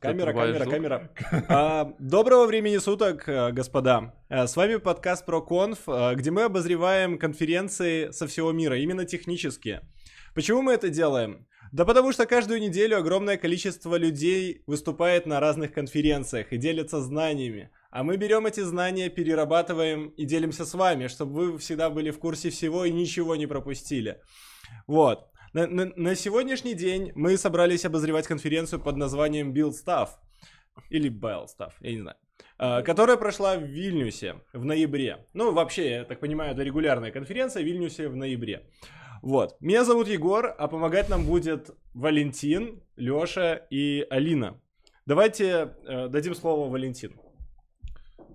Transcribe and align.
Камера, 0.00 0.32
камера, 0.32 0.64
камера. 0.64 1.10
А, 1.48 1.92
доброго 1.98 2.46
времени 2.46 2.78
суток, 2.78 3.28
э, 3.28 3.50
господа. 3.50 4.14
Э, 4.28 4.46
с 4.46 4.56
вами 4.56 4.76
подкаст 4.76 5.26
про 5.26 5.40
конф, 5.40 5.88
э, 5.88 6.14
где 6.14 6.30
мы 6.30 6.44
обозреваем 6.44 7.18
конференции 7.18 8.10
со 8.12 8.28
всего 8.28 8.52
мира, 8.52 8.78
именно 8.78 9.04
технические. 9.04 9.80
Почему 10.34 10.62
мы 10.62 10.74
это 10.74 10.88
делаем? 10.88 11.46
Да 11.72 11.84
потому 11.84 12.12
что 12.12 12.26
каждую 12.26 12.60
неделю 12.60 12.98
огромное 12.98 13.36
количество 13.36 13.96
людей 13.96 14.62
выступает 14.66 15.26
на 15.26 15.40
разных 15.40 15.72
конференциях 15.72 16.52
и 16.52 16.58
делятся 16.58 17.00
знаниями. 17.00 17.70
А 17.90 18.04
мы 18.04 18.16
берем 18.16 18.46
эти 18.46 18.60
знания, 18.60 19.10
перерабатываем 19.10 20.08
и 20.10 20.24
делимся 20.24 20.64
с 20.64 20.74
вами, 20.74 21.08
чтобы 21.08 21.32
вы 21.32 21.58
всегда 21.58 21.90
были 21.90 22.10
в 22.10 22.18
курсе 22.18 22.50
всего 22.50 22.84
и 22.84 22.92
ничего 22.92 23.36
не 23.36 23.46
пропустили. 23.46 24.20
Вот. 24.86 25.28
На, 25.58 25.66
на, 25.66 25.92
на 25.96 26.14
сегодняшний 26.14 26.74
день 26.74 27.10
мы 27.16 27.36
собрались 27.36 27.84
обозревать 27.84 28.28
конференцию 28.28 28.80
под 28.80 28.96
названием 28.96 29.52
Build 29.52 29.72
Stuff. 29.72 30.10
Или 30.88 31.10
Bell 31.10 31.46
Stuff, 31.46 31.72
я 31.80 31.90
не 31.90 32.00
знаю. 32.00 32.16
Uh, 32.60 32.84
которая 32.84 33.16
прошла 33.16 33.56
в 33.56 33.64
Вильнюсе 33.64 34.36
в 34.52 34.64
ноябре. 34.64 35.26
Ну, 35.32 35.52
вообще, 35.52 35.90
я 35.90 36.04
так 36.04 36.20
понимаю, 36.20 36.52
это 36.52 36.62
регулярная 36.62 37.10
конференция 37.10 37.64
в 37.64 37.66
Вильнюсе 37.66 38.08
в 38.08 38.14
ноябре. 38.14 38.68
Вот. 39.20 39.56
Меня 39.60 39.84
зовут 39.84 40.06
Егор, 40.06 40.54
а 40.56 40.68
помогать 40.68 41.08
нам 41.08 41.24
будет 41.24 41.70
Валентин, 41.92 42.80
Лёша 42.94 43.66
и 43.70 44.06
Алина. 44.10 44.60
Давайте 45.06 45.74
э, 45.84 46.08
дадим 46.08 46.36
слово 46.36 46.70
Валентину. 46.70 47.20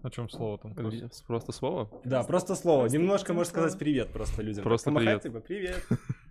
О 0.03 0.09
чем 0.09 0.29
слово 0.29 0.57
там? 0.57 0.75
Просто, 0.75 1.09
просто 1.25 1.51
слово? 1.53 2.01
Да, 2.03 2.23
просто 2.23 2.55
слово. 2.55 2.81
Просто 2.81 2.97
Немножко 2.97 3.33
можешь 3.33 3.53
сказать 3.53 3.79
привет 3.79 4.11
просто 4.11 4.41
людям. 4.41 4.63
Просто 4.63 4.89
Помахать, 4.89 5.21
привет. 5.21 5.33
Типа, 5.33 5.39
привет. 5.39 5.83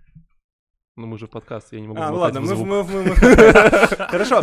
Ну 0.96 1.06
мы 1.06 1.18
же 1.18 1.26
подкаст, 1.26 1.72
я 1.72 1.80
не 1.80 1.88
могу 1.88 2.00
А, 2.02 2.10
ну 2.10 2.16
ладно, 2.18 2.40
мы, 2.42 2.54
мы, 2.54 2.84
мы, 2.84 3.02
мы- 3.04 3.16
Хорошо. 4.08 4.42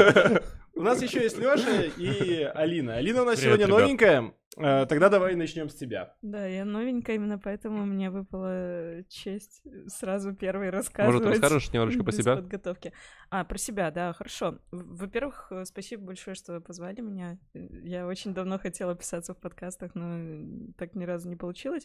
У 0.73 0.81
нас 0.81 0.99
еще 1.01 1.21
есть 1.21 1.37
Леша 1.37 1.83
и 1.95 2.41
Алина. 2.55 2.95
Алина 2.95 3.21
у 3.21 3.25
нас 3.25 3.39
сегодня 3.39 3.67
новенькая. 3.67 4.33
Э, 4.57 4.85
Тогда 4.87 5.09
давай 5.09 5.35
начнем 5.35 5.69
с 5.69 5.75
тебя. 5.75 6.15
Да, 6.21 6.45
я 6.45 6.65
новенькая, 6.65 7.15
именно 7.15 7.37
поэтому 7.37 7.85
мне 7.85 8.09
выпала 8.09 9.03
честь 9.07 9.61
сразу 9.87 10.33
первой 10.33 10.65
Может, 10.71 10.75
рассказывать. 10.75 11.25
расскажешь 11.27 11.69
немножечко 11.73 12.03
про 12.03 12.11
себя? 12.11 12.35
подготовки. 12.37 12.93
А, 13.29 13.43
про 13.43 13.57
себя, 13.57 13.91
да, 13.91 14.11
хорошо. 14.13 14.59
Во-первых, 14.71 15.47
э, 15.51 15.65
спасибо 15.65 16.05
большое, 16.07 16.35
что 16.35 16.53
вы 16.53 16.61
позвали 16.61 17.01
меня. 17.01 17.37
Я 17.53 18.07
очень 18.07 18.33
давно 18.33 18.57
хотела 18.57 18.95
писаться 18.95 19.33
в 19.33 19.37
подкастах, 19.37 19.93
но 19.93 20.73
так 20.77 20.95
ни 20.95 21.05
разу 21.05 21.29
не 21.29 21.35
получилось. 21.35 21.83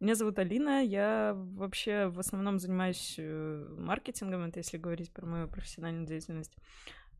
Меня 0.00 0.14
зовут 0.14 0.38
Алина, 0.38 0.82
я 0.84 1.32
вообще 1.34 2.06
в 2.06 2.20
основном 2.20 2.58
занимаюсь 2.60 3.16
э, 3.18 3.66
маркетингом, 3.78 4.44
это 4.44 4.60
если 4.60 4.78
говорить 4.78 5.12
про 5.12 5.26
мою 5.26 5.48
профессиональную 5.48 6.06
деятельность. 6.06 6.56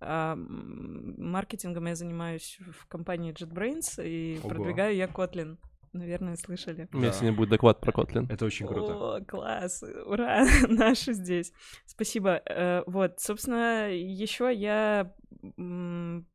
А, 0.01 0.37
маркетингом 0.37 1.87
я 1.87 1.95
занимаюсь 1.95 2.59
в 2.71 2.87
компании 2.87 3.33
JetBrains 3.33 4.03
и 4.05 4.39
Ого. 4.41 4.49
продвигаю 4.49 4.95
я 4.97 5.07
Kotlin. 5.07 5.57
Наверное, 5.93 6.37
слышали. 6.37 6.89
У 6.93 6.99
меня 6.99 7.09
Да. 7.09 7.13
сегодня 7.15 7.33
будет 7.37 7.49
доклад 7.49 7.81
про 7.81 7.91
Kotlin. 7.91 8.27
Это 8.31 8.45
очень 8.45 8.67
круто. 8.67 9.17
О, 9.17 9.25
класс, 9.25 9.83
ура, 10.05 10.45
наши 10.69 11.15
здесь. 11.15 11.53
Спасибо. 11.87 12.43
Э, 12.45 12.83
Вот, 12.87 13.19
собственно, 13.19 13.89
еще 13.91 14.53
я 14.53 15.15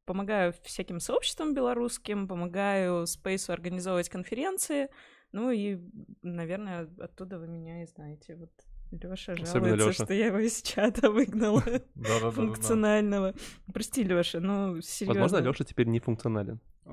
помогаю 0.05 0.53
всяким 0.63 0.99
сообществам 0.99 1.53
белорусским, 1.53 2.27
помогаю 2.27 3.05
Спейсу 3.05 3.53
организовывать 3.53 4.09
конференции, 4.09 4.89
ну 5.31 5.51
и, 5.51 5.77
наверное, 6.23 6.89
оттуда 6.99 7.37
вы 7.37 7.47
меня 7.47 7.83
и 7.83 7.85
знаете. 7.85 8.35
Вот 8.37 8.51
Лёша 8.91 9.33
Особенно 9.33 9.77
жалуется, 9.77 9.87
Лёша. 9.87 10.03
что 10.05 10.13
я 10.13 10.25
его 10.27 10.39
из 10.39 10.61
чата 10.61 11.09
выгнала 11.09 11.63
функционального. 12.31 13.33
Прости, 13.73 14.03
Лёша, 14.03 14.39
ну 14.39 14.81
серьезно. 14.81 15.21
Возможно, 15.21 15.47
Леша 15.47 15.63
теперь 15.63 15.87
не 15.87 15.99
функционален. 15.99 16.59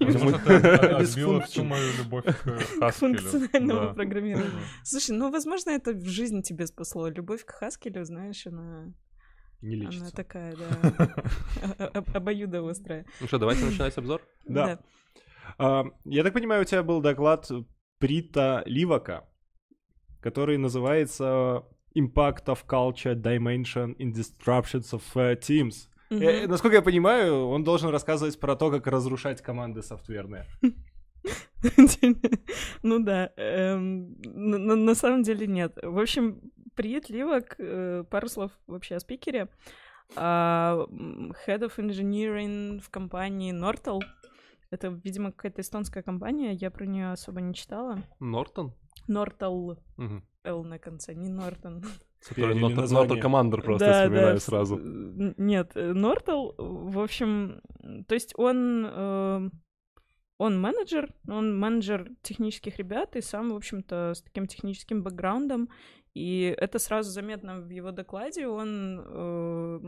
Возможно, 0.00 0.38
ты 0.38 0.54
отбила 0.54 1.00
Бесфункций. 1.00 1.50
всю 1.52 1.64
мою 1.64 1.92
любовь 1.98 2.24
к 2.26 2.90
функциональному 2.92 3.94
программированию. 3.94 4.60
Слушай, 4.82 5.16
ну, 5.16 5.30
возможно, 5.30 5.70
это 5.70 5.92
в 5.92 6.04
жизни 6.04 6.42
тебе 6.42 6.66
спасло. 6.66 7.08
Любовь 7.08 7.44
к 7.44 7.50
Хаскелю, 7.52 8.04
знаешь, 8.04 8.46
она, 8.46 8.92
Не 9.62 9.76
она 9.76 9.84
лечится. 9.86 10.14
такая, 10.14 10.54
да, 10.56 11.14
о- 11.78 11.98
о- 11.98 12.16
обоюдоострая. 12.16 13.06
Ну 13.20 13.26
что, 13.28 13.38
давайте 13.38 13.64
начинать 13.64 13.96
обзор? 13.96 14.20
Да. 14.46 14.78
А, 15.58 15.84
Я 16.04 16.22
так 16.22 16.34
понимаю, 16.34 16.62
у 16.62 16.64
тебя 16.64 16.82
был 16.82 17.00
доклад 17.00 17.48
Прита 17.98 18.62
Ливака, 18.66 19.26
который 20.24 20.56
называется 20.56 21.64
Impact 21.94 22.46
of 22.46 22.64
Culture 22.66 23.14
Dimension 23.14 23.94
in 23.98 24.12
Disruptions 24.12 24.92
of 24.92 25.02
uh, 25.14 25.38
Teams. 25.38 25.88
Мгм. 26.08 26.22
Э, 26.22 26.46
Насколько 26.46 26.76
я 26.76 26.82
понимаю, 26.82 27.48
он 27.48 27.62
должен 27.62 27.90
рассказывать 27.90 28.40
про 28.40 28.56
то, 28.56 28.70
как 28.70 28.86
разрушать 28.86 29.42
команды 29.42 29.82
софтверные. 29.82 30.46
Ну 32.82 32.98
да, 32.98 33.32
эм, 33.36 34.16
на 34.84 34.94
самом 34.94 35.22
деле 35.22 35.46
нет. 35.46 35.78
В 35.82 35.98
общем, 35.98 36.40
привет, 36.74 37.08
Ливок, 37.08 37.54
э, 37.58 38.04
пару 38.10 38.28
слов 38.28 38.50
вообще 38.66 38.96
о 38.96 39.00
спикере. 39.00 39.48
А, 40.16 40.86
Head 41.46 41.60
of 41.60 41.78
Engineering 41.78 42.80
в 42.80 42.90
компании 42.90 43.54
Nortal. 43.54 44.00
Это, 44.70 44.88
видимо, 44.88 45.32
какая-то 45.32 45.62
эстонская 45.62 46.02
компания, 46.02 46.52
я 46.52 46.70
про 46.70 46.84
нее 46.84 47.12
особо 47.12 47.40
не 47.40 47.54
читала. 47.54 48.02
Нортон? 48.20 48.74
Мгм. 49.96 50.22
L 50.44 50.62
на 50.64 50.78
конце, 50.78 51.14
не 51.14 51.28
Нортон. 51.28 51.82
Который. 52.28 52.58
Нортон 52.58 53.20
Командер 53.20 53.62
просто 53.62 53.86
Да, 53.86 54.02
вспоминаю 54.02 54.34
да, 54.34 54.40
сразу. 54.40 54.78
Нет, 54.78 55.72
э, 55.74 55.92
Нортал, 55.92 56.54
в 56.58 56.98
общем, 56.98 57.60
то 58.06 58.14
есть 58.14 58.32
он, 58.36 58.86
э, 58.86 59.50
он 60.38 60.60
менеджер, 60.60 61.14
он 61.28 61.58
менеджер 61.58 62.10
технических 62.22 62.78
ребят 62.78 63.16
и 63.16 63.20
сам, 63.20 63.50
в 63.50 63.56
общем-то, 63.56 64.12
с 64.14 64.22
таким 64.22 64.46
техническим 64.46 65.02
бэкграундом. 65.02 65.68
И 66.14 66.54
это 66.58 66.78
сразу 66.78 67.10
заметно 67.10 67.60
в 67.60 67.68
его 67.70 67.90
докладе. 67.90 68.46
Он 68.46 69.00
э, 69.04 69.80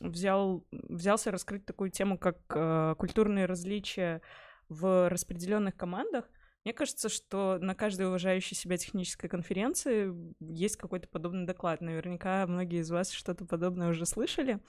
взял, 0.00 0.66
взялся 0.72 1.30
раскрыть 1.30 1.64
такую 1.64 1.90
тему, 1.90 2.18
как 2.18 2.38
э, 2.50 2.96
культурные 2.98 3.46
различия 3.46 4.22
в 4.68 5.08
распределенных 5.08 5.76
командах. 5.76 6.28
Мне 6.64 6.72
кажется, 6.72 7.08
что 7.08 7.58
на 7.60 7.74
каждой 7.74 8.06
уважающей 8.06 8.54
себя 8.54 8.76
технической 8.76 9.28
конференции 9.28 10.14
есть 10.40 10.76
какой-то 10.76 11.08
подобный 11.08 11.44
доклад. 11.44 11.80
Наверняка 11.80 12.46
многие 12.46 12.80
из 12.80 12.90
вас 12.90 13.10
что-то 13.10 13.44
подобное 13.44 13.88
уже 13.88 14.06
слышали. 14.06 14.60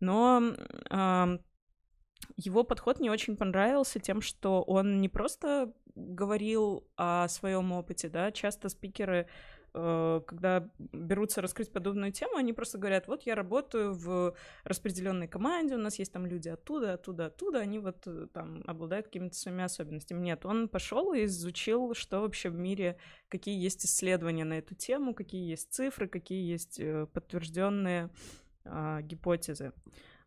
Но 0.00 0.54
ам, 0.90 1.40
его 2.36 2.64
подход 2.64 2.98
мне 2.98 3.10
очень 3.10 3.36
понравился 3.36 4.00
тем, 4.00 4.20
что 4.20 4.62
он 4.62 5.00
не 5.00 5.08
просто 5.08 5.72
говорил 5.94 6.88
о 6.96 7.28
своем 7.28 7.72
опыте, 7.72 8.08
да, 8.08 8.32
часто 8.32 8.68
спикеры 8.68 9.16
э, 9.16 9.26
когда 10.26 10.68
берутся 10.78 11.42
раскрыть 11.42 11.70
подобную 11.70 12.12
тему, 12.12 12.36
они 12.36 12.52
просто 12.52 12.78
говорят, 12.78 13.08
вот 13.08 13.22
я 13.22 13.34
работаю 13.34 13.92
в 13.94 14.34
распределенной 14.64 15.28
команде, 15.28 15.74
у 15.74 15.78
нас 15.78 15.98
есть 15.98 16.12
там 16.12 16.26
люди 16.26 16.48
оттуда, 16.48 16.94
оттуда, 16.94 17.26
оттуда, 17.26 17.58
они 17.60 17.78
вот 17.78 18.06
э, 18.06 18.26
там 18.32 18.62
обладают 18.66 19.06
какими-то 19.06 19.36
своими 19.36 19.64
особенностями. 19.64 20.20
Нет, 20.20 20.46
он 20.46 20.68
пошел 20.68 21.12
и 21.12 21.24
изучил, 21.24 21.94
что 21.94 22.20
вообще 22.20 22.48
в 22.48 22.56
мире, 22.56 22.96
какие 23.28 23.62
есть 23.62 23.84
исследования 23.84 24.44
на 24.44 24.58
эту 24.58 24.74
тему, 24.74 25.14
какие 25.14 25.50
есть 25.50 25.72
цифры, 25.72 26.08
какие 26.08 26.50
есть 26.50 26.80
подтвержденные 27.12 28.10
гипотезы. 28.64 29.72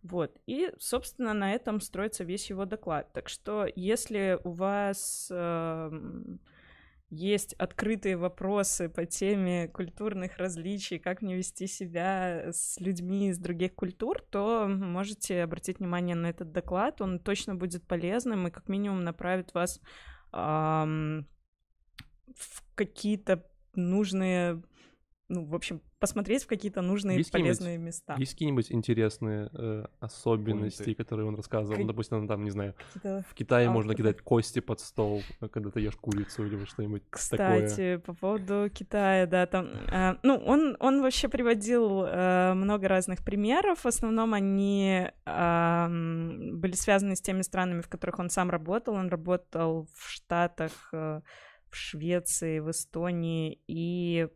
Вот. 0.01 0.39
И, 0.45 0.71
собственно, 0.79 1.33
на 1.33 1.53
этом 1.53 1.81
строится 1.81 2.23
весь 2.23 2.49
его 2.49 2.65
доклад. 2.65 3.11
Так 3.13 3.27
что, 3.29 3.67
если 3.75 4.39
у 4.43 4.51
вас 4.51 5.27
эм, 5.29 6.39
есть 7.09 7.53
открытые 7.53 8.17
вопросы 8.17 8.87
по 8.87 9.05
теме 9.05 9.67
культурных 9.67 10.37
различий, 10.37 10.99
как 10.99 11.21
мне 11.21 11.35
вести 11.35 11.65
себя 11.65 12.51
с 12.51 12.79
людьми 12.79 13.29
из 13.29 13.39
других 13.39 13.73
культур, 13.73 14.21
то 14.29 14.67
можете 14.67 15.41
обратить 15.41 15.79
внимание 15.79 16.15
на 16.15 16.27
этот 16.27 16.51
доклад. 16.51 17.01
Он 17.01 17.19
точно 17.19 17.55
будет 17.55 17.87
полезным 17.87 18.47
и 18.47 18.51
как 18.51 18.69
минимум 18.69 19.03
направит 19.03 19.53
вас 19.53 19.81
ам, 20.31 21.27
в 22.35 22.63
какие-то 22.75 23.43
нужные, 23.73 24.61
ну, 25.29 25.45
в 25.45 25.55
общем, 25.55 25.81
посмотреть 25.99 26.43
в 26.43 26.47
какие-то 26.47 26.81
нужные 26.81 27.17
Есть 27.17 27.31
полезные 27.31 27.77
места. 27.77 28.15
Есть 28.17 28.33
какие-нибудь 28.33 28.71
интересные 28.71 29.49
э, 29.53 29.85
особенности, 29.99 30.83
Пункты. 30.83 30.95
которые 30.95 31.27
он 31.27 31.35
рассказывал? 31.35 31.75
Как- 31.75 31.81
Ну, 31.81 31.87
Допустим, 31.87 32.27
там, 32.27 32.43
не 32.43 32.51
знаю, 32.51 32.73
в 33.03 33.33
Китае 33.33 33.67
А, 33.67 33.71
можно 33.71 33.93
кидать 33.95 34.21
кости 34.21 34.59
под 34.59 34.79
стол, 34.79 35.21
э, 35.41 35.47
когда 35.49 35.71
ты 35.71 35.81
ешь 35.81 35.95
курицу 35.95 36.45
или 36.45 36.63
что-нибудь 36.65 37.03
такое. 37.29 37.67
Кстати, 37.67 37.97
по 37.97 38.13
поводу 38.13 38.69
Китая, 38.73 39.25
да, 39.25 39.45
там, 39.45 39.67
э, 39.91 40.15
ну, 40.23 40.35
он, 40.37 40.77
он 40.79 41.01
вообще 41.01 41.27
приводил 41.27 42.03
э, 42.05 42.53
много 42.53 42.87
разных 42.87 43.23
примеров, 43.23 43.79
в 43.83 43.85
основном 43.87 44.33
они 44.33 45.07
ам, 45.25 46.59
были 46.59 46.73
связаны 46.73 47.15
с 47.15 47.21
теми 47.21 47.41
странами, 47.41 47.81
в 47.81 47.89
которых 47.89 48.19
он 48.19 48.29
сам 48.29 48.49
работал, 48.49 48.93
он 48.95 49.09
работал 49.09 49.87
в 49.93 50.09
Штатах, 50.09 50.89
э, 50.93 51.21
в 51.69 51.75
Швеции, 51.75 52.59
в 52.59 52.71
Эстонии, 52.71 53.59
и, 53.67 54.27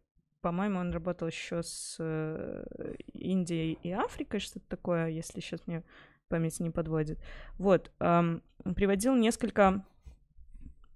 по-моему, 0.44 0.80
он 0.80 0.92
работал 0.92 1.30
еще 1.30 1.64
с 1.64 1.96
э, 2.00 2.96
Индией 3.14 3.80
и 3.82 3.92
Африкой, 3.92 4.42
что-то 4.42 4.68
такое, 4.68 5.08
если 5.08 5.40
сейчас 5.40 5.66
мне 5.66 5.84
память 6.28 6.60
не 6.60 6.70
подводит. 6.70 7.18
Вот, 7.58 7.92
приводил 7.98 9.16
несколько 9.16 9.86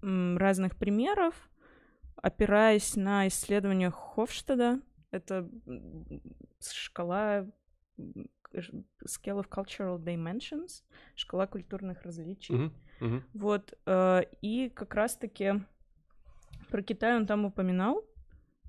разных 0.02 0.76
примеров, 0.76 1.34
опираясь 2.18 2.96
на 2.98 3.28
исследования 3.30 3.90
Хофштеда. 3.90 4.82
Это 5.12 5.50
шкала 6.60 7.48
Scale 7.98 9.42
of 9.42 9.48
Cultural 9.50 9.98
Dimensions, 9.98 10.84
шкала 11.16 11.48
культурных 11.48 12.04
различий. 12.04 12.54
Мгм, 12.56 12.74
мгм. 13.00 13.24
Вот, 13.34 13.74
э, 13.86 14.24
и 14.42 14.70
как 14.70 14.94
раз-таки 14.94 15.54
про 16.70 16.82
Китай 16.82 17.16
он 17.16 17.26
там 17.26 17.46
упоминал. 17.46 18.04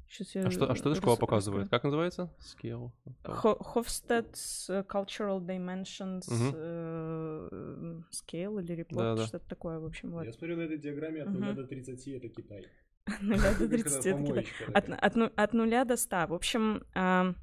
Сейчас 0.08 0.34
я 0.34 0.46
А 0.46 0.50
что, 0.50 0.70
а 0.70 0.74
что 0.74 0.90
эта 0.90 0.98
шкала 0.98 1.12
рас- 1.14 1.20
показывает? 1.20 1.68
Как 1.68 1.84
называется? 1.84 2.32
Scale. 2.40 2.90
Hofstede's 3.24 4.66
э, 4.68 4.82
Cultural 4.88 5.40
Dimensions 5.44 6.22
Мгм. 6.28 6.52
э, 6.54 8.00
Scale 8.10 8.62
или 8.62 8.76
Report, 8.84 8.96
Да-да. 8.96 9.26
что-то 9.26 9.48
такое, 9.48 9.78
в 9.78 9.84
общем, 9.84 10.10
вот. 10.12 10.24
Я 10.24 10.32
смотрю 10.32 10.56
на 10.56 10.62
этой 10.62 10.78
диаграмме 10.78 11.22
от 11.22 11.28
Мгм. 11.28 11.40
0 11.40 11.54
до 11.54 11.64
30 11.64 12.12
это 12.14 12.28
Китай. 12.28 12.66
Нуля 13.20 13.52
до 13.58 13.58
Как 13.68 13.70
30 13.70 14.06
это 14.06 14.22
Китай. 14.22 14.46
От, 14.68 14.86
такая. 14.86 14.96
от 14.98 15.16
ну- 15.16 15.30
от 15.36 15.52
нуля 15.52 15.84
до 15.84 15.96
100. 15.96 16.26
В 16.26 16.34
общем, 16.34 16.82
а, 16.94 17.34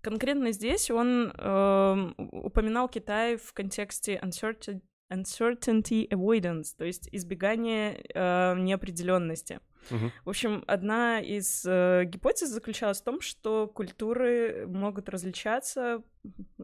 конкретно 0.00 0.52
здесь 0.52 0.90
он 0.90 1.30
эм, 1.36 2.14
упоминал 2.18 2.88
Китай 2.88 3.36
в 3.36 3.52
контексте 3.52 4.18
uncertain- 4.22 4.82
uncertainty 5.12 6.08
avoidance, 6.08 6.74
то 6.76 6.84
есть 6.84 7.08
избегание 7.12 8.00
э, 8.14 8.58
неопределенности. 8.58 9.60
Мгм. 9.90 10.12
В 10.24 10.28
общем, 10.30 10.64
одна 10.66 11.20
из 11.20 11.64
э, 11.66 12.04
гипотез 12.06 12.48
заключалась 12.48 13.00
в 13.00 13.04
том, 13.04 13.20
что 13.20 13.66
культуры 13.66 14.66
могут 14.66 15.08
различаться, 15.08 16.02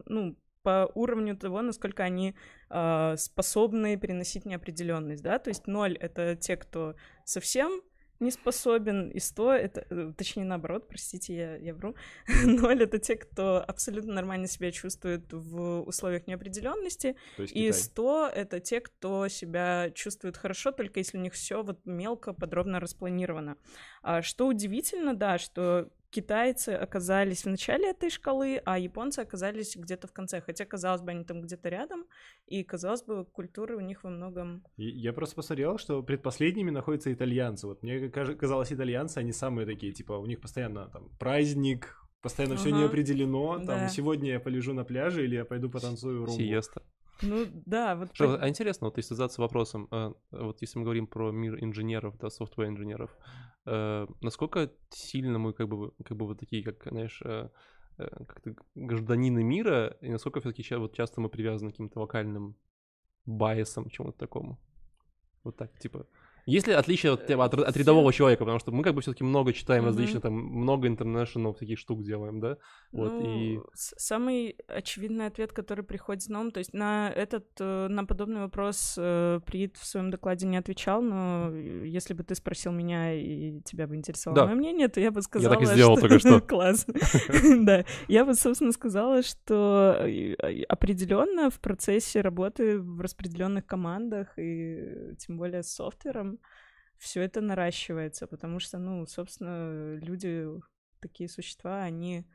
ну, 0.05 0.37
по 0.63 0.91
уровню 0.93 1.35
того, 1.35 1.61
насколько 1.61 2.03
они 2.03 2.35
э, 2.69 3.15
способны 3.17 3.97
переносить 3.97 4.45
неопределенность, 4.45 5.23
да, 5.23 5.39
то 5.39 5.49
есть 5.49 5.67
ноль— 5.67 5.97
это 5.99 6.35
те, 6.35 6.55
кто 6.55 6.95
совсем 7.25 7.81
не 8.21 8.31
способен, 8.31 9.09
и 9.09 9.19
100— 9.19 9.53
это, 9.53 9.85
э, 9.89 10.13
точнее, 10.17 10.45
наоборот, 10.45 10.87
простите, 10.87 11.35
я, 11.35 11.55
я 11.57 11.73
вру, 11.73 11.95
ноль— 12.45 12.83
это 12.83 12.99
те, 12.99 13.15
кто 13.15 13.63
абсолютно 13.67 14.13
нормально 14.13 14.47
себя 14.47 14.71
чувствует 14.71 15.31
в 15.31 15.81
условиях 15.81 16.27
неопределенности, 16.27 17.15
и 17.37 17.45
Китай. 17.45 17.73
100— 17.73 18.31
это 18.35 18.59
те, 18.59 18.79
кто 18.79 19.27
себя 19.27 19.91
чувствует 19.93 20.37
хорошо, 20.37 20.71
только 20.71 20.99
если 20.99 21.17
у 21.17 21.21
них 21.21 21.33
все 21.33 21.63
вот 21.63 21.79
мелко, 21.85 22.33
подробно 22.33 22.79
распланировано. 22.79 23.57
А 24.01 24.21
что 24.21 24.47
удивительно, 24.47 25.13
да, 25.13 25.37
что 25.37 25.89
китайцы 26.11 26.69
оказались 26.69 27.45
в 27.45 27.49
начале 27.49 27.89
этой 27.89 28.09
шкалы, 28.09 28.61
а 28.65 28.77
японцы 28.77 29.19
оказались 29.19 29.75
где-то 29.75 30.07
в 30.07 30.11
конце. 30.13 30.41
Хотя, 30.41 30.65
казалось 30.65 31.01
бы, 31.01 31.11
они 31.11 31.23
там 31.23 31.41
где-то 31.41 31.69
рядом, 31.69 32.05
и, 32.45 32.63
казалось 32.63 33.03
бы, 33.03 33.25
культуры 33.25 33.77
у 33.77 33.79
них 33.79 34.03
во 34.03 34.09
многом... 34.09 34.63
Я 34.77 35.13
просто 35.13 35.35
посмотрел, 35.35 35.77
что 35.77 36.03
предпоследними 36.03 36.69
находятся 36.69 37.11
итальянцы. 37.11 37.65
Вот 37.67 37.81
мне 37.81 38.09
казалось, 38.09 38.71
итальянцы, 38.71 39.17
они 39.17 39.31
самые 39.31 39.65
такие, 39.65 39.93
типа, 39.93 40.13
у 40.13 40.25
них 40.25 40.39
постоянно 40.41 40.87
там 40.89 41.09
праздник, 41.17 41.97
постоянно 42.21 42.55
все 42.57 42.69
Ага. 42.69 42.77
не 42.77 42.83
определено. 42.83 43.55
Там 43.57 43.65
Да. 43.65 43.89
сегодня 43.89 44.31
я 44.33 44.39
полежу 44.39 44.73
на 44.73 44.83
пляже 44.83 45.23
или 45.23 45.35
я 45.35 45.45
пойду 45.45 45.69
потанцую 45.69 46.25
румбу. 46.25 46.33
Сиеста. 46.39 46.83
Ну, 47.21 47.45
да, 47.65 47.95
вот... 47.95 48.13
Что, 48.13 48.35
а 48.41 48.49
интересно, 48.49 48.87
вот 48.87 48.97
если 48.97 49.13
задаться 49.13 49.41
вопросом, 49.41 49.87
э, 49.91 50.13
вот 50.31 50.61
если 50.61 50.79
мы 50.79 50.85
говорим 50.85 51.07
про 51.07 51.31
мир 51.31 51.63
инженеров, 51.63 52.17
да, 52.17 52.29
софтвер-инженеров, 52.29 53.15
э, 53.65 54.07
насколько 54.21 54.71
сильно 54.89 55.39
мы 55.39 55.53
как 55.53 55.67
бы, 55.67 55.91
как 56.03 56.17
бы 56.17 56.27
вот 56.27 56.39
такие, 56.39 56.63
как, 56.63 56.83
знаешь, 56.89 57.21
э, 57.23 57.49
как-то 57.97 58.55
гражданины 58.75 59.43
мира, 59.43 59.97
и 60.01 60.09
насколько 60.09 60.39
все-таки 60.39 60.75
вот 60.75 60.95
часто 60.95 61.21
мы 61.21 61.29
привязаны 61.29 61.71
к 61.71 61.73
каким-то 61.73 61.99
локальным 61.99 62.55
байесам, 63.25 63.89
чему-то 63.89 64.17
такому? 64.17 64.59
Вот 65.43 65.57
так, 65.57 65.77
типа... 65.79 66.07
Есть 66.45 66.67
ли 66.67 66.73
отличие 66.73 67.13
от, 67.13 67.29
от, 67.29 67.53
от 67.53 67.77
рядового 67.77 68.11
человека? 68.13 68.43
Потому 68.43 68.59
что 68.59 68.71
мы 68.71 68.83
как 68.83 68.93
бы 68.95 69.01
все-таки 69.01 69.23
много 69.23 69.53
читаем 69.53 69.83
Мгм. 69.83 69.87
различных, 69.91 70.21
там, 70.23 70.33
много 70.33 70.87
international 70.87 71.53
таких 71.53 71.77
штук 71.79 72.03
делаем, 72.03 72.39
да? 72.39 72.57
Вот, 72.91 73.13
и... 73.21 73.57
Ну, 73.57 73.65
с- 73.73 73.93
Самый 73.97 74.55
очевидный 74.67 75.27
ответ, 75.27 75.51
который 75.53 75.83
приходит 75.83 76.27
на 76.29 76.41
ум, 76.41 76.51
то 76.51 76.59
есть 76.59 76.73
на 76.73 77.09
этот, 77.15 77.45
э, 77.59 77.87
на 77.87 78.05
подобный 78.05 78.41
вопрос 78.41 78.95
э, 78.97 79.39
Приит 79.45 79.77
в 79.77 79.85
своем 79.85 80.09
докладе 80.11 80.47
не 80.47 80.57
отвечал, 80.57 81.01
но 81.01 81.49
э, 81.51 81.83
если 81.87 82.13
бы 82.13 82.23
ты 82.23 82.35
спросил 82.35 82.71
меня 82.71 83.13
и 83.13 83.61
тебя 83.61 83.87
бы 83.87 83.95
интересовало 83.95 84.41
Да. 84.41 84.45
мое 84.47 84.55
мнение, 84.55 84.87
то 84.87 84.99
я 84.99 85.11
бы 85.11 85.21
сказала, 85.21 85.53
так 85.55 85.63
и 85.63 85.65
сделал 85.67 85.97
только 85.97 86.19
что. 86.19 86.41
Класс. 86.47 86.85
Да, 87.61 87.85
я 88.07 88.25
бы, 88.25 88.33
собственно, 88.35 88.71
сказала, 88.71 89.21
что 89.23 90.05
определенно 90.69 91.49
в 91.49 91.59
процессе 91.59 92.21
работы 92.21 92.79
в 92.79 93.01
распределенных 93.01 93.65
командах 93.65 94.33
и 94.37 95.15
тем 95.19 95.37
более 95.37 95.63
с 95.63 95.67
софтвером 95.73 96.30
все 96.97 97.21
это 97.21 97.41
наращивается, 97.41 98.27
потому 98.27 98.59
что, 98.59 98.77
ну, 98.77 99.05
собственно, 99.07 99.95
люди 99.95 100.47
такие 100.99 101.27
существа, 101.29 101.83
они 101.83 102.25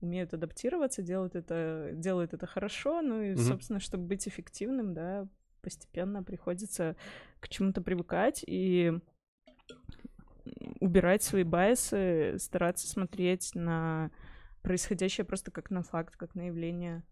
умеют 0.00 0.34
адаптироваться, 0.34 1.02
делают 1.02 1.34
это, 1.34 1.90
делают 1.94 2.34
это 2.34 2.46
хорошо, 2.46 3.00
ну 3.02 3.22
и, 3.22 3.36
Мгм. 3.36 3.48
собственно, 3.48 3.80
чтобы 3.80 4.04
быть 4.06 4.28
эффективным, 4.28 4.94
да, 4.94 5.28
постепенно 5.62 6.22
приходится 6.22 6.96
к 7.40 7.48
чему-то 7.48 7.80
привыкать 7.82 8.44
и 8.46 8.92
убирать 10.80 11.22
свои 11.22 11.44
байсы, 11.44 12.36
стараться 12.38 12.86
смотреть 12.88 13.54
на 13.54 14.10
происходящее 14.62 15.24
просто 15.24 15.50
как 15.50 15.70
на 15.70 15.82
факт, 15.82 16.16
как 16.16 16.34
на 16.34 16.46
явление. 16.48 17.04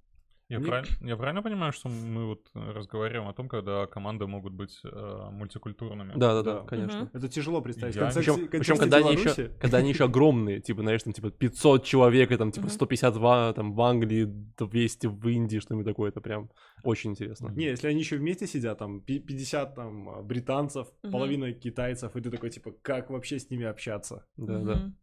Я, 0.50 0.58
Мне- 0.58 0.68
правиль- 0.68 0.88
я 1.02 1.16
правильно 1.16 1.42
понимаю, 1.42 1.72
что 1.72 1.88
мы 1.88 2.26
вот 2.26 2.50
э, 2.56 2.72
разговариваем 2.72 3.28
о 3.28 3.32
том, 3.32 3.48
когда 3.48 3.86
команды 3.86 4.26
могут 4.26 4.52
быть 4.52 4.80
э, 4.84 5.28
мультикультурными? 5.30 6.12
Да-да-да, 6.16 6.54
Да. 6.60 6.66
конечно. 6.66 6.98
Мгм. 7.02 7.10
Это 7.12 7.28
тяжело 7.28 7.60
представить. 7.62 7.94
Концепции- 7.96 8.30
Причем, 8.32 8.48
контексте 8.50 8.74
когда 8.74 8.96
они 8.96 9.12
еще, 9.12 9.48
когда 9.60 9.78
они 9.78 9.90
еще 9.90 10.04
огромные, 10.04 10.60
типа, 10.60 10.82
знаешь, 10.82 11.02
там, 11.04 11.12
типа, 11.12 11.30
500 11.30 11.84
человек, 11.84 12.32
и 12.32 12.36
там, 12.36 12.50
типа, 12.50 12.66
Мгм. 12.66 12.74
150 12.74 13.16
в, 13.16 13.52
там, 13.54 13.72
в 13.74 13.80
Англии, 13.80 14.24
200 14.58 15.06
в 15.06 15.28
Индии, 15.28 15.60
что-нибудь 15.60 15.86
такое, 15.86 16.10
это 16.10 16.20
прям 16.20 16.50
очень 16.82 17.10
интересно. 17.12 17.50
Не, 17.54 17.66
если 17.66 17.86
они 17.86 18.00
еще 18.00 18.16
вместе 18.16 18.48
сидят, 18.48 18.78
там, 18.78 19.00
пи- 19.02 19.20
50 19.20 19.76
там 19.76 20.26
британцев, 20.26 20.88
Мгм. 21.04 21.12
половина 21.12 21.52
китайцев, 21.52 22.16
и 22.16 22.20
ты 22.20 22.28
такой, 22.28 22.50
типа, 22.50 22.72
как 22.82 23.10
вообще 23.10 23.38
с 23.38 23.50
ними 23.50 23.66
общаться? 23.66 24.26
Да-да. 24.36 24.74
Мгм. 24.74 24.96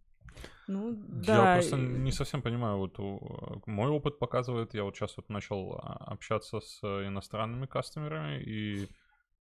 Ну, 0.68 0.92
Я 1.26 1.26
да. 1.36 1.54
просто 1.56 1.78
и- 1.78 1.80
не 1.80 2.12
совсем 2.12 2.42
понимаю, 2.42 2.78
вот 2.78 2.98
мой 3.68 3.90
опыт 3.90 4.20
показывает, 4.20 4.74
я 4.74 4.84
вот 4.84 4.96
сейчас 4.96 5.16
вот 5.18 5.30
начал 5.30 5.74
а, 5.74 5.94
общаться 6.12 6.60
с 6.60 6.80
иностранными 6.84 7.66
кастомерами, 7.68 8.42
и 8.44 8.88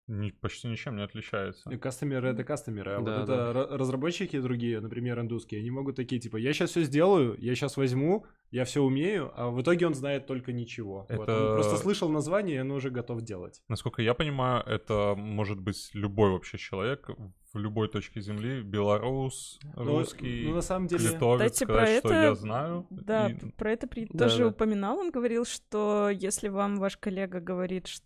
ни- 0.07 0.31
почти 0.31 0.67
ничем 0.67 0.95
не 0.95 1.03
отличается. 1.03 1.69
И 1.69 1.77
Кастомеры 1.77 2.29
это 2.29 2.43
кастомеры, 2.43 2.93
а 2.93 3.01
Да, 3.01 3.17
вот 3.19 3.27
да. 3.27 3.33
это 3.33 3.59
ра- 3.59 3.77
разработчики 3.77 4.39
другие, 4.39 4.79
например, 4.79 5.19
индусские, 5.19 5.59
они 5.61 5.71
могут 5.71 5.95
такие, 5.95 6.19
типа, 6.21 6.37
я 6.37 6.53
сейчас 6.53 6.71
все 6.71 6.83
сделаю, 6.83 7.35
я 7.39 7.55
сейчас 7.55 7.77
возьму, 7.77 8.25
я 8.51 8.63
все 8.63 8.81
умею, 8.81 9.31
а 9.35 9.49
в 9.49 9.61
итоге 9.61 9.85
он 9.87 9.93
знает 9.93 10.25
только 10.25 10.53
ничего. 10.53 11.05
Вот, 11.09 11.21
Это- 11.23 11.49
Он 11.49 11.55
просто 11.55 11.77
слышал 11.77 12.09
название, 12.09 12.57
и 12.57 12.59
он 12.59 12.71
уже 12.71 12.89
готов 12.89 13.21
делать. 13.21 13.61
Насколько 13.67 14.01
я 14.01 14.13
понимаю, 14.13 14.63
это 14.65 15.15
может 15.17 15.59
быть 15.59 15.89
любой 15.93 16.31
вообще 16.31 16.57
человек 16.57 17.09
в 17.53 17.57
любой 17.59 17.87
точке 17.89 18.21
земли, 18.21 18.61
белорус, 18.61 19.59
Ну, 19.75 19.83
русский, 19.83 20.43
ну, 20.47 20.55
на 20.55 20.61
самом 20.61 20.87
деле... 20.87 21.03
литовец, 21.09 21.51
Кстати, 21.53 21.63
сказать, 21.63 22.01
про 22.01 22.09
что 22.09 22.09
это- 22.09 22.23
я 22.23 22.35
знаю. 22.35 22.87
Да, 22.89 23.29
и- 23.29 23.35
про 23.57 23.71
это 23.71 23.87
При 23.87 24.07
Да, 24.11 24.25
тоже 24.25 24.39
да. 24.39 24.47
упоминал. 24.47 24.99
Он 24.99 25.11
говорил, 25.11 25.45
что 25.45 26.09
если 26.09 26.49
вам 26.49 26.77
ваш 26.77 26.97
коллега 26.97 27.39
говорит 27.39 27.87
ш- 27.87 28.01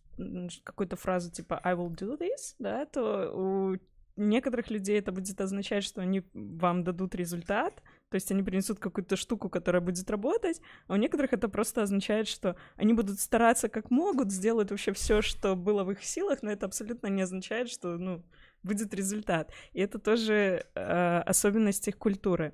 какую-то 0.64 0.96
фразу 0.96 1.32
типа 1.32 1.60
I 1.64 1.74
will 1.74 1.90
do 1.90 2.18
this, 2.18 2.56
да, 2.60 2.86
то 2.86 3.32
у 3.34 3.78
некоторых 4.18 4.70
людей 4.70 5.00
это 5.00 5.12
будет 5.12 5.40
означать, 5.42 5.84
что 5.84 6.02
они 6.02 6.24
вам 6.34 6.84
дадут 6.84 7.16
результат, 7.16 7.82
то 8.10 8.16
есть 8.16 8.32
они 8.32 8.44
принесут 8.44 8.80
какую-то 8.80 9.16
штуку, 9.16 9.50
которая 9.50 9.82
будет 9.82 10.10
работать, 10.10 10.62
а 10.88 10.94
у 10.94 10.96
некоторых 10.98 11.34
это 11.34 11.48
просто 11.48 11.82
означает, 11.82 12.28
что 12.28 12.56
они 12.76 12.94
будут 12.94 13.20
стараться 13.20 13.70
как 13.70 13.90
могут, 13.90 14.32
сделают 14.32 14.72
вообще 14.72 14.92
все, 14.92 15.22
что 15.22 15.56
было 15.56 15.84
в 15.84 15.92
их 15.92 16.04
силах, 16.04 16.44
но 16.44 16.52
это 16.52 16.66
абсолютно 16.66 17.08
не 17.08 17.22
означает, 17.22 17.70
что, 17.70 17.98
ну, 17.98 18.24
будет 18.64 18.94
результат. 18.94 19.52
И 19.74 19.80
это 19.80 19.98
тоже 19.98 20.66
э, 20.76 21.18
особенность 21.26 21.88
их 21.88 21.98
культуры. 21.98 22.54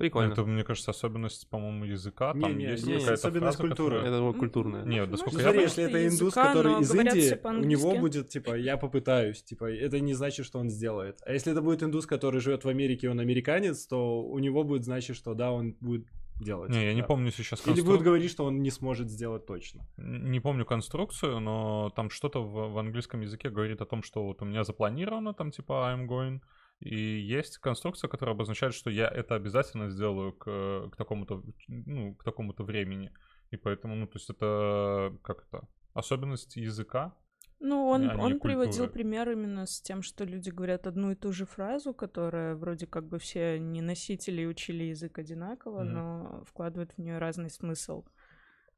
Прикольно. 0.00 0.32
Это, 0.32 0.44
мне 0.44 0.64
кажется, 0.64 0.90
особенность, 0.90 1.48
по-моему, 1.50 1.84
языка. 1.84 2.32
Там 2.32 2.40
Не-не, 2.58 2.70
есть 2.72 2.86
не, 2.86 2.94
какая-то 2.94 3.12
особенность 3.14 3.56
фраза, 3.58 3.68
культуры. 3.68 3.96
которая- 3.98 4.30
Это 4.30 4.38
культурное. 4.38 4.84
Нет, 4.84 5.04
ну, 5.06 5.10
насколько 5.12 5.36
Ну, 5.36 5.38
я 5.38 5.42
смотри, 5.44 5.58
понимаю- 5.60 5.68
если 5.68 5.84
это 5.84 5.98
языка, 5.98 6.22
индус, 6.24 6.34
который 6.34 6.80
из 6.80 6.90
говорят 6.90 7.14
Индии, 7.14 7.40
у 7.44 7.64
него 7.68 7.96
будет, 8.00 8.28
типа, 8.28 8.54
я 8.56 8.76
попытаюсь, 8.76 9.42
типа, 9.42 9.64
это 9.70 10.00
не 10.00 10.14
значит, 10.14 10.46
что 10.46 10.58
он 10.58 10.70
сделает. 10.70 11.20
А 11.26 11.32
если 11.32 11.52
это 11.52 11.62
будет 11.62 11.82
индус, 11.82 12.06
который 12.06 12.40
живет 12.40 12.64
в 12.64 12.68
Америке, 12.68 13.06
и 13.06 13.10
он 13.10 13.20
американец, 13.20 13.86
то 13.86 14.22
у 14.22 14.38
него 14.38 14.64
будет 14.64 14.84
значить, 14.84 15.16
что 15.16 15.34
да, 15.34 15.52
он 15.52 15.76
будет 15.80 16.06
делать. 16.40 16.70
Не, 16.70 16.86
я 16.86 16.94
не 16.94 17.02
Да. 17.02 17.06
помню 17.06 17.30
сейчас 17.30 17.60
Или 17.66 17.74
констру- 17.74 17.84
будет 17.84 18.02
говорить, 18.02 18.30
что 18.30 18.44
он 18.46 18.62
не 18.62 18.70
сможет 18.70 19.10
сделать 19.10 19.44
точно. 19.44 19.82
Не 19.98 20.40
помню 20.40 20.64
конструкцию, 20.64 21.38
но 21.40 21.90
там 21.94 22.08
что-то 22.08 22.42
в, 22.42 22.72
в 22.72 22.78
английском 22.78 23.20
языке 23.20 23.50
говорит 23.50 23.82
о 23.82 23.84
том, 23.84 24.02
что 24.02 24.24
вот 24.24 24.40
у 24.40 24.46
меня 24.46 24.64
запланировано, 24.64 25.34
там 25.34 25.50
типа 25.50 25.92
I'm 25.94 26.06
going, 26.08 26.40
и 26.80 26.96
есть 26.96 27.58
конструкция, 27.58 28.08
которая 28.08 28.34
обозначает, 28.34 28.74
что 28.74 28.90
я 28.90 29.08
это 29.08 29.34
обязательно 29.34 29.90
сделаю 29.90 30.32
к, 30.32 30.90
к 30.92 30.96
такому-то, 30.96 31.42
ну, 31.68 32.14
к 32.14 32.24
такому-то 32.24 32.64
времени. 32.64 33.12
И 33.50 33.56
поэтому, 33.56 33.94
ну, 33.96 34.06
то 34.06 34.18
есть 34.18 34.30
это, 34.30 35.16
как 35.22 35.44
это, 35.46 35.68
особенность 35.92 36.56
языка, 36.56 37.14
Ну, 37.58 37.88
он, 37.88 38.08
а 38.08 38.16
он 38.16 38.40
приводил 38.40 38.88
пример 38.88 39.30
именно 39.30 39.66
с 39.66 39.82
тем, 39.82 40.02
что 40.02 40.24
люди 40.24 40.48
говорят 40.48 40.86
одну 40.86 41.10
и 41.10 41.14
ту 41.14 41.32
же 41.32 41.44
фразу, 41.44 41.92
которая 41.92 42.54
вроде 42.54 42.86
как 42.86 43.06
бы 43.06 43.18
все 43.18 43.58
не 43.58 43.82
носители 43.82 44.42
и 44.42 44.46
учили 44.46 44.84
язык 44.84 45.18
одинаково, 45.18 45.84
Мгм. 45.84 45.92
но 45.92 46.44
вкладывают 46.46 46.92
в 46.92 46.98
нее 46.98 47.18
разный 47.18 47.50
смысл. 47.50 48.04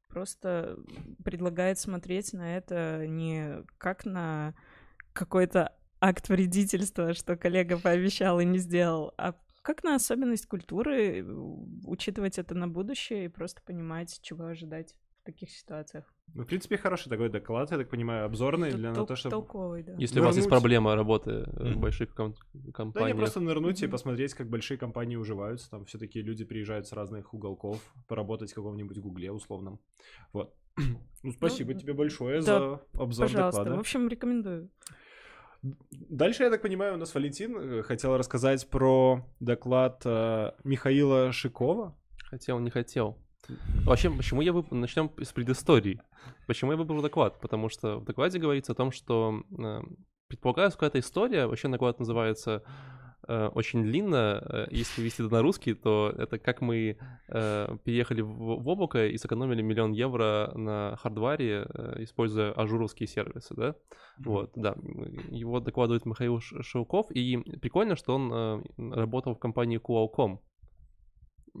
Просто 0.07 0.77
предлагает 1.23 1.79
смотреть 1.79 2.33
на 2.33 2.57
это 2.57 3.07
не 3.07 3.63
как 3.77 4.05
на 4.05 4.53
какой-то 5.13 5.73
акт 6.03 6.27
вредительства, 6.29 7.13
что 7.13 7.37
коллега 7.37 7.79
пообещал 7.79 8.39
и 8.39 8.45
не 8.45 8.57
сделал, 8.57 9.13
а 9.17 9.35
как 9.61 9.83
на 9.83 9.95
особенность 9.95 10.45
культуры, 10.47 11.19
э, 11.19 11.23
учитывать 11.85 12.37
это 12.37 12.53
на 12.55 12.67
будущее 12.67 13.25
и 13.25 13.27
просто 13.29 13.61
понимать, 13.65 14.19
чего 14.21 14.45
ожидать 14.45 14.93
в 15.21 15.25
таких 15.25 15.49
ситуациях. 15.51 16.03
Ну, 16.33 16.43
в 16.43 16.45
принципе, 16.47 16.75
хороший 16.77 17.07
такой 17.09 17.29
доклад, 17.29 17.71
я 17.71 17.77
так 17.77 17.89
понимаю, 17.89 18.25
обзорный 18.25 18.71
Тут 18.71 18.79
для 18.79 18.89
на 18.91 18.95
тол- 18.97 19.07
то, 19.07 19.15
чтобы... 19.15 19.31
толковый, 19.31 19.83
да. 19.83 19.93
Если 19.97 20.19
у 20.19 20.23
вас 20.23 20.35
есть 20.35 20.49
проблема 20.49 20.95
работы 20.95 21.31
э, 21.31 21.73
в 21.73 21.77
больших 21.77 22.13
ком- 22.13 22.33
Да 22.53 22.59
не 22.65 22.71
компаниях, 22.73 23.17
просто 23.17 23.39
нырнуть 23.39 23.81
и 23.81 23.85
Мгм. 23.85 23.91
посмотреть, 23.91 24.33
как 24.33 24.49
большие 24.49 24.77
компании 24.77 25.15
уживаются. 25.15 25.69
Там 25.69 25.85
все-таки 25.85 26.21
люди 26.21 26.43
приезжают 26.43 26.85
с 26.87 26.91
разных 26.91 27.33
уголков 27.33 27.81
поработать 28.09 28.51
в 28.51 28.55
каком-нибудь 28.55 28.97
гугле 28.99 29.31
условном. 29.31 29.79
Вот. 30.33 30.53
Ну, 31.23 31.31
спасибо 31.31 31.71
Ну, 31.71 31.79
тебе 31.79 31.93
большое 31.93 32.41
да, 32.41 32.43
за 32.43 32.81
обзор 33.01 33.27
Пожалуйста. 33.27 33.59
доклада. 33.61 33.77
В 33.77 33.79
общем, 33.79 34.09
рекомендую. 34.09 34.69
Дальше, 35.91 36.43
я 36.43 36.49
так 36.49 36.61
понимаю, 36.61 36.95
у 36.95 36.97
нас 36.97 37.13
Валентин 37.15 37.57
э, 37.57 37.83
хотел 37.83 38.17
рассказать 38.17 38.69
про 38.69 39.25
доклад 39.39 40.01
э, 40.05 40.51
Михаила 40.65 41.31
Шикова. 41.31 41.95
хотел, 42.29 42.59
не 42.59 42.69
хотел. 42.69 43.17
Вообще, 43.85 44.09
почему 44.09 44.41
я 44.41 44.51
выбрал... 44.51 44.77
Начнем 44.77 45.09
с 45.21 45.31
предыстории. 45.31 46.01
Почему 46.47 46.71
я 46.71 46.77
выбрал 46.77 47.01
доклад? 47.01 47.39
Потому 47.39 47.69
что 47.69 47.99
в 47.99 48.05
докладе 48.05 48.39
говорится 48.39 48.73
о 48.73 48.75
том, 48.75 48.91
что 48.91 49.43
э, 49.57 49.81
предполагается 50.27 50.77
какая-то 50.77 50.99
история. 50.99 51.47
Вообще 51.47 51.69
доклад 51.69 51.99
называется 51.99 52.63
очень 53.27 53.83
длинно. 53.83 54.41
Э, 54.45 54.67
Если 54.71 55.01
вести 55.01 55.23
это 55.23 55.33
на 55.33 55.41
русский, 55.41 55.73
то 55.73 56.13
это 56.17 56.37
как 56.39 56.61
мы 56.61 56.97
э, 57.27 57.77
переехали 57.83 58.21
в, 58.21 58.67
облако 58.67 59.07
и 59.07 59.17
сэкономили 59.17 59.61
миллион 59.61 59.93
евро 59.93 60.51
на 60.55 60.95
hardware 60.97 61.51
е, 61.51 61.65
э, 61.67 62.03
используя 62.03 62.51
Azure 62.51 62.76
овские 62.76 63.07
сервисы, 63.07 63.53
да? 63.55 63.75
Вот, 64.17 64.51
да. 64.55 64.75
Его 65.29 65.59
докладывает 65.59 66.05
Михаил 66.05 66.39
Шелков, 66.39 67.11
и 67.11 67.37
прикольно, 67.61 67.95
что 67.95 68.15
он 68.15 68.31
э, 68.33 68.95
работал 68.95 69.35
в 69.35 69.39
компании 69.39 69.79
Qualcomm. 69.79 70.39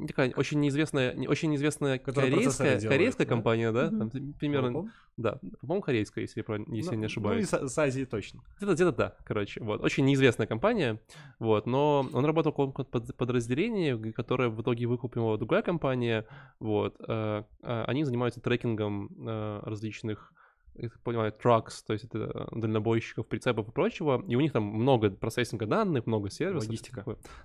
Такая 0.07 0.33
очень 0.35 0.59
неизвестная, 0.59 1.13
не- 1.13 1.27
очень 1.27 1.51
неизвестная 1.51 1.99
Которая 1.99 2.31
корейская, 2.31 2.79
делает, 2.79 2.89
корейская 2.89 3.25
да? 3.25 3.29
компания, 3.29 3.71
да? 3.71 3.89
Там 3.89 4.09
примерно, 4.39 4.91
да, 5.17 5.39
по-моему, 5.61 5.81
корейская, 5.83 6.21
если 6.21 6.43
я, 6.47 6.55
если 6.67 6.91
я 6.91 6.95
не 6.95 7.01
Ну, 7.01 7.05
ошибаюсь. 7.05 7.51
Ну, 7.51 7.59
и 7.59 7.67
с, 7.67 7.73
с 7.73 7.77
Азии 7.77 8.05
точно. 8.05 8.41
Где-то, 8.57 8.73
где-то 8.73 8.91
да, 8.91 9.15
короче, 9.23 9.61
вот. 9.61 9.83
Очень 9.83 10.05
неизвестная 10.05 10.47
компания, 10.47 10.99
вот, 11.37 11.67
но 11.67 12.09
он 12.11 12.25
работал 12.25 12.51
в 12.51 12.55
каком-то 12.55 12.85
под- 12.85 13.15
подразделении, 13.15 14.11
которое 14.13 14.49
в 14.49 14.59
итоге 14.63 14.87
выкупила 14.87 15.37
другая 15.37 15.61
компания, 15.61 16.25
вот. 16.59 16.95
э, 17.07 17.43
э, 17.61 17.83
Они 17.85 18.03
занимаются 18.03 18.41
трекингом 18.41 19.09
э, 19.27 19.59
различных 19.63 20.33
я 20.75 20.89
так 20.89 20.99
понимаю, 21.01 21.31
trucks, 21.31 21.83
то 21.85 21.93
есть 21.93 22.05
это 22.05 22.49
э, 22.53 22.59
дальнобойщиков, 22.59 23.27
прицепов 23.27 23.69
и 23.69 23.71
прочего, 23.71 24.23
и 24.27 24.35
у 24.35 24.41
них 24.41 24.51
там 24.51 24.63
много 24.63 25.11
процессинга 25.11 25.65
данных, 25.65 26.05
много 26.05 26.29
сервисов. 26.29 26.69
Логистика. 26.69 27.03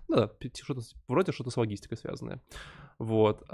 Ну 0.08 0.16
да, 0.16 0.30
что-то, 0.54 0.82
вроде 1.08 1.32
что-то 1.32 1.50
с 1.50 1.56
логистикой 1.56 1.99
связанное. 1.99 2.40
Вот. 2.99 3.44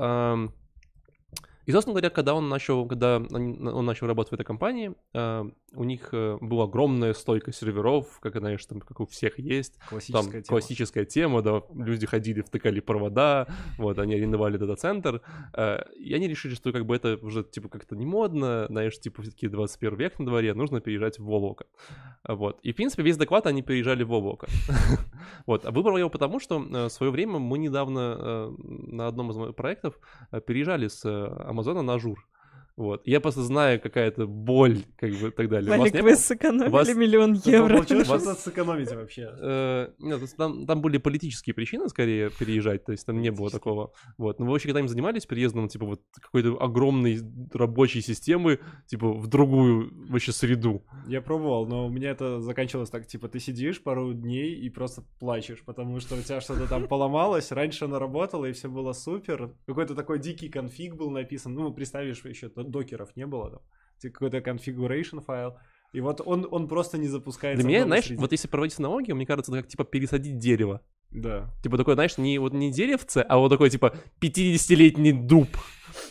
И, 1.66 1.73
собственно 1.73 1.94
говоря, 1.94 2.11
когда 2.11 2.35
он 2.35 2.49
начал, 2.49 2.87
когда 2.87 3.16
он 3.16 3.87
начал 3.87 4.06
работать 4.06 4.33
в 4.33 4.35
этой 4.35 4.44
компании, 4.44 4.94
э, 5.14 5.44
у 5.75 5.85
них 5.85 6.11
э, 6.12 6.37
была 6.40 6.64
огромная 6.64 7.14
стойка 7.14 7.52
серверов, 7.52 8.18
как, 8.21 8.37
знаешь, 8.37 8.64
там, 8.66 8.80
как 8.80 9.00
у 9.00 9.06
всех 9.06 9.38
есть. 9.38 9.78
Там 9.78 9.88
Классическая 9.88 10.30
тема. 10.30 10.44
классическая 10.44 11.04
тема, 11.04 11.42
да, 11.42 11.62
люди 11.75 12.06
ходили, 12.06 12.42
втыкали 12.42 12.80
провода, 12.80 13.49
вот, 13.78 13.99
они 13.99 14.14
арендовали 14.14 14.56
дата-центр, 14.59 15.23
э, 15.54 15.78
и 15.99 16.12
они 16.14 16.28
решили, 16.28 16.54
что 16.54 16.73
как 16.73 16.85
бы 16.85 16.94
это 16.97 17.18
уже, 17.23 17.42
типа, 17.44 17.68
как-то 17.68 17.97
не 17.97 18.06
модно, 18.06 18.66
знаешь, 18.68 18.99
типа, 18.99 19.23
все-таки 19.23 19.49
21 19.49 19.97
век 19.97 20.18
на 20.18 20.26
дворе, 20.26 20.54
нужно 20.54 20.80
переезжать 20.80 21.18
в 21.18 21.30
облако. 21.30 21.66
Вот, 22.26 22.61
и, 22.62 22.73
в 22.73 22.76
принципе, 22.76 23.02
весь 23.02 23.16
доклад 23.16 23.47
они 23.47 23.62
переезжали 23.62 24.02
в 24.02 24.12
облако. 24.12 24.47
Вот, 25.47 25.64
а 25.64 25.71
выбрал 25.71 25.97
я 25.97 26.00
его 26.00 26.11
потому, 26.11 26.38
что 26.38 26.59
в 26.59 26.88
свое 26.88 27.11
время 27.11 27.38
мы 27.38 27.59
недавно 27.59 28.50
на 28.59 29.06
одном 29.06 29.30
из 29.30 29.37
моих 29.37 29.54
проектов 29.54 29.99
переезжали 30.47 30.88
с 30.88 31.02
Амазона 31.54 31.82
на 31.82 31.94
Azure. 31.94 32.26
Вот, 32.76 33.06
я 33.06 33.20
просто 33.20 33.42
знаю, 33.42 33.80
какая-то 33.80 34.26
боль, 34.26 34.78
как 34.96 35.10
бы, 35.12 35.28
и 35.28 35.30
так 35.30 35.48
далее. 35.48 35.70
Вас 35.70 35.78
Валик, 35.78 35.94
не 35.94 36.02
вы 36.02 36.10
было? 36.10 36.16
сэкономили 36.16 36.70
вас- 36.70 36.96
миллион 36.96 37.34
евро. 37.44 37.74
Получилось, 37.76 38.08
Вас- 38.08 38.42
сэкономить 38.42 38.92
вообще. 38.92 39.30
Э, 39.40 39.88
Нет, 40.00 40.20
там, 40.36 40.66
там 40.66 40.82
были 40.82 40.98
политические 40.98 41.54
причины 41.54 41.88
скорее 41.88 42.30
переезжать, 42.30 42.84
то 42.84 42.90
есть 42.90 43.06
там 43.06 43.20
не 43.20 43.30
было 43.30 43.48
такого. 43.48 43.92
Вот. 44.18 44.40
Но 44.40 44.46
вы 44.46 44.52
вообще 44.52 44.68
когда-нибудь 44.68 44.90
занимались 44.90 45.24
переездом, 45.24 45.68
типа, 45.68 45.86
вот 45.86 46.00
какой-то 46.20 46.56
огромной 46.60 47.20
рабочей 47.52 48.00
системы, 48.00 48.58
типа, 48.86 49.12
в 49.12 49.28
другую 49.28 49.92
вообще 50.10 50.32
среду? 50.32 50.84
Я 51.06 51.22
пробовал, 51.22 51.66
но 51.66 51.86
у 51.86 51.90
меня 51.90 52.10
это 52.10 52.40
заканчивалось 52.40 52.90
так, 52.90 53.06
типа, 53.06 53.28
ты 53.28 53.38
сидишь 53.38 53.80
пару 53.84 54.12
дней 54.14 54.52
и 54.52 54.68
просто 54.68 55.04
плачешь, 55.20 55.62
потому 55.64 56.00
что 56.00 56.16
у 56.16 56.22
тебя 56.22 56.40
что-то 56.40 56.66
там 56.68 56.88
поломалось, 56.88 57.52
раньше 57.52 57.84
оно 57.84 58.00
работало, 58.00 58.46
и 58.46 58.52
все 58.52 58.68
было 58.68 58.92
супер. 58.94 59.52
Какой-то 59.66 59.94
такой 59.94 60.18
дикий 60.18 60.48
конфиг 60.48 60.96
был 60.96 61.10
написан, 61.10 61.54
ну, 61.54 61.72
представишь, 61.72 62.24
еще 62.24 62.48
докеров 62.64 63.14
не 63.16 63.26
было 63.26 63.50
там, 63.50 63.61
Типа 63.99 64.14
какой-то 64.14 64.38
configuration 64.38 65.21
файл, 65.21 65.54
и 65.92 66.00
вот 66.00 66.21
он, 66.25 66.47
он 66.50 66.66
просто 66.66 66.99
не 66.99 67.06
запускается. 67.06 67.62
Для 67.62 67.68
меня, 67.68 67.85
знаешь, 67.85 68.06
среде. 68.06 68.21
вот 68.21 68.33
если 68.33 68.49
проводить 68.49 68.78
аналогию, 68.80 69.14
мне 69.14 69.26
кажется, 69.26 69.52
это 69.52 69.62
как, 69.62 69.71
типа, 69.71 69.85
пересадить 69.85 70.38
дерево. 70.38 70.80
Да. 71.12 71.49
Типа 71.62 71.76
такой, 71.76 71.94
знаешь, 71.94 72.18
не, 72.18 72.38
вот 72.38 72.52
не 72.52 72.73
деревце, 72.73 73.18
а 73.21 73.38
вот 73.38 73.50
такой, 73.50 73.71
типа, 73.71 73.94
50-летний 74.21 75.12
дуб. 75.12 75.49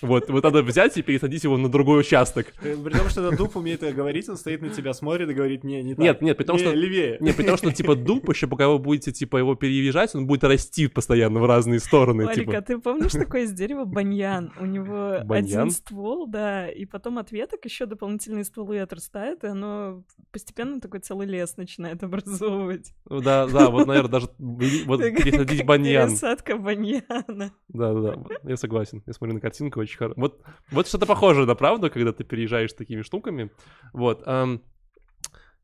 Вот, 0.02 0.30
вот 0.30 0.44
надо 0.44 0.62
взять 0.63 0.98
и 0.98 1.02
пересадить 1.02 1.44
его 1.44 1.58
на 1.58 1.70
другой 1.70 2.02
участок. 2.02 2.54
Э, 2.62 2.75
При 2.75 2.94
том, 2.94 3.10
что 3.10 3.22
этот 3.25 3.38
дуб 3.38 3.56
умеет 3.56 3.84
это 3.84 3.94
говорить, 3.94 4.28
он 4.30 4.38
стоит 4.38 4.62
на 4.62 4.70
тебя, 4.70 4.94
смотрит 4.94 5.30
и 5.30 5.34
говорит, 5.34 5.63
не, 5.63 5.82
не 5.84 5.96
так. 5.96 6.04
Нет, 6.04 6.22
нет, 6.22 6.38
при 6.38 6.44
том, 6.44 6.58
Не, 6.58 6.63
что- 6.63 6.74
левее. 6.74 7.18
Не, 7.20 7.32
при 7.32 7.44
том, 7.44 7.58
что, 7.58 7.72
типа, 7.72 7.96
дуб 7.96 8.30
еще, 8.30 8.48
пока 8.48 8.68
вы 8.70 8.80
будете, 8.80 9.12
типа, 9.12 9.38
его 9.38 9.56
переезжать, 9.56 10.16
он 10.16 10.28
будет 10.28 10.44
расти 10.44 10.88
постоянно 10.88 11.40
в 11.40 11.46
разные 11.46 11.80
стороны, 11.80 12.25
Валик, 12.25 12.40
типа. 12.46 12.58
а 12.58 12.62
ты 12.62 12.78
помнишь 12.78 13.12
такое 13.12 13.44
из 13.44 13.52
дерева 13.52 13.86
баньян? 13.86 14.52
У 14.60 14.66
него 14.66 15.20
Баньян? 15.25 15.62
один 15.62 15.72
ствол, 15.72 16.28
да, 16.28 16.70
и 16.70 16.86
потом 16.86 17.18
от 17.18 17.32
веток 17.32 17.66
еще 17.66 17.86
дополнительные 17.86 18.44
стволы 18.44 18.80
отрастают, 18.80 19.44
и 19.44 19.48
оно 19.48 20.04
постепенно 20.32 20.80
такой 20.82 21.00
целый 21.00 21.28
лес 21.28 21.58
начинает 21.58 22.04
образовывать. 22.04 22.94
Ну 23.10 23.22
Да, 23.22 23.48
да, 23.48 23.70
вот, 23.70 23.88
наверное, 23.88 24.10
даже 24.12 24.28
вот 24.38 25.00
пересадить 25.02 25.66
баньян. 25.66 26.10
Пересадка 26.10 26.58
баньяна. 26.58 27.52
Да, 27.70 27.94
да, 27.94 28.16
да, 28.16 28.18
я 28.44 28.58
согласен. 28.58 29.02
Я 29.06 29.13
смотрю 29.13 29.36
на 29.36 29.40
картинку, 29.42 29.73
очень 29.82 29.98
хорошо. 29.98 30.13
Вот, 30.20 30.42
вот 30.72 30.88
что-то 30.88 31.06
похожее 31.06 31.46
на 31.46 31.56
правду, 31.56 31.89
когда 31.89 32.12
ты 32.12 32.24
переезжаешь 32.24 32.72
с 32.72 32.75
такими 32.75 33.01
штуками. 33.01 33.50
Вот. 33.94 34.24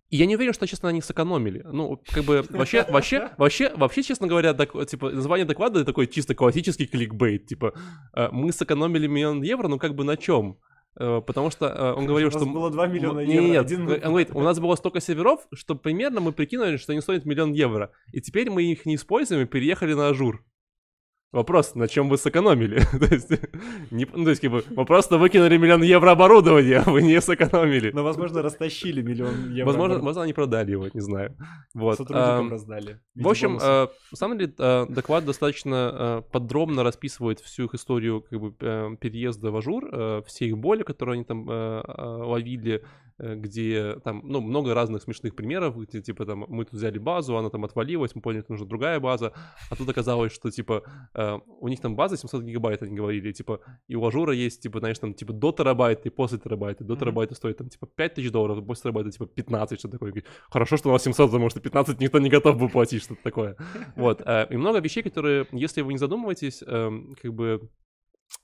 и 0.09 0.17
я 0.17 0.25
не 0.25 0.35
уверен, 0.35 0.53
что, 0.53 0.65
честно, 0.67 0.89
они 0.89 1.01
сэкономили. 1.01 1.61
Ну, 1.71 2.01
как 2.11 2.23
бы, 2.23 2.43
вообще, 2.49 2.83
вообще, 2.89 3.29
вообще, 3.37 3.71
вообще, 3.75 4.01
честно 4.03 4.27
говоря, 4.27 4.53
док- 4.53 4.85
типа, 4.87 5.11
название 5.11 5.45
доклада 5.45 5.85
такой 5.85 6.07
чисто 6.07 6.33
классический 6.33 6.87
кликбейт. 6.87 7.45
Типа, 7.45 7.73
э, 8.15 8.29
мы 8.31 8.51
сэкономили 8.51 9.07
миллион 9.07 9.43
евро, 9.43 9.67
ну, 9.67 9.77
как 9.77 9.93
бы 9.93 10.03
на 10.03 10.17
чем? 10.17 10.57
Потому 10.95 11.49
что 11.51 11.67
э, 11.67 11.93
он 11.93 12.07
говорил, 12.07 12.27
У 12.29 12.31
нас 12.31 12.41
что... 12.41 12.51
было 12.51 12.71
2 12.71 12.87
миллиона 12.87 13.19
евро. 13.19 13.41
Нет, 13.47 13.61
один- 13.61 13.81
он 13.81 13.99
говорит, 13.99 14.31
у 14.33 14.41
нас 14.41 14.59
было 14.59 14.75
столько 14.75 14.99
серверов, 14.99 15.47
что 15.53 15.75
примерно 15.75 16.19
мы 16.19 16.31
прикинули, 16.33 16.77
что 16.77 16.91
они 16.91 17.01
стоят 17.01 17.25
миллион 17.25 17.51
евро. 17.53 17.91
И 18.11 18.19
теперь 18.19 18.49
мы 18.49 18.63
их 18.63 18.85
не 18.87 18.95
используем 18.95 19.43
и 19.43 19.45
переехали 19.45 19.93
на 19.93 20.09
Azure. 20.09 20.43
Вопрос, 21.31 21.75
на 21.75 21.87
чем 21.87 22.09
вы 22.09 22.17
сэкономили? 22.17 22.79
то 22.99 23.13
есть, 23.13 23.29
не, 23.91 24.07
ну, 24.13 24.23
то 24.23 24.31
есть, 24.31 24.41
как 24.41 24.51
бы, 24.51 24.63
вы 24.67 24.85
просто 24.85 25.19
выкинули 25.19 25.57
миллион 25.57 25.83
евро 25.83 26.09
оборудования, 26.11 26.81
а 26.83 26.89
вы 26.89 27.03
не 27.03 27.21
сэкономили. 27.21 27.91
Но, 27.91 28.03
возможно, 28.03 28.41
растащили 28.41 29.03
миллион 29.03 29.51
евро. 29.51 29.67
Возможно, 29.67 29.95
возможно, 29.95 30.23
они 30.23 30.33
продали 30.33 30.71
его, 30.71 30.87
не 30.91 31.01
знаю. 31.01 31.37
Вот. 31.75 31.97
Сотрудникам 31.97 32.47
ам, 32.47 32.49
раздали. 32.49 32.99
в 33.13 33.27
общем, 33.27 33.59
э, 33.61 33.87
на 34.11 34.17
самом 34.17 34.39
деле, 34.39 34.53
э, 34.57 34.85
доклад 34.89 35.25
достаточно 35.25 36.23
э, 36.25 36.31
подробно 36.31 36.83
расписывает 36.83 37.39
всю 37.41 37.65
их 37.65 37.75
историю 37.75 38.21
как 38.21 38.39
бы, 38.39 38.51
переезда 38.97 39.51
в 39.51 39.55
Azure, 39.57 39.87
э, 39.91 40.21
все 40.25 40.47
их 40.47 40.57
боли, 40.57 40.81
которые 40.81 41.13
они 41.13 41.25
там 41.25 41.47
ловили, 41.47 42.83
где 43.19 43.95
там, 44.03 44.21
ну, 44.23 44.41
много 44.41 44.73
разных 44.73 45.03
смешных 45.03 45.35
примеров, 45.35 45.77
где, 45.77 46.01
типа, 46.01 46.25
там, 46.25 46.45
мы 46.47 46.63
тут 46.65 46.73
взяли 46.73 46.97
базу, 46.97 47.37
она 47.37 47.49
там 47.49 47.65
отвалилась, 47.65 48.15
мы 48.15 48.21
поняли, 48.21 48.41
что 48.43 48.53
нужна 48.53 48.67
другая 48.67 48.99
база, 48.99 49.33
а 49.69 49.75
тут 49.75 49.89
оказалось, 49.89 50.31
что, 50.33 50.49
типа, 50.51 50.83
э, 51.13 51.39
у 51.59 51.67
них 51.67 51.79
там 51.81 51.95
база 51.95 52.17
700 52.17 52.43
гигабайт, 52.43 52.81
они 52.83 52.95
говорили, 52.95 53.31
типа, 53.31 53.59
и 53.87 53.95
у 53.95 54.05
Azure 54.05 54.29
а 54.29 54.33
есть, 54.33 54.61
типа, 54.63 54.79
знаешь, 54.79 54.99
там, 54.99 55.13
типа, 55.13 55.33
до 55.33 55.51
терабайта 55.51 56.03
и 56.05 56.09
после 56.11 56.37
терабайта, 56.37 56.83
до 56.83 56.93
Мгм. 56.93 56.99
терабайта 56.99 57.35
стоит, 57.35 57.57
там, 57.57 57.69
типа, 57.69 57.87
5000 57.87 58.31
долларов, 58.31 58.65
после 58.65 58.83
терабайта, 58.83 59.11
типа, 59.11 59.25
15, 59.25 59.79
что 59.79 59.89
такое. 59.89 60.13
Хорошо, 60.49 60.77
что 60.77 60.89
у 60.89 60.91
нас 60.93 61.03
700, 61.03 61.29
потому 61.29 61.49
что 61.49 61.59
15 61.59 61.99
никто 61.99 62.19
не 62.19 62.29
готов 62.29 62.57
был 62.57 62.69
платить, 62.69 63.03
что-то 63.03 63.21
такое. 63.23 63.55
Вот. 63.95 64.21
э, 64.25 64.47
И 64.49 64.57
много 64.57 64.79
вещей, 64.79 65.03
которые, 65.03 65.45
если 65.51 65.81
вы 65.81 65.93
не 65.93 65.99
задумываетесь, 65.99 66.63
эм, 66.65 67.15
как 67.21 67.33
бы 67.33 67.69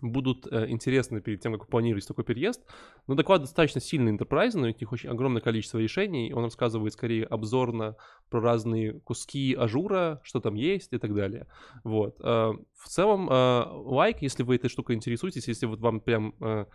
будут 0.02 0.48
э, 0.52 0.68
интересны 0.70 1.22
перед 1.22 1.42
тем, 1.42 1.54
как 1.58 1.72
вы 1.72 2.02
такой 2.02 2.24
переезд. 2.24 2.66
Но 3.08 3.16
доклад 3.16 3.42
достаточно 3.42 3.82
сильный 3.82 4.16
enterprise, 4.16 4.52
но 4.54 4.64
у 4.64 4.66
них 4.68 4.92
очень 4.92 5.10
огромное 5.10 5.42
количество 5.42 5.78
решений. 5.78 6.34
Он 6.34 6.44
рассказывает 6.44 6.94
скорее 6.94 7.26
обзорно 7.26 7.96
про 8.30 8.42
разные 8.42 9.00
куски 9.00 9.54
Azure 9.54 10.01
а, 10.01 10.20
что 10.24 10.40
там 10.40 10.56
есть 10.56 10.94
и 10.94 10.98
так 10.98 11.14
далее. 11.14 11.48
Вот. 11.84 12.18
Э, 12.22 12.54
в 12.74 12.88
целом, 12.88 13.30
э, 13.30 13.64
лайк, 13.68 14.22
если 14.22 14.44
вы 14.44 14.56
этой 14.56 14.70
штукой 14.70 14.96
интересуетесь, 14.96 15.48
если 15.48 15.66
вот 15.66 15.80
вам 15.80 16.00
прям 16.00 16.34
э, 16.42 16.66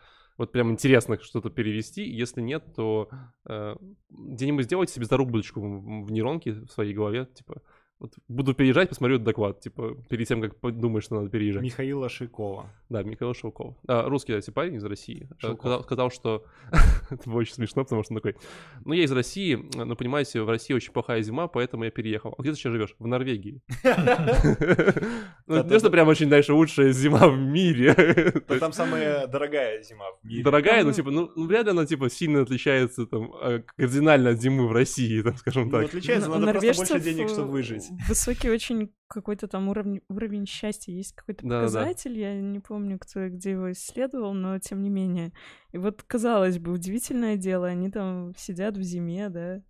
вот 0.41 0.53
прям 0.53 0.71
интересно 0.71 1.19
что-то 1.21 1.51
перевести. 1.51 2.03
Если 2.03 2.41
нет, 2.41 2.65
то 2.75 3.11
э, 3.45 3.77
где-нибудь 4.09 4.65
сделайте 4.65 4.95
себе 4.95 5.05
зарубочку 5.05 5.61
в 5.61 6.11
нейронке 6.11 6.53
в 6.53 6.69
своей 6.69 6.95
голове, 6.95 7.27
типа, 7.27 7.61
вот 8.01 8.15
буду 8.29 8.55
переезжать, 8.55 8.89
посмотрю 8.89 9.17
этот 9.17 9.27
доклад, 9.27 9.61
типа, 9.61 9.95
перед 10.09 10.27
тем, 10.27 10.41
как 10.41 10.55
думаешь, 10.79 11.05
что 11.05 11.17
надо 11.17 11.29
переезжать. 11.29 11.63
Михаила 11.63 12.09
Шикова. 12.09 12.67
Да, 12.89 13.03
Михаил 13.03 13.35
Шелков. 13.35 13.77
А, 13.87 14.09
русский, 14.09 14.33
кстати, 14.33 14.55
парень 14.55 14.77
из 14.77 14.85
России. 14.85 15.29
Э, 15.31 15.35
Шелков. 15.39 15.61
Сказал, 15.61 15.83
сказал, 15.83 16.11
что... 16.11 16.45
Это 17.11 17.29
было 17.29 17.41
очень 17.41 17.55
смешно, 17.55 17.85
потому 17.85 18.03
что 18.03 18.15
он 18.15 18.21
такой... 18.21 18.37
Ну, 18.85 18.95
я 18.95 19.05
из 19.05 19.13
России, 19.13 19.63
но, 19.75 19.95
понимаете, 19.97 20.43
в 20.43 20.49
России 20.49 20.73
очень 20.73 20.93
плохая 20.93 21.21
зима, 21.23 21.47
поэтому 21.47 21.85
я 21.85 21.91
переехал. 21.91 22.35
А 22.37 22.43
где 22.43 22.53
ты 22.53 22.57
сейчас 22.57 22.73
живешь? 22.73 22.97
В 22.99 23.07
Норвегии. 23.07 23.63
Ну, 25.47 25.65
не 25.65 25.79
что 25.81 25.91
прям 25.91 26.07
очень, 26.07 26.29
дальше 26.29 26.55
лучшая 26.55 26.93
зима 26.93 27.29
в 27.29 27.37
мире. 27.37 27.93
Там 28.61 28.73
самая 28.73 29.27
дорогая 29.27 29.83
зима 29.83 30.05
в 30.23 30.25
мире. 30.25 30.45
Дорогая, 30.45 30.85
но 30.85 30.93
типа, 30.93 31.11
ну, 31.11 31.33
ну, 31.35 31.47
вряд 31.47 31.65
ли 31.65 31.73
она, 31.73 31.87
типа, 31.87 32.09
сильно 32.09 32.43
отличается, 32.43 33.07
там, 33.07 33.33
э, 33.43 33.63
кардинально 33.77 34.31
от 34.31 34.41
зимы 34.41 34.69
в 34.69 34.73
России, 34.73 35.23
там, 35.23 35.37
скажем 35.37 35.65
Ну, 35.65 35.71
так. 35.73 35.87
отличается, 35.87 36.29
надо 36.29 36.53
просто 36.53 36.75
больше 36.75 37.01
денег, 37.01 37.27
э, 37.27 37.29
чтобы 37.29 37.51
выжить. 37.51 37.90
Высокий 38.09 38.51
очень 38.51 38.93
какой-то 39.09 39.49
там 39.49 39.69
уровень, 39.69 40.01
уровень 40.09 40.47
счастья. 40.47 40.93
Есть 40.93 41.15
какой-то 41.15 41.47
показатель, 41.47 42.17
я 42.19 42.41
не 42.41 42.61
помню, 42.61 42.99
кто 42.99 43.25
и 43.25 43.31
где 43.31 43.53
его 43.53 43.73
исследовал, 43.73 44.35
но 44.35 44.59
тем 44.59 44.83
не 44.83 44.91
менее. 44.91 45.33
И 45.73 45.79
вот, 45.79 46.03
казалось 46.03 46.59
бы, 46.59 46.73
удивительное 46.73 47.37
дело, 47.37 47.67
они 47.67 47.91
там 47.91 48.35
сидят 48.37 48.77
в 48.77 48.83
зиме, 48.83 49.29
да, 49.29 49.63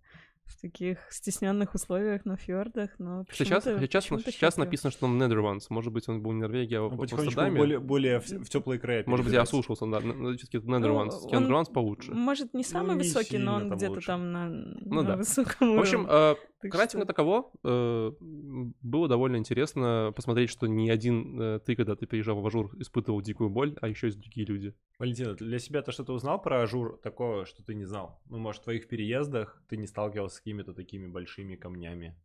в 0.51 0.61
таких 0.61 0.97
стесненных 1.11 1.73
условиях 1.73 2.25
на 2.25 2.35
фьордах, 2.37 2.91
но 2.99 3.25
Сейчас, 3.31 3.63
сейчас, 3.63 4.05
сейчас 4.05 4.57
написано, 4.57 4.91
что 4.91 5.05
он 5.05 5.21
Netherlands. 5.21 5.65
Может 5.69 5.91
быть, 5.93 6.07
он 6.09 6.21
был 6.21 6.31
не 6.33 6.41
Норвегия, 6.41 6.79
а 6.79 6.89
Ну, 6.89 6.89
в 6.97 7.01
Амстердаме. 7.01 7.57
более, 7.57 7.79
более 7.79 8.19
в, 8.19 8.27
в 8.27 8.49
теплые 8.49 8.79
края 8.79 9.03
Может 9.07 9.25
быть, 9.25 9.33
я 9.33 9.41
ослышался, 9.41 9.85
да. 9.87 9.99
но 10.01 10.35
Все-таки 10.37 10.57
Netherlands. 10.57 11.13
Ну, 11.23 11.29
Netherlands 11.41 11.71
получше. 11.71 12.13
Может, 12.13 12.53
не 12.53 12.63
самый 12.63 12.95
не 12.95 12.99
высокий, 13.03 13.37
но 13.37 13.55
он 13.55 13.69
там 13.69 13.77
где-то 13.77 13.93
лучше. 13.93 14.07
там 14.07 14.31
на, 14.31 14.49
Ну 14.49 15.01
на 15.01 15.03
да. 15.03 15.15
высоком 15.17 15.75
В 15.75 15.79
общем, 15.79 16.01
уровне. 16.05 16.13
э, 16.13 16.35
Так 16.61 16.71
кратко 16.71 16.97
что- 16.97 17.05
таково, 17.05 17.51
э, 17.63 18.11
было 18.19 19.07
довольно 19.07 19.37
интересно 19.37 20.11
посмотреть, 20.15 20.49
что 20.49 20.67
не 20.67 20.89
один 20.89 21.39
э, 21.41 21.59
ты, 21.65 21.75
когда 21.75 21.95
ты 21.95 22.05
приезжал 22.07 22.39
в 22.41 22.45
Azure, 22.45 22.71
испытывал 22.79 23.21
дикую 23.21 23.49
боль, 23.49 23.77
а 23.81 23.87
еще 23.87 24.07
есть 24.07 24.19
другие 24.19 24.45
люди. 24.45 24.73
Валентина, 24.99 25.33
для 25.33 25.57
себя 25.59 25.81
ты 25.81 25.91
что-то 25.91 26.13
узнал 26.13 26.39
про 26.39 26.61
Azure 26.61 26.99
такого, 27.01 27.45
что 27.47 27.63
ты 27.63 27.73
не 27.73 27.85
знал? 27.85 28.21
Ну, 28.29 28.37
может, 28.37 28.61
в 28.61 28.65
твоих 28.65 28.87
переездах 28.87 29.59
ты 29.67 29.77
не 29.77 29.87
сталкивался 29.87 30.35
с 30.35 30.40
какими-то 30.41 30.73
такими 30.73 31.07
большими 31.07 31.55
камнями? 31.55 32.15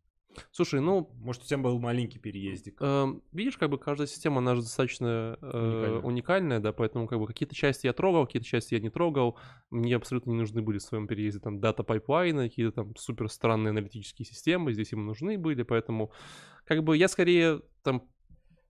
Слушай, 0.50 0.80
ну, 0.80 1.10
Может, 1.14 1.42
у 1.42 1.46
тебя 1.46 1.58
был 1.58 1.78
маленький 1.78 2.18
переездик? 2.18 2.76
Эм, 2.80 3.22
видишь, 3.32 3.56
как 3.56 3.70
бы 3.70 3.78
каждая 3.78 4.06
система, 4.06 4.38
она 4.38 4.54
же 4.54 4.62
достаточно 4.62 5.38
э, 5.40 5.46
Уникальная. 5.46 6.00
уникальная, 6.00 6.60
да, 6.60 6.72
поэтому 6.72 7.06
как 7.06 7.18
бы 7.18 7.26
какие-то 7.26 7.54
части 7.54 7.86
я 7.86 7.92
трогал, 7.92 8.26
какие-то 8.26 8.46
части 8.46 8.74
я 8.74 8.80
не 8.80 8.90
трогал. 8.90 9.38
Мне 9.70 9.96
абсолютно 9.96 10.30
не 10.30 10.36
нужны 10.36 10.60
были 10.60 10.78
в 10.78 10.82
своем 10.82 11.06
переезде 11.06 11.40
там 11.40 11.60
data 11.60 11.82
pipeline 11.84 12.36
ы, 12.36 12.48
какие-то 12.48 12.72
там 12.72 12.96
супер 12.96 13.30
странные 13.30 13.70
аналитические 13.70 14.26
системы, 14.26 14.72
здесь 14.72 14.92
им 14.92 15.06
нужны 15.06 15.38
были, 15.38 15.62
поэтому 15.62 16.12
как 16.64 16.84
бы 16.84 16.96
я 16.96 17.08
скорее 17.08 17.62
там 17.82 18.06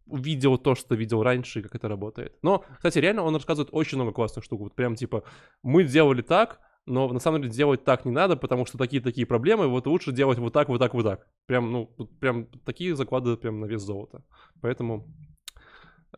увидел 0.06 0.58
то, 0.58 0.76
что 0.76 0.94
видел 0.94 1.22
раньше, 1.24 1.60
и 1.60 1.62
как 1.62 1.74
это 1.74 1.88
работает. 1.88 2.36
Но, 2.42 2.64
кстати, 2.76 2.98
реально 2.98 3.22
он 3.22 3.34
рассказывает 3.34 3.70
очень 3.72 3.98
много 3.98 4.12
классных 4.12 4.44
штук. 4.44 4.60
Вот 4.60 4.74
прям 4.76 4.94
типа, 4.94 5.24
мы 5.64 5.82
делали 5.82 6.22
так, 6.22 6.60
но 6.86 7.08
на 7.12 7.18
самом 7.18 7.42
деле 7.42 7.52
делать 7.52 7.84
так 7.84 8.04
не 8.04 8.12
надо, 8.12 8.36
потому 8.36 8.64
что 8.64 8.78
такие-такие 8.78 9.26
проблемы, 9.26 9.68
вот 9.68 9.86
лучше 9.86 10.12
делать 10.12 10.38
вот 10.38 10.52
так, 10.52 10.68
вот 10.68 10.78
так, 10.78 10.94
вот 10.94 11.02
так. 11.02 11.26
Прям, 11.46 11.70
ну, 11.70 11.86
прям 12.20 12.46
такие 12.64 12.94
заклады 12.94 13.36
прям 13.36 13.60
на 13.60 13.66
вес 13.66 13.82
золота. 13.82 14.22
Поэтому 14.60 15.06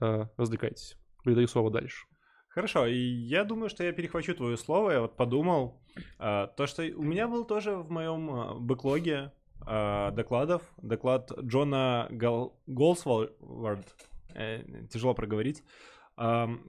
э, 0.00 0.26
развлекайтесь. 0.36 0.96
Передаю 1.24 1.48
слово 1.48 1.70
дальше. 1.70 2.06
Хорошо, 2.48 2.86
и 2.86 2.98
я 2.98 3.44
думаю, 3.44 3.68
что 3.68 3.84
я 3.84 3.92
перехвачу 3.92 4.34
твое 4.34 4.56
слово. 4.56 4.90
Я 4.90 5.00
вот 5.02 5.16
подумал, 5.16 5.80
а, 6.18 6.48
то, 6.48 6.66
что 6.66 6.82
у 6.82 7.02
меня 7.02 7.28
был 7.28 7.44
тоже 7.44 7.76
в 7.76 7.90
моем 7.90 8.30
а, 8.30 8.54
бэклоге 8.54 9.32
а, 9.60 10.10
докладов, 10.10 10.62
доклад 10.78 11.30
Джона 11.40 12.08
Гол... 12.10 12.58
Голсвард, 12.66 13.86
э, 14.34 14.64
тяжело 14.90 15.14
проговорить, 15.14 15.62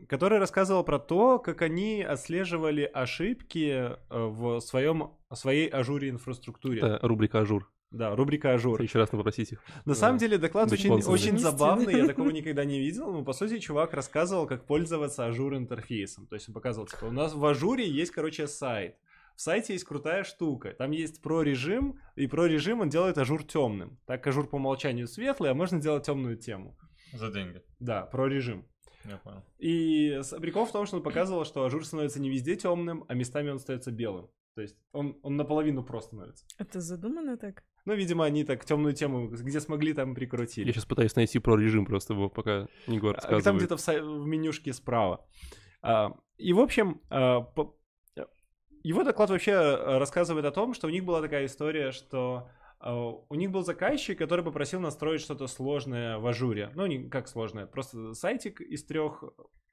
который 0.07 0.37
рассказывал 0.37 0.83
про 0.83 0.99
то, 0.99 1.39
как 1.39 1.61
они 1.63 2.03
отслеживали 2.03 2.83
ошибки 2.83 3.71
э, 3.71 3.97
в 4.09 4.59
своем, 4.59 5.11
своей 5.33 5.67
Azure 5.67 6.09
инфраструктуре. 6.09 6.79
Это 6.79 6.99
рубрика 7.01 7.39
Azure. 7.39 7.69
Да, 7.91 8.15
рубрика 8.15 8.53
ажур. 8.53 8.79
Еще 8.81 8.99
раз 8.99 9.09
попросить 9.09 9.51
их. 9.51 9.63
На 9.85 9.95
самом 9.95 10.19
деле 10.19 10.37
доклад 10.37 10.69
быть 10.69 10.79
очень, 10.79 10.89
спонсорами. 10.89 11.13
очень 11.15 11.39
забавный, 11.39 11.93
да. 11.93 11.97
я 11.97 12.05
такого 12.05 12.29
никогда 12.31 12.63
не 12.63 12.79
видел. 12.79 13.11
Но, 13.11 13.23
по 13.23 13.33
сути, 13.33 13.57
чувак 13.57 13.93
рассказывал, 13.93 14.45
как 14.45 14.65
пользоваться 14.65 15.25
Azure 15.25 15.55
интерфейсом. 15.55 16.27
То 16.27 16.35
есть 16.35 16.47
он 16.47 16.53
показывал, 16.53 16.85
типа, 16.85 17.05
у 17.05 17.11
нас 17.11 17.33
в 17.33 17.43
Azure 17.43 17.81
е 17.81 17.89
есть, 17.89 18.11
короче, 18.11 18.47
сайт. 18.47 18.95
В 19.35 19.41
сайте 19.41 19.73
есть 19.73 19.85
крутая 19.85 20.23
штука. 20.23 20.73
Там 20.77 20.91
есть 20.91 21.21
pro 21.21 21.41
режим, 21.41 21.99
и 22.15 22.27
pro 22.27 22.45
режим 22.45 22.81
он 22.81 22.89
делает 22.89 23.17
Azure 23.17 23.43
темным. 23.43 23.97
Так 24.05 24.27
Azure 24.27 24.47
по 24.47 24.57
умолчанию 24.57 25.07
светлый, 25.07 25.49
а 25.49 25.55
можно 25.55 25.81
делать 25.81 26.05
темную 26.05 26.37
тему. 26.37 26.77
За 27.13 27.31
деньги. 27.31 27.63
Да, 27.79 28.03
pro 28.03 28.27
режим. 28.27 28.67
Я 29.09 29.17
понял. 29.17 29.43
И 29.57 30.21
прикол 30.39 30.65
в 30.65 30.71
том, 30.71 30.85
что 30.85 30.97
он 30.97 31.03
показывал, 31.03 31.45
что 31.45 31.63
Azure 31.65 31.85
становится 31.85 32.19
не 32.21 32.29
везде 32.29 32.55
темным, 32.55 33.05
а 33.07 33.13
местами 33.15 33.49
он 33.49 33.57
остается 33.57 33.91
белым. 33.91 34.29
То 34.55 34.61
есть 34.61 34.75
он, 34.91 35.17
он 35.23 35.37
наполовину 35.37 35.83
просто 35.83 36.09
становится. 36.15 36.45
Это 36.57 36.81
задумано 36.81 37.37
так? 37.37 37.63
Ну, 37.85 37.93
видимо, 37.95 38.25
они 38.25 38.43
так 38.43 38.65
темную 38.65 38.93
тему, 38.93 39.29
где 39.29 39.59
смогли, 39.59 39.93
там 39.93 40.09
и 40.09 40.11
Я 40.11 40.15
прикрутили. 40.15 40.71
сейчас 40.71 40.85
пытаюсь 40.85 41.15
найти 41.15 41.39
pro 41.39 41.55
режим 41.55 41.85
просто 41.85 42.13
его, 42.13 42.29
пока 42.29 42.67
Егор 42.87 43.11
А, 43.11 43.15
рассказывает. 43.15 43.43
Там 43.45 43.57
где-то 43.57 43.77
в, 43.77 43.79
сай- 43.79 44.01
в 44.01 44.25
менюшке 44.27 44.73
справа. 44.73 45.25
А, 45.81 46.11
И, 46.37 46.53
в 46.53 46.59
общем, 46.59 47.01
а, 47.09 47.41
по- 47.41 47.75
его 48.83 49.03
доклад 49.03 49.29
вообще 49.29 49.51
э, 49.51 49.97
рассказывает 49.97 50.45
о 50.45 50.51
том, 50.51 50.73
что 50.73 50.87
у 50.87 50.89
них 50.89 51.03
была 51.03 51.21
такая 51.21 51.45
история, 51.45 51.91
что 51.91 52.17
а, 52.37 52.49
у 52.81 53.35
них 53.35 53.51
был 53.51 53.63
заказчик, 53.63 54.17
который 54.17 54.43
попросил 54.43 54.79
настроить 54.79 55.21
что-то 55.21 55.47
сложное 55.47 56.17
в 56.17 56.25
Azure 56.27 56.59
е. 56.59 56.71
Ну, 56.75 56.85
не 56.85 57.09
как 57.09 57.27
сложное, 57.27 57.65
просто 57.65 58.13
сайтик 58.13 58.61
из 58.61 58.83
трех, 58.85 59.23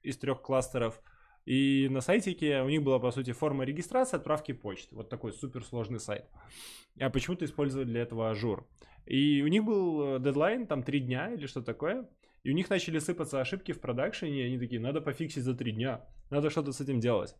из 0.01 0.17
трех 0.17 0.41
кластеров. 0.41 1.01
И 1.45 1.87
на 1.89 2.01
сайтике 2.01 2.61
у 2.61 2.67
них 2.67 2.83
была, 2.83 2.99
по 2.99 3.09
сути, 3.11 3.31
форма 3.31 3.63
регистрации, 3.63 4.17
отправки 4.17 4.51
почты. 4.51 4.93
Вот 4.95 5.09
такой 5.09 5.31
суперсложный 5.31 6.01
сайт. 6.01 6.25
А 6.99 7.09
почему-то 7.09 7.45
использовали 7.45 7.85
для 7.85 8.01
этого 8.01 8.29
Azure. 8.29 8.67
И 9.05 9.41
у 9.41 9.47
них 9.47 9.63
был 9.63 10.17
э, 10.17 10.19
дедлайн, 10.19 10.67
там, 10.67 10.83
три 10.83 10.99
дня 10.99 11.31
или 11.31 11.45
что 11.45 11.61
такое. 11.61 12.09
И 12.43 12.51
у 12.51 12.53
них 12.53 12.69
начали 12.69 12.99
сыпаться 12.99 13.39
ошибки 13.39 13.71
в 13.71 13.79
продакшене, 13.79 14.41
и 14.41 14.45
они 14.47 14.59
такие, 14.59 14.81
надо 14.81 14.99
пофиксить 14.99 15.43
за 15.43 15.55
три 15.55 15.71
дня, 15.71 16.05
надо 16.29 16.49
что-то 16.49 16.73
с 16.73 16.81
этим 16.81 16.99
делать. 16.99 17.35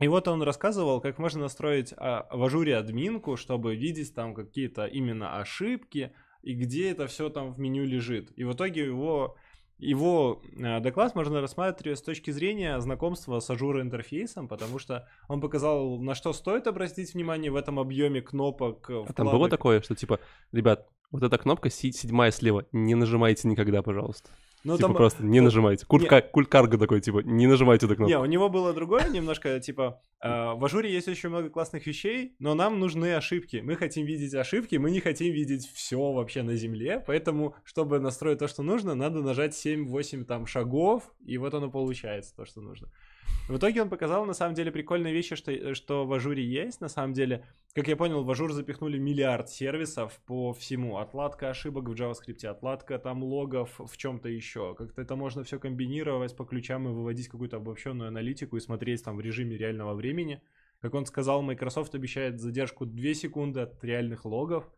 И 0.00 0.08
вот 0.08 0.26
он 0.26 0.42
рассказывал, 0.42 1.00
как 1.00 1.18
можно 1.18 1.42
настроить 1.42 1.94
а, 1.96 2.26
в 2.30 2.42
Azure 2.42 2.70
е 2.70 2.76
админку, 2.76 3.36
чтобы 3.36 3.76
видеть 3.76 4.14
там 4.14 4.34
какие-то 4.34 4.86
именно 4.86 5.38
ошибки, 5.38 6.12
и 6.42 6.54
где 6.54 6.90
это 6.90 7.06
все 7.06 7.30
там 7.30 7.52
в 7.52 7.58
меню 7.58 7.84
лежит. 7.84 8.32
И 8.36 8.44
в 8.44 8.52
итоге 8.52 8.84
его, 8.84 9.36
его 9.78 10.42
а, 10.60 10.80
доклад 10.80 11.14
можно 11.14 11.40
рассматривать 11.40 12.00
с 12.00 12.02
точки 12.02 12.32
зрения 12.32 12.80
знакомства 12.80 13.38
с 13.38 13.48
Azure 13.48 13.82
интерфейсом, 13.82 14.48
потому 14.48 14.80
что 14.80 15.08
он 15.28 15.40
показал, 15.40 15.98
на 16.00 16.16
что 16.16 16.32
стоит 16.32 16.66
обратить 16.66 17.14
внимание 17.14 17.52
в 17.52 17.56
этом 17.56 17.78
объеме 17.78 18.20
кнопок. 18.20 18.90
А 18.90 19.12
там 19.12 19.30
было 19.30 19.48
такое, 19.48 19.80
что 19.80 19.94
типа, 19.94 20.18
ребят, 20.50 20.88
вот 21.12 21.22
эта 21.22 21.38
кнопка 21.38 21.70
седьмая 21.70 22.32
слева, 22.32 22.66
не 22.72 22.96
нажимайте 22.96 23.46
никогда, 23.46 23.82
пожалуйста. 23.82 24.30
Ну, 24.64 24.76
типа 24.76 24.88
там- 24.88 24.96
просто 24.96 25.22
не 25.22 25.40
ну, 25.40 25.44
нажимайте. 25.44 25.84
Культ, 25.86 26.04
не- 26.04 26.08
ка- 26.08 26.22
культ 26.22 26.48
карго 26.48 26.78
такой, 26.78 27.00
типа, 27.02 27.18
не 27.18 27.46
нажимайте 27.46 27.84
эту 27.84 27.96
кнопку. 27.96 28.10
Не, 28.10 28.18
у 28.18 28.24
него 28.24 28.48
было 28.48 28.72
другое 28.72 29.08
немножко, 29.10 29.60
типа, 29.60 30.00
э, 30.22 30.54
в 30.54 30.64
ажуре 30.64 30.90
есть 30.90 31.06
очень 31.06 31.28
много 31.28 31.50
классных 31.50 31.86
вещей, 31.86 32.34
но 32.38 32.54
нам 32.54 32.80
нужны 32.80 33.14
ошибки. 33.14 33.60
Мы 33.62 33.76
хотим 33.76 34.06
видеть 34.06 34.34
ошибки, 34.34 34.76
мы 34.76 34.90
не 34.90 35.00
хотим 35.00 35.32
видеть 35.34 35.70
все 35.74 36.12
вообще 36.12 36.42
на 36.42 36.56
земле, 36.56 37.04
поэтому, 37.06 37.54
чтобы 37.62 38.00
настроить 38.00 38.38
то, 38.38 38.48
что 38.48 38.62
нужно, 38.62 38.94
надо 38.94 39.20
нажать 39.20 39.54
7-8 39.54 40.24
там 40.24 40.46
шагов, 40.46 41.14
и 41.24 41.36
вот 41.36 41.52
оно 41.52 41.70
получается, 41.70 42.34
то, 42.34 42.46
что 42.46 42.62
нужно. 42.62 42.88
В 43.48 43.58
итоге 43.58 43.82
он 43.82 43.90
показал, 43.90 44.24
на 44.24 44.32
самом 44.32 44.54
деле, 44.54 44.72
прикольные 44.72 45.12
вещи, 45.12 45.36
что, 45.36 45.74
что 45.74 46.06
в 46.06 46.12
ажуре 46.14 46.42
есть. 46.42 46.80
На 46.80 46.88
самом 46.88 47.12
деле, 47.12 47.44
как 47.74 47.88
я 47.88 47.96
понял, 47.96 48.24
в 48.24 48.30
Azure 48.30 48.52
запихнули 48.52 48.96
миллиард 48.96 49.50
сервисов 49.50 50.18
по 50.26 50.54
всему. 50.54 50.96
Отладка 50.96 51.50
ошибок 51.50 51.88
в 51.88 51.92
JavaScript, 51.92 52.46
отладка 52.46 52.98
там 52.98 53.22
логов 53.22 53.78
в 53.78 53.96
чем-то 53.96 54.30
еще. 54.30 54.74
Как-то 54.74 55.02
это 55.02 55.14
можно 55.14 55.44
все 55.44 55.58
комбинировать 55.58 56.34
по 56.34 56.44
ключам 56.46 56.88
и 56.88 56.92
выводить 56.92 57.28
какую-то 57.28 57.58
обобщенную 57.58 58.08
аналитику 58.08 58.56
и 58.56 58.60
смотреть 58.60 59.04
там 59.04 59.16
в 59.16 59.20
режиме 59.20 59.58
реального 59.58 59.94
времени. 59.94 60.40
Как 60.80 60.94
он 60.94 61.04
сказал, 61.04 61.42
Microsoft 61.42 61.94
обещает 61.94 62.40
задержку 62.40 62.86
2 62.86 63.14
секунды 63.14 63.60
от 63.60 63.82
реальных 63.84 64.24
логов. 64.24 64.70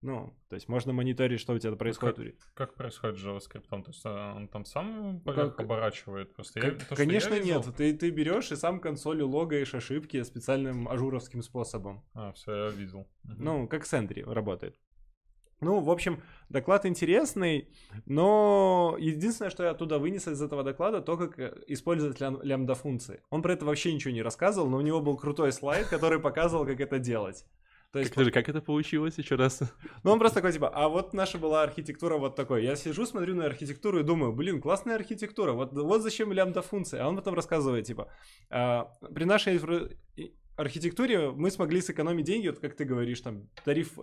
Ну, 0.00 0.32
то 0.48 0.54
есть 0.54 0.68
можно 0.68 0.92
мониторить, 0.92 1.40
что 1.40 1.54
у 1.54 1.58
тебя 1.58 1.74
происходит. 1.74 2.36
Как 2.54 2.74
происходит 2.74 3.18
с 3.18 3.24
JavaScript? 3.24 3.68
То 3.68 3.82
есть 3.88 4.02
а, 4.04 4.34
он 4.36 4.46
там 4.46 4.64
сам 4.64 5.20
поверх 5.20 5.56
Как- 5.56 5.64
оборачивает? 5.64 6.32
Просто 6.34 6.60
К- 6.60 6.64
я, 6.64 6.70
то, 6.70 6.94
Конечно, 6.94 7.34
я 7.34 7.40
видел- 7.40 7.64
нет. 7.66 7.76
Ты, 7.76 7.96
ты 7.96 8.10
берешь 8.10 8.52
и 8.52 8.56
сам 8.56 8.78
консолью 8.78 9.28
логаешь 9.28 9.74
ошибки 9.74 10.22
специальным 10.22 10.88
ажуровским 10.88 11.42
способом. 11.42 12.04
А, 12.14 12.32
все, 12.32 12.66
я 12.66 12.70
видел. 12.70 13.08
Ну, 13.24 13.66
как 13.66 13.82
Sentry 13.82 14.22
работает. 14.32 14.78
Ну, 15.60 15.80
в 15.80 15.90
общем, 15.90 16.22
доклад 16.48 16.86
интересный, 16.86 17.68
но 18.06 18.94
единственное, 19.00 19.50
что 19.50 19.64
я 19.64 19.70
оттуда 19.70 19.98
вынес 19.98 20.28
из 20.28 20.40
этого 20.40 20.62
доклада, 20.62 21.00
то, 21.00 21.16
как 21.16 21.36
э, 21.40 21.52
использовать 21.66 22.20
лям- 22.20 22.40
лямбда-функции. 22.40 23.22
Он 23.30 23.42
про 23.42 23.54
это 23.54 23.64
вообще 23.64 23.92
ничего 23.92 24.14
не 24.14 24.22
рассказывал, 24.22 24.68
но 24.70 24.76
у 24.76 24.82
него 24.82 25.00
был 25.00 25.16
крутой 25.16 25.50
слайд, 25.50 25.88
который 25.88 26.20
показывал, 26.20 26.64
как 26.64 26.78
это 26.80 27.00
делать. 27.00 27.44
То 27.92 28.00
есть, 28.00 28.10
Как, 28.10 28.16
подожди, 28.16 28.32
как 28.32 28.48
это 28.50 28.60
получилось 28.60 29.16
еще 29.16 29.36
раз? 29.36 29.60
ну, 30.04 30.12
он 30.12 30.18
просто 30.18 30.36
такой, 30.36 30.52
типа, 30.52 30.68
а 30.68 30.88
вот 30.88 31.14
наша 31.14 31.38
была 31.38 31.62
архитектура 31.62 32.18
вот 32.18 32.36
такой. 32.36 32.62
Я 32.62 32.76
сижу, 32.76 33.06
смотрю 33.06 33.34
на 33.34 33.46
архитектуру 33.46 34.00
и 34.00 34.02
думаю, 34.02 34.32
блин, 34.32 34.60
классная 34.60 34.96
архитектура, 34.96 35.52
вот, 35.52 35.72
вот 35.72 36.02
зачем 36.02 36.32
лямбда-функция. 36.32 37.02
А 37.02 37.08
он 37.08 37.16
потом 37.16 37.34
рассказывает, 37.34 37.86
типа, 37.86 38.12
«А, 38.50 38.92
при 39.14 39.24
нашей 39.24 39.56
инфра- 39.56 39.96
архитектуре 40.56 41.30
мы 41.30 41.50
смогли 41.50 41.80
сэкономить 41.80 42.26
деньги, 42.26 42.48
вот 42.48 42.58
как 42.58 42.76
ты 42.76 42.84
говоришь, 42.84 43.20
там, 43.20 43.48
тариф 43.64 43.98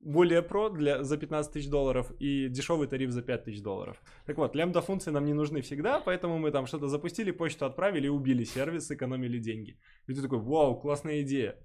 более 0.00 0.42
про 0.42 0.68
для, 0.68 1.02
за 1.02 1.16
15 1.16 1.52
тысяч 1.52 1.68
долларов 1.70 2.12
и 2.18 2.48
дешевый 2.48 2.88
тариф 2.88 3.10
за 3.10 3.22
5 3.22 3.44
тысяч 3.44 3.62
долларов. 3.62 3.96
Так 4.26 4.36
вот, 4.36 4.54
лямбда-функции 4.54 5.10
нам 5.10 5.24
не 5.24 5.32
нужны 5.32 5.62
всегда, 5.62 5.98
поэтому 5.98 6.38
мы 6.38 6.50
там 6.50 6.66
что-то 6.66 6.88
запустили, 6.88 7.30
почту 7.30 7.64
отправили, 7.64 8.08
убили 8.08 8.44
сервис, 8.44 8.86
сэкономили 8.86 9.38
деньги. 9.38 9.78
И 10.06 10.12
ты 10.12 10.20
такой, 10.20 10.40
вау, 10.40 10.78
классная 10.78 11.22
идея. 11.22 11.56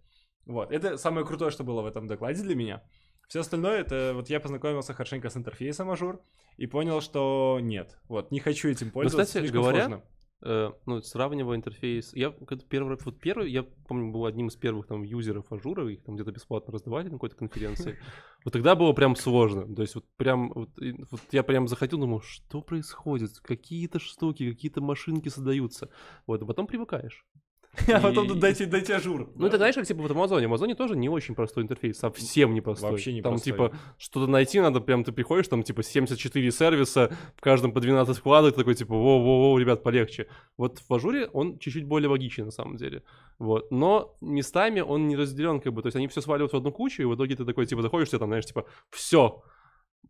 Вот, 0.46 0.72
это 0.72 0.98
самое 0.98 1.26
крутое, 1.26 1.52
что 1.52 1.64
было 1.64 1.82
в 1.82 1.86
этом 1.86 2.08
докладе 2.08 2.42
для 2.44 2.56
меня. 2.56 2.84
Все 3.28 3.42
остальное, 3.42 3.82
это 3.82 4.14
вот 4.16 4.30
я 4.30 4.40
познакомился 4.40 4.94
хорошенько 4.94 5.30
с 5.30 5.38
интерфейсом 5.38 5.92
Ажур 5.92 6.20
и 6.58 6.66
понял, 6.66 7.00
что 7.00 7.60
нет, 7.62 8.00
вот, 8.08 8.32
не 8.32 8.40
хочу 8.40 8.70
этим 8.70 8.90
пользоваться, 8.90 9.28
кстати 9.28 9.44
слишком 9.44 9.62
говоря, 9.62 9.86
сложно. 9.86 10.04
Э, 10.42 10.72
ну, 10.86 11.02
сравнивая 11.02 11.58
интерфейс, 11.58 12.14
я 12.14 12.32
когда 12.32 12.64
первый, 12.68 12.98
вот 13.04 13.20
первый, 13.20 13.52
я 13.52 13.64
помню, 13.64 14.12
был 14.12 14.26
одним 14.26 14.48
из 14.48 14.56
первых 14.56 14.88
там 14.88 15.04
юзеров 15.04 15.52
Ажура, 15.52 15.86
их 15.92 16.02
там 16.04 16.16
где-то 16.16 16.32
бесплатно 16.32 16.72
раздавали 16.72 17.06
на 17.06 17.14
какой-то 17.14 17.36
конференции. 17.36 18.00
Вот 18.46 18.54
тогда 18.54 18.74
было 18.74 18.94
прям 18.94 19.18
сложно, 19.18 19.76
то 19.76 19.82
есть 19.82 19.96
вот 19.96 20.06
прям, 20.16 20.54
вот, 20.54 20.70
вот 20.78 21.22
я 21.34 21.44
прям 21.44 21.68
заходил, 21.68 22.00
думал, 22.00 22.22
что 22.22 22.62
происходит, 22.62 23.38
какие-то 23.42 24.00
штуки, 24.00 24.50
какие-то 24.50 24.80
машинки 24.80 25.28
создаются, 25.28 25.90
вот, 26.26 26.42
а 26.42 26.46
потом 26.46 26.66
привыкаешь. 26.66 27.26
А 27.88 28.00
потом 28.00 28.28
тут 28.28 28.40
дайте, 28.40 28.66
дайте 28.66 28.96
Ажур. 28.96 29.30
Ну, 29.36 29.48
это 29.48 29.58
знаешь, 29.58 29.76
как 29.76 29.86
типа 29.86 30.02
в 30.02 30.12
Амазоне. 30.12 30.48
В 30.48 30.50
Амазоне 30.50 30.76
тоже 30.76 30.96
не 30.96 31.10
очень 31.10 31.36
простой 31.36 31.64
интерфейс, 31.64 31.98
совсем 31.98 32.54
не 32.54 32.62
простой. 32.62 32.92
Вообще 32.92 33.14
не 33.14 33.22
Там 33.22 33.38
типа 33.38 33.72
что-то 33.98 34.28
найти 34.28 34.60
надо, 34.60 34.82
прям 34.82 35.04
ты 35.04 35.12
приходишь, 35.12 35.48
там 35.48 35.64
типа 35.64 35.84
74 35.84 36.52
сервиса, 36.52 37.12
в 37.36 37.42
каждом 37.42 37.72
по 37.72 37.80
12 37.80 38.18
вкладок, 38.18 38.56
такой 38.56 38.76
типа, 38.76 38.94
воу-воу-воу, 38.94 39.60
ребят, 39.60 39.84
полегче. 39.84 40.28
Вот 40.58 40.80
в 40.88 40.94
Ажуре 40.94 41.28
он 41.28 41.60
чуть-чуть 41.60 41.86
более 41.86 42.10
логичен 42.10 42.46
на 42.46 42.52
самом 42.52 42.78
деле. 42.78 43.04
Вот. 43.38 43.72
Но 43.72 44.16
местами 44.22 44.82
он 44.82 45.08
не 45.08 45.16
разделен, 45.16 45.62
как 45.62 45.74
бы, 45.74 45.82
то 45.82 45.88
есть 45.88 45.96
они 45.96 46.08
все 46.08 46.22
сваливают 46.22 46.54
в 46.54 46.58
одну 46.58 46.72
кучу, 46.72 47.04
и 47.04 47.06
в 47.06 47.16
итоге 47.16 47.36
ты 47.36 47.46
такой, 47.46 47.66
типа, 47.66 47.82
заходишь, 47.82 48.10
тебе 48.10 48.20
там, 48.20 48.30
знаешь, 48.30 48.46
типа, 48.46 48.66
все, 48.90 49.44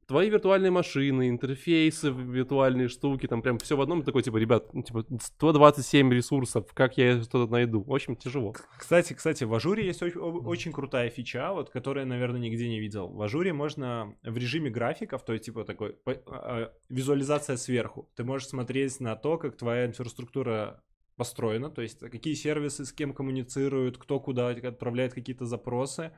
твои 0.10 0.30
виртуальные 0.32 0.72
машины, 0.72 1.30
интерфейсы, 1.30 2.10
виртуальные 2.10 2.88
штуки, 2.88 3.28
там 3.28 3.44
прям 3.44 3.60
все 3.60 3.78
в 3.78 3.82
одном, 3.82 4.02
и 4.02 4.04
такой, 4.04 4.24
типа, 4.24 4.38
ребят, 4.38 4.74
ну, 4.74 4.82
типа, 4.82 5.06
127 5.22 6.12
ресурсов, 6.12 6.66
как 6.74 6.98
я 6.98 7.22
что-то 7.22 7.50
найду? 7.50 7.84
В 7.84 7.94
общем, 7.94 8.16
тяжело. 8.16 8.56
Кстати, 8.78 9.14
кстати, 9.14 9.44
в 9.44 9.54
Ажуре 9.54 9.86
есть 9.86 10.02
очень, 10.02 10.20
очень 10.20 10.72
крутая 10.72 11.12
фича, 11.12 11.54
вот, 11.54 11.70
которую 11.70 12.06
я, 12.06 12.10
наверное, 12.10 12.40
нигде 12.40 12.68
не 12.68 12.80
видел. 12.80 13.08
В 13.08 13.22
Ажуре 13.22 13.54
можно 13.54 14.16
в 14.24 14.36
режиме 14.36 14.72
графиков, 14.72 15.24
то 15.24 15.34
есть, 15.34 15.46
типа, 15.46 15.64
такой, 15.64 15.94
по- 15.94 16.24
а, 16.26 16.74
визуализация 16.90 17.56
сверху. 17.56 18.10
Ты 18.16 18.24
можешь 18.24 18.48
смотреть 18.48 19.00
на 19.00 19.16
то, 19.16 19.38
как 19.38 19.58
твоя 19.58 19.86
инфраструктура 19.86 20.82
построена, 21.18 21.70
то 21.70 21.84
есть, 21.84 22.00
какие 22.00 22.34
сервисы 22.34 22.84
с 22.84 22.92
кем 22.92 23.14
коммуницируют, 23.14 24.00
кто 24.00 24.20
куда 24.20 24.50
отправляет 24.50 25.14
какие-то 25.14 25.46
запросы. 25.46 26.14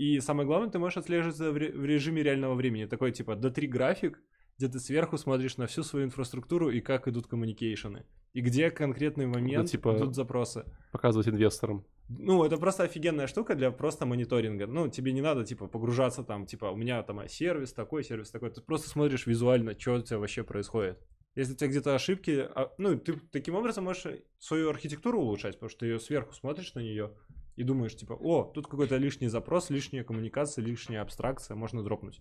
И 0.00 0.18
самое 0.20 0.46
главное, 0.46 0.70
ты 0.70 0.78
можешь 0.78 0.96
отслеживать 0.96 1.36
в 1.38 1.56
ре- 1.56 1.72
в 1.72 1.84
режиме 1.84 2.22
реального 2.22 2.54
времени. 2.54 2.86
Такой, 2.86 3.12
типа, 3.12 3.32
D3 3.32 3.66
график, 3.66 4.18
где 4.56 4.66
ты 4.68 4.80
сверху 4.80 5.18
смотришь 5.18 5.58
на 5.58 5.66
всю 5.66 5.82
свою 5.82 6.06
инфраструктуру 6.06 6.70
и 6.70 6.80
как 6.80 7.06
идут 7.06 7.26
коммуникейшены. 7.26 8.06
И 8.32 8.40
где 8.40 8.70
конкретный 8.70 9.26
момент 9.26 9.68
типа- 9.70 9.94
идут 9.98 10.14
запросы. 10.14 10.64
Показывать 10.92 11.28
инвесторам. 11.28 11.84
Ну, 12.08 12.44
это 12.44 12.56
просто 12.56 12.84
офигенная 12.84 13.26
штука 13.26 13.54
для 13.54 13.70
просто 13.70 14.06
мониторинга. 14.06 14.66
Ну, 14.66 14.88
тебе 14.88 15.12
не 15.12 15.20
надо, 15.20 15.44
типа, 15.44 15.66
погружаться 15.66 16.22
там, 16.24 16.46
типа, 16.46 16.66
у 16.70 16.76
меня 16.76 17.02
там 17.02 17.28
сервис 17.28 17.74
такой, 17.74 18.02
сервис 18.02 18.30
такой. 18.30 18.50
Ты 18.50 18.62
просто 18.62 18.88
смотришь 18.88 19.26
визуально, 19.26 19.78
что 19.78 19.96
у 19.96 20.00
тебя 20.00 20.18
вообще 20.18 20.42
происходит. 20.44 20.98
Если 21.36 21.52
у 21.52 21.56
тебя 21.56 21.68
где-то 21.68 21.94
ошибки, 21.94 22.48
а, 22.54 22.72
ну, 22.78 22.98
ты 22.98 23.20
таким 23.30 23.54
образом 23.54 23.84
можешь 23.84 24.06
свою 24.38 24.70
архитектуру 24.70 25.20
улучшать, 25.20 25.56
потому 25.56 25.68
что 25.68 25.80
ты 25.80 25.86
ее 25.86 26.00
сверху 26.00 26.32
смотришь 26.32 26.74
на 26.74 26.80
нее 26.80 27.12
и 27.60 27.64
думаешь, 27.64 27.94
типа, 27.94 28.14
о, 28.14 28.44
тут 28.54 28.66
какой-то 28.66 28.96
лишний 28.96 29.28
запрос, 29.28 29.68
лишняя 29.70 30.02
коммуникация, 30.02 30.64
лишняя 30.64 31.02
абстракция, 31.02 31.54
можно 31.56 31.82
дропнуть. 31.82 32.20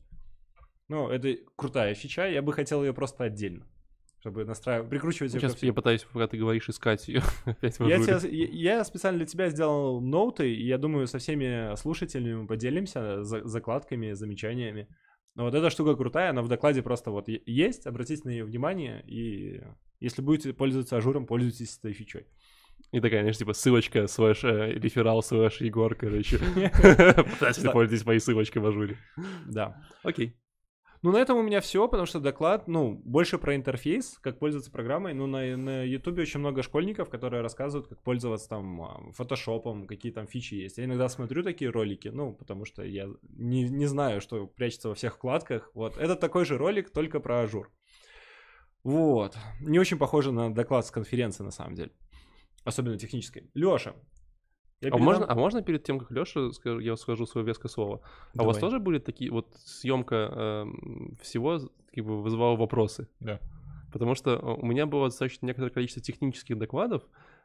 Ну, 0.89 1.07
это 1.09 1.33
крутая 1.55 1.95
фича, 1.95 2.27
я 2.27 2.41
бы 2.41 2.51
хотел 2.51 2.83
ее 2.83 2.93
просто 2.93 3.23
отдельно, 3.23 3.65
чтобы 4.19 4.43
настраивать, 4.43 4.89
прикручивать 4.89 5.31
ко 5.31 5.39
Сейчас 5.39 5.63
я 5.63 5.71
пытаюсь, 5.73 6.03
пока 6.03 6.27
ты 6.27 6.37
говоришь, 6.37 6.67
искать 6.67 7.07
ее 7.07 7.21
опять 7.45 7.79
Я, 7.79 7.99
тебя- 8.03 8.29
я- 8.29 8.75
я 8.77 8.83
специально 8.83 9.17
для 9.19 9.27
тебя 9.27 9.49
сделал 9.49 10.01
ноуты, 10.01 10.53
и 10.53 10.65
я 10.67 10.77
думаю, 10.77 11.07
со 11.07 11.19
всеми 11.19 11.73
слушателями 11.77 12.33
мы 12.41 12.47
поделимся 12.47 13.23
за- 13.23 13.45
закладками, 13.47 14.11
замечаниями. 14.11 14.87
Но 15.35 15.45
вот 15.45 15.55
эта 15.55 15.69
штука 15.69 15.95
крутая, 15.95 16.31
она 16.31 16.41
в 16.41 16.49
докладе 16.49 16.81
просто 16.81 17.11
вот 17.11 17.29
есть, 17.29 17.87
обратите 17.87 18.23
на 18.25 18.31
нее 18.31 18.43
внимание, 18.43 19.01
и 19.07 19.61
если 20.01 20.21
будете 20.21 20.51
пользоваться 20.53 20.97
ажуром, 20.97 21.25
пользуйтесь 21.25 21.77
этой 21.77 21.93
фичой. 21.93 22.25
И 22.91 22.99
такая, 22.99 23.21
знаешь, 23.21 23.37
типа 23.37 23.53
ссылочка, 23.53 24.07
слэш, 24.07 24.43
э, 24.43 24.73
реферал, 24.73 25.21
слэш, 25.21 25.61
Егор, 25.61 25.93
короче. 25.93 26.37
Пытайтесь 27.39 27.63
пользуйтесь 27.71 28.05
моей 28.05 28.19
ссылочкой 28.19 28.61
в 28.61 28.65
ажуре. 28.65 28.97
Да. 29.45 29.81
Окей. 30.03 30.35
Ну, 31.01 31.11
на 31.11 31.17
этом 31.17 31.37
у 31.37 31.41
меня 31.41 31.61
все, 31.61 31.87
потому 31.87 32.05
что 32.05 32.19
доклад, 32.19 32.67
ну, 32.67 33.01
больше 33.05 33.37
про 33.37 33.55
интерфейс, 33.55 34.17
как 34.21 34.37
пользоваться 34.37 34.69
программой. 34.69 35.13
Ну, 35.13 35.27
на, 35.27 35.55
на 35.55 35.83
YouTube 35.83 36.19
очень 36.19 36.41
много 36.41 36.61
школьников, 36.61 37.09
которые 37.09 37.41
рассказывают, 37.41 37.87
как 37.87 38.01
пользоваться 38.01 38.49
там 38.49 38.81
а, 38.81 39.11
фотошопом, 39.13 39.87
какие 39.87 40.11
там 40.11 40.27
фичи 40.27 40.55
есть. 40.55 40.77
Я 40.77 40.85
иногда 40.85 41.07
смотрю 41.07 41.41
такие 41.41 41.71
ролики, 41.71 42.09
ну, 42.09 42.33
потому 42.33 42.65
что 42.65 42.83
я 42.83 43.07
не, 43.29 43.69
не 43.69 43.85
знаю, 43.85 44.19
что 44.19 44.45
прячется 44.47 44.89
во 44.89 44.95
всех 44.95 45.15
вкладках. 45.15 45.71
Вот, 45.73 45.97
это 45.97 46.17
такой 46.17 46.43
же 46.43 46.57
ролик, 46.57 46.89
только 46.89 47.21
про 47.21 47.43
ажур. 47.43 47.71
Вот. 48.83 49.37
Не 49.61 49.79
очень 49.79 49.97
похоже 49.97 50.33
на 50.33 50.53
доклад 50.53 50.85
с 50.85 50.91
конференции, 50.91 51.43
на 51.43 51.51
самом 51.51 51.75
деле. 51.75 51.91
Особенно 52.69 52.97
технической. 52.97 53.49
Леша. 53.53 53.93
А 54.81 54.97
можно, 54.97 55.25
а 55.29 55.35
можно 55.35 55.61
перед 55.61 55.83
тем, 55.83 55.99
как 55.99 56.09
Леша, 56.11 56.49
я 56.79 56.95
скажу 56.95 57.25
свое 57.25 57.45
веское 57.45 57.69
слово, 57.69 58.01
а 58.37 58.43
у 58.43 58.45
вас 58.45 58.57
тоже 58.57 58.79
были 58.79 58.99
такие, 58.99 59.29
вот 59.29 59.53
съемка 59.65 60.15
эм, 60.15 61.17
всего 61.21 61.59
как 61.93 62.05
бы 62.05 62.21
вызывала 62.21 62.55
вопросы? 62.55 63.09
Да. 63.19 63.41
Потому 63.91 64.15
что 64.15 64.31
э, 64.31 64.37
у 64.37 64.65
меня 64.65 64.85
было 64.85 65.07
достаточно 65.07 65.47
некоторое 65.47 65.71
количество 65.71 66.01
технических 66.01 66.57
докладов, 66.57 67.03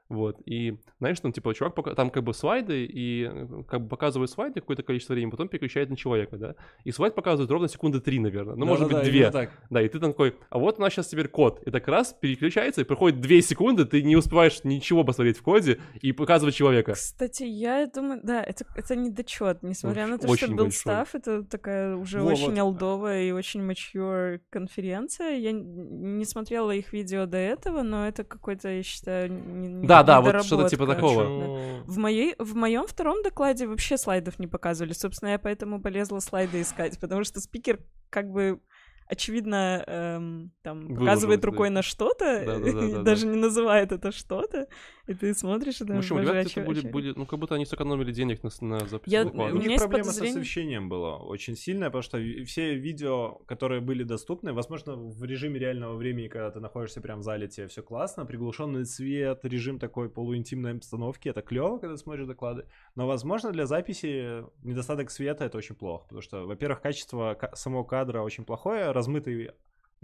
вот, 0.09 0.40
и 0.47 0.79
знаешь, 0.99 1.19
там, 1.21 1.33
типа, 1.33 1.55
чувак, 1.55 1.75
пока- 1.75 1.95
там 1.95 2.11
как 2.11 2.23
бы 2.25 2.35
слайды, 2.35 2.85
и 2.85 3.25
э, 3.31 3.62
как 3.69 3.83
бы 3.83 3.88
показывает 3.88 4.31
слайды 4.31 4.61
какое-то 4.61 4.83
количество 4.83 5.14
времени, 5.14 5.31
потом 5.31 5.49
переключает 5.49 5.90
на 5.90 5.97
человека, 5.97 6.37
да, 6.37 6.55
и 6.85 6.90
слайд 6.93 7.14
показывает 7.14 7.51
ровно 7.51 7.69
секунды 7.69 8.01
три, 8.01 8.19
наверное, 8.19 8.55
ну, 8.57 8.67
может 8.67 8.85
быть, 8.85 8.93
Да-да-да, 8.93 9.11
две, 9.11 9.31
так. 9.31 9.51
да, 9.71 9.83
и 9.83 9.88
ты 9.88 9.99
там 9.99 10.12
такой, 10.12 10.37
а 10.51 10.59
вот 10.59 10.79
у 10.79 10.83
нас 10.83 10.93
сейчас 10.93 11.09
теперь 11.09 11.29
код. 11.29 11.62
И 11.67 11.71
так 11.71 11.88
раз 11.88 12.12
переключается, 12.12 12.83
и 12.83 12.85
проходит 12.85 13.21
две 13.21 13.40
секунды, 13.43 13.85
ты 13.87 14.03
не 14.03 14.17
успеваешь 14.17 14.62
ничего 14.64 15.05
посмотреть 15.05 15.38
в 15.38 15.43
коде 15.43 15.81
и 16.01 16.12
показывать 16.12 16.55
человека. 16.55 16.93
Кстати, 16.93 17.45
я 17.45 17.87
думаю, 17.87 18.21
да, 18.23 18.43
это, 18.43 18.64
это 18.77 18.97
недочет, 18.97 19.62
несмотря 19.62 20.07
на 20.07 20.19
то, 20.19 20.25
что 20.25 20.33
Очень 20.33 20.55
был 20.57 20.64
большой. 20.64 20.79
став, 20.81 21.14
это 21.14 21.43
такая 21.45 21.97
уже 21.97 22.21
Во, 22.21 22.33
очень 22.33 22.51
вот. 22.51 22.59
олдовая 22.61 23.23
и 23.25 23.31
очень 23.33 23.62
mature 23.69 24.40
конференция. 24.51 25.37
Я 25.37 25.53
не 25.53 26.25
смотрела 26.25 26.71
их 26.71 26.93
видео 26.93 27.27
до 27.27 27.37
этого, 27.38 27.83
но 27.83 28.07
это 28.07 28.25
какой-то, 28.25 28.69
я 28.69 28.83
считаю, 28.83 29.31
не, 29.33 29.69
не- 29.69 29.87
Да, 30.02 30.20
да, 30.20 30.20
вот 30.20 30.44
что-то 30.44 30.68
типа 30.68 30.87
такого. 30.87 31.83
В, 31.87 31.98
моей, 31.98 32.35
в 32.38 32.54
моем 32.57 32.87
втором 32.87 33.22
докладе 33.22 33.66
вообще 33.66 33.98
слайдов 33.98 34.38
не 34.38 34.46
показывали. 34.46 34.92
Собственно, 34.92 35.30
я 35.30 35.38
поэтому 35.38 35.80
полезла 35.80 36.20
слайды 36.20 36.61
искать, 36.61 36.98
потому 36.98 37.24
что 37.24 37.40
спикер 37.40 37.80
как 38.11 38.30
бы 38.30 38.61
очевидно 39.07 39.85
эм, 39.87 40.52
там 40.62 40.96
показывает 40.96 41.40
да. 41.40 41.46
рукой 41.46 41.70
на 41.70 41.83
что-то, 41.83 43.02
даже 43.04 43.26
не 43.26 43.37
называет 43.37 43.92
это 43.92 44.12
что-то. 44.12 44.66
И 45.07 45.12
ты 45.12 45.35
смотришь 45.35 45.81
и 45.81 45.85
В 45.85 45.87
думаешь, 45.87 46.05
общем, 46.07 46.17
боже, 46.17 46.29
ребята 46.29 46.49
а 46.49 46.61
это 46.61 46.67
были, 46.67 46.87
а 46.87 46.90
были, 46.90 47.12
ну, 47.14 47.27
как 47.27 47.38
будто 47.38 47.55
они 47.57 47.67
сэкономили 47.67 48.11
денег 48.12 48.43
на, 48.43 48.51
на 48.61 48.87
запись 48.87 49.12
Я-. 49.12 49.25
У 49.27 49.57
них 49.57 49.79
проблема 49.79 50.12
с 50.12 50.21
освещением 50.21 50.88
была 50.88 51.19
очень 51.19 51.57
сильная, 51.57 51.88
потому 51.88 52.03
что 52.03 52.19
все 52.47 52.75
видео, 52.75 53.35
которые 53.47 53.83
были 53.83 54.03
доступны, 54.03 54.55
возможно, 54.55 54.97
в 54.97 55.23
режиме 55.25 55.59
реального 55.59 55.95
времени, 55.97 56.29
когда 56.29 56.51
ты 56.51 56.61
находишься 56.61 57.03
прям 57.03 57.21
в 57.21 57.23
зале, 57.23 57.49
тебе 57.49 57.67
все 57.69 57.83
классно, 57.83 58.25
приглушенный 58.25 58.87
свет, 58.87 59.40
режим 59.45 59.79
такой 59.79 60.09
полуинтимной 60.09 60.73
обстановки, 60.73 61.29
это 61.29 61.43
клево, 61.43 61.79
когда 61.79 61.97
смотришь 61.99 62.27
доклады. 62.27 62.64
Но, 62.95 63.07
возможно, 63.07 63.53
для 63.53 63.67
записи 63.67 64.45
недостаток 64.62 65.11
света 65.11 65.45
это 65.45 65.59
очень 65.59 65.75
плохо, 65.75 66.05
потому 66.05 66.23
что, 66.23 66.47
во-первых, 66.47 66.81
качество 66.81 67.35
ка- 67.35 67.55
самого 67.55 67.85
кадра 67.85 68.23
очень 68.23 68.45
плохое, 68.45 68.90
размытый 68.90 69.51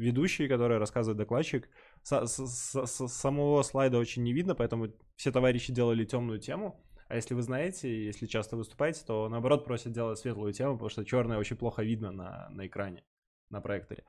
ведущий, 0.01 0.49
который 0.49 0.79
рассказывает 0.79 1.19
докладчик, 1.19 1.69
с- 2.03 2.27
с- 2.27 2.87
с- 2.87 3.09
самого 3.09 3.63
слайда 3.63 3.99
очень 3.99 4.23
не 4.23 4.33
видно, 4.33 4.55
поэтому 4.55 4.89
все 5.17 5.31
товарищи 5.33 5.73
делали 5.73 6.05
темную 6.05 6.39
тему. 6.41 6.85
А 7.09 7.17
если 7.17 7.35
вы 7.35 7.43
знаете, 7.43 8.07
если 8.07 8.27
часто 8.27 8.57
выступаете, 8.57 9.03
то 9.07 9.29
наоборот 9.29 9.65
просят 9.65 9.93
делать 9.93 10.19
светлую 10.19 10.53
тему, 10.53 10.75
потому 10.75 10.91
что 10.91 11.05
черное 11.05 11.39
очень 11.39 11.57
плохо 11.57 11.83
видно 11.83 12.13
на, 12.13 12.49
на 12.51 12.67
экране, 12.67 13.05
на 13.51 13.61
проекторе. 13.61 14.05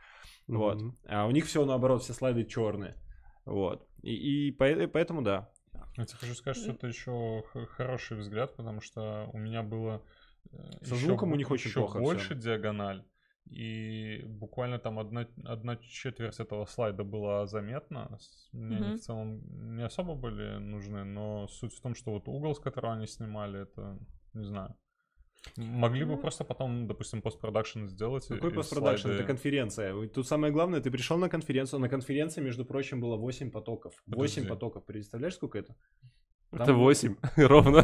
Вот. 0.47 0.81
Мгм. 0.81 0.97
А 1.07 1.25
у 1.25 1.31
них 1.31 1.45
все 1.45 1.65
наоборот, 1.65 2.03
все 2.03 2.13
слайды 2.13 2.45
черные. 2.45 2.95
Вот. 3.45 3.87
И, 4.03 4.47
и 4.47 4.51
по- 4.51 4.87
поэтому 4.87 5.21
да. 5.21 5.49
Я 5.97 6.05
тебе 6.05 6.17
хочу 6.19 6.35
сказать, 6.35 6.61
что 6.61 6.71
это 6.71 6.87
еще 6.87 7.43
хороший 7.75 8.17
взгляд, 8.17 8.55
потому 8.55 8.81
что 8.81 9.29
у 9.33 9.37
меня 9.37 9.63
было 9.63 10.01
э, 10.51 10.85
Со 10.85 10.95
звуком 10.95 11.31
у 11.31 11.35
них 11.35 11.49
очень 11.51 11.69
ещё 11.69 11.81
плохо 11.81 11.99
больше 11.99 12.35
диагональ. 12.35 13.03
И 13.49 14.21
буквально 14.25 14.79
там 14.79 14.97
одна, 14.99 15.27
одна 15.43 15.75
четверть 15.77 16.39
этого 16.39 16.65
слайда 16.65 17.03
была 17.03 17.47
заметна. 17.47 18.17
Мне 18.53 18.77
они 18.77 18.85
Мгм. 18.87 18.95
в 18.95 18.99
целом 18.99 19.75
не 19.75 19.83
особо 19.85 20.15
были 20.15 20.57
нужны, 20.59 21.03
но 21.03 21.47
суть 21.47 21.73
в 21.73 21.81
том, 21.81 21.95
что 21.95 22.11
вот 22.11 22.27
угол, 22.27 22.53
с 22.55 22.59
которого 22.59 22.93
они 22.93 23.07
снимали, 23.07 23.61
это, 23.63 23.97
не 24.33 24.45
знаю. 24.45 24.75
Могли 25.57 26.05
бы 26.05 26.11
Ну. 26.11 26.17
просто 26.21 26.43
потом, 26.45 26.87
допустим, 26.87 27.21
постпродакшн 27.21 27.87
сделать. 27.87 28.29
и- 28.29 28.35
Какой 28.35 28.51
и 28.51 28.53
постпродакшн? 28.53 29.07
слайды- 29.07 29.15
Это 29.17 29.27
конференция. 29.27 30.07
Тут 30.07 30.27
самое 30.27 30.53
главное, 30.53 30.79
ты 30.81 30.91
пришел 30.91 31.17
на 31.17 31.29
конференцию. 31.29 31.79
На 31.79 31.89
конференции, 31.89 32.41
между 32.43 32.63
прочим, 32.63 33.01
было 33.01 33.17
8 33.17 33.49
потоков. 33.51 33.93
8 34.05 34.43
Подожди. 34.43 34.47
потоков. 34.49 34.85
Представляешь, 34.85 35.33
сколько 35.35 35.57
это? 35.57 35.75
Это 36.51 36.65
Там- 36.65 36.79
8, 36.79 37.15
ровно. 37.37 37.81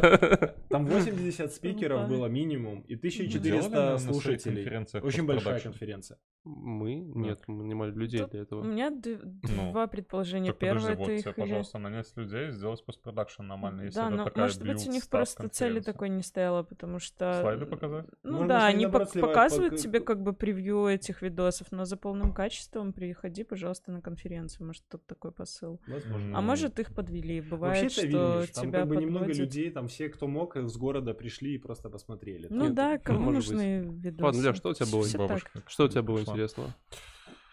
Там 0.68 0.86
80 0.86 1.52
спикеров 1.52 2.02
да. 2.02 2.06
было 2.06 2.26
минимум 2.26 2.80
и 2.82 2.94
Делали 2.96 3.68
на 3.68 3.94
1400 3.94 3.98
своих 3.98 4.00
слушателей. 4.00 5.00
Очень 5.00 5.24
большая 5.24 5.60
конференция. 5.60 6.18
Мы? 6.56 6.94
Нет, 6.96 7.42
мы 7.46 7.62
нанимали 7.64 7.90
людей 7.92 8.20
Тут 8.22 8.30
для 8.30 8.40
У 8.40 8.42
этого. 8.42 8.62
меня 8.64 8.90
д- 8.90 9.20
Ну, 9.42 9.70
два 9.72 9.86
предположения. 9.86 10.50
Так 10.52 10.58
подожди, 10.58 10.78
Первое, 10.80 10.96
вот 10.96 11.08
это 11.08 11.20
тебе, 11.20 11.30
их 11.30 11.36
пожалуйста, 11.36 11.78
нанять 11.78 12.16
людей, 12.16 12.50
сделать 12.50 12.84
постпродакшн 12.84 13.42
нормально, 13.42 13.82
если 13.82 13.96
Да, 13.98 14.06
это 14.06 14.16
но 14.16 14.24
такая 14.24 14.44
может 14.44 14.62
быть 14.62 14.88
у 14.88 14.90
них 14.90 15.08
просто 15.08 15.48
цели 15.48 15.80
такой 15.80 16.08
не 16.08 16.22
стояло, 16.22 16.62
потому 16.62 16.98
что... 16.98 17.38
Слайды 17.42 17.66
показать? 17.66 18.06
Ну 18.22 18.32
Может, 18.32 18.48
да, 18.48 18.66
они, 18.66 18.84
сливают 18.86 19.12
показывают 19.12 19.74
пок- 19.74 19.78
тебе 19.78 20.00
как 20.00 20.22
бы 20.22 20.32
превью 20.32 20.86
этих 20.86 21.22
видосов, 21.22 21.70
но 21.70 21.84
за 21.84 21.96
полным 21.96 22.32
качеством 22.32 22.92
приходи, 22.92 23.44
пожалуйста, 23.44 23.92
на 23.92 24.00
конференцию. 24.00 24.66
Может, 24.66 24.84
тут 24.88 25.06
такой 25.06 25.32
посыл. 25.32 25.80
Возможно. 25.86 26.38
А 26.38 26.40
может, 26.40 26.78
их 26.78 26.94
подвели. 26.94 27.40
Бывает, 27.40 27.82
Вообще-то 27.82 28.08
что 28.08 28.36
видишь, 28.38 28.54
там 28.54 28.64
тебя 28.64 28.78
как 28.80 28.88
бы 28.88 28.96
немного 28.96 29.26
подводят. 29.26 29.38
людей, 29.38 29.70
там 29.70 29.88
все, 29.88 30.08
кто 30.08 30.26
мог, 30.26 30.56
из 30.56 30.76
города 30.76 31.12
пришли 31.14 31.54
и 31.54 31.58
просто 31.58 31.90
посмотрели. 31.90 32.46
Ну 32.50 32.64
Нет, 32.66 32.74
да, 32.74 32.92
ну, 32.94 33.00
кому 33.02 33.30
нужны 33.30 33.80
видосы? 33.80 34.24
Ладно, 34.24 34.40
Ля, 34.42 34.54
что 34.54 34.70
у 34.70 34.74
тебя 34.74 34.86
было? 34.86 35.38
Что 35.66 35.84
у 35.84 35.88
тебя 35.88 36.02
было 36.02 36.24
Пошла. 36.42 36.64
интересного? 36.64 36.74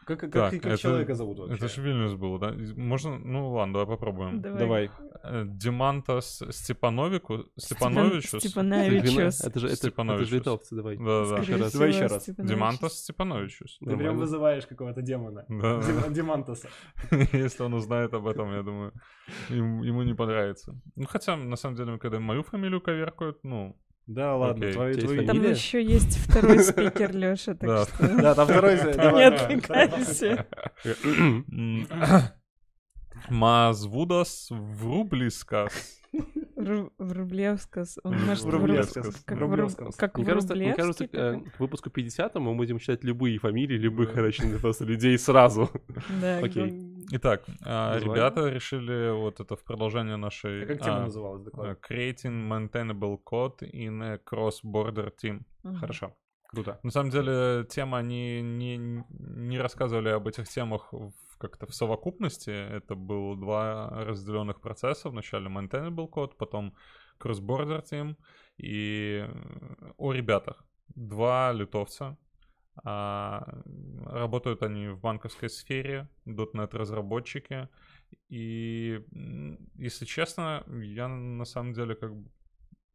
Как, 0.06 0.20
как, 0.20 0.32
Так, 0.32 0.52
как 0.52 0.66
это- 0.66 0.78
человека 0.78 1.16
зовут 1.16 1.40
вообще? 1.40 1.56
Это 1.56 1.68
же 1.68 1.82
Вильнюс 1.82 2.14
был, 2.14 2.38
да? 2.38 2.54
Можно, 2.76 3.18
ну 3.18 3.52
ладно, 3.54 3.74
давай 3.74 3.88
попробуем. 3.88 4.40
Давай. 4.40 4.60
Давай. 4.60 4.90
Э, 5.24 5.44
Демантас 5.48 6.44
Степановику, 6.52 7.46
Степановичус. 7.58 8.44
Степановичус. 8.44 9.42
Это 9.42 9.60
же 9.60 9.68
это, 9.68 9.88
это 9.88 10.26
же 10.26 10.36
литовцы, 10.36 10.76
давай. 10.76 10.98
Да-да. 10.98 11.26
Скажи 11.38 11.58
раз. 11.58 11.74
Давай 11.74 11.90
еще 11.90 12.06
раз. 12.06 12.22
Степановичус. 12.22 12.56
Демантас 12.56 12.94
Степановичус. 13.00 13.78
Ты 13.80 13.98
прям 13.98 14.18
вызываешь 14.18 14.68
какого-то 14.68 15.02
демона. 15.02 15.46
Да, 15.50 15.82
да. 15.82 16.10
Демантоса. 16.10 16.68
Если 17.34 17.64
он 17.64 17.74
узнает 17.74 18.14
об 18.14 18.28
этом, 18.28 18.54
я 18.54 18.62
думаю, 18.62 18.94
ему 19.50 20.04
не 20.04 20.14
понравится. 20.14 20.80
Ну, 20.96 21.06
хотя, 21.08 21.36
на 21.36 21.56
самом 21.56 21.78
деле, 21.78 21.98
когда 21.98 22.20
мою 22.20 22.44
фамилию 22.44 22.80
коверкают, 22.80 23.40
ну, 23.44 23.76
Да, 24.08 24.36
ладно, 24.36 24.72
твою, 24.72 24.94
твою 25.00 25.26
Там 25.26 25.42
еще 25.44 25.84
есть 25.84 26.18
второй 26.18 26.60
спикер, 26.60 27.16
Леша, 27.16 27.56
Да. 27.56 27.86
так 27.86 27.96
что... 27.96 28.08
Да, 28.22 28.36
там 28.36 28.48
второй... 28.48 28.76
Не 29.16 29.28
отвлекайся. 29.28 30.46
Мазвудас 33.30 34.48
Врублискас. 34.52 35.72
Ру- 36.56 36.92
Врублевскас. 36.98 38.00
Врублевскас. 38.04 39.08
Вруб- 39.08 39.16
как 39.26 39.38
Врублевскас. 39.38 39.88
Вруб- 39.88 39.98
Как 39.98 40.18
Мне 40.18 40.26
кажется, 40.26 40.54
Врублевский 40.54 41.10
э, 41.12 41.40
к 41.58 41.60
выпуску 41.60 41.90
50 41.90 42.36
мы 42.36 42.56
будем 42.56 42.80
читать 42.80 43.04
любые 43.04 43.38
фамилии, 43.40 43.76
любых, 43.78 44.12
короче, 44.14 44.48
просто 44.60 44.86
людей 44.86 45.18
сразу. 45.18 45.70
Да, 46.22 46.38
окей. 46.40 46.95
Итак, 47.12 47.44
а, 47.64 47.94
Название? 47.94 48.16
ребята 48.16 48.50
решили 48.50 49.12
вот 49.12 49.40
это 49.40 49.56
в 49.56 49.64
продолжение 49.64 50.16
нашей... 50.18 50.64
А 50.64 50.66
Как 50.66 50.82
тема 50.82 50.98
а, 50.98 51.02
называлась 51.02 51.44
доклад? 51.44 51.68
э, 51.68 51.94
Creating 51.94 52.48
maintainable 52.50 53.20
code 53.24 53.60
in 53.62 54.02
a 54.04 54.18
cross-border 54.18 55.12
team. 55.22 55.42
Мгм. 55.64 55.76
Хорошо. 55.76 56.16
Круто. 56.48 56.80
На 56.84 56.92
самом 56.92 57.10
деле, 57.10 57.66
тема, 57.70 57.98
они 58.00 58.42
не, 58.42 58.78
не 59.10 59.60
рассказывали 59.60 60.10
об 60.10 60.28
этих 60.28 60.48
темах 60.48 60.94
как-то 61.38 61.66
в 61.66 61.76
совокупности. 61.76 62.50
Это 62.50 62.96
было 62.96 63.36
два 63.36 63.90
разделенных 64.06 64.62
процесса. 64.62 65.10
Вначале 65.10 65.48
maintainable 65.50 66.08
код, 66.08 66.38
потом 66.38 66.74
cross-border 67.20 67.84
team. 67.84 68.16
И 68.58 69.26
э, 69.28 69.92
о 69.98 70.14
ребятах. 70.14 70.64
Два 70.96 71.52
литовца. 71.52 72.18
А, 72.84 73.62
работают 74.06 74.64
они 74.64 74.90
в 74.90 75.00
банковской 75.00 75.50
сфере, 75.50 76.10
.NET 76.26 76.76
разработчики. 76.76 77.70
И, 78.30 79.02
если 79.76 80.06
честно, 80.06 80.64
я 80.68 81.08
на 81.08 81.46
самом 81.46 81.74
деле 81.74 81.96
как 81.96 82.16
бы 82.16 82.30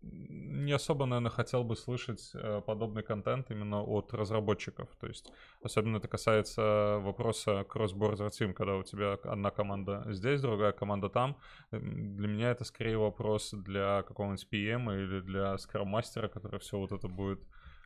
не 0.02 0.72
особо, 0.72 1.04
наверное, 1.04 1.30
хотел 1.30 1.62
бы 1.62 1.76
слышать 1.76 2.30
э, 2.34 2.62
подобный 2.66 3.02
контент 3.02 3.50
именно 3.50 3.82
от 3.82 4.14
разработчиков. 4.14 4.88
То 4.98 5.06
есть, 5.06 5.30
особенно 5.62 5.98
это 5.98 6.08
касается 6.08 6.98
вопроса 7.00 7.66
cross-border 7.68 8.30
team, 8.30 8.54
когда 8.54 8.76
у 8.76 8.82
тебя 8.82 9.18
одна 9.24 9.50
команда 9.50 10.04
здесь, 10.08 10.40
другая 10.40 10.72
команда 10.72 11.10
там. 11.10 11.36
Эм, 11.70 12.16
Для 12.16 12.28
меня 12.28 12.50
это 12.50 12.64
скорее 12.64 12.96
вопрос 12.96 13.50
для 13.52 14.02
какого-нибудь 14.02 14.48
PM 14.50 14.90
или 14.90 15.20
для 15.20 15.58
скрам-мастера, 15.58 16.28
который 16.28 16.60
все 16.60 16.78
вот 16.78 16.92
это 16.92 17.08
будет 17.08 17.40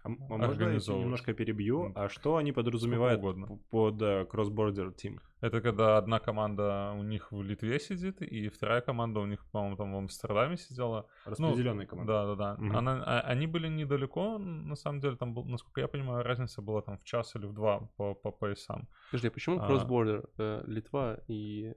А, 0.05 0.09
а 0.09 0.37
можно 0.37 0.65
я 0.65 0.99
немножко 0.99 1.33
перебью? 1.33 1.93
А 1.95 2.09
что 2.11 2.37
они 2.37 2.53
подразумевают 2.53 3.21
угодно. 3.21 3.59
под 3.71 4.03
э, 4.03 4.27
cross-border 4.31 4.95
team? 4.95 5.19
Это 5.41 5.63
когда 5.63 5.97
одна 5.97 6.21
команда 6.21 6.93
у 6.95 7.03
них 7.03 7.33
в 7.33 7.43
Литве 7.43 7.81
сидит, 7.81 8.21
и 8.21 8.49
вторая 8.49 8.83
команда 8.83 9.21
у 9.21 9.27
них, 9.27 9.47
по-моему, 9.51 9.77
там 9.77 9.93
в 9.95 9.97
Амстердаме 9.97 10.59
сидела. 10.59 11.07
Распределенная 11.25 11.87
команда. 11.87 12.13
Да, 12.13 12.27
да, 12.27 12.35
да. 12.35 12.63
Мгм. 12.63 12.77
Она, 12.77 13.03
а- 13.05 13.21
они 13.33 13.47
были 13.47 13.69
недалеко, 13.69 14.39
на 14.39 14.77
самом 14.77 15.01
деле, 15.01 15.17
там, 15.17 15.33
был, 15.33 15.45
насколько 15.47 15.81
я 15.81 15.89
понимаю, 15.89 16.23
разница 16.23 16.61
была 16.61 16.83
там 16.83 16.99
в 16.99 17.05
час 17.05 17.35
или 17.37 17.47
в 17.47 17.55
два 17.55 17.81
по, 17.97 18.15
по 18.15 18.31
поясам. 18.31 18.89
Подожди, 19.11 19.29
а 19.29 19.31
почему 19.31 19.59
А. 19.61 19.71
cross-border? 19.71 20.29
Э, 20.39 20.65
Литва 20.67 21.19
и 21.29 21.75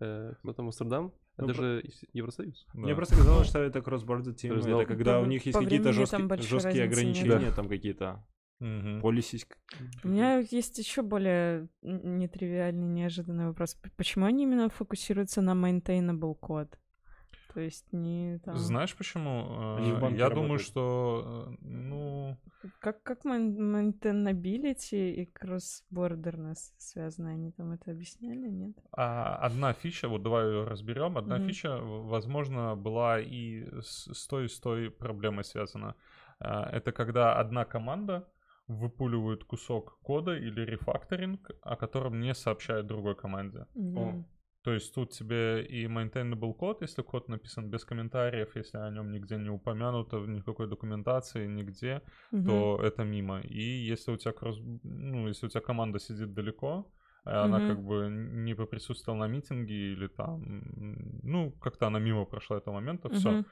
э, 0.00 0.34
кто 0.38 0.52
там, 0.52 0.66
Амстердам? 0.66 1.12
Ну, 1.38 1.44
Это 1.44 1.54
же 1.54 1.80
из- 1.82 2.02
Евросоюз. 2.14 2.66
Мне 2.72 2.92
Да. 2.92 2.96
просто 2.96 3.14
казалось, 3.16 3.48
что 3.48 3.58
это. 3.58 3.82
Ты 3.82 4.60
знал? 4.62 4.80
Это 4.80 4.88
когда 4.88 5.18
По- 5.18 5.22
у 5.22 5.26
них 5.26 5.44
есть 5.44 5.58
какие-то 5.58 5.92
жесткие, 5.92 6.28
жесткие 6.42 6.84
нет. 6.84 6.92
ограничения, 6.92 7.50
Да. 7.50 7.52
там 7.52 7.68
какие-то 7.68 8.24
policies. 8.58 9.46
У 10.02 10.08
меня 10.08 10.38
есть 10.50 10.78
еще 10.78 11.02
более 11.02 11.68
нетривиальный, 11.82 12.86
неожиданный 12.88 13.46
вопрос. 13.48 13.76
Почему 13.96 14.24
они 14.24 14.44
именно 14.44 14.70
фокусируются 14.70 15.42
на 15.42 15.52
maintainable 15.52 16.34
код? 16.34 16.78
То 17.56 17.62
есть 17.62 17.90
не 17.90 18.38
там... 18.44 18.58
Знаешь 18.58 18.94
почему? 18.94 19.78
Э, 19.78 20.12
Я 20.14 20.28
думаю, 20.28 20.58
что, 20.58 21.48
э, 21.48 21.54
ну, 21.62 22.36
Как, 22.80 23.02
как 23.02 23.24
maintainability 23.24 25.14
и 25.14 25.24
cross-borderness 25.24 26.74
связаны? 26.76 27.28
Они 27.28 27.50
там 27.52 27.72
это 27.72 27.92
объясняли, 27.92 28.50
нет? 28.50 28.76
А 28.92 29.36
одна 29.36 29.72
фича, 29.72 30.08
вот 30.08 30.22
давай 30.22 30.44
ее 30.46 30.64
разберем. 30.64 31.16
Одна 31.16 31.36
Мгм. 31.38 31.46
фича, 31.46 31.78
возможно, 31.80 32.76
была 32.76 33.20
и 33.20 33.64
с, 33.80 34.12
с 34.12 34.26
той 34.26 34.44
и 34.44 34.48
с 34.48 34.60
той 34.60 34.90
проблемой 34.90 35.44
связана. 35.44 35.94
А, 36.40 36.68
Это 36.76 36.92
когда 36.92 37.40
одна 37.40 37.64
команда 37.64 38.28
выпуливает 38.68 39.44
кусок 39.44 39.98
кода 40.02 40.36
или 40.36 40.60
рефакторинг, 40.60 41.50
о 41.62 41.76
котором 41.76 42.20
не 42.20 42.34
сообщает 42.34 42.86
другой 42.86 43.14
команде. 43.14 43.66
Мгм. 43.74 44.26
То 44.66 44.72
есть 44.72 44.92
тут 44.94 45.10
тебе 45.10 45.64
и 45.64 45.86
maintainable 45.86 46.52
код, 46.52 46.82
если 46.82 47.02
код 47.02 47.28
написан 47.28 47.70
без 47.70 47.84
комментариев, 47.84 48.56
если 48.56 48.78
о 48.78 48.90
нем 48.90 49.12
нигде 49.12 49.36
не 49.36 49.48
упомянуто, 49.48 50.18
в 50.18 50.28
никакой 50.28 50.66
документации, 50.66 51.46
нигде, 51.46 52.02
Мгм. 52.32 52.46
то 52.46 52.80
это 52.82 53.04
мимо. 53.04 53.40
И 53.42 53.62
если 53.62 54.10
у 54.10 54.16
тебя 54.16 54.32
кросс, 54.32 54.58
ну, 54.82 55.28
если 55.28 55.46
у 55.46 55.50
тебя 55.50 55.60
команда 55.60 56.00
сидит 56.00 56.34
далеко, 56.34 56.90
а 57.24 57.44
она 57.44 57.60
как 57.60 57.80
бы 57.80 58.08
не 58.10 58.54
поприсутствовала 58.54 59.20
на 59.20 59.28
митинге 59.28 59.92
или 59.92 60.08
там, 60.08 60.42
ну, 61.22 61.52
как-то 61.60 61.86
она 61.86 62.00
мимо 62.00 62.24
прошла 62.24 62.56
этого 62.56 62.74
момента, 62.74 63.08
все. 63.08 63.30
Мгм. 63.30 63.46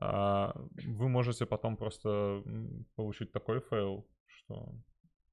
вы 0.00 1.08
можете 1.08 1.46
потом 1.46 1.76
просто 1.76 2.42
получить 2.96 3.30
такой 3.32 3.60
фейл, 3.60 4.04
что... 4.26 4.72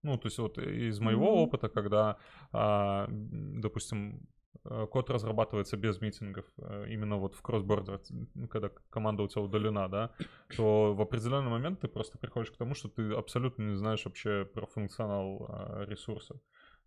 Ну, 0.03 0.17
то 0.17 0.27
есть 0.27 0.37
вот 0.37 0.57
из 0.59 0.99
моего 0.99 1.25
Мгм. 1.25 1.43
опыта, 1.43 1.69
когда, 1.69 2.17
а, 2.51 3.07
допустим, 3.09 4.27
код 4.63 5.09
разрабатывается 5.09 5.75
без 5.77 5.99
митингов, 5.99 6.45
э, 6.57 6.85
именно 6.89 7.17
вот 7.17 7.35
в 7.35 7.41
cross-border, 7.41 7.99
м, 8.09 8.47
когда 8.47 8.69
команда 8.89 9.23
у 9.23 9.27
тебя 9.27 9.41
удалена, 9.41 9.89
да, 9.89 10.11
то 10.55 10.93
в 10.93 11.01
определенный 11.01 11.49
момент 11.49 11.81
ты 11.81 11.87
просто 11.87 12.17
приходишь 12.17 12.51
к 12.51 12.57
тому, 12.57 12.73
что 12.73 12.87
ты 12.87 13.11
абсолютно 13.11 13.63
не 13.63 13.75
знаешь 13.75 14.05
вообще 14.05 14.45
про 14.45 14.65
функционал 14.65 15.47
а, 15.49 15.85
ресурса 15.85 16.39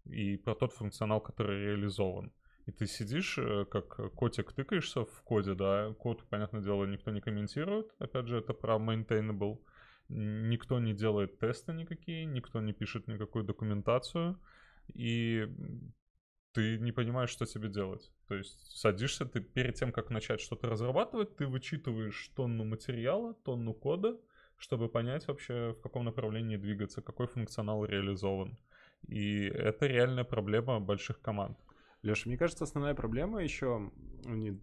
и 0.07 0.37
про 0.37 0.55
тот 0.55 0.73
функционал, 0.73 1.21
который 1.21 1.67
реализован. 1.67 2.33
И 2.65 2.73
ты 2.73 2.87
сидишь, 2.87 3.39
э, 3.39 3.67
как 3.67 4.13
котик, 4.15 4.53
тыкаешься 4.53 5.05
в 5.05 5.23
коде, 5.23 5.55
да, 5.55 5.93
код, 5.99 6.25
понятное 6.31 6.63
дело, 6.63 6.87
никто 6.87 7.11
не 7.11 7.21
комментирует, 7.21 7.95
опять 7.99 8.27
же, 8.27 8.39
это 8.39 8.55
про 8.55 8.77
maintainable, 8.77 9.59
никто 10.09 10.81
не 10.81 10.95
делает 10.95 11.39
тесты 11.39 11.73
никакие, 11.73 12.25
никто 12.25 12.61
не 12.61 12.73
пишет 12.73 13.07
никакую 13.07 13.45
документацию, 13.45 14.41
и 14.95 15.47
ты 16.57 16.79
не 16.79 16.91
понимаешь, 16.91 17.29
что 17.29 17.45
тебе 17.45 17.69
делать. 17.69 18.11
То 18.29 18.35
есть 18.35 18.79
садишься, 18.79 19.27
ты 19.27 19.41
перед 19.41 19.75
тем, 19.75 19.93
как 19.93 20.09
начать 20.09 20.41
что-то 20.41 20.69
разрабатывать, 20.69 21.37
ты 21.37 21.47
вычитываешь 21.47 22.31
тонну 22.35 22.65
материала, 22.65 23.35
тонну 23.35 23.75
кода, 23.75 24.19
чтобы 24.57 24.89
понять 24.89 25.29
вообще, 25.29 25.75
в 25.79 25.83
каком 25.83 26.07
направлении 26.07 26.57
двигаться, 26.57 27.03
какой 27.03 27.27
функционал 27.27 27.85
реализован. 27.85 28.57
И 29.07 29.43
это 29.45 29.87
реальная 29.87 30.25
проблема 30.25 30.81
больших 30.81 31.21
команд. 31.21 31.59
Леша, 32.01 32.23
мне 32.27 32.39
кажется, 32.39 32.65
основная 32.65 32.95
проблема 32.95 33.43
еще 33.43 33.93
не, 34.25 34.59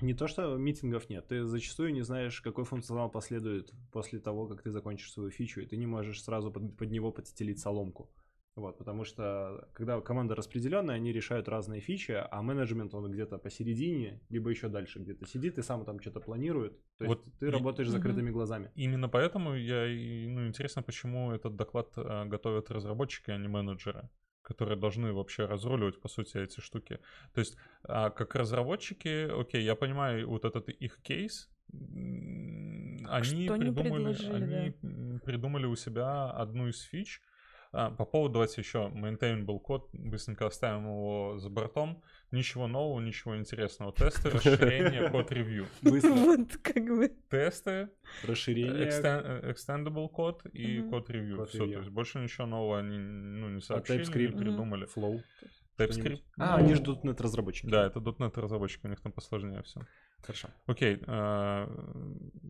не 0.00 0.14
то, 0.14 0.28
что 0.28 0.56
митингов 0.56 1.10
нет. 1.10 1.26
Ты 1.26 1.44
зачастую 1.46 1.92
не 1.94 2.02
знаешь, 2.02 2.40
какой 2.40 2.64
функционал 2.64 3.10
последует 3.10 3.72
после 3.90 4.20
того, 4.20 4.46
как 4.46 4.62
ты 4.62 4.70
закончишь 4.70 5.12
свою 5.12 5.30
фичу, 5.30 5.62
и 5.62 5.66
ты 5.66 5.76
не 5.76 5.86
можешь 5.86 6.22
сразу 6.22 6.52
под, 6.52 6.76
под 6.76 6.92
него 6.92 7.10
подстелить 7.10 7.58
соломку. 7.58 8.08
Вот, 8.54 8.76
потому 8.76 9.04
что 9.04 9.66
когда 9.72 9.98
команда 10.02 10.34
распределенная, 10.34 10.96
они 10.96 11.10
решают 11.10 11.48
разные 11.48 11.80
фичи, 11.80 12.12
а 12.12 12.42
менеджмент 12.42 12.92
он 12.94 13.10
где-то 13.10 13.38
посередине, 13.38 14.20
либо 14.28 14.50
еще 14.50 14.68
дальше 14.68 14.98
где-то 14.98 15.26
сидит 15.26 15.56
и 15.58 15.62
сам 15.62 15.84
там 15.86 15.98
что-то 16.00 16.20
планирует. 16.20 16.72
То 16.98 17.04
есть 17.06 17.16
Вот 17.24 17.38
ты 17.38 17.46
и- 17.46 17.50
работаешь 17.50 17.88
с 17.88 17.92
Мгм. 17.92 17.98
закрытыми 18.02 18.30
глазами. 18.30 18.70
Именно 18.74 19.08
поэтому 19.08 19.54
я, 19.54 19.86
ну, 20.28 20.46
интересно, 20.46 20.82
почему 20.82 21.32
этот 21.32 21.56
доклад 21.56 21.92
а, 21.96 22.26
готовят 22.26 22.70
разработчики, 22.70 23.30
а 23.30 23.38
не 23.38 23.48
менеджеры, 23.48 24.10
которые 24.42 24.76
должны 24.78 25.14
вообще 25.14 25.46
разруливать, 25.46 25.98
по 26.00 26.08
сути, 26.08 26.36
эти 26.36 26.60
штуки. 26.60 26.98
То 27.32 27.40
есть, 27.40 27.56
а, 27.84 28.10
как 28.10 28.34
разработчики, 28.34 29.30
окей, 29.40 29.62
я 29.64 29.74
понимаю 29.76 30.28
вот 30.28 30.44
этот 30.44 30.68
их 30.68 31.00
кейс, 31.00 31.48
они 33.08 33.46
что 33.46 33.56
придумали, 33.56 34.14
они 34.30 34.74
м, 34.82 35.20
придумали 35.20 35.64
у 35.64 35.74
себя 35.76 36.30
одну 36.30 36.68
из 36.68 36.80
фич. 36.82 37.22
А, 37.74 37.90
по 37.90 38.04
поводу, 38.04 38.34
давайте 38.34 38.60
еще, 38.60 38.92
maintainable 38.94 39.58
код, 39.58 39.88
быстренько 39.94 40.46
оставим 40.46 40.84
его 40.84 41.38
за 41.38 41.48
бортом. 41.48 42.02
Ничего 42.30 42.66
нового, 42.66 43.00
ничего 43.00 43.36
интересного. 43.38 43.92
Тесты, 43.94 44.28
расширение, 44.30 45.08
код-ревью. 45.08 45.66
Быстро. 45.80 46.10
Вот 46.12 46.56
как 46.62 46.84
бы. 46.84 47.10
Тесты, 47.30 47.88
Расширение. 48.24 48.88
Extend- 48.88 49.54
extendable 49.54 50.08
код 50.08 50.44
и 50.46 50.82
код 50.82 51.08
ревью. 51.08 51.38
Код 51.38 51.48
Все, 51.48 51.58
ревью. 51.60 51.74
то 51.74 51.80
есть 51.80 51.92
больше 51.92 52.18
ничего 52.18 52.46
нового 52.46 52.78
они 52.78 52.98
ну, 52.98 53.48
не 53.48 53.60
сообщили, 53.62 54.02
TypeScript? 54.02 54.34
не 54.34 54.38
придумали. 54.38 54.86
Flow. 54.94 55.22
TypeScript. 55.78 56.22
А, 56.36 56.58
ну, 56.58 56.64
они 56.64 56.74
ждут 56.74 57.04
нет 57.04 57.20
разработчики. 57.22 57.66
Да, 57.66 57.86
это 57.86 58.00
.NET 58.00 58.38
разработчики, 58.38 58.84
у 58.84 58.90
них 58.90 59.00
там 59.00 59.12
посложнее 59.12 59.62
все. 59.62 59.80
Хорошо. 60.22 60.48
Окей, 60.66 61.02
э, 61.04 61.66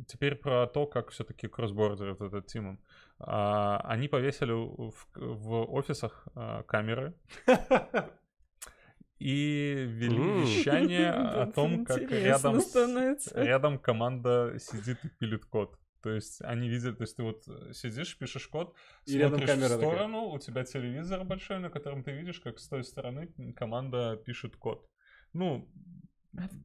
теперь 0.06 0.34
про 0.36 0.66
то, 0.66 0.86
как 0.86 1.10
все-таки 1.10 1.48
кроссбордер 1.48 2.14
вот 2.14 2.20
этот 2.20 2.46
Тимон. 2.46 2.78
А, 3.18 3.78
Они 3.84 4.08
повесили 4.08 4.52
в, 4.52 4.94
в 5.14 5.72
офисах 5.72 6.28
а, 6.34 6.62
камеры 6.64 7.14
и 9.18 9.84
вели 9.86 10.42
вещание 10.42 11.10
о 11.42 11.46
том, 11.46 11.84
как 11.84 12.10
рядом, 12.10 12.58
рядом 13.34 13.78
команда 13.78 14.56
сидит 14.58 15.04
и 15.04 15.08
пилит 15.08 15.44
код. 15.46 15.78
То 16.02 16.10
есть 16.10 16.42
они 16.42 16.68
видят, 16.68 16.98
то 16.98 17.04
есть 17.04 17.16
ты 17.16 17.22
вот 17.22 17.44
сидишь, 17.72 18.18
пишешь 18.18 18.48
код, 18.48 18.74
И 19.06 19.18
смотришь 19.18 19.48
в 19.50 19.52
такая. 19.52 19.68
сторону, 19.68 20.30
у 20.30 20.38
тебя 20.40 20.64
телевизор 20.64 21.22
большой, 21.24 21.60
на 21.60 21.70
котором 21.70 22.02
ты 22.02 22.10
видишь, 22.10 22.40
как 22.40 22.58
с 22.58 22.68
той 22.68 22.82
стороны 22.82 23.28
команда 23.54 24.16
пишет 24.16 24.56
код. 24.56 24.88
Ну, 25.32 25.70
А, 25.70 26.01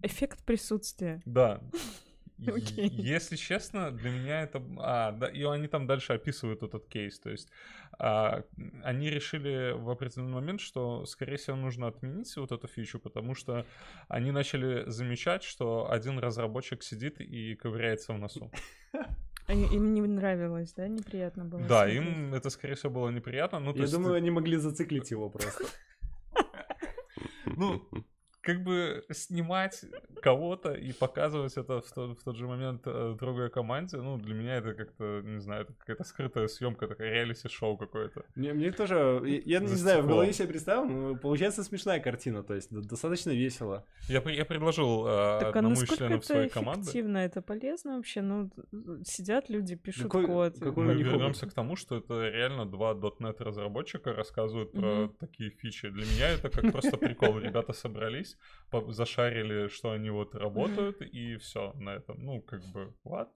Эффект 0.02 0.44
присутствия. 0.46 1.22
да. 1.26 1.62
Окей. 2.46 2.88
Если 2.90 3.36
честно, 3.36 3.90
для 3.90 4.12
меня 4.12 4.44
это... 4.44 4.62
А, 4.78 5.12
да, 5.12 5.28
и 5.28 5.44
они 5.44 5.68
там 5.68 5.88
дальше 5.88 6.14
описывают 6.14 6.62
этот 6.62 6.88
кейс. 6.88 7.20
То 7.20 7.32
есть 7.32 7.50
а, 7.98 8.44
они 8.84 9.10
решили 9.10 9.72
в 9.72 9.90
определенный 9.90 10.34
момент, 10.34 10.62
что, 10.62 11.04
скорее 11.06 11.38
всего, 11.38 11.56
нужно 11.56 11.88
отменить 11.88 12.36
вот 12.38 12.52
эту 12.52 12.68
фичу, 12.68 13.00
потому 13.00 13.34
что 13.34 13.66
они 14.08 14.30
начали 14.32 14.88
замечать, 14.88 15.42
что 15.42 15.90
один 15.90 16.20
разработчик 16.20 16.84
сидит 16.84 17.20
и 17.20 17.56
ковыряется 17.56 18.14
в 18.14 18.20
носу. 18.20 18.52
Они- 19.48 19.66
Им 19.76 19.94
не 19.96 20.02
нравилось, 20.02 20.74
да? 20.74 20.88
Неприятно 20.88 21.46
было. 21.46 21.62
Да, 21.62 21.86
смотреть. 21.86 21.96
им 22.04 22.34
это, 22.36 22.50
скорее 22.52 22.76
всего, 22.76 22.92
было 22.92 23.10
неприятно. 23.10 23.60
Ну, 23.60 23.74
Я 23.74 23.82
есть, 23.82 23.94
думаю, 23.94 24.14
они 24.14 24.30
могли 24.30 24.58
зациклить 24.58 25.10
его 25.10 25.30
просто. 25.32 25.64
Ну, 27.46 27.82
как 28.48 28.64
бы 28.64 29.04
снимать 29.12 29.82
кого-то 30.22 30.74
и 30.74 30.94
показывать 30.94 31.58
это 31.58 31.82
в 31.82 31.92
тот, 31.92 32.20
в 32.20 32.24
тот 32.24 32.36
же 32.36 32.48
момент 32.48 32.82
э, 32.86 33.16
другой 33.20 33.50
команде, 33.50 33.98
ну, 33.98 34.18
для 34.18 34.34
меня 34.34 34.56
это 34.58 34.74
как-то, 34.74 35.22
не 35.24 35.40
знаю, 35.40 35.64
это 35.64 35.74
какая-то 35.74 36.04
скрытая 36.04 36.48
съемка, 36.48 36.88
такая 36.88 37.12
реалити-шоу 37.14 37.78
какое-то. 37.78 38.24
Мне, 38.36 38.54
мне 38.54 38.72
тоже, 38.72 39.22
я, 39.26 39.42
я 39.46 39.60
не 39.60 39.68
знаю, 39.68 40.04
в 40.04 40.08
голове 40.08 40.34
себе 40.34 40.48
представил, 40.48 40.86
но 40.86 41.16
получается 41.16 41.64
смешная 41.64 42.00
картина, 42.00 42.44
то 42.44 42.54
есть 42.54 42.72
достаточно 42.72 43.32
весело. 43.32 43.86
Я, 44.10 44.22
я 44.30 44.46
предложил 44.46 45.06
э, 45.08 45.40
Так 45.40 45.56
а 45.56 45.60
одному 45.60 45.76
из 45.76 45.80
насколько 45.82 45.98
членов 45.98 46.18
это 46.20 46.28
своей 46.28 46.50
команды. 46.50 46.82
эффективно? 46.84 47.18
Это 47.18 47.42
полезно 47.42 47.98
вообще? 47.98 48.22
Ну, 48.22 48.50
сидят 49.06 49.50
люди, 49.50 49.76
пишут 49.76 50.04
Какой- 50.04 50.26
код. 50.26 50.56
какой 50.60 50.86
Мы 50.86 50.94
вернемся 50.96 51.48
к 51.48 51.54
тому, 51.54 51.76
что 51.76 51.98
это 51.98 52.30
реально 52.30 52.66
два 52.66 52.94
.NET 52.94 53.42
разработчика 53.44 54.14
рассказывают 54.14 54.72
про 54.72 54.88
Мгм. 54.96 55.10
такие 55.20 55.50
фичи. 55.52 55.90
Для 55.90 56.06
меня 56.06 56.30
это 56.30 56.50
как 56.50 56.72
просто 56.72 56.98
прикол. 56.98 57.40
Ребята 57.40 57.74
собрались, 57.74 58.38
зашарили, 58.90 59.68
что 59.68 59.92
они 59.92 60.07
вот 60.10 60.36
работают, 60.36 61.02
и 61.02 61.38
все 61.38 61.74
на 61.74 61.96
этом. 61.96 62.24
Ну, 62.24 62.42
как 62.42 62.62
бы, 62.74 62.94
what? 63.06 63.30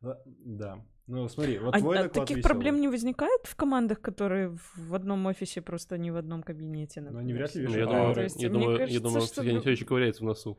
Да. 0.00 0.84
Ну, 1.06 1.28
смотри, 1.28 1.58
вот 1.58 1.74
А, 1.74 1.78
твой 1.78 1.98
а 1.98 2.02
доклад 2.04 2.26
таких 2.28 2.36
веселый. 2.38 2.54
проблем 2.54 2.80
не 2.80 2.88
возникает 2.88 3.40
в 3.44 3.56
командах, 3.56 4.00
которые 4.00 4.56
в- 4.76 4.94
одном 4.94 5.26
офисе, 5.26 5.60
просто 5.60 5.98
не 5.98 6.10
в 6.10 6.16
одном 6.16 6.42
кабинете? 6.42 7.00
Ну, 7.00 7.06
например? 7.06 7.22
они 7.24 7.32
вряд 7.34 7.54
ли 7.54 7.62
Ну, 7.62 7.68
вешают 7.68 7.90
Я 7.90 7.96
А, 7.96 8.12
думаю, 8.14 8.30
я 8.36 8.48
думаю, 8.48 8.70
я 8.72 8.78
кажется, 8.78 9.02
думаю, 9.02 9.26
что 9.26 9.40
они 9.42 9.72
еще 9.72 9.84
ковыряются 9.84 10.22
в 10.22 10.26
носу. 10.26 10.58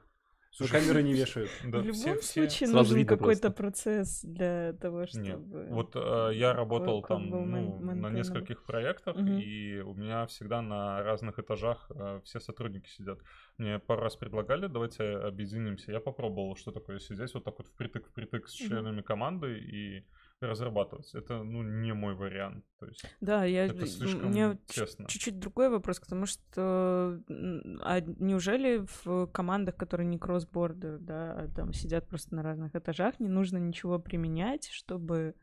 Но 0.60 0.68
камеры 0.68 1.02
не 1.04 1.14
вешают. 1.22 1.50
Да, 1.64 1.80
в 1.80 1.82
все- 1.82 1.88
любом 2.10 2.22
все- 2.22 2.34
случае 2.48 2.68
Сразу 2.70 2.94
нужен 2.94 3.08
какой-то 3.08 3.50
процесс 3.52 4.22
для 4.24 4.74
того, 4.74 5.08
чтобы... 5.08 5.24
Нет. 5.24 5.40
Вот 5.70 5.96
э, 5.96 6.32
я 6.36 6.54
работал 6.54 7.02
код 7.02 7.08
там 7.08 7.30
ну, 7.30 7.80
на 7.96 8.10
нескольких 8.10 8.64
проектах, 8.64 9.16
Мгм. 9.16 9.38
и 9.40 9.80
у 9.80 9.94
меня 9.96 10.26
всегда 10.28 10.62
на 10.62 11.02
разных 11.04 11.40
этажах 11.40 11.90
э, 11.96 12.22
все 12.24 12.40
сотрудники 12.40 12.90
сидят. 12.90 13.20
Мне 13.58 13.80
пару 13.80 14.02
раз 14.02 14.16
предлагали, 14.16 14.68
давайте 14.68 15.04
объединимся. 15.04 15.92
Я 15.92 16.00
попробовал, 16.00 16.56
что 16.56 16.72
такое 16.72 17.00
сидеть 17.00 17.34
вот 17.34 17.44
так 17.44 17.56
вот 17.58 17.68
впритык-впритык 17.68 18.48
с 18.48 18.52
членами 18.54 19.02
команды 19.02 19.58
и 19.58 20.06
разрабатывать. 20.42 21.14
Это, 21.16 21.44
ну, 21.44 21.64
не 21.64 21.94
мой 21.94 22.16
вариант. 22.16 22.66
То 22.80 22.88
есть 22.88 23.06
Да, 23.22 23.46
я... 23.46 23.66
это 23.66 23.84
у 23.84 23.88
слишком 23.88 24.30
меня 24.32 24.58
ч- 24.68 24.82
тесно. 24.82 25.08
чуть-чуть 25.08 25.40
другой 25.40 25.70
вопрос, 25.70 26.00
потому 26.00 26.26
что 26.26 27.22
а 27.30 28.02
неужели 28.02 28.86
в 29.04 29.28
командах, 29.28 29.76
которые 29.76 30.08
не 30.08 30.18
кросс-бордер, 30.18 31.00
да, 31.00 31.34
а 31.34 31.48
там 31.48 31.74
сидят 31.74 32.08
просто 32.08 32.36
на 32.36 32.44
разных 32.44 32.76
этажах, 32.76 33.20
не 33.20 33.30
нужно 33.30 33.58
ничего 33.58 34.00
применять, 34.00 34.68
чтобы 34.70 35.36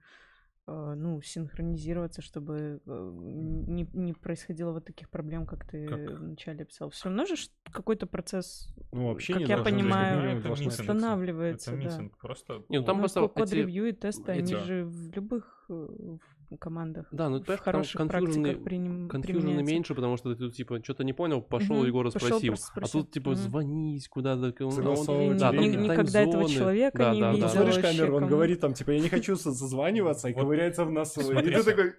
ну, 0.96 1.20
синхронизироваться, 1.22 2.22
чтобы 2.22 2.80
э, 2.86 3.10
не, 3.22 3.88
не 3.92 4.12
происходило 4.12 4.72
вот 4.72 4.84
таких 4.84 5.08
проблем, 5.10 5.46
как 5.46 5.64
ты 5.68 5.86
Как? 5.86 6.18
вначале 6.20 6.64
писал. 6.64 6.90
Все 6.90 7.08
равно 7.08 7.24
же 7.26 7.34
какой-то 7.72 8.06
процесс 8.06 8.68
Ну, 8.92 9.08
вообще 9.08 9.32
Как 9.34 9.42
не 9.42 9.48
я 9.48 9.56
быть, 9.58 9.64
понимаю, 9.64 10.38
это 10.38 10.48
митинг. 10.48 10.58
быть. 10.58 10.66
останавливается. 10.80 11.74
Это 11.74 11.98
да. 11.98 12.08
просто... 12.20 12.64
Не, 12.68 12.78
ну 12.78 12.84
там 12.84 12.96
Ну, 12.96 13.02
просто 13.02 13.20
ко- 13.20 13.28
код 13.28 13.48
эти- 13.52 13.54
и 13.88 13.92
тесты, 13.92 14.32
они 14.32 14.42
эти- 14.52 14.64
же 14.64 14.84
в 14.84 15.10
любых 15.14 15.66
э, 15.70 15.72
в 15.72 16.20
командах. 16.58 17.06
Да, 17.12 17.28
ну 17.28 17.42
в 17.42 17.56
хороших 17.58 17.96
конфьюжены, 17.98 18.54
приним- 18.56 19.08
конфьюжены 19.08 19.62
меньше, 19.62 19.94
потому 19.94 20.16
что 20.16 20.34
ты 20.34 20.38
тут, 20.38 20.54
типа, 20.54 20.82
что-то 20.82 21.04
не 21.04 21.12
понял, 21.12 21.42
пошел 21.42 21.76
Мгм, 21.76 21.86
Егора 21.86 22.10
спросил. 22.10 22.54
А 22.76 22.86
тут, 22.88 23.10
типа, 23.10 23.30
Мгм. 23.30 23.36
звонить 23.36 24.08
куда-то. 24.08 24.52
Согласовывать 24.70 25.38
да, 25.38 25.52
там 25.52 25.60
Ни- 25.60 25.76
никогда 25.76 26.22
этого 26.22 26.48
человека 26.48 26.98
Да, 26.98 27.14
не 27.14 27.20
да, 27.20 27.32
видела. 27.32 27.48
смотришь 27.48 27.78
камеру, 27.78 28.16
он 28.16 28.26
говорит 28.26 28.60
там, 28.60 28.74
типа, 28.74 28.90
я 28.92 29.00
не 29.00 29.08
хочу 29.08 29.36
со- 29.36 29.52
созваниваться, 29.52 30.28
и 30.28 30.34
ковыряется 30.34 30.84
в 30.84 30.90
носу. 30.90 31.20
И 31.32 31.42
ты 31.42 31.62
такой, 31.62 31.94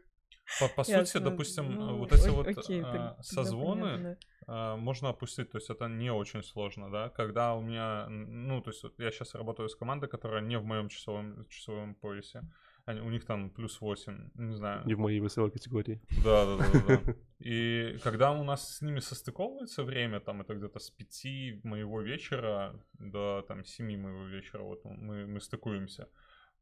По, 0.60 0.68
по 0.68 0.84
сути, 0.84 0.96
Ясно. 0.98 1.22
допустим, 1.22 1.76
Ну, 1.76 1.98
вот 2.00 2.12
эти 2.12 2.28
о- 2.28 2.32
вот 2.34 2.46
окей, 2.48 2.82
а, 2.84 3.16
созвоны 3.22 3.82
понятно. 3.84 4.18
а, 4.48 4.76
можно 4.76 5.08
опустить, 5.10 5.50
то 5.50 5.58
есть 5.58 5.70
это 5.70 5.88
не 5.88 6.12
очень 6.12 6.44
сложно, 6.44 6.92
да. 6.92 7.08
Когда 7.10 7.56
у 7.56 7.62
меня, 7.62 8.08
ну, 8.10 8.60
то 8.62 8.72
есть 8.72 8.84
вот 8.84 8.94
я 9.00 9.12
сейчас 9.12 9.34
работаю 9.34 9.70
с 9.70 9.76
командой, 9.76 10.10
которая 10.10 10.42
не 10.42 10.58
в 10.58 10.66
моем 10.66 10.90
часовом, 10.90 11.46
часовом 11.48 11.96
поясе. 11.96 12.42
Они, 12.86 13.02
у 13.02 13.10
них 13.10 13.26
там 13.26 13.50
плюс 13.50 13.82
8, 13.82 14.32
не 14.36 14.56
знаю. 14.56 14.86
Не 14.86 14.96
в 14.96 15.00
моей 15.00 15.20
весовой 15.20 15.52
категории. 15.52 16.02
Да, 16.24 16.46
да, 16.46 16.58
да, 16.58 16.80
да, 16.88 17.02
да. 17.06 17.16
И 17.40 17.98
когда 18.04 18.32
у 18.32 18.44
нас 18.44 18.78
с 18.78 18.82
ними 18.82 19.00
состыковывается 19.00 19.84
время, 19.84 20.20
там 20.20 20.42
это 20.42 20.54
где-то 20.56 20.80
с 20.80 20.90
5 20.90 21.64
моего 21.64 22.02
вечера 22.02 22.80
до 22.94 23.44
там 23.48 23.66
7 23.66 23.98
моего 23.98 24.26
вечера, 24.26 24.64
вот 24.64 24.86
мы, 24.86 25.28
мы 25.28 25.40
стыкуемся. 25.42 26.08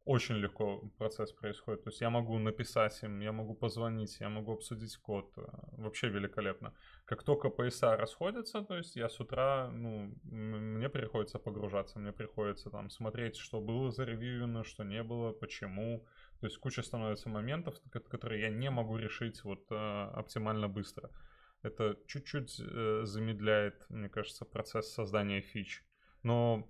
Очень 0.06 0.38
легко 0.38 0.80
процесс 0.98 1.32
происходит. 1.32 1.84
То 1.84 1.90
есть 1.90 2.02
я 2.02 2.10
могу 2.10 2.40
написать 2.40 3.04
им, 3.04 3.20
я 3.20 3.32
могу 3.32 3.54
позвонить, 3.54 4.20
я 4.20 4.30
могу 4.30 4.54
обсудить 4.54 4.98
код. 4.98 5.32
э, 5.38 5.42
Вообще 5.78 6.10
великолепно. 6.10 6.74
Как 7.06 7.24
только 7.24 7.50
пояса 7.50 7.96
расходятся, 7.96 8.62
то 8.64 8.76
есть 8.76 8.96
я 8.96 9.08
с 9.08 9.20
утра, 9.20 9.70
ну, 9.72 10.16
мне 10.24 10.90
приходится 10.90 11.38
погружаться, 11.38 12.00
мне 12.00 12.12
приходится 12.12 12.72
там 12.72 12.90
смотреть, 12.90 13.36
что 13.38 13.62
было 13.62 13.92
заревьюено, 13.92 14.64
что 14.64 14.84
не 14.84 15.04
было, 15.04 15.32
почему. 15.32 16.08
То 16.40 16.48
есть 16.48 16.58
куча 16.58 16.82
становится 16.82 17.30
моментов, 17.30 17.76
ко- 17.92 18.00
которые 18.00 18.42
я 18.42 18.50
не 18.50 18.72
могу 18.72 18.98
решить 18.98 19.44
вот 19.44 19.72
э, 19.72 19.76
оптимально 20.16 20.68
быстро. 20.68 21.12
Это 21.62 21.98
чуть-чуть 22.08 22.60
э, 22.60 23.02
замедляет, 23.04 23.86
мне 23.90 24.10
кажется, 24.10 24.46
процесс 24.46 24.92
создания 24.92 25.42
фич. 25.42 25.84
Но 26.24 26.68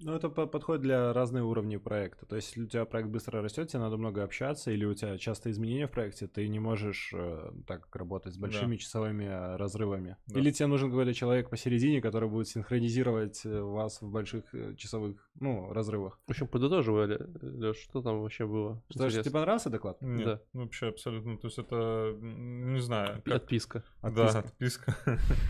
Ну, 0.00 0.14
это 0.14 0.28
по- 0.28 0.46
подходит 0.46 0.82
для 0.82 1.12
разных 1.12 1.44
уровней 1.44 1.78
проекта. 1.78 2.26
То 2.26 2.36
есть, 2.36 2.48
если 2.48 2.62
у 2.62 2.66
тебя 2.66 2.84
проект 2.84 3.08
быстро 3.08 3.40
растет, 3.42 3.68
тебе 3.68 3.80
надо 3.80 3.96
много 3.96 4.22
общаться, 4.22 4.70
или 4.70 4.84
у 4.84 4.94
тебя 4.94 5.16
часто 5.16 5.50
изменения 5.50 5.86
в 5.86 5.90
проекте, 5.90 6.26
ты 6.26 6.46
не 6.48 6.58
можешь 6.58 7.12
э, 7.14 7.50
так 7.66 7.94
работать 7.96 8.34
с 8.34 8.36
большими 8.36 8.76
часовыми 8.76 9.24
э, 9.24 9.56
разрывами. 9.56 10.16
Да. 10.26 10.38
Или 10.38 10.50
тебе 10.50 10.66
нужен 10.66 10.90
какой-то 10.90 11.14
человек 11.14 11.48
посередине, 11.48 12.02
который 12.02 12.28
будет 12.28 12.48
синхронизировать 12.48 13.44
э, 13.46 13.60
вас 13.60 14.02
в 14.02 14.10
больших 14.10 14.54
э, 14.54 14.74
часовых, 14.76 15.16
ну, 15.40 15.72
разрывах. 15.72 16.20
В 16.26 16.30
общем, 16.30 16.46
подытоживали, 16.46 17.18
Леш, 17.40 17.78
что 17.78 18.02
там 18.02 18.20
вообще 18.20 18.46
было? 18.46 18.82
Что, 18.90 18.98
тебе 18.98 19.08
Интересно. 19.08 19.32
понравился 19.32 19.70
доклад? 19.70 20.02
нет, 20.02 20.26
Да. 20.26 20.40
вообще 20.52 20.88
абсолютно. 20.88 21.38
То 21.38 21.46
есть 21.46 21.58
это, 21.58 22.14
не 22.20 22.80
знаю, 22.80 23.22
как... 23.24 23.34
Отписка. 23.34 23.82
Да, 24.02 24.08
Отписка. 24.08 24.38
отписка. 24.40 24.96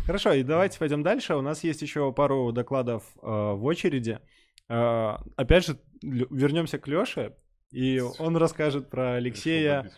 Хорошо, 0.07 0.33
и 0.33 0.43
давайте 0.45 0.79
пойдем 0.79 1.03
дальше. 1.03 1.35
У 1.35 1.41
нас 1.43 1.65
есть 1.65 1.83
еще 1.83 2.13
пару 2.13 2.53
докладов 2.53 3.03
э, 3.23 3.27
в 3.27 3.65
очереди. 3.65 4.21
Э, 4.69 5.17
опять 5.37 5.67
же, 5.67 5.79
вернемся 6.03 6.79
к 6.79 6.89
Леше, 6.89 7.37
и 7.71 8.01
он 8.19 8.37
расскажет 8.37 8.91
про 8.91 9.15
Алексея 9.15 9.91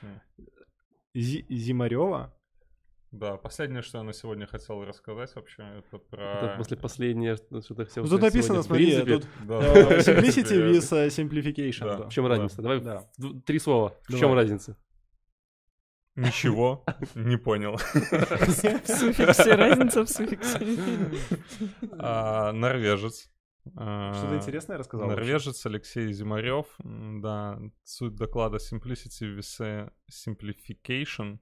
Зимарева. 1.14 2.34
Да, 3.10 3.38
последнее, 3.38 3.80
что 3.80 3.98
я 3.98 4.04
на 4.04 4.12
сегодня 4.12 4.46
хотел 4.46 4.84
рассказать 4.84 5.34
вообще, 5.34 5.62
это 5.78 5.96
про... 5.98 6.22
Это 6.22 6.54
после 6.58 6.76
последнее, 6.76 7.36
что- 7.36 7.62
ты 7.62 7.86
хотел 7.86 8.04
Ну, 8.04 8.10
тут 8.10 8.20
написано, 8.20 8.62
смотри, 8.62 9.00
тут 9.02 9.24
э, 9.48 9.98
simplicity 10.00 10.70
with 10.70 10.94
э, 10.94 11.06
simplification. 11.08 12.06
В 12.06 12.10
чем 12.12 12.26
разница? 12.26 12.60
Давай 12.60 12.82
три 13.46 13.58
слова. 13.58 13.94
В 14.06 14.18
чем 14.18 14.34
разница? 14.34 14.76
Ничего 16.16 16.84
не 17.14 17.38
понял. 17.38 17.76
В 17.78 18.86
суффиксе, 18.86 19.54
разница 19.54 20.04
в 20.04 20.10
суффиксе. 20.10 20.58
А, 21.92 22.52
Норвежец. 22.52 23.30
Что-то 23.72 24.36
интересное 24.36 24.78
рассказал? 24.78 25.08
вообще? 25.08 25.20
Норвежец 25.20 25.66
Алексей 25.66 26.12
Зимарев. 26.12 26.66
Да, 26.78 27.58
суть 27.84 28.14
доклада 28.16 28.58
Simplicity 28.58 29.38
with 29.38 29.90
Simplification. 30.10 31.38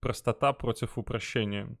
Простота 0.00 0.52
против 0.52 0.96
упрощения. 0.96 1.76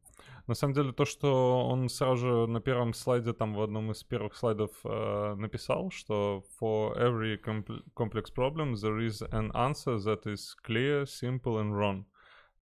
На 0.48 0.54
самом 0.54 0.74
деле, 0.74 0.92
то, 0.92 1.04
что 1.04 1.68
он 1.68 1.88
сразу 1.88 2.16
же 2.16 2.46
на 2.46 2.60
первом 2.60 2.94
слайде, 2.94 3.32
там 3.32 3.54
в 3.54 3.60
одном 3.60 3.92
из 3.92 4.02
первых 4.02 4.34
слайдов 4.34 4.70
э, 4.82 5.34
написал, 5.36 5.90
что 5.90 6.44
for 6.60 6.96
every 6.96 7.38
compl- 7.40 7.82
complex 7.94 8.32
problem 8.34 8.72
there 8.72 8.98
is 9.06 9.22
an 9.30 9.52
answer 9.52 9.98
that 9.98 10.24
is 10.24 10.56
clear, 10.66 11.04
simple 11.04 11.60
and 11.60 11.72
wrong. 11.72 12.06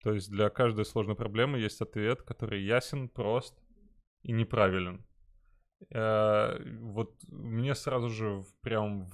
То 0.02 0.12
есть 0.12 0.30
для 0.30 0.50
каждой 0.50 0.84
сложной 0.84 1.16
проблемы 1.16 1.58
есть 1.58 1.80
ответ, 1.80 2.22
который 2.22 2.62
ясен, 2.62 3.08
прост 3.08 3.54
и 4.22 4.32
неправилен. 4.32 5.04
Э, 5.90 6.58
вот 6.80 7.14
мне 7.28 7.74
сразу 7.74 8.08
же 8.10 8.44
прям 8.60 9.08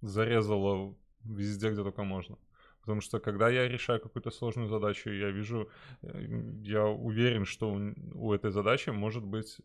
зарезало 0.00 0.94
везде, 1.24 1.70
где 1.70 1.82
только 1.82 2.02
можно. 2.04 2.38
Потому 2.80 3.00
что 3.00 3.18
когда 3.18 3.48
я 3.48 3.68
решаю 3.68 4.00
какую-то 4.00 4.30
сложную 4.30 4.68
задачу, 4.68 5.10
я 5.10 5.30
вижу, 5.30 5.68
э, 6.02 6.26
я 6.62 6.84
уверен, 6.84 7.44
что 7.44 7.72
у 8.14 8.32
этой 8.32 8.50
задачи 8.50 8.90
может 8.90 9.24
быть 9.24 9.60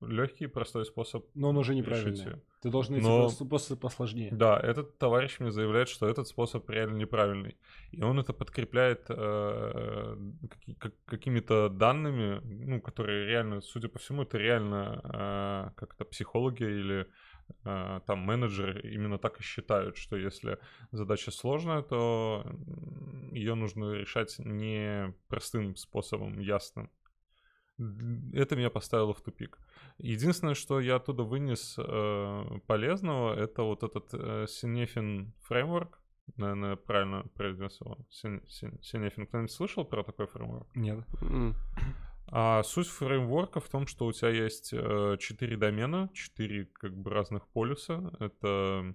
легкий, 0.00 0.46
простой 0.46 0.84
способ. 0.84 1.26
Но 1.34 1.48
он 1.50 1.56
уже 1.58 1.72
решить 1.74 1.86
неправильный. 1.86 2.24
её. 2.24 2.38
Ты 2.62 2.70
должен 2.70 2.94
идти 2.96 3.06
Но- 3.06 3.28
способ 3.28 3.80
посложнее. 3.80 4.30
Да, 4.32 4.58
этот 4.60 4.98
товарищ 4.98 5.40
мне 5.40 5.50
заявляет, 5.50 5.88
что 5.88 6.06
этот 6.08 6.26
способ 6.28 6.68
реально 6.70 6.96
неправильный. 6.96 7.56
И 7.92 8.02
он 8.02 8.18
это 8.18 8.32
подкрепляет 8.32 9.06
э, 9.08 10.16
как- 10.78 10.94
какими-то 11.06 11.68
данными, 11.68 12.40
ну, 12.44 12.80
которые 12.80 13.26
реально, 13.26 13.60
судя 13.60 13.88
по 13.88 13.98
всему, 13.98 14.22
это 14.22 14.38
реально 14.38 15.00
э, 15.04 15.70
как-то 15.80 16.04
психологи 16.04 16.62
или 16.64 17.06
э, 17.64 18.00
там 18.06 18.18
менеджеры 18.20 18.80
именно 18.94 19.18
так 19.18 19.40
и 19.40 19.42
считают, 19.42 19.96
что 19.96 20.16
если 20.16 20.58
задача 20.92 21.30
сложная, 21.30 21.82
то 21.82 22.44
ее 23.32 23.54
нужно 23.54 23.92
решать 23.94 24.36
не 24.38 25.14
простым 25.28 25.76
способом, 25.76 26.38
ясным. 26.38 26.90
Это 28.32 28.56
меня 28.56 28.70
поставило 28.70 29.14
в 29.14 29.20
тупик. 29.20 29.58
Единственное, 29.98 30.54
что 30.54 30.80
я 30.80 30.96
оттуда 30.96 31.22
вынес 31.22 31.76
э, 31.78 32.44
полезного, 32.66 33.34
это 33.34 33.62
вот 33.62 33.82
этот 33.82 34.08
э, 34.12 34.46
Синефин 34.48 35.32
фреймворк. 35.40 35.98
Наверное, 36.36 36.76
правильно 36.76 37.24
произнес 37.34 37.80
его. 37.80 37.98
Син- 38.10 38.46
Син- 38.46 38.80
Синефин. 38.82 39.26
Кто-нибудь 39.26 39.50
слышал 39.50 39.84
про 39.84 40.02
такой 40.04 40.26
фреймворк? 40.26 40.68
Нет. 40.76 41.04
А 42.32 42.62
суть 42.62 42.86
фреймворка 42.86 43.58
в 43.60 43.68
том, 43.68 43.86
что 43.88 44.06
у 44.06 44.12
тебя 44.12 44.30
есть 44.30 44.72
э, 44.72 45.16
четыре 45.18 45.56
домена, 45.56 46.08
четыре 46.14 46.66
как 46.66 46.96
бы 46.96 47.10
разных 47.10 47.48
полюса. 47.48 48.12
Это 48.20 48.94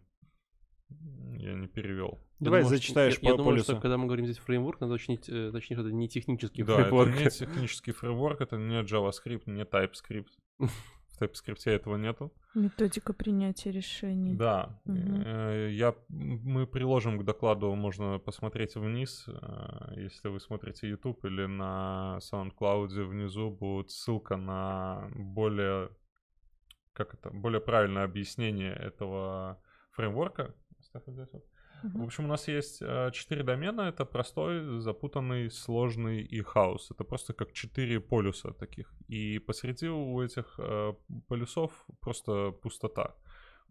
я 0.89 1.53
не 1.53 1.67
перевел. 1.67 2.19
я 2.39 2.45
Давай 2.45 2.61
думаю, 2.61 2.77
что- 2.77 2.87
зачитаешь 2.87 3.17
я, 3.21 3.29
я 3.29 3.31
по 3.33 3.37
думаю, 3.37 3.53
полюсу. 3.55 3.71
что 3.73 3.81
когда 3.81 3.97
мы 3.97 4.05
говорим 4.05 4.25
здесь 4.25 4.37
фреймворк, 4.39 4.79
надо 4.81 4.93
уточнить, 4.93 5.27
э, 5.29 5.51
точнее, 5.51 5.75
что 5.77 5.85
это 5.85 5.93
не 5.95 6.07
технический 6.07 6.63
Да, 6.63 6.75
фреймворк. 6.75 7.09
это 7.11 7.23
не 7.23 7.29
технический 7.29 7.91
фреймворк, 7.91 8.41
это 8.41 8.57
не 8.57 8.81
JavaScript, 8.83 9.43
не 9.45 9.63
TypeScript. 9.63 10.27
В 11.07 11.21
TypeScript 11.21 11.69
этого 11.71 11.95
нету. 11.95 12.33
Методика 12.55 13.13
принятия 13.13 13.71
решений. 13.71 14.35
Да, 14.35 14.81
э, 14.85 15.69
я, 15.71 15.95
мы 16.09 16.67
приложим 16.67 17.17
к 17.19 17.23
докладу, 17.23 17.73
можно 17.73 18.19
посмотреть 18.19 18.75
вниз, 18.75 19.23
э, 19.27 19.93
если 19.95 20.27
вы 20.27 20.41
смотрите 20.41 20.89
YouTube 20.89 21.23
или 21.23 21.45
на 21.45 22.19
SoundCloud 22.31 23.05
внизу 23.05 23.49
будет 23.49 23.91
ссылка 23.91 24.35
на 24.35 25.09
более, 25.15 25.89
как 26.91 27.13
это, 27.13 27.29
более 27.29 27.61
правильное 27.61 28.03
объяснение 28.03 28.73
этого 28.73 29.61
фреймворка. 29.91 30.53
Оставь 30.95 31.03
вот 31.07 31.13
здесь 31.15 31.33
вот. 31.33 31.45
В 31.83 32.03
общем, 32.03 32.25
у 32.25 32.27
нас 32.27 32.47
есть 32.47 32.81
э, 32.81 33.11
четыре 33.11 33.43
домена. 33.43 33.81
Это 33.81 34.05
простой, 34.05 34.79
запутанный, 34.79 35.51
сложный 35.51 36.21
и 36.21 36.41
хаос. 36.41 36.91
Это 36.91 37.03
просто 37.03 37.33
как 37.33 37.51
четыре 37.51 37.99
полюса 37.99 38.53
таких. 38.53 38.93
И 39.07 39.39
посреди 39.39 39.89
у 39.89 40.21
этих 40.21 40.55
э, 40.57 40.93
полюсов 41.27 41.71
просто 41.99 42.51
пустота, 42.51 43.15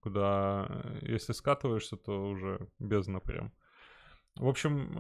куда, 0.01 0.67
э, 0.69 0.99
если 1.13 1.33
скатываешься, 1.33 1.97
то 1.97 2.29
уже 2.29 2.69
бездна 2.79 3.21
прям. 3.21 3.53
В 4.37 4.49
общем, 4.49 4.91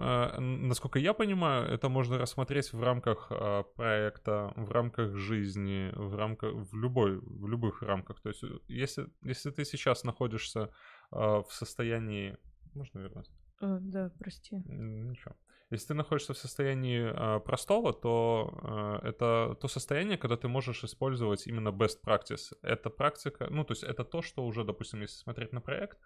насколько 0.68 1.00
я 1.00 1.12
понимаю, 1.12 1.66
это 1.66 1.88
можно 1.88 2.18
рассмотреть 2.18 2.72
в 2.72 2.80
рамках 2.80 3.32
проекта, 3.74 4.52
в 4.54 4.70
рамках 4.70 5.16
жизни, 5.16 5.90
в 5.96 6.14
рамках, 6.14 6.54
в 6.54 6.76
любой, 6.76 7.18
в 7.18 7.48
любых 7.48 7.82
рамках. 7.82 8.20
То 8.20 8.28
есть, 8.28 8.44
если, 8.68 9.08
если 9.24 9.50
ты 9.50 9.64
сейчас 9.64 10.04
находишься 10.04 10.70
в 11.14 11.46
состоянии... 11.50 12.36
Можно 12.74 13.00
вернуть? 13.00 13.30
Э, 13.60 13.78
Да, 13.80 14.10
прости. 14.18 14.62
Ничего. 14.66 15.34
Если 15.70 15.88
ты 15.88 15.94
находишься 15.94 16.34
в 16.34 16.38
состоянии 16.38 17.00
э, 17.00 17.40
простого, 17.40 17.92
то 17.92 19.00
э, 19.02 19.08
это 19.08 19.56
то 19.60 19.68
состояние, 19.68 20.18
когда 20.18 20.36
ты 20.36 20.46
можешь 20.46 20.84
использовать 20.84 21.46
именно 21.46 21.70
best 21.70 21.98
practice. 22.04 22.52
Это 22.62 22.90
практика, 22.90 23.48
ну, 23.50 23.64
то 23.64 23.72
есть 23.72 23.82
это 23.82 24.04
то, 24.04 24.22
что 24.22 24.44
уже, 24.46 24.64
допустим, 24.64 25.00
если 25.00 25.16
смотреть 25.16 25.52
на 25.52 25.60
проект, 25.60 25.98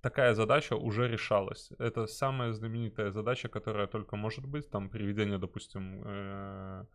такая 0.00 0.34
задача 0.34 0.74
уже 0.76 1.08
решалась. 1.08 1.72
Это 1.78 2.06
самая 2.06 2.52
знаменитая 2.52 3.10
задача, 3.10 3.48
которая 3.48 3.86
только 3.86 4.16
может 4.16 4.46
быть, 4.46 4.70
там, 4.70 4.88
приведение, 4.88 5.38
допустим, 5.38 6.02
э, 6.06 6.86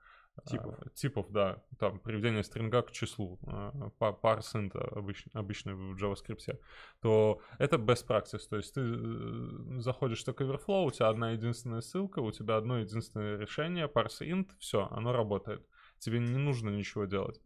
Типов. 0.43 0.75
А, 0.79 0.89
типов, 0.89 1.31
да. 1.31 1.63
Там 1.79 1.99
приведение 1.99 2.43
стринга 2.43 2.81
к 2.81 2.91
числу, 2.91 3.39
а, 3.47 3.89
па- 3.97 4.11
parseInt 4.11 4.73
обыч- 4.73 5.29
обычный 5.33 5.73
в 5.73 5.95
JavaScript, 5.95 6.59
то 7.01 7.41
это 7.57 7.77
best 7.77 8.05
practice. 8.07 8.47
То 8.49 8.57
есть 8.57 8.73
ты 8.73 8.81
э, 8.81 9.79
заходишь 9.79 10.23
в 10.23 10.27
Stack 10.27 10.37
Overflow, 10.37 10.85
у 10.85 10.91
тебя 10.91 11.09
одна 11.09 11.31
единственная 11.31 11.81
ссылка, 11.81 12.19
у 12.19 12.31
тебя 12.31 12.57
одно 12.57 12.79
единственное 12.79 13.37
решение, 13.37 13.87
parseInt, 13.87 14.49
все, 14.59 14.87
оно 14.91 15.13
работает. 15.13 15.65
Тебе 15.99 16.19
не 16.19 16.37
нужно 16.37 16.69
ничего 16.69 17.05
делать. 17.05 17.41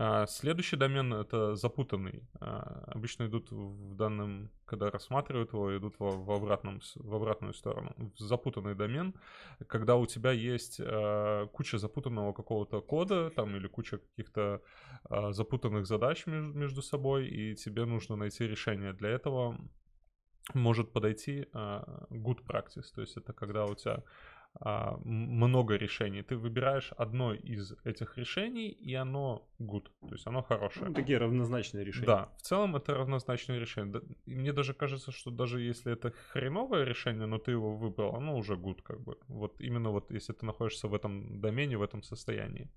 А, 0.00 0.26
Следующий 0.28 0.76
домен 0.76 1.12
это 1.12 1.56
запутанный. 1.56 2.22
А, 2.40 2.84
Обычно 2.86 3.26
идут 3.26 3.50
в 3.50 3.96
данном, 3.96 4.48
когда 4.64 4.90
рассматривают 4.92 5.52
его, 5.52 5.76
идут 5.76 5.96
в, 5.98 6.24
в, 6.24 6.30
обратном, 6.30 6.80
в 6.94 7.14
обратную 7.14 7.52
сторону. 7.52 7.92
В 8.16 8.20
запутанный 8.20 8.76
домен, 8.76 9.14
когда 9.66 9.96
у 9.96 10.06
тебя 10.06 10.30
есть 10.30 10.80
а, 10.80 11.46
куча 11.48 11.78
запутанного 11.78 12.32
какого-то 12.32 12.80
кода, 12.80 13.30
там 13.30 13.56
или 13.56 13.66
куча 13.66 13.98
каких-то 13.98 14.62
запутанных 15.30 15.84
задач 15.86 16.26
меж- 16.26 16.54
между 16.54 16.80
собой, 16.80 17.26
и 17.26 17.56
тебе 17.56 17.84
нужно 17.84 18.14
найти 18.14 18.46
решение. 18.46 18.92
Для 18.92 19.10
этого 19.10 19.58
может 20.54 20.92
подойти 20.92 21.46
good 21.52 22.46
practice, 22.46 22.94
то 22.94 23.00
есть 23.00 23.16
это 23.16 23.32
когда 23.32 23.64
у 23.64 23.74
тебя 23.74 24.04
много 24.60 25.76
решений. 25.76 26.22
Ты 26.22 26.36
выбираешь 26.36 26.92
одно 26.96 27.32
из 27.32 27.74
этих 27.84 28.18
решений, 28.18 28.68
и 28.68 28.94
оно 28.94 29.48
good, 29.60 29.86
то 30.00 30.12
есть 30.12 30.26
оно 30.26 30.42
хорошее. 30.42 30.86
Ну, 30.86 30.94
такие 30.94 31.18
равнозначные 31.18 31.84
решения. 31.84 32.06
Да, 32.06 32.28
в 32.36 32.42
целом 32.42 32.74
это 32.74 32.94
равнозначное 32.94 33.58
решение. 33.60 34.02
И 34.26 34.34
мне 34.34 34.52
даже 34.52 34.74
кажется, 34.74 35.12
что 35.12 35.30
даже 35.30 35.60
если 35.60 35.92
это 35.92 36.12
хреновое 36.32 36.84
решение, 36.84 37.26
но 37.26 37.38
ты 37.38 37.52
его 37.52 37.76
выбрал, 37.76 38.16
оно 38.16 38.36
уже 38.36 38.54
good 38.54 38.82
как 38.82 39.00
бы. 39.00 39.16
Вот 39.28 39.60
именно 39.60 39.90
вот 39.90 40.10
если 40.10 40.32
ты 40.32 40.44
находишься 40.46 40.88
в 40.88 40.94
этом 40.94 41.40
домене, 41.40 41.76
в 41.76 41.82
этом 41.82 42.02
состоянии. 42.02 42.68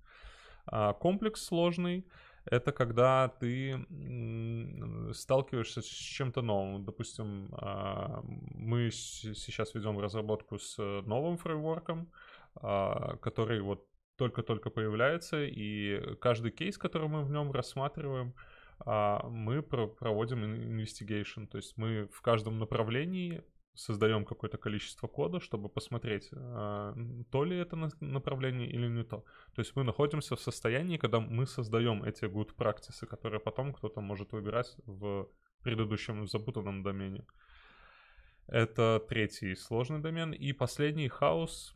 А 0.65 0.93
комплекс 0.93 1.43
сложный— 1.43 2.05
это 2.45 2.71
когда 2.71 3.27
ты 3.27 3.71
м, 3.71 5.13
сталкиваешься 5.13 5.81
с 5.81 5.85
чем-то 5.85 6.41
новым. 6.41 6.85
Допустим, 6.85 7.49
а, 7.53 8.21
мы 8.23 8.91
сейчас 8.91 9.73
ведем 9.75 9.99
разработку 9.99 10.57
с 10.57 10.77
новым 10.77 11.37
фреймворком, 11.37 12.11
а, 12.55 13.17
который 13.17 13.61
вот 13.61 13.87
только-только 14.15 14.69
появляется, 14.69 15.43
и 15.43 16.15
каждый 16.19 16.51
кейс, 16.51 16.77
который 16.77 17.07
мы 17.07 17.23
в 17.23 17.31
нем 17.31 17.51
рассматриваем, 17.51 18.33
а, 18.79 19.27
мы 19.27 19.61
про- 19.61 19.87
проводим 19.87 20.43
investigation, 20.43 21.47
то 21.47 21.57
есть 21.57 21.77
мы 21.77 22.07
в 22.11 22.21
каждом 22.21 22.59
направлении 22.59 23.43
создаем 23.73 24.25
какое-то 24.25 24.57
количество 24.57 25.07
кода, 25.07 25.39
чтобы 25.39 25.69
посмотреть, 25.69 26.29
а, 26.33 26.95
то 27.31 27.43
ли 27.43 27.57
это 27.57 27.75
на- 27.75 27.91
направление 27.99 28.69
или 28.69 28.87
не 28.87 29.03
то. 29.03 29.23
То 29.55 29.61
есть 29.61 29.75
мы 29.75 29.83
находимся 29.83 30.35
в 30.35 30.41
состоянии, 30.41 30.97
когда 30.97 31.19
мы 31.19 31.45
создаем 31.45 32.03
эти 32.03 32.25
good 32.25 32.55
practices, 32.55 33.05
которые 33.05 33.39
потом 33.39 33.73
кто-то 33.73 34.01
может 34.01 34.33
выбирать 34.33 34.75
в 34.85 35.29
предыдущем 35.63 36.27
запутанном 36.27 36.83
домене. 36.83 37.25
Это 38.47 39.01
третий 39.07 39.55
сложный 39.55 39.99
домен. 39.99 40.33
И 40.33 40.51
последний 40.53 41.07
хаос. 41.07 41.73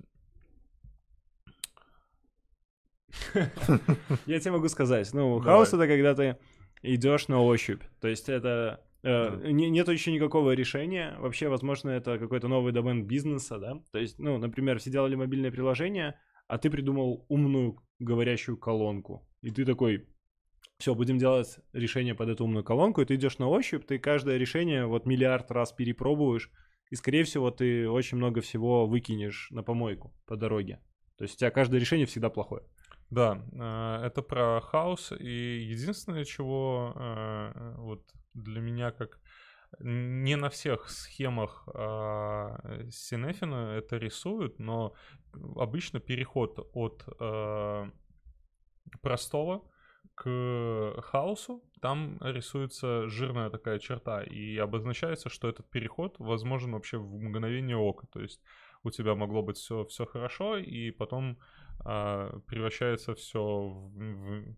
Я 4.25 4.39
тебе 4.39 4.51
могу 4.51 4.67
сказать, 4.67 5.13
ну, 5.13 5.39
хаос 5.39 5.69
это 5.73 5.87
когда 5.87 6.13
ты 6.13 6.37
идешь 6.81 7.27
на 7.27 7.41
ощупь. 7.41 7.83
То 8.01 8.07
есть 8.07 8.29
это 8.29 8.84
э, 9.05 9.51
не- 9.51 9.69
нету 9.69 9.91
еще 9.91 10.11
никакого 10.11 10.51
решения. 10.51 11.15
Вообще, 11.19 11.47
возможно, 11.47 11.89
это 11.91 12.17
какой-то 12.17 12.47
новый 12.47 12.73
домен 12.73 13.05
бизнеса, 13.05 13.59
да. 13.59 13.81
То 13.91 13.99
есть, 13.99 14.19
ну, 14.19 14.37
например, 14.37 14.79
все 14.79 14.89
делали 14.89 15.15
мобильное 15.15 15.51
приложение, 15.51 16.19
а 16.47 16.57
ты 16.57 16.69
придумал 16.69 17.25
умную 17.29 17.77
говорящую 17.99 18.57
колонку. 18.57 19.27
И 19.41 19.51
ты 19.51 19.63
такой, 19.65 20.07
все, 20.79 20.95
будем 20.95 21.17
делать 21.17 21.59
решение 21.73 22.15
под 22.15 22.29
эту 22.29 22.43
умную 22.43 22.63
колонку, 22.63 23.01
и 23.01 23.05
ты 23.05 23.15
идешь 23.15 23.37
на 23.37 23.47
ощупь, 23.47 23.85
ты 23.85 23.99
каждое 23.99 24.37
решение 24.37 24.85
вот 24.85 25.05
миллиард 25.05 25.51
раз 25.51 25.71
перепробуешь, 25.71 26.51
и, 26.89 26.95
скорее 26.95 27.23
всего, 27.23 27.51
ты 27.51 27.89
очень 27.89 28.17
много 28.17 28.41
всего 28.41 28.85
выкинешь 28.85 29.49
на 29.51 29.63
помойку 29.63 30.13
по 30.25 30.35
дороге. 30.35 30.81
То 31.17 31.23
есть 31.23 31.35
у 31.35 31.37
тебя 31.37 31.51
каждое 31.51 31.79
решение 31.79 32.05
всегда 32.05 32.29
плохое. 32.29 32.63
Да, 33.09 33.41
э, 33.53 34.07
это 34.07 34.21
про 34.21 34.59
хаос. 34.61 35.13
И 35.17 35.67
единственное, 35.69 36.25
чего 36.25 36.93
э, 36.95 37.75
вот 37.77 38.03
для 38.35 38.61
меня 38.61 38.91
как 38.91 39.19
не 39.79 40.35
на 40.35 40.49
всех 40.49 40.89
схемах 40.89 41.67
э, 41.73 42.87
Синефина 42.91 43.75
это 43.77 43.97
рисуют, 43.97 44.59
но 44.59 44.93
обычно 45.55 45.99
переход 45.99 46.69
от 46.73 47.03
э, 47.19 47.91
простого 49.01 49.63
к 50.15 51.01
хаосу, 51.01 51.63
там 51.81 52.17
рисуется 52.21 53.07
жирная 53.07 53.49
такая 53.49 53.79
черта, 53.79 54.23
и 54.23 54.57
обозначается, 54.57 55.29
что 55.29 55.49
этот 55.49 55.69
переход 55.69 56.15
возможен 56.19 56.71
вообще 56.71 56.97
в 56.97 57.21
мгновение 57.21 57.75
ока. 57.75 58.07
То 58.07 58.21
есть 58.21 58.41
у 58.83 58.91
тебя 58.91 59.15
могло 59.15 59.41
быть 59.41 59.57
все, 59.57 59.83
все 59.85 60.05
хорошо, 60.05 60.57
и 60.57 60.91
потом 60.91 61.37
а, 61.79 62.39
превращается 62.47 63.13
все 63.13 63.41
в- 63.41 63.89
в 63.89 64.55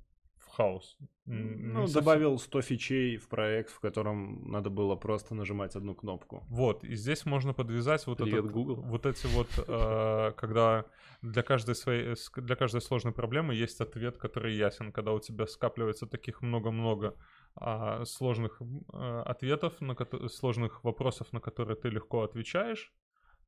хаос. 0.57 0.97
Ну, 1.25 1.81
не 1.81 1.87
совсем- 1.87 1.93
добавил 2.01 2.37
100 2.39 2.61
фичей 2.61 3.17
в 3.17 3.27
проект, 3.27 3.69
в 3.71 3.79
котором 3.79 4.49
надо 4.51 4.69
было 4.69 4.95
просто 4.95 5.35
нажимать 5.35 5.75
одну 5.75 5.93
кнопку. 5.95 6.43
Вот, 6.49 6.83
и 6.83 6.95
здесь 6.95 7.25
можно 7.25 7.53
подвязать 7.53 8.07
вот, 8.07 8.17
Привет, 8.17 8.39
этот, 8.39 8.51
Google. 8.51 8.75
вот 8.75 9.05
эти 9.05 9.27
вот, 9.27 9.47
э, 9.67 10.31
когда 10.37 10.85
для 11.21 11.43
каждой 11.43 11.75
своей, 11.75 12.15
с- 12.15 12.31
для 12.35 12.55
каждой 12.55 12.81
сложной 12.81 13.13
проблемы 13.13 13.53
есть 13.63 13.81
ответ, 13.81 14.17
который 14.17 14.55
ясен, 14.55 14.91
когда 14.91 15.11
у 15.13 15.19
тебя 15.19 15.45
скапливается 15.47 16.07
таких 16.07 16.41
много-много 16.41 17.13
а, 17.59 18.05
сложных 18.05 18.61
э, 18.93 19.21
ответов, 19.25 19.81
на 19.81 19.95
сложных 20.29 20.83
вопросов, 20.83 21.33
на 21.33 21.39
которые 21.39 21.75
ты 21.75 21.89
легко 21.89 22.21
отвечаешь, 22.23 22.93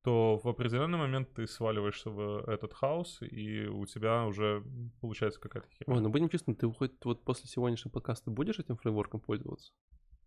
то 0.02 0.40
в 0.42 0.48
определенный 0.48 0.98
момент 0.98 1.32
ты 1.34 1.46
сваливаешься 1.46 2.10
в 2.10 2.44
этот 2.48 2.72
хаос, 2.72 3.18
и 3.22 3.66
у 3.66 3.84
тебя 3.86 4.24
уже 4.24 4.64
получается 5.00 5.40
какая-то 5.40 5.68
херня. 5.70 5.94
Ой, 5.94 6.00
ну 6.00 6.08
будем 6.08 6.28
честны, 6.28 6.54
ты 6.54 6.70
хоть 6.72 6.92
вот 7.04 7.22
после 7.24 7.48
сегодняшнего 7.48 7.92
подкаста 7.92 8.30
будешь 8.30 8.58
этим 8.58 8.76
фреймворком 8.76 9.20
пользоваться? 9.20 9.72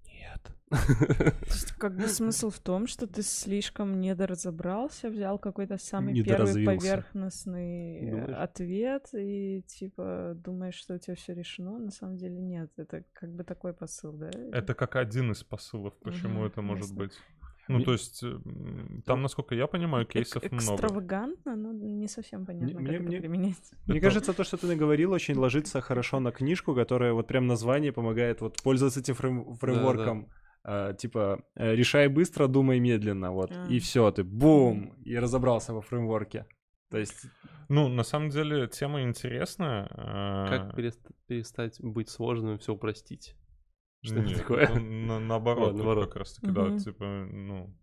Нет. 0.05 0.41
То 0.69 1.45
есть, 1.45 1.71
как 1.73 1.95
бы 1.95 2.07
смысл 2.07 2.49
в 2.49 2.59
том, 2.59 2.87
что 2.87 3.07
ты 3.07 3.21
слишком 3.23 3.99
недоразобрался, 3.99 5.09
взял 5.09 5.37
какой-то 5.39 5.77
самый 5.77 6.23
первый 6.23 6.65
поверхностный 6.65 8.11
Думаешь? 8.11 8.37
ответ 8.37 9.09
и 9.13 9.63
типа 9.67 10.33
думаешь, 10.35 10.75
что 10.75 10.95
у 10.95 10.97
тебя 10.97 11.15
все 11.15 11.33
решено. 11.33 11.77
На 11.79 11.91
самом 11.91 12.17
деле 12.17 12.39
нет. 12.39 12.71
Это 12.77 13.03
как 13.13 13.31
бы 13.33 13.43
такой 13.43 13.73
посыл, 13.73 14.13
да? 14.13 14.29
Это 14.51 14.73
как 14.73 14.95
один 14.95 15.31
из 15.31 15.43
посылов, 15.43 15.93
почему 15.99 16.39
Мгм, 16.39 16.47
это 16.47 16.61
может 16.61 16.85
ясно. 16.85 16.97
быть. 16.97 17.13
Ну, 17.67 17.81
то 17.83 17.91
есть, 17.93 18.23
там, 19.05 19.21
насколько 19.21 19.55
я 19.55 19.67
понимаю, 19.67 20.05
Эк- 20.05 20.09
кейсов 20.13 20.43
много. 20.51 20.73
Экстравагантно, 20.73 21.55
но 21.55 21.71
не 21.71 22.07
совсем 22.07 22.45
понятно, 22.45 22.79
мне- 22.79 22.91
как 22.91 22.95
это 23.01 23.03
мне- 23.09 23.19
применять. 23.21 23.71
Мне 23.87 23.97
Это- 23.99 24.07
кажется, 24.07 24.33
то, 24.33 24.43
что 24.43 24.57
ты 24.57 24.67
наговорил, 24.67 25.11
очень 25.13 25.35
ложится 25.35 25.81
хорошо 25.81 26.19
на 26.19 26.31
книжку, 26.31 26.75
которая 26.75 27.13
вот 27.13 27.27
прям 27.27 27.47
название 27.47 27.91
помогает 27.91 28.41
вот 28.41 28.61
пользоваться 28.63 28.99
этим 28.99 29.13
фрейм- 29.15 29.55
фреймворком. 29.59 30.29
А, 30.65 30.93
типа, 30.93 31.43
э, 31.55 31.75
решай 31.75 32.07
быстро, 32.07 32.47
думай 32.47 32.79
медленно, 32.79 33.31
вот. 33.31 33.51
А. 33.51 33.65
И 33.69 33.79
все, 33.79 34.09
ты 34.11 34.23
бум, 34.23 34.93
и 35.05 35.17
разобрался 35.17 35.73
во 35.73 35.81
фреймворке. 35.81 36.45
То 36.89 36.97
есть, 36.97 37.25
Ну, 37.69 37.87
на 37.87 38.03
самом 38.03 38.29
деле, 38.29 38.67
тема 38.67 39.01
интересная. 39.03 39.87
а, 39.91 40.47
Как 40.47 40.77
перест- 40.77 41.11
перестать 41.27 41.81
быть 41.81 42.09
сложным 42.09 42.55
и 42.55 42.57
все 42.57 42.73
упростить? 42.73 43.35
Что 44.03 44.15
это 44.15 44.27
нет, 44.27 44.37
такое? 44.39 44.59
это 44.63 44.79
на- 44.79 45.19
наоборот, 45.19 45.71
вот 45.71 45.75
наоборот. 45.77 46.07
как 46.09 46.15
раз 46.17 46.33
таки, 46.33 46.51
да, 46.51 46.63
Мгм. 46.65 46.77
типа, 46.79 47.05
ну, 47.31 47.75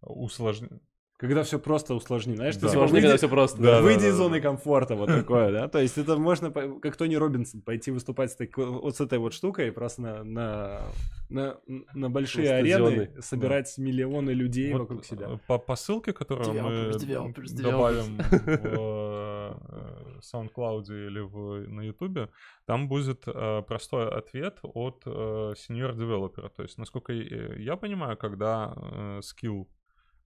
усложнить. 0.00 0.70
Когда 1.18 1.42
все 1.44 1.58
просто 1.58 1.94
усложни, 1.94 2.34
знаешь, 2.34 2.56
Да. 2.56 2.66
ты 2.68 2.72
типа, 2.74 2.86
выйди- 2.86 3.00
когда 3.02 3.16
все 3.16 3.28
просто. 3.28 3.62
Да, 3.62 3.80
выйди 3.80 4.00
да, 4.00 4.06
из 4.08 4.12
да, 4.12 4.16
зоны 4.18 4.36
да. 4.36 4.48
комфорта, 4.48 4.94
вот 4.96 5.06
такое, 5.26 5.50
да? 5.52 5.68
То 5.68 5.78
есть 5.80 5.96
это 5.98 6.16
можно, 6.18 6.50
как 6.50 6.96
Тони 6.96 7.14
Робинсон, 7.16 7.62
пойти 7.62 7.90
выступать 7.90 8.32
с 8.32 8.36
такой, 8.36 8.66
вот 8.66 8.96
с 8.96 9.00
этой 9.00 9.18
вот 9.18 9.32
штукой, 9.32 9.72
просто 9.72 10.02
на, 10.02 10.24
на, 10.24 10.82
на, 11.30 11.56
на 11.94 12.10
большие 12.10 12.50
арены 12.52 13.10
собирать 13.22 13.76
миллионы 13.78 14.30
людей 14.30 14.72
Вот, 14.72 14.80
вокруг 14.80 15.04
себя. 15.04 15.26
э, 15.30 15.38
По, 15.46 15.58
по 15.58 15.74
ссылке, 15.76 16.12
которую 16.12 16.48
Developers, 16.48 16.92
мы 16.92 16.98
developers, 16.98 17.62
добавим 17.62 18.16
developers. 18.18 18.76
в 18.76 20.16
э, 20.20 20.20
SoundCloud 20.20 20.84
или 21.06 21.20
в, 21.20 21.68
на 21.68 21.80
YouTube, 21.82 22.30
там 22.66 22.88
будет 22.88 23.22
э, 23.26 23.62
простой 23.66 24.08
ответ 24.08 24.58
от 24.62 25.02
э, 25.06 25.10
senior 25.56 25.94
девелопера. 25.96 26.48
То 26.50 26.62
есть, 26.62 26.78
насколько 26.78 27.12
я 27.12 27.54
я 27.56 27.76
понимаю, 27.76 28.16
когда 28.16 28.74
э, 28.76 29.20
скилл 29.22 29.68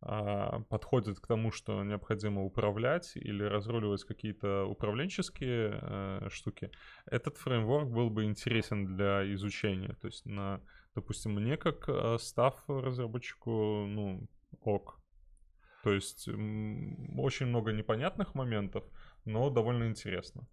подходит 0.00 1.20
к 1.20 1.26
тому, 1.26 1.50
что 1.52 1.84
необходимо 1.84 2.42
управлять 2.42 3.12
или 3.16 3.42
разруливать 3.42 4.04
какие-то 4.04 4.64
управленческие 4.64 5.78
э, 5.80 6.28
штуки, 6.30 6.70
этот 7.04 7.36
фреймворк 7.36 7.90
был 7.90 8.08
бы 8.08 8.24
интересен 8.24 8.86
для 8.86 9.30
изучения. 9.34 9.94
То 10.00 10.06
есть, 10.06 10.24
на, 10.24 10.62
допустим, 10.94 11.32
мне 11.34 11.56
как 11.56 11.88
э, 11.88 12.16
став 12.18 12.62
разработчику, 12.66 13.86
ну, 13.86 14.26
ок. 14.62 15.00
То 15.82 15.92
есть 15.92 16.28
очень 16.28 17.46
много 17.46 17.72
непонятных 17.72 18.34
моментов, 18.34 18.84
но 19.24 19.50
довольно 19.50 19.86
интересно. 19.86 20.46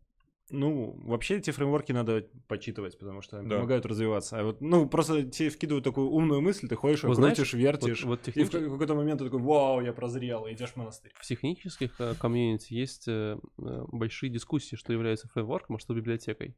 Ну, 0.50 0.98
вообще 1.04 1.38
эти 1.38 1.52
фреймворки 1.52 1.92
надо 1.92 2.26
почитывать, 2.48 2.98
потому 2.98 3.22
что 3.22 3.40
они 3.40 3.50
Да. 3.50 3.56
помогают 3.58 3.86
развиваться. 3.86 4.40
А 4.40 4.44
вот, 4.44 4.62
ну, 4.62 4.88
просто 4.88 5.24
тебе 5.24 5.50
вкидывают 5.50 5.84
такую 5.84 6.08
умную 6.10 6.40
мысль, 6.42 6.68
ты 6.70 6.76
ходишь, 6.76 7.04
Вот 7.04 7.16
знаешь, 7.16 7.36
крутишь, 7.36 7.54
Вот, 7.54 7.60
вертишь, 7.60 8.04
вот 8.06 8.20
и 8.20 8.22
в 8.22 8.26
технически- 8.34 8.58
ка- 8.64 8.70
какой-то 8.72 8.96
момент 8.96 9.20
ты 9.20 9.26
такой, 9.26 9.42
вау, 9.42 9.82
я 9.82 9.92
прозрел, 9.92 10.46
и 10.48 10.54
идешь 10.54 10.70
в 10.72 10.76
монастырь. 10.78 11.12
в 11.16 11.26
технических 11.26 12.00
э, 12.00 12.14
комьюнити 12.20 12.74
есть 12.74 13.08
э, 13.10 13.38
э, 13.60 13.84
большие 13.92 14.30
дискуссии, 14.30 14.78
что 14.78 14.94
является 14.94 15.28
фреймворком, 15.28 15.76
а 15.76 15.80
что 15.80 15.94
библиотекой. 15.94 16.56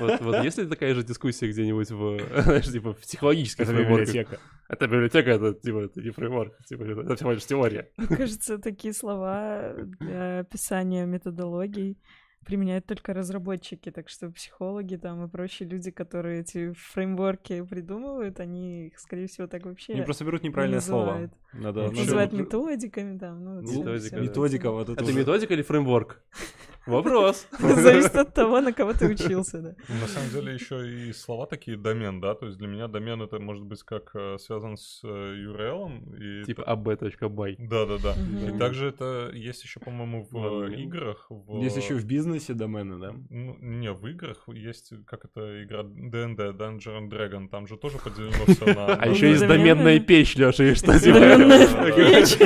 Вот, 0.00 0.20
вот 0.20 0.44
есть 0.44 0.56
ли 0.58 0.66
такая 0.66 0.94
же 0.94 1.02
дискуссия 1.02 1.48
где-нибудь 1.50 1.90
в, 1.90 2.18
знаешь, 2.42 2.70
типа, 2.72 2.94
в 2.94 3.02
технологических 3.02 3.64
Это 3.68 3.72
библиотека. 3.82 4.38
Это 4.68 4.86
библиотека, 4.86 5.30
это, 5.30 5.52
типа, 5.54 5.78
это 5.78 6.00
не 6.02 6.10
фреймворк, 6.10 6.56
типа, 6.66 6.82
это 6.84 7.00
это 7.02 7.16
всего 7.16 7.32
лишь 7.32 7.44
теория. 7.44 7.90
Мне 7.98 8.16
кажется, 8.16 8.58
такие 8.58 8.94
слова 8.94 9.74
для 10.00 10.40
описания 10.40 11.04
методологий 11.06 11.98
применяют 12.44 12.86
только 12.86 13.12
разработчики, 13.14 13.90
так 13.90 14.08
что 14.08 14.30
психологи 14.30 14.96
там 14.96 15.24
и 15.24 15.28
прочие 15.28 15.68
люди, 15.68 15.90
которые 15.90 16.40
эти 16.40 16.72
фреймворки 16.72 17.62
придумывают, 17.62 18.40
они 18.40 18.86
их, 18.86 18.98
скорее 18.98 19.26
всего, 19.26 19.46
так 19.46 19.66
вообще 19.66 19.92
Они 19.92 20.02
просто 20.02 20.24
берут 20.24 20.42
неправильное 20.42 20.80
слово. 20.80 21.04
называют. 21.04 21.32
Надо, 21.52 21.80
Вообще, 21.82 22.00
называют 22.02 22.32
методиками 22.32 23.18
там. 23.18 23.44
Ну, 23.44 23.62
всё- 23.62 23.78
Методика. 23.80 24.16
Методика, 24.20 24.70
вот 24.70 24.88
это 24.88 24.92
Это 24.92 25.04
уже- 25.04 25.18
методика 25.18 25.54
или 25.54 25.62
фреймворк? 25.62 26.22
Вопрос. 26.88 27.46
Зависит 27.58 28.16
от 28.16 28.34
того, 28.34 28.60
на 28.60 28.72
кого 28.72 28.92
ты 28.92 29.06
учился, 29.08 29.60
да. 29.60 29.74
На 29.88 30.06
самом 30.06 30.30
деле 30.30 30.54
еще 30.54 30.88
и 30.90 31.12
слова 31.12 31.46
такие 31.46 31.76
домен, 31.76 32.20
да, 32.20 32.34
то 32.34 32.46
есть 32.46 32.58
для 32.58 32.68
меня 32.68 32.88
домен 32.88 33.22
это 33.22 33.38
может 33.38 33.64
быть 33.64 33.82
как 33.82 34.10
э, 34.14 34.38
связан 34.38 34.76
с 34.76 35.00
э, 35.04 35.06
URL 35.08 36.42
и 36.42 36.44
Типа 36.44 36.62
ab.by. 36.62 37.56
да, 37.58 37.86
да, 37.86 37.98
да. 37.98 38.14
Мгм. 38.14 38.54
И 38.54 38.58
также 38.58 38.88
это 38.88 39.30
есть 39.34 39.64
еще, 39.64 39.80
по-моему, 39.80 40.26
в 40.30 40.64
э, 40.64 40.74
играх. 40.76 41.30
Есть 41.62 41.76
еще 41.76 41.94
в 41.94 42.04
бизнесе 42.04 42.54
домены, 42.54 42.98
да? 42.98 43.12
Ну, 43.30 43.56
не, 43.60 43.92
в 43.92 44.06
играх 44.06 44.48
есть, 44.48 44.92
как 45.06 45.24
это 45.24 45.64
игра 45.64 45.82
D&D, 45.82 46.50
Dungeon 46.52 47.00
and 47.00 47.10
Dragon, 47.10 47.48
там 47.48 47.66
же 47.66 47.76
тоже 47.76 47.98
поделено 47.98 48.44
все 48.46 48.74
на... 48.74 48.86
А 48.94 49.06
Ну, 49.06 49.12
еще 49.12 49.30
есть 49.30 49.46
доменная. 49.46 50.00
печь, 50.00 50.36
Леша, 50.36 50.64
и 50.64 50.74
что 50.74 50.98
типа? 50.98 51.18
Доменная 51.18 51.66
печь. 51.92 52.38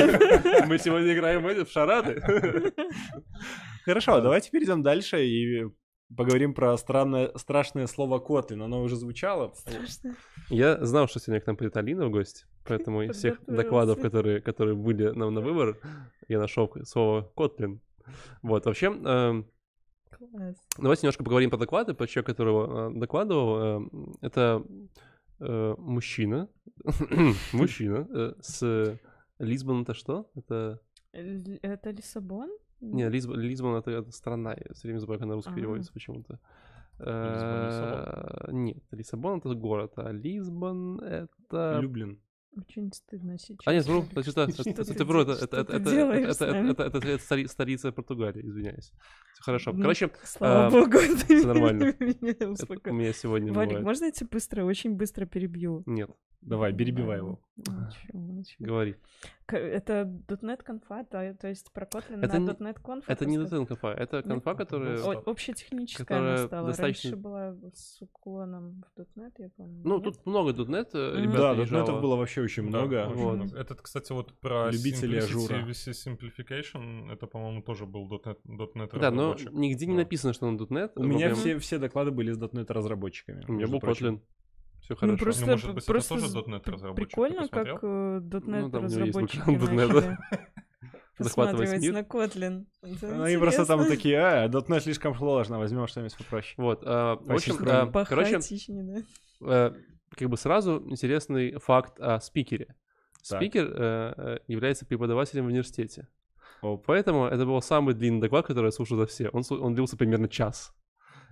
Мы 0.67 0.77
сегодня 0.77 1.13
играем 1.13 1.43
в 1.43 1.71
шарады. 1.71 2.21
Хорошо, 3.85 4.21
давайте 4.21 4.49
перейдем 4.49 4.81
дальше 4.81 5.25
и 5.25 5.69
поговорим 6.15 6.53
про 6.53 6.77
странное, 6.77 7.31
страшное 7.35 7.87
слово 7.87 8.19
Kotlin. 8.19 8.63
Оно 8.63 8.81
уже 8.81 8.95
звучало. 8.95 9.53
Страшно. 9.55 10.15
Я 10.49 10.83
знал, 10.85 11.07
что 11.07 11.19
сегодня 11.19 11.41
к 11.41 11.47
нам 11.47 11.57
придет 11.57 11.75
Алина 11.75 12.07
в 12.07 12.11
гости, 12.11 12.45
поэтому 12.65 13.03
из 13.03 13.17
всех 13.17 13.43
докладов, 13.45 13.99
которые, 13.99 14.39
которые 14.41 14.75
были 14.75 15.09
нам 15.09 15.33
на 15.33 15.41
выбор, 15.41 15.77
я 16.29 16.39
нашел 16.39 16.71
слово 16.85 17.29
Kotlin. 17.35 17.79
Вот, 18.41 18.65
вообще, 18.65 18.89
Класс. 18.89 20.55
давайте 20.77 21.03
немножко 21.03 21.23
поговорим 21.23 21.49
про 21.49 21.57
доклады, 21.57 21.93
про 21.93 22.07
человека, 22.07 22.31
которого 22.31 22.89
э, 22.89 22.99
докладывал. 22.99 23.57
Эм, 23.57 24.15
Это 24.21 24.63
э, 25.39 25.75
мужчина, 25.77 26.49
мужчина 27.53 28.07
э, 28.09 28.33
с 28.41 28.99
Лисбон 29.39 29.81
это 29.81 29.93
что? 29.93 30.29
Это 30.35 30.79
Это 31.11 31.89
Лиссабон? 31.91 32.49
Не, 32.83 33.09
Лизбон, 33.09 33.39
Лизбон 33.39 33.75
это, 33.75 33.91
это 33.91 34.11
страна, 34.11 34.51
я 34.51 34.73
все 34.73 34.87
время 34.87 34.99
забываю, 34.99 35.19
как 35.19 35.27
на 35.27 35.35
русский 35.35 35.51
А. 35.51 35.55
переводится 35.55 35.93
почему-то. 35.93 36.39
Лиссабон, 36.99 38.47
Э, 38.47 38.51
Нет, 38.51 38.83
Лиссабон 38.91 39.39
это 39.39 39.53
город, 39.55 39.93
а 39.95 40.11
Лисбон 40.11 40.99
это... 40.99 41.79
Люблин. 41.81 42.19
Очень 42.55 42.93
стыдно 42.93 43.39
сейчас. 43.39 43.65
А 43.65 43.73
нет, 43.73 43.85
вру, 43.87 44.01
это 45.21 45.43
это 45.43 45.59
это 45.59 45.73
это 45.73 46.45
это 46.45 46.83
это 46.83 47.07
это 47.07 47.47
столица 47.47 47.91
Португалии, 47.91 48.47
извиняюсь. 48.47 48.91
Всё 49.33 49.43
хорошо. 49.43 49.73
Короче, 49.73 50.09
Слава 50.23 50.67
а, 50.67 50.69
богу, 50.69 50.97
всё 51.27 51.47
нормально. 51.47 51.85
у 51.99 52.93
меня 52.93 53.13
сегодня 53.13 53.53
Валик, 53.53 53.81
можно 53.81 54.05
я 54.05 54.11
тебя 54.11 54.27
быстро, 54.31 54.63
очень 54.63 54.95
быстро 54.95 55.25
перебью? 55.25 55.83
Нет, 55.85 56.09
Давай, 56.41 56.73
перебивай 56.73 57.17
его. 57.17 57.39
Ничего, 57.55 58.19
ничего. 58.19 58.65
говори. 58.65 58.95
Это 59.47 60.03
.NET 60.41 60.63
конфа, 60.63 61.03
то 61.03 61.47
есть 61.47 61.71
про 61.71 61.85
Kotlin 61.85 62.23
Это 62.23 62.39
на 62.39 62.51
.NET 62.51 62.81
конфа? 62.81 63.11
Это 63.11 63.25
не? 63.25 63.37
.NET 63.37 63.67
конфа, 63.67 63.93
это 63.93 64.23
конфа, 64.23 64.55
которая... 64.55 64.97
Общетехническая 65.25 66.05
которая 66.05 66.35
она 66.37 66.47
стала. 66.47 66.67
достаточно- 66.69 67.11
Раньше 67.11 67.21
была 67.21 67.55
с 67.73 68.01
уклоном 68.01 68.83
в 68.95 68.99
.NET, 69.15 69.33
я 69.37 69.49
помню. 69.55 69.81
Ну, 69.83 69.95
нет? 69.99 70.03
тут 70.05 70.25
много 70.25 70.51
.NET, 70.51 70.89
э, 70.93 71.11
Мгм. 71.13 71.21
ребят, 71.23 71.35
Да, 71.57 71.63
Java. 71.63 72.01
было 72.01 72.15
вообще 72.15 72.41
очень 72.41 72.63
Да, 72.63 72.69
много. 72.79 73.05
очень 73.07 73.23
Вот. 73.23 73.35
много. 73.35 73.57
Этот, 73.57 73.81
кстати, 73.81 74.11
вот 74.11 74.33
про 74.39 74.71
Любители 74.71 75.19
Simplicity 75.19 75.23
ажура. 75.23 75.55
Simplification, 75.91 77.11
это, 77.13 77.27
по-моему, 77.27 77.61
тоже 77.61 77.85
был 77.85 78.07
.NET, 78.09 78.39
.NET 78.45 78.99
Да, 78.99 79.11
но 79.11 79.22
разработчик. 79.31 79.51
нигде 79.53 79.85
не 79.85 79.95
написано, 79.95 80.33
что 80.33 80.47
он 80.47 80.57
.NET. 80.57 80.91
У 80.95 81.03
меня 81.03 81.27
время- 81.27 81.35
все, 81.35 81.57
все 81.59 81.77
доклады 81.79 82.11
были 82.11 82.31
с 82.31 82.37
.NET 82.37 82.71
разработчиками. 82.71 83.43
У 83.47 83.53
меня 83.53 83.67
был. 83.67 83.79
Kotlin. 83.79 84.21
Все 84.81 84.93
Ну, 84.93 84.97
хорошо. 84.97 85.17
просто, 85.23 85.45
Ну, 85.45 85.51
может 85.51 85.73
быть, 85.75 85.83
это 85.85 85.93
просто 85.93 86.13
тоже 86.15 86.27
з- 86.27 86.37
.NET 86.37 86.69
разработчик, 86.69 87.07
Прикольно, 87.09 87.47
как 87.47 87.67
э, 87.83 88.19
.NET 88.21 88.61
Ну, 88.61 88.69
там 88.69 88.83
разработчики 88.83 89.37
начали 89.49 90.17
Захватывать 91.19 91.79
мир. 91.81 91.93
на 91.93 92.01
Kotlin. 92.01 92.65
Это 92.81 93.07
Ну, 93.15 93.23
Они 93.23 93.37
просто 93.37 93.65
там 93.65 93.85
такие, 93.87 94.17
а, 94.19 94.47
.NET 94.49 94.79
слишком 94.81 95.15
сложно, 95.15 95.59
возьмем 95.59 95.87
что-нибудь 95.87 96.17
попроще. 96.17 96.55
Вот, 96.57 96.83
а, 96.85 97.15
в 97.15 97.31
общем, 97.31 97.55
а, 97.67 98.05
короче, 98.05 98.39
э, 99.45 99.71
как 100.17 100.29
бы 100.29 100.37
сразу 100.37 100.83
интересный 100.89 101.53
факт 101.59 101.99
о 101.99 102.19
спикере. 102.19 102.75
Спикер 103.21 103.65
э, 103.73 104.13
э, 104.17 104.37
является 104.47 104.85
преподавателем 104.85 105.45
в 105.45 105.47
университете. 105.47 106.07
Поэтому 106.85 107.25
это 107.25 107.45
был 107.45 107.61
самый 107.61 107.93
длинный 107.93 108.21
доклад, 108.21 108.45
который 108.47 108.65
я 108.67 108.71
слушал 108.71 108.97
за 108.97 109.05
все. 109.05 109.29
Он, 109.29 109.43
он 109.49 109.75
длился 109.75 109.97
примерно 109.97 110.27
час. 110.27 110.73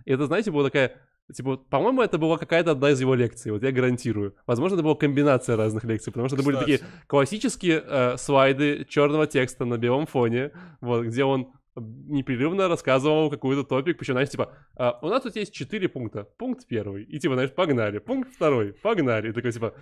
И 0.05 0.11
это, 0.11 0.25
знаете, 0.25 0.51
была 0.51 0.63
такая... 0.65 0.91
Типа, 1.33 1.55
по-моему, 1.57 2.01
это 2.01 2.17
была 2.17 2.37
какая-то 2.37 2.71
одна 2.71 2.89
из 2.89 2.99
его 2.99 3.15
лекций, 3.15 3.51
вот 3.51 3.63
я 3.63 3.71
гарантирую. 3.71 4.35
Возможно, 4.45 4.75
это 4.75 4.83
была 4.83 4.95
комбинация 4.95 5.55
разных 5.55 5.85
лекций, 5.85 6.11
потому 6.11 6.27
что 6.27 6.35
это 6.35 6.43
были 6.43 6.57
такие 6.57 6.77
Кстати. 6.79 6.93
классические 7.07 7.83
э, 7.87 8.17
слайды 8.17 8.85
черного 8.89 9.27
текста 9.27 9.63
на 9.63 9.77
белом 9.77 10.07
фоне, 10.07 10.51
вот, 10.81 11.05
где 11.05 11.23
он 11.23 11.53
непрерывно 11.75 12.67
рассказывал 12.67 13.29
какой-то 13.29 13.63
топик, 13.63 13.97
причем, 13.97 14.15
знаешь, 14.15 14.29
типа, 14.29 14.51
«А, 14.75 14.99
у 15.01 15.07
нас 15.07 15.23
тут 15.23 15.37
есть 15.37 15.53
четыре 15.53 15.87
пункта. 15.87 16.25
Пункт 16.37 16.67
первый. 16.67 17.03
И 17.03 17.17
типа, 17.19 17.35
знаешь, 17.35 17.53
погнали. 17.53 17.99
Пункт 17.99 18.33
второй. 18.33 18.73
Погнали. 18.73 19.29
И 19.29 19.31
такой, 19.31 19.53
типа, 19.53 19.73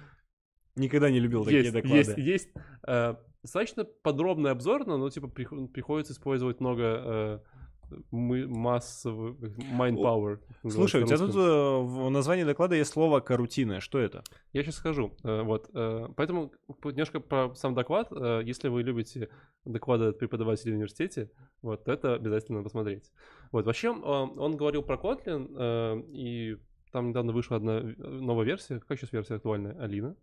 Никогда 0.76 1.10
не 1.10 1.20
любил 1.20 1.43
такие 1.43 1.62
есть, 1.62 1.74
доклады. 1.74 1.97
есть, 1.97 2.18
есть. 2.18 2.50
э, 2.88 3.16
достаточно 3.42 3.84
подробный 3.84 4.52
обзор, 4.52 4.86
но, 4.86 4.98
ну, 4.98 5.10
типа, 5.10 5.28
прих- 5.28 5.68
приходится 5.70 6.14
использовать 6.14 6.60
много 6.60 6.84
э, 6.84 7.40
мы, 8.12 8.48
массовых, 8.48 9.36
mind 9.78 9.98
Слушай, 10.70 11.04
у 11.04 11.08
тебя 11.08 11.18
тут 11.18 11.36
э, 11.36 11.40
в 11.40 12.10
названии 12.10 12.44
доклада 12.44 12.76
есть 12.76 12.92
слово 12.92 13.20
«карутина». 13.20 13.80
Что 13.80 13.98
это? 14.00 14.24
Я 14.54 14.64
сейчас 14.64 14.76
скажу. 14.76 15.14
э, 15.24 15.42
Вот, 15.42 15.70
э, 15.74 16.08
поэтому 16.16 16.52
немножко 16.84 17.20
про 17.20 17.54
сам 17.56 17.74
доклад. 17.74 18.10
Э, 18.12 18.42
Если 18.44 18.68
вы 18.68 18.84
любите 18.84 19.30
доклады 19.66 20.06
от 20.06 20.20
преподавателей 20.20 20.74
в 20.74 20.76
университете, 20.76 21.32
вот, 21.62 21.84
то 21.86 21.92
это 21.92 22.14
обязательно 22.16 22.62
посмотреть. 22.64 23.12
Вот, 23.52 23.66
вообще, 23.66 23.88
э, 23.88 23.92
он 23.92 24.56
говорил 24.58 24.84
про 24.84 24.96
Kotlin, 24.98 25.48
э, 25.58 26.02
и 26.12 26.58
там 26.92 27.10
недавно 27.10 27.32
вышла 27.34 27.58
одна 27.58 27.82
новая 27.98 28.46
версия. 28.46 28.80
Какая 28.80 28.98
сейчас 28.98 29.12
версия 29.14 29.36
актуальная? 29.36 29.76
Алина? 29.80 30.16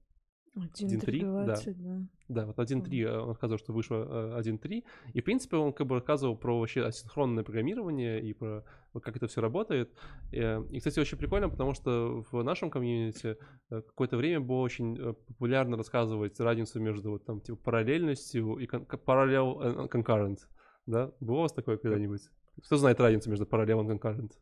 1.3, 0.57 1.45
да. 1.45 1.55
1.3.20, 1.55 1.75
да. 1.79 2.09
Да, 2.29 2.47
вот 2.47 2.59
1.3 2.59 3.03
э, 3.03 3.19
он 3.21 3.29
рассказывал, 3.29 3.59
что 3.59 3.73
вышло 3.73 4.37
э, 4.37 4.41
1.3. 4.41 4.85
И, 5.13 5.21
в 5.21 5.25
принципе, 5.25 5.57
он 5.57 5.73
как 5.73 5.87
бы 5.87 5.97
рассказывал 5.97 6.37
про 6.37 6.59
вообще 6.59 6.83
асинхронное 6.83 7.45
программирование 7.45 8.23
и 8.23 8.33
про 8.33 8.65
как 9.01 9.17
это 9.17 9.27
все 9.27 9.41
работает. 9.41 9.93
Э, 10.33 10.63
И, 10.71 10.79
кстати, 10.79 10.99
очень 10.99 11.19
прикольно, 11.19 11.49
потому 11.49 11.75
что 11.75 12.25
в 12.31 12.43
нашем 12.43 12.71
комьюнити 12.71 13.37
э, 13.71 13.83
какое-то 13.83 14.17
время 14.17 14.41
было 14.41 14.61
очень 14.61 14.97
э, 14.99 15.13
популярно 15.13 15.77
рассказывать 15.77 16.41
разницу 16.41 16.81
между 16.81 17.11
вот 17.11 17.25
там 17.25 17.41
типа 17.41 17.59
параллельностью 17.59 18.57
и 18.57 18.67
параллел 18.67 19.87
concurrent. 19.89 20.39
Да? 20.87 21.13
Было 21.21 21.37
у 21.37 21.41
вас 21.43 21.53
такое 21.53 21.77
когда-нибудь? 21.77 22.23
Кто 22.65 22.77
знает 22.77 22.99
разницу 23.01 23.29
между 23.29 23.45
параллел 23.45 23.83
и 23.83 23.93
concurrent? 23.93 24.33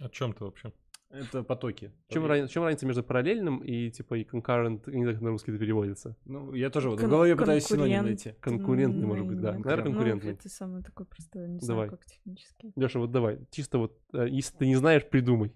О 0.00 0.08
чем 0.08 0.32
ты 0.34 0.44
вообще? 0.44 0.72
Это 1.10 1.42
потоки. 1.44 1.92
В 2.08 2.12
чем, 2.12 2.26
разница, 2.26 2.50
в 2.50 2.52
чем 2.52 2.64
разница 2.64 2.84
между 2.86 3.02
параллельным 3.04 3.58
и 3.58 3.90
типа 3.90 4.14
и 4.18 4.24
concurrent, 4.24 4.90
не 4.90 5.02
знаю, 5.04 5.14
как 5.14 5.22
на 5.22 5.30
русский 5.30 5.52
это 5.52 5.60
переводится? 5.60 6.16
Ну, 6.24 6.52
я 6.52 6.68
тоже 6.68 6.90
вот 6.90 6.98
в 6.98 7.02
Кон- 7.02 7.10
голове 7.10 7.36
пытаюсь 7.36 7.64
синоним 7.64 8.04
найти. 8.04 8.32
Конкурентный, 8.40 9.06
может 9.06 9.26
быть, 9.26 9.40
да. 9.40 9.52
Наверное, 9.52 9.76
Ну, 9.76 9.82
конкурентный. 9.92 10.32
это 10.32 10.48
самое 10.48 10.82
такое 10.82 11.06
просто, 11.06 11.46
не 11.46 11.60
Давай. 11.60 11.86
знаю, 11.86 11.90
как 11.90 12.04
технически. 12.06 12.72
Леша, 12.74 12.98
вот 12.98 13.12
давай, 13.12 13.38
чисто 13.50 13.78
вот, 13.78 13.98
э, 14.14 14.26
если 14.28 14.56
ты 14.56 14.66
не 14.66 14.74
знаешь, 14.76 15.08
придумай. 15.08 15.52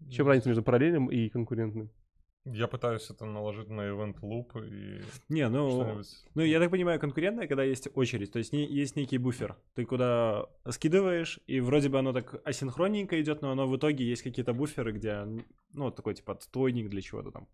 В 0.00 0.10
чем 0.10 0.26
разница 0.26 0.48
между 0.48 0.62
параллельным 0.64 1.06
и 1.10 1.28
конкурентным? 1.28 1.90
Я 2.46 2.68
пытаюсь 2.68 3.08
это 3.10 3.24
наложить 3.24 3.68
на 3.68 3.82
event 3.82 4.16
loop 4.20 4.66
и 4.68 5.02
Не, 5.30 5.48
ну, 5.48 6.02
ну, 6.34 6.42
я 6.42 6.60
так 6.60 6.70
понимаю, 6.70 7.00
конкурентная, 7.00 7.46
когда 7.46 7.64
есть 7.64 7.88
очередь, 7.94 8.32
то 8.32 8.38
есть 8.38 8.52
не, 8.52 8.66
есть 8.66 8.96
некий 8.96 9.16
буфер. 9.16 9.56
Ты 9.74 9.86
куда 9.86 10.46
скидываешь, 10.68 11.40
и 11.46 11.60
вроде 11.60 11.88
бы 11.88 11.98
оно 11.98 12.12
так 12.12 12.46
асинхронненько 12.46 13.20
идет, 13.22 13.40
но 13.40 13.50
оно 13.52 13.66
в 13.66 13.74
итоге 13.76 14.04
есть 14.04 14.22
какие-то 14.22 14.52
буферы, 14.52 14.92
где, 14.92 15.24
ну, 15.72 15.84
вот 15.84 15.96
такой 15.96 16.14
типа 16.14 16.34
отстойник 16.34 16.90
для 16.90 17.00
чего-то 17.00 17.30
там. 17.30 17.48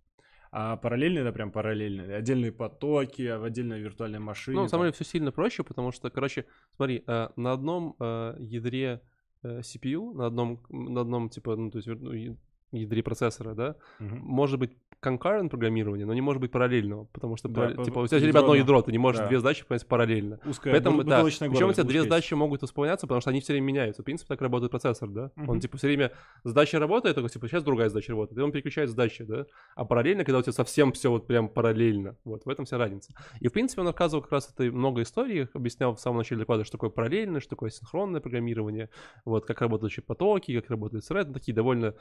А 0.53 0.77
параллельный 0.77 1.23
это 1.23 1.33
прям 1.33 1.53
параллельный. 1.53 2.17
Отдельные 2.17 2.51
потоки, 2.51 3.23
а 3.23 3.39
в 3.39 3.45
отдельной 3.45 3.81
виртуальной 3.81 4.19
машине. 4.19 4.57
Ну, 4.57 4.63
на 4.63 4.69
самом 4.69 4.85
деле, 4.85 4.93
все 4.93 5.05
сильно 5.05 5.31
проще, 5.31 5.63
потому 5.63 5.93
что, 5.93 6.11
короче, 6.11 6.47
смотри, 6.75 7.05
э, 7.07 7.29
на 7.37 7.53
одном 7.53 7.95
э, 8.01 8.35
ядре 8.41 9.01
э, 9.45 9.61
CPU 9.61 10.13
на 10.13 10.27
одном, 10.27 10.61
на 10.69 11.03
одном, 11.03 11.31
типа, 11.31 11.55
ну, 11.55 11.71
то 11.71 11.79
есть 11.79 11.87
ну, 11.87 12.37
ядре 12.73 13.03
процессора, 13.03 13.55
да, 13.55 13.77
Мгм. 13.99 14.19
может 14.19 14.59
быть 14.59 14.71
concurrent 15.03 15.49
программирование, 15.49 16.05
но 16.07 16.13
не 16.13 16.21
может 16.21 16.41
быть 16.43 16.51
параллельного, 16.53 17.05
потому 17.13 17.37
что, 17.37 17.49
Да, 17.49 17.63
параллель- 17.69 17.85
типа, 17.85 18.01
у 18.01 18.07
тебя 18.07 18.19
ядро 18.19 18.29
одно 18.41 18.53
одно. 18.53 18.55
ядро, 18.55 18.83
ты 18.83 18.93
не 18.93 18.99
можешь 18.99 19.21
Да. 19.23 19.29
две 19.29 19.39
задачи 19.39 19.63
выполнять 19.63 19.87
параллельно. 19.87 20.39
Узкая 20.45 20.75
Поэтому, 20.75 21.05
да, 21.05 21.23
причем 21.25 21.69
у 21.71 21.73
тебя 21.73 21.85
две 21.85 22.03
задачи 22.03 22.35
могут 22.35 22.63
исполняться, 22.63 23.07
потому 23.07 23.23
что 23.23 23.31
они 23.31 23.41
все 23.41 23.55
время 23.55 23.65
меняются. 23.67 24.03
В 24.03 24.05
принципе, 24.05 24.29
так 24.29 24.43
работает 24.43 24.71
процессор, 24.71 25.09
да? 25.09 25.31
Он, 25.37 25.45
Мгм. 25.45 25.61
типа, 25.61 25.79
все 25.79 25.87
время 25.87 26.13
задача 26.45 26.79
работает, 26.79 27.15
только, 27.17 27.31
типа, 27.31 27.49
сейчас 27.49 27.65
другая 27.65 27.89
задача 27.89 28.13
работает, 28.13 28.39
и 28.39 28.43
он 28.43 28.53
переключает 28.53 28.91
задачи, 28.91 29.25
да? 29.25 29.47
А 29.75 29.87
параллельно, 29.87 30.25
когда 30.25 30.39
у 30.39 30.43
тебя 30.43 30.53
совсем 30.53 30.93
все 30.93 31.11
вот 31.11 31.27
прям 31.27 31.49
параллельно, 31.49 32.17
вот, 32.25 32.45
в 32.45 32.49
этом 32.51 32.67
вся 32.67 32.77
разница. 32.77 33.15
И, 33.41 33.49
в 33.49 33.53
принципе, 33.53 33.81
он 33.81 33.87
рассказывал 33.89 34.23
как 34.23 34.33
раз 34.33 34.53
это 34.55 34.65
много 34.65 35.01
историй, 35.01 35.49
объяснял 35.55 35.95
в 35.95 36.01
самом 36.01 36.19
начале 36.19 36.41
доклада, 36.41 36.65
что 36.65 36.73
такое 36.73 36.91
параллельное, 36.91 37.41
что 37.41 37.49
такое 37.51 37.71
синхронное 37.71 38.21
программирование, 38.21 38.91
вот, 39.25 39.47
как 39.47 39.63
работают 39.63 39.95
потоки, 40.07 40.61
как 40.61 40.69
работает 40.71 41.05
thread, 41.11 41.25
ну, 41.29 41.33
такие 41.33 41.55
довольно, 41.55 41.95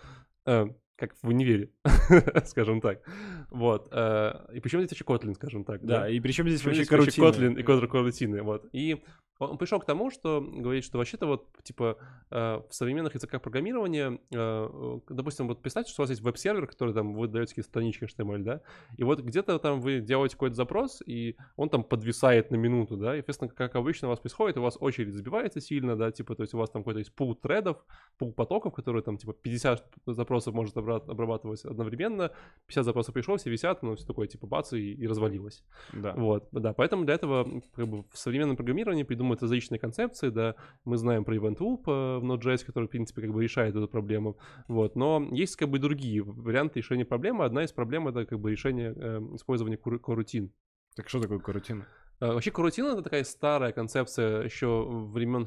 э, 0.45 0.58
gonna 0.59 0.88
как 0.99 1.15
в 1.21 1.27
универе, 1.27 1.71
скажем 2.45 2.81
так. 2.81 3.01
Вот. 3.49 3.87
э, 3.91 4.33
и 4.53 4.59
почему 4.59 4.83
здесь 4.83 4.99
вообще 4.99 5.05
Kotlin, 5.05 5.33
скажем 5.35 5.63
так, 5.63 5.83
Да, 5.85 6.09
и 6.09 6.19
причем 6.19 6.47
здесь 6.49 6.63
вообще 6.63 6.85
карутины? 6.85 7.25
Kotlin 7.25 7.59
и 7.59 7.87
карутины, 7.87 8.41
вот. 8.43 8.65
И 8.73 9.01
он 9.39 9.57
пришел 9.57 9.79
к 9.79 9.85
тому, 9.85 10.11
что 10.11 10.41
говорит, 10.41 10.83
что 10.83 10.97
вообще-то 10.97 11.25
вот, 11.25 11.47
типа, 11.63 11.97
э, 12.29 12.61
в 12.69 12.73
современных 12.75 13.15
языках 13.15 13.41
программирования, 13.41 14.19
э, 14.33 14.99
допустим, 15.09 15.47
вот 15.47 15.61
представьте, 15.61 15.93
что 15.93 16.01
у 16.01 16.03
вас 16.03 16.09
есть 16.09 16.21
веб-сервер, 16.21 16.67
который 16.67 16.93
там 16.93 17.13
вы 17.13 17.27
даете 17.29 17.51
какие-то 17.51 17.69
странички 17.69 18.03
HTML, 18.03 18.39
да, 18.39 18.61
и 18.97 19.03
вот 19.03 19.21
где-то 19.21 19.57
там 19.59 19.79
вы 19.79 20.01
делаете 20.01 20.35
какой-то 20.35 20.55
запрос, 20.55 21.01
и 21.05 21.37
он 21.55 21.69
там 21.69 21.85
подвисает 21.85 22.51
на 22.51 22.57
минуту, 22.57 22.97
да, 22.97 23.15
и, 23.15 23.19
соответственно, 23.19 23.51
как 23.51 23.75
обычно 23.75 24.09
у 24.09 24.11
вас 24.11 24.19
происходит, 24.19 24.57
у 24.57 24.61
вас 24.61 24.77
очередь 24.79 25.13
забивается 25.13 25.61
сильно, 25.61 25.95
да, 25.95 26.11
типа, 26.11 26.35
то 26.35 26.43
есть 26.43 26.53
у 26.53 26.57
вас 26.57 26.69
там 26.69 26.81
какой-то 26.81 26.99
есть 26.99 27.15
пул 27.15 27.33
тредов, 27.33 27.77
пул 28.17 28.33
потоков, 28.33 28.73
которые 28.73 29.03
там, 29.03 29.17
типа, 29.17 29.31
50 29.31 29.85
запросов 30.07 30.53
может 30.53 30.75
обра- 30.75 30.88
обрабатывать 30.95 31.63
одновременно, 31.65 32.31
50 32.67 32.85
запросов 32.85 33.13
пришло, 33.13 33.37
все 33.37 33.49
висят, 33.49 33.83
ну, 33.83 33.95
все 33.95 34.05
такое, 34.05 34.27
типа, 34.27 34.47
бац, 34.47 34.73
и, 34.73 34.93
и 34.93 35.07
развалилось. 35.07 35.63
Да. 35.93 36.13
Вот, 36.13 36.47
да, 36.51 36.73
поэтому 36.73 37.05
для 37.05 37.15
этого 37.15 37.61
как 37.75 37.87
бы 37.87 38.03
в 38.11 38.17
современном 38.17 38.55
программировании 38.55 39.03
придумывают 39.03 39.41
различные 39.41 39.79
концепции, 39.79 40.29
да, 40.29 40.55
мы 40.85 40.97
знаем 40.97 41.23
про 41.23 41.35
Event 41.35 41.57
Loop 41.57 41.83
э, 41.87 42.19
в 42.19 42.23
Node.js, 42.23 42.65
который, 42.65 42.85
в 42.85 42.91
принципе, 42.91 43.21
как 43.21 43.31
бы 43.31 43.43
решает 43.43 43.75
эту 43.75 43.87
проблему, 43.87 44.37
вот, 44.67 44.95
но 44.95 45.27
есть 45.31 45.55
как 45.55 45.69
бы 45.69 45.79
другие 45.79 46.23
варианты 46.23 46.79
решения 46.79 47.05
проблемы, 47.05 47.45
одна 47.45 47.63
из 47.63 47.71
проблем 47.71 48.07
это 48.07 48.25
как 48.25 48.39
бы 48.39 48.51
решение 48.51 48.93
э, 48.95 49.19
использования 49.35 49.77
кор- 49.77 49.99
корутин. 49.99 50.51
Так 50.95 51.09
что 51.09 51.21
такое 51.21 51.39
карутина? 51.39 51.87
Э, 52.19 52.33
Вообще 52.33 52.51
корутина 52.51 52.87
это 52.87 53.01
такая 53.01 53.23
старая 53.23 53.71
концепция 53.71 54.43
еще 54.43 54.85
времен 54.85 55.45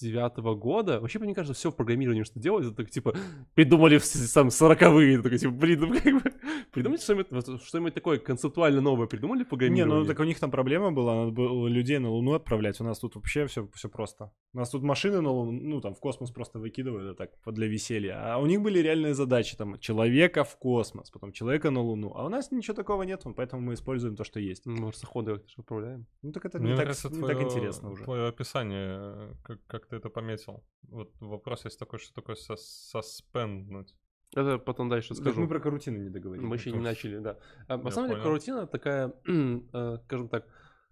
69 0.00 0.58
года. 0.58 1.00
Вообще, 1.00 1.18
мне 1.18 1.34
кажется, 1.34 1.54
все 1.54 1.70
в 1.70 1.76
программировании, 1.76 2.22
что 2.24 2.40
делают, 2.40 2.66
это 2.66 2.76
так, 2.76 2.90
типа, 2.90 3.14
придумали 3.54 3.98
в 3.98 4.04
с- 4.04 4.32
там 4.32 4.48
40-е. 4.48 5.22
Такой, 5.22 5.38
типа, 5.38 5.52
блин, 5.52 5.80
ну 5.80 5.94
как 6.00 6.22
бы, 6.22 6.32
придумайте 6.72 7.04
что-нибудь, 7.04 7.62
что-нибудь 7.64 7.94
такое 7.94 8.18
концептуально 8.18 8.80
новое 8.80 9.06
придумали 9.06 9.40
в 9.40 9.42
Не, 9.42 9.48
программировании. 9.48 10.00
ну 10.00 10.04
так 10.06 10.18
у 10.20 10.24
них 10.24 10.38
там 10.40 10.50
проблема 10.50 10.92
была, 10.92 11.14
надо 11.14 11.30
было 11.32 11.66
людей 11.68 11.98
на 11.98 12.10
Луну 12.10 12.32
отправлять. 12.34 12.80
У 12.80 12.84
нас 12.84 12.98
тут 12.98 13.14
вообще 13.16 13.46
все, 13.46 13.68
все 13.74 13.88
просто. 13.88 14.32
У 14.54 14.58
нас 14.58 14.70
тут 14.70 14.82
машины 14.82 15.20
на 15.20 15.30
Луну, 15.30 15.52
ну 15.52 15.80
там 15.80 15.94
в 15.94 16.00
космос 16.00 16.30
просто 16.30 16.58
выкидывают, 16.58 17.04
это 17.18 17.28
так, 17.44 17.54
для 17.54 17.66
веселья. 17.66 18.34
А 18.34 18.38
у 18.38 18.46
них 18.46 18.60
были 18.62 18.78
реальные 18.78 19.14
задачи, 19.14 19.56
там, 19.56 19.78
человека 19.78 20.44
в 20.44 20.56
космос, 20.58 21.10
потом 21.10 21.32
человека 21.32 21.70
на 21.70 21.80
Луну. 21.80 22.12
А 22.16 22.24
у 22.24 22.28
нас 22.28 22.50
ничего 22.50 22.74
такого 22.74 23.02
нет, 23.02 23.22
поэтому 23.36 23.62
мы 23.62 23.74
используем 23.74 24.16
то, 24.16 24.24
что 24.24 24.40
есть. 24.40 24.66
Ну, 24.66 24.86
Марсоходы 24.86 25.32
как-то 25.34 25.48
же 25.48 25.54
управляем. 25.58 26.06
Ну 26.22 26.32
так 26.32 26.44
это 26.44 26.58
Мне 26.58 26.70
не, 26.70 26.76
так, 26.76 26.84
нравится 26.86 27.08
не 27.10 27.18
твое, 27.18 27.34
так 27.34 27.44
интересно 27.44 27.90
уже. 27.90 28.04
твое 28.04 28.28
описание, 28.28 28.98
э, 28.98 29.32
как, 29.42 29.58
как 29.82 29.90
ты 29.90 29.96
это 29.96 30.08
пометил. 30.10 30.64
Вот 30.88 31.12
вопрос 31.20 31.64
есть 31.64 31.78
такой, 31.78 31.98
что 31.98 32.14
такое 32.14 32.36
сос- 32.36 32.56
соспенднуть. 32.56 33.94
Это 34.34 34.58
потом 34.58 34.88
дальше 34.88 35.10
Так 35.10 35.18
скажу. 35.18 35.40
мы 35.42 35.48
про 35.48 35.60
карутины 35.60 35.98
не 35.98 36.08
договорили. 36.10 36.46
Мы 36.46 36.56
еще 36.56 36.72
не 36.72 36.78
начали, 36.80 37.18
да. 37.18 37.38
А, 37.68 37.76
на 37.76 37.90
самом 37.90 38.10
деле, 38.10 38.22
карутина 38.22 38.66
такая, 38.66 39.12
э, 39.26 39.98
скажем 40.04 40.28
так, 40.28 40.46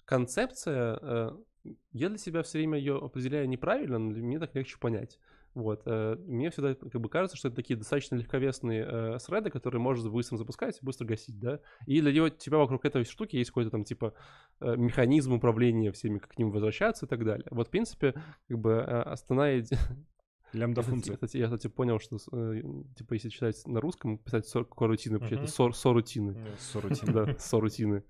концепция. 0.04 0.98
э, 1.00 1.30
Я 1.92 2.08
для 2.08 2.18
себя 2.18 2.42
все 2.42 2.58
время 2.58 2.78
ее 2.78 2.98
определяю 2.98 3.48
неправильно, 3.48 3.98
но 3.98 4.10
меня 4.12 4.38
так 4.40 4.54
легче 4.54 4.76
понять. 4.78 5.18
Вот. 5.54 5.82
э, 5.86 6.16
Мне 6.26 6.50
всегда 6.50 6.74
как 6.74 7.00
бы 7.00 7.08
кажется, 7.08 7.36
что 7.36 7.48
это 7.48 7.56
такие 7.56 7.76
достаточно 7.76 8.14
легковесные 8.16 8.86
э, 8.86 9.18
среды, 9.18 9.50
которые 9.50 9.80
можно 9.80 10.08
быстро 10.10 10.36
запускать 10.36 10.78
и 10.80 10.84
быстро 10.84 11.06
гасить, 11.06 11.38
да. 11.40 11.58
И 11.86 12.00
для 12.00 12.12
него- 12.12 12.28
тебя 12.28 12.58
вокруг 12.58 12.84
этой 12.84 13.04
штуки 13.04 13.36
есть 13.36 13.50
какой-то 13.50 13.70
там 13.70 13.84
типа 13.84 14.14
э, 14.60 14.76
механизм 14.76 15.32
управления 15.32 15.90
всеми, 15.92 16.18
как 16.18 16.30
к 16.30 16.38
ним 16.38 16.50
возвращаться 16.52 17.06
и 17.06 17.08
так 17.08 17.24
далее. 17.24 17.46
Вот, 17.50 17.66
в 17.68 17.70
принципе, 17.70 18.14
как 18.48 18.58
бы 18.58 18.70
э, 18.72 19.02
основная 19.02 19.58
иде- 19.60 19.76
Лямбда 20.52 20.82
функция. 20.82 21.12
Я, 21.12 21.16
кстати, 21.16 21.36
я, 21.36 21.44
кстати, 21.46 21.68
понял, 21.68 22.00
что, 22.00 22.16
э, 22.32 22.62
типа, 22.96 23.14
если 23.14 23.28
читать 23.28 23.62
на 23.66 23.80
русском, 23.80 24.18
писать 24.18 24.46
сор- 24.48 24.64
корутины, 24.64 25.18
вообще 25.18 25.34
это 25.34 25.42
Мгм. 25.44 25.52
сор, 25.52 25.74
сорутины. 25.76 26.36
Сорутин. 26.58 27.12
Да, 27.14 27.38
сорутины. 27.38 28.02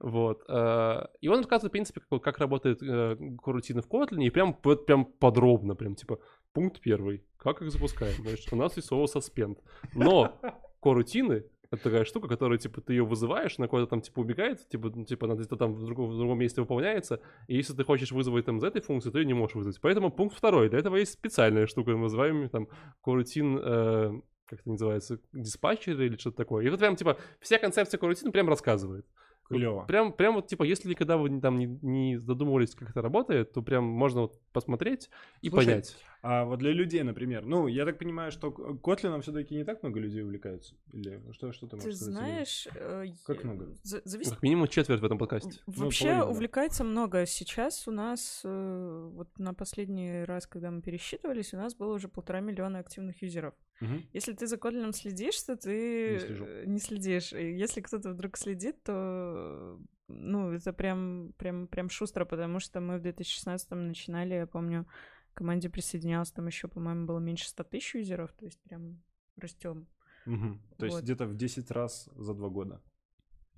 Вот. 0.00 0.42
э, 0.48 1.06
И 1.20 1.28
он 1.28 1.38
рассказывает, 1.38 1.70
в 1.70 1.72
принципе, 1.72 2.00
как, 2.10 2.22
как 2.22 2.38
работает 2.38 2.82
э, 2.82 3.16
корутины 3.42 3.80
в 3.82 3.86
Kotlin, 3.88 4.22
и 4.24 4.30
прям, 4.30 4.54
прям 4.54 5.04
подробно, 5.04 5.74
прям, 5.76 5.94
типа, 5.94 6.18
пункт 6.54 6.80
первый. 6.80 7.22
Как 7.36 7.60
их 7.60 7.70
запускаем? 7.70 8.14
Значит, 8.22 8.50
у 8.52 8.56
нас 8.56 8.74
есть 8.76 8.88
слово 8.88 9.04
suspend. 9.06 9.58
Но 9.92 10.40
корутины 10.80 11.44
это 11.70 11.82
такая 11.82 12.04
штука, 12.04 12.28
которая, 12.28 12.58
типа, 12.58 12.80
ты 12.80 12.92
ее 12.94 13.04
вызываешь, 13.04 13.56
она 13.58 13.68
куда-то 13.68 13.90
там, 13.90 14.00
типа, 14.00 14.20
убегает, 14.20 14.66
типа, 14.68 14.92
ну, 14.94 15.04
типа, 15.04 15.26
она 15.26 15.34
где-то 15.34 15.56
там 15.56 15.74
в 15.74 15.84
другом, 15.84 16.08
в 16.08 16.16
другом 16.16 16.38
месте 16.38 16.60
выполняется, 16.60 17.20
и 17.48 17.56
если 17.56 17.74
ты 17.74 17.84
хочешь 17.84 18.12
вызвать 18.12 18.46
там 18.46 18.58
из 18.58 18.64
этой 18.64 18.80
функции, 18.80 19.10
ты 19.10 19.18
ее 19.18 19.24
не 19.24 19.34
можешь 19.34 19.56
вызвать. 19.56 19.80
Поэтому 19.80 20.10
пункт 20.10 20.36
второй. 20.36 20.68
Для 20.70 20.78
этого 20.78 20.96
есть 20.96 21.12
специальная 21.12 21.66
штука, 21.66 21.90
мы 21.92 22.04
называем 22.04 22.48
там 22.48 22.68
корутин, 23.02 23.58
э, 23.60 24.20
как 24.46 24.60
это 24.60 24.70
называется, 24.70 25.18
диспатчер 25.32 26.00
или 26.00 26.16
что-то 26.16 26.36
такое. 26.36 26.64
И 26.64 26.70
вот 26.70 26.78
прям, 26.78 26.96
типа, 26.96 27.18
вся 27.40 27.58
концепция 27.58 27.98
корутина 27.98 28.30
прям 28.30 28.48
рассказывает. 28.48 29.06
Клево. 29.48 29.84
Прям, 29.84 30.12
прям 30.12 30.36
вот, 30.36 30.46
типа, 30.46 30.62
если 30.62 30.88
никогда 30.88 31.16
вы 31.18 31.40
там 31.40 31.58
не, 31.58 31.66
не 31.66 32.16
задумывались, 32.16 32.74
как 32.74 32.90
это 32.90 33.02
работает, 33.02 33.52
то 33.52 33.62
прям 33.62 33.84
можно 33.84 34.22
вот 34.22 34.40
посмотреть 34.52 35.10
и 35.42 35.50
Слушай, 35.50 35.66
понять. 35.66 35.96
А 36.26 36.44
вот 36.46 36.58
для 36.58 36.72
людей, 36.72 37.02
например, 37.02 37.44
ну, 37.44 37.66
я 37.66 37.84
так 37.84 37.98
понимаю, 37.98 38.32
что 38.32 38.50
Котлином 38.50 39.20
все-таки 39.20 39.54
не 39.54 39.64
так 39.64 39.82
много 39.82 40.00
людей 40.00 40.22
увлекаются? 40.22 40.74
Или 40.94 41.20
что, 41.32 41.52
что 41.52 41.66
ты 41.66 41.76
Ты 41.76 41.76
можешь 41.76 41.96
сказать? 41.96 42.14
Илюш? 42.14 42.18
знаешь, 42.18 42.68
э, 42.74 43.04
Как 43.26 43.44
много? 43.44 43.66
за- 43.82 44.00
зависит 44.06 44.32
Как 44.32 44.42
минимум 44.42 44.68
четверть 44.68 45.00
в 45.00 45.04
этом 45.04 45.18
подкасте. 45.18 45.60
В- 45.66 45.78
Ну, 45.78 45.84
Вообще 45.84 46.04
да. 46.06 46.24
увлекается 46.26 46.82
много. 46.82 47.26
Сейчас 47.26 47.86
у 47.88 47.90
нас, 47.90 48.40
э, 48.42 49.10
вот 49.12 49.38
на 49.38 49.52
последний 49.52 50.24
раз, 50.24 50.46
когда 50.46 50.70
мы 50.70 50.80
пересчитывались, 50.80 51.52
у 51.52 51.58
нас 51.58 51.74
было 51.74 51.92
уже 51.94 52.08
полтора 52.08 52.40
миллиона 52.40 52.78
активных 52.78 53.20
юзеров. 53.22 53.52
Мгм. 53.80 54.02
Если 54.14 54.32
ты 54.32 54.46
за 54.46 54.56
Kotlin 54.56 54.92
следишь, 54.92 55.42
то 55.42 55.56
ты 55.56 56.12
Не 56.14 56.18
слежу. 56.20 56.44
э, 56.46 56.64
не 56.66 56.78
следишь. 56.78 57.32
И 57.34 57.52
если 57.52 57.82
кто-то 57.82 58.10
вдруг 58.10 58.38
следит, 58.38 58.82
то 58.82 59.78
ну, 60.08 60.52
это 60.52 60.72
прям, 60.72 61.32
прям, 61.38 61.66
прям 61.66 61.88
шустро, 61.90 62.24
потому 62.26 62.60
что 62.60 62.80
мы 62.80 62.98
в 62.98 63.02
2016 63.02 63.74
начинали, 63.88 64.34
я 64.34 64.46
помню, 64.46 64.86
к 65.34 65.38
команде 65.38 65.68
присоединялось 65.68 66.30
там 66.30 66.46
еще, 66.46 66.68
по-моему, 66.68 67.06
было 67.06 67.18
меньше 67.18 67.48
100 67.48 67.64
тысяч 67.64 67.94
юзеров, 67.94 68.32
то 68.32 68.44
есть 68.44 68.60
прям 68.62 69.02
растем. 69.36 69.88
Мгм. 70.26 70.62
То 70.78 70.86
есть 70.86 70.96
Вот. 70.96 71.04
где-то 71.04 71.26
в 71.26 71.36
10 71.36 71.70
раз 71.70 72.08
за 72.14 72.34
два 72.34 72.48
года. 72.48 72.80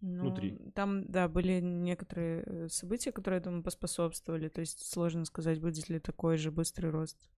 Ну, 0.01 0.23
Внутри. 0.23 0.59
Там, 0.75 1.05
да, 1.07 1.29
были 1.29 1.61
некоторые 1.61 2.43
э, 2.45 2.69
события, 2.69 3.13
которые 3.13 3.41
этому 3.41 3.63
поспособствовали. 3.63 4.49
То 4.49 4.61
есть 4.61 4.87
сложно 4.87 5.25
сказать, 5.25 5.61
будет 5.61 5.89
ли 5.89 5.99
такой 6.01 6.37
же 6.37 6.51
быстрый 6.51 6.91
рост. 6.91 7.31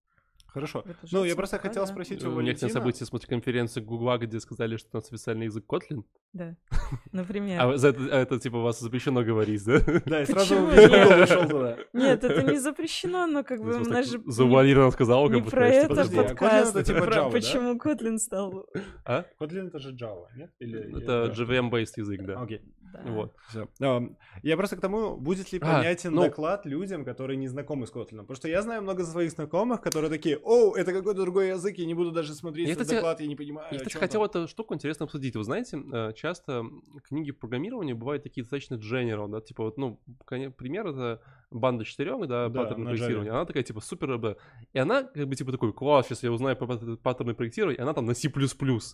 Хорошо. 0.49 0.83
Это 0.87 0.97
Ну, 1.13 1.25
я 1.25 1.37
просто 1.37 1.59
хотел 1.59 1.87
спросить 1.87 2.25
у 2.25 2.31
У 2.31 2.35
Валентина. 2.35 2.71
событий 2.71 3.05
смотрю 3.05 3.29
конференции 3.29 3.81
Гугла, 3.81 4.19
где 4.19 4.41
сказали, 4.41 4.77
что 4.77 4.89
у 4.93 4.97
нас 4.97 5.09
официальный 5.09 5.47
язык 5.47 5.65
Kotlin. 5.69 6.05
Да, 6.33 6.57
например. 7.13 7.61
А 7.61 7.77
за 7.77 7.89
это, 7.89 8.01
а 8.11 8.19
это, 8.21 8.39
типа, 8.39 8.57
у 8.57 8.63
вас 8.63 8.81
запрещено 8.81 9.23
говорить, 9.23 9.65
да? 9.65 9.81
Да, 10.07 10.23
и 10.23 10.27
сразу 10.27 10.57
ушел 10.57 11.49
туда. 11.49 11.77
Нет, 11.93 12.25
это 12.25 12.43
не 12.43 12.59
запрещено, 12.59 13.27
но 13.27 13.45
как 13.45 13.63
бы 13.63 13.77
у 13.77 13.85
нас 13.85 14.11
же 14.11 14.21
Завуалированно 14.27 14.91
сказал, 14.93 15.29
как 15.29 15.39
будто, 15.39 15.51
про 15.51 15.69
это 15.69 15.93
а 15.93 16.05
Kotlin 16.05 16.17
подкаст. 16.17 16.77
это 16.77 16.85
типа 16.85 17.01
про 17.03 17.15
Java, 17.15 17.25
да? 17.25 17.31
Почему 17.31 17.75
Kotlin 17.77 18.19
стал... 18.19 18.67
А? 19.05 19.25
Kotlin 19.41 19.69
это 19.69 19.79
же 19.79 19.95
Java, 19.95 20.27
нет? 20.37 20.51
Или, 20.61 21.03
Это 21.03 21.33
JVM-based 21.37 21.93
язык, 21.97 22.25
да. 22.25 22.41
Окей. 22.41 22.63
Да. 22.93 23.03
Вот. 23.05 23.35
Ам, 23.81 24.17
Я 24.43 24.57
просто 24.57 24.77
к 24.77 24.81
тому, 24.81 25.17
будет 25.17 25.53
ли 25.53 25.59
А, 25.63 25.77
понятен 25.77 26.15
ну- 26.15 26.23
доклад 26.23 26.67
людям, 26.67 27.05
которые 27.05 27.37
не 27.37 27.49
знакомы 27.49 27.87
с 27.87 27.93
Kotlin. 27.93 28.19
Потому 28.21 28.37
что 28.37 28.49
я 28.49 28.63
знаю 28.63 28.83
много 28.83 29.05
своих 29.05 29.31
знакомых, 29.31 29.81
которые 29.81 30.11
такие, 30.11 30.39
о, 30.43 30.75
это 30.77 30.93
какой-то 30.93 31.21
другой 31.23 31.49
язык, 31.49 31.77
я 31.79 31.87
не 31.87 31.95
буду 31.95 32.13
даже 32.13 32.35
смотреть 32.35 32.67
Я, 32.67 32.73
этот 32.73 32.85
кстати, 32.85 32.99
доклад, 32.99 33.21
я 33.21 33.27
не 33.27 33.37
понимаю. 33.37 33.69
Я, 33.71 33.79
кстати, 33.79 33.97
хотел 33.97 34.21
там». 34.29 34.43
эту 34.43 34.49
штуку 34.49 34.75
интересно 34.75 35.05
обсудить. 35.05 35.37
Вы 35.37 35.45
знаете, 35.45 35.79
э, 35.93 36.13
часто 36.15 36.65
книги 37.05 37.33
по 37.33 37.41
программированию 37.41 37.97
бывают 37.97 38.23
такие 38.23 38.43
достаточно 38.45 38.75
general, 38.77 39.29
да, 39.29 39.41
типа 39.41 39.65
вот, 39.65 39.77
ну, 39.79 40.01
пример 40.27 40.87
это 40.89 41.21
банда 41.51 41.85
четырех, 41.85 42.27
да, 42.27 42.49
Да, 42.49 42.61
паттерн 42.61 42.85
на 42.85 42.91
проектирования. 42.91 43.31
Она 43.31 43.45
такая, 43.45 43.63
типа, 43.63 43.81
супер 43.81 44.11
РБ. 44.17 44.39
И 44.73 44.79
она, 44.79 45.03
как 45.03 45.27
бы, 45.29 45.35
типа, 45.35 45.53
такой, 45.53 45.73
класс, 45.73 46.07
сейчас 46.07 46.23
я 46.23 46.31
узнаю 46.33 46.57
про 46.57 46.67
пат- 46.67 47.01
паттерны 47.03 47.35
проектирования, 47.35 47.79
и 47.79 47.81
она 47.83 47.95
там 47.95 48.05
на 48.07 48.15
C++. 48.15 48.29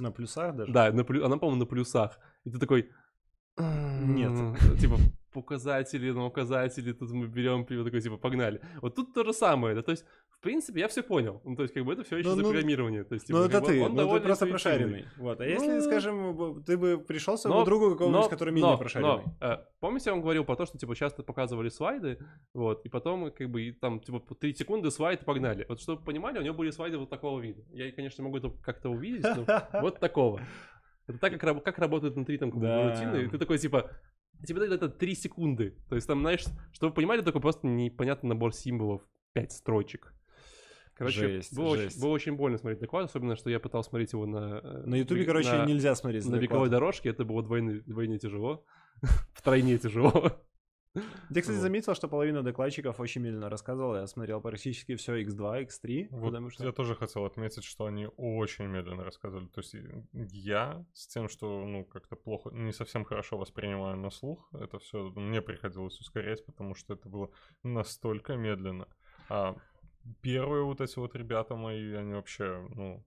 На 0.01 0.11
плюсах 0.13 0.55
даже? 0.57 0.73
Да, 0.73 0.93
на 0.93 1.03
плю- 1.05 1.25
она, 1.25 1.37
по-моему, 1.37 1.61
на 1.61 1.67
плюсах. 1.67 2.19
И 2.45 2.51
ты 2.51 2.59
такой... 2.59 2.91
Нет. 3.59 4.31
«М, 4.31 4.57
Типа, 4.79 4.97
показатели 5.33 6.11
на 6.13 6.27
указатели, 6.27 6.93
тут 6.93 7.11
мы 7.11 7.27
берем, 7.27 7.67
вот 7.69 7.85
такой, 7.85 8.01
типа, 8.01 8.17
погнали. 8.17 8.61
Вот 8.83 8.95
тут 8.95 9.15
то 9.15 9.25
же 9.25 9.33
самое, 9.33 9.75
да, 9.75 9.83
то 9.83 9.91
есть 9.91 10.05
в 10.29 10.41
принципе, 10.45 10.81
я 10.81 10.89
все 10.89 11.03
понял. 11.03 11.41
Ну, 11.45 11.57
то 11.57 11.63
есть, 11.63 11.73
как 11.73 11.87
бы 11.87 11.95
это 11.95 12.05
все 12.05 12.19
еще 12.19 12.29
Ну, 12.29 12.37
ну, 12.37 12.43
запрограммирование. 12.43 13.05
То 13.05 13.15
есть, 13.15 13.31
Ну, 13.31 13.39
типа, 13.39 13.47
это 13.47 13.53
как 13.53 13.63
бы 13.63 13.67
ты, 13.69 13.83
он 13.83 13.95
ну, 13.95 14.15
ты 14.19 14.21
просто 14.21 14.47
прошаренный. 14.47 15.07
Вот. 15.17 15.41
А 15.41 15.47
если, 15.47 15.73
Ну, 15.77 15.81
скажем, 15.81 16.37
б- 16.37 16.61
ты 16.67 16.77
бы 16.77 16.99
пришел 16.99 17.39
своему 17.39 17.61
Но- 17.61 17.65
другу 17.65 17.93
какому-нибудь, 17.93 18.29
который 18.29 18.53
менее 18.53 18.77
прошаренный. 18.77 19.23
но, 19.41 19.49
э, 19.49 19.59
помните, 19.81 20.11
я 20.11 20.13
вам 20.13 20.21
говорил 20.21 20.45
про 20.45 20.57
то, 20.57 20.67
что, 20.67 20.77
типа, 20.77 20.95
часто 20.95 21.23
показывали 21.23 21.71
слайды, 21.71 22.19
вот, 22.53 22.85
и 22.85 22.91
потом, 22.91 23.31
как 23.31 23.49
бы, 23.49 23.63
и 23.63 23.73
там, 23.73 24.01
типа, 24.01 24.19
по 24.19 24.35
3 24.35 24.53
секунды 24.53 24.91
слайд 24.91 25.23
и 25.23 25.25
погнали. 25.25 25.65
Вот, 25.67 25.81
чтобы 25.81 26.01
вы 26.01 26.05
понимали, 26.05 26.39
у 26.39 26.43
него 26.43 26.55
были 26.55 26.71
слайды 26.73 26.99
вот 26.99 27.09
такого 27.09 27.41
вида. 27.41 27.63
Я, 27.73 27.91
конечно, 27.93 28.23
могу 28.23 28.37
это 28.37 28.51
как-то 28.63 28.91
увидеть, 28.91 29.25
но 29.25 29.47
вот 29.81 29.99
такого. 29.99 30.43
Это 31.07 31.19
так, 31.19 31.39
как, 31.39 31.63
как 31.65 31.79
работает 31.79 32.15
внутри 32.15 32.39
там 32.39 32.51
Да. 32.61 32.91
рутины, 32.91 33.25
и 33.25 33.29
ты 33.29 33.39
такой, 33.39 33.59
типа, 33.59 33.91
тебе 34.47 34.61
дают 34.61 34.73
это 34.75 34.89
3 34.89 35.15
секунды. 35.15 35.77
То 35.89 35.97
есть 35.97 36.07
там, 36.07 36.21
знаешь, 36.21 36.45
чтобы 36.73 36.91
вы 36.91 36.95
понимали, 36.95 37.21
такой 37.21 37.41
просто 37.41 37.67
непонятный 37.67 38.29
набор 38.29 38.55
символов, 38.55 39.03
5 39.35 39.53
строчек. 39.53 40.15
Короче, 40.97 41.21
Жесть, 41.29 41.57
было, 41.57 41.77
жесть. 41.77 41.97
Очень, 41.97 42.03
было 42.03 42.11
очень 42.13 42.33
больно 42.37 42.57
смотреть 42.57 42.81
доклад, 42.81 43.07
особенно, 43.07 43.35
что 43.35 43.51
я 43.51 43.59
пытался 43.59 43.91
смотреть 43.91 44.13
его 44.13 44.27
на... 44.27 44.61
э, 44.63 44.83
На 44.87 44.95
Ютубе, 44.95 45.25
короче, 45.25 45.51
на- 45.53 45.67
нельзя 45.67 45.95
смотреть. 45.97 46.25
на 46.27 46.37
вековой 46.37 46.69
дорожке, 46.71 47.09
это 47.09 47.25
было 47.25 47.43
двойне, 47.43 47.81
двойне 47.81 48.19
тяжело. 48.19 48.65
Втройне 49.35 49.77
тяжело. 49.77 50.41
Я, 50.95 51.41
кстати, 51.41 51.59
заметил, 51.59 51.95
что 51.95 52.09
половина 52.09 52.43
докладчиков 52.43 53.01
очень 53.01 53.23
медленно 53.23 53.51
рассказывала. 53.51 54.01
Я 54.01 54.07
смотрел 54.07 54.41
практически 54.41 54.95
все 54.95 55.23
X2, 55.23 55.67
X3. 55.67 56.09
Вот 56.11 56.27
потому 56.27 56.51
что... 56.51 56.65
я 56.65 56.73
тоже 56.73 56.95
хотел 56.95 57.25
отметить, 57.25 57.65
что 57.65 57.87
они 57.87 58.09
очень 58.17 58.67
медленно 58.67 59.05
рассказывали. 59.05 59.47
То 59.47 59.61
есть 59.61 59.75
и- 59.75 59.89
я 60.13 60.85
с 60.93 61.07
тем, 61.09 61.29
что 61.29 61.65
ну 61.65 61.85
как-то 61.85 62.17
плохо, 62.17 62.51
не 62.51 62.73
совсем 62.73 63.05
хорошо 63.05 63.39
воспринимаю 63.39 63.97
на 63.97 64.11
слух, 64.11 64.49
это 64.53 64.79
все 64.79 65.11
мне 65.17 65.43
приходилось 65.43 65.99
ускорять, 65.99 66.45
потому 66.47 66.75
что 66.75 66.95
это 66.95 67.09
было 67.09 67.31
настолько 67.63 68.37
медленно. 68.37 68.87
А 69.29 69.57
первые 70.21 70.65
вот 70.65 70.81
эти 70.81 70.99
вот 70.99 71.17
ребята 71.17 71.57
мои, 71.57 71.93
они 71.95 72.15
вообще, 72.15 72.67
ну, 72.75 73.05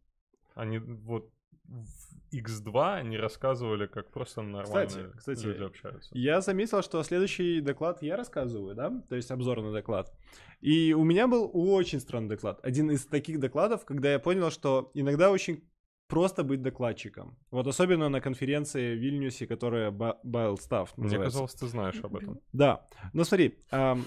они 0.55 0.79
вот 0.79 1.31
в 1.67 2.35
X2 2.35 2.95
они 2.95 3.17
рассказывали, 3.17 3.87
как 3.87 4.11
просто 4.11 4.41
нормальные 4.41 4.87
Кстати, 4.87 5.17
кстати, 5.17 5.45
люди 5.45 5.63
общаются. 5.63 6.09
Я 6.17 6.41
заметил, 6.41 6.81
что 6.81 7.01
следующий 7.03 7.61
доклад 7.61 8.01
я 8.01 8.17
рассказываю, 8.17 8.75
да? 8.75 8.91
То 9.09 9.15
есть 9.15 9.31
обзорный 9.31 9.71
доклад. 9.71 10.13
И 10.59 10.93
у 10.93 11.03
меня 11.03 11.27
был 11.27 11.49
очень 11.53 11.99
странный 11.99 12.29
доклад. 12.29 12.59
Один 12.63 12.91
из 12.91 13.05
таких 13.05 13.39
докладов, 13.39 13.85
когда 13.85 14.11
я 14.11 14.19
понял, 14.19 14.51
что 14.51 14.91
иногда 14.93 15.31
очень 15.31 15.63
просто 16.07 16.43
быть 16.43 16.61
докладчиком. 16.61 17.37
Вот 17.51 17.67
особенно 17.67 18.09
на 18.09 18.21
конференции 18.21 18.95
в 18.95 18.99
Вильнюсе, 18.99 19.45
которая 19.45 19.91
Staff 19.91 20.89
Мне 20.97 21.17
казалось, 21.17 21.53
ты 21.53 21.67
знаешь 21.67 21.99
об 22.03 22.15
этом. 22.15 22.39
Да, 22.53 22.87
но 23.13 23.23
смотри, 23.23 23.59
ам, 23.71 24.05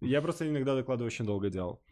я 0.00 0.22
просто 0.22 0.48
иногда 0.48 0.74
доклады 0.74 1.04
очень 1.04 1.24
долго 1.24 1.50
делал. 1.50 1.82